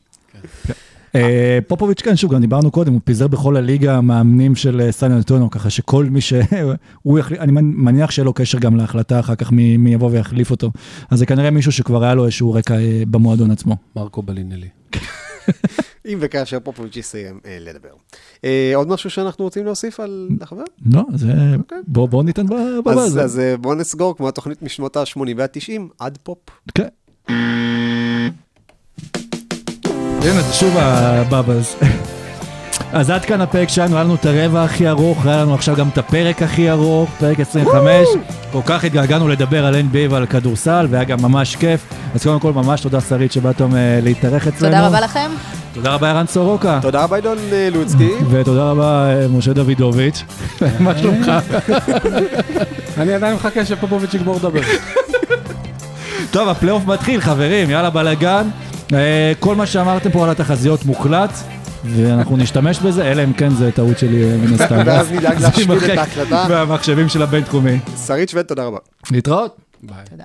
אה, 1.15 1.59
פופוביץ' 1.67 2.01
כן, 2.01 2.15
שוב, 2.15 2.33
גם 2.33 2.41
דיברנו 2.41 2.71
קודם, 2.71 2.93
הוא 2.93 3.01
פיזר 3.03 3.27
בכל 3.27 3.57
הליגה 3.57 3.97
המאמנים 3.97 4.55
של 4.55 4.81
אה, 4.81 4.91
סן 4.91 5.11
אנטוניו, 5.11 5.49
ככה 5.49 5.69
שכל 5.69 6.05
מי 6.05 6.21
ש... 6.21 6.33
הוא 7.03 7.19
יחליף, 7.19 7.39
אני 7.39 7.51
מניח 7.61 8.11
שיהיה 8.11 8.25
לו 8.25 8.33
קשר 8.33 8.59
גם 8.59 8.75
להחלטה 8.75 9.19
אחר 9.19 9.35
כך 9.35 9.51
מי 9.51 9.77
מי 9.77 9.93
יבוא 9.93 10.09
ויחליף 10.11 10.51
אותו. 10.51 10.71
אז 11.09 11.19
זה 11.19 11.25
כנראה 11.25 11.51
מישהו 11.51 11.71
שכבר 11.71 12.03
היה 12.03 12.13
לו 12.15 12.25
איזשהו 12.25 12.53
רקע 12.53 12.75
אה, 12.75 13.03
במועדון 13.07 13.51
עצמו. 13.51 13.75
מרקו 13.95 14.21
בלינלי. 14.21 14.67
אם 16.09 16.17
וכאשר 16.21 16.59
פופוביץ' 16.59 16.95
יסיים 16.95 17.39
אה, 17.45 17.57
לדבר. 17.59 17.89
אה, 18.43 18.71
עוד 18.75 18.87
משהו 18.87 19.09
שאנחנו 19.09 19.43
רוצים 19.45 19.65
להוסיף 19.65 19.99
על 19.99 20.29
החבר? 20.41 20.63
לא, 20.93 21.01
אז 21.13 21.25
אה, 21.25 21.35
בוא 21.87 22.09
בוא 22.09 22.23
ניתן 22.23 22.47
ב- 22.47 22.87
אז, 22.87 23.39
אה, 23.39 23.57
בואו 23.57 23.75
נסגור 23.75 24.17
כמו 24.17 24.27
התוכנית 24.27 24.61
משנות 24.61 24.97
ה-80 24.97 25.19
וה-90, 25.37 25.81
עד 25.99 26.17
פופ. 26.23 26.37
כן. 26.75 26.87
הנה, 30.21 30.41
זה 30.41 30.53
שוב 30.53 30.73
הבאבלס. 30.77 31.75
אז 32.93 33.09
עד 33.09 33.25
כאן 33.25 33.41
הפרק 33.41 33.69
שלנו, 33.69 33.95
היה 33.95 34.03
לנו 34.03 34.15
את 34.15 34.25
הרבע 34.25 34.63
הכי 34.63 34.89
ארוך, 34.89 35.25
היה 35.25 35.41
לנו 35.41 35.53
עכשיו 35.53 35.75
גם 35.75 35.89
את 35.89 35.97
הפרק 35.97 36.41
הכי 36.41 36.71
ארוך, 36.71 37.09
פרק 37.19 37.39
25. 37.39 38.07
כל 38.51 38.61
כך 38.65 38.83
התגעגענו 38.83 39.27
לדבר 39.27 39.65
על 39.65 39.75
NBA 39.75 40.11
ועל 40.11 40.25
כדורסל, 40.25 40.87
והיה 40.89 41.03
גם 41.03 41.21
ממש 41.21 41.55
כיף. 41.55 41.81
אז 42.15 42.23
קודם 42.23 42.39
כל, 42.39 42.53
ממש 42.53 42.81
תודה 42.81 43.01
שרית 43.01 43.31
שבאתם 43.31 43.75
אה, 43.75 43.99
להתארח 44.03 44.47
אצלנו. 44.47 44.75
תודה 44.75 44.87
רבה 44.87 44.99
לכם. 44.99 45.31
תודה 45.73 45.93
רבה 45.93 46.09
ערן 46.09 46.27
סורוקה. 46.27 46.79
תודה 46.81 47.03
רבה 47.03 47.15
עידון 47.15 47.37
אה, 47.51 47.69
לוצקי. 47.73 48.09
ותודה 48.29 48.63
רבה 48.63 49.09
אה, 49.09 49.27
משה 49.27 49.53
דוידוביץ'. 49.53 50.23
מה 50.79 50.97
שלומך? 50.97 51.31
אני 52.97 53.13
עדיין 53.13 53.35
מחכה 53.35 53.65
שפופוביץ' 53.65 54.13
יגמור 54.13 54.35
לדבר. 54.35 54.61
טוב, 56.31 56.49
הפלייאוף 56.49 56.85
מתחיל, 56.85 57.21
חברים, 57.21 57.69
יאללה 57.69 57.89
בלאגן. 57.89 58.49
כל 59.39 59.55
מה 59.55 59.65
שאמרתם 59.65 60.09
פה 60.11 60.23
על 60.23 60.29
התחזיות 60.29 60.85
מוקלט, 60.85 61.29
ואנחנו 61.85 62.37
נשתמש 62.37 62.79
בזה, 62.79 63.11
אלא 63.11 63.23
אם 63.23 63.33
כן 63.33 63.49
זה 63.49 63.71
טעות 63.71 63.99
שלי 63.99 64.23
אה, 64.23 64.37
מן 64.37 64.53
הסתם. 64.53 64.81
ואז 64.85 65.11
נדאג 65.11 65.41
להשמיד 65.41 65.83
את 65.83 65.97
ההקלטה. 65.97 66.45
מהמחשבים 66.49 67.09
של 67.09 67.21
הבינתחומי. 67.21 67.79
שרית 68.07 68.29
שווד, 68.29 68.45
תודה 68.45 68.63
רבה. 68.63 68.77
להתראות. 69.11 69.57
ביי. 69.83 69.97
תודה. 70.09 70.23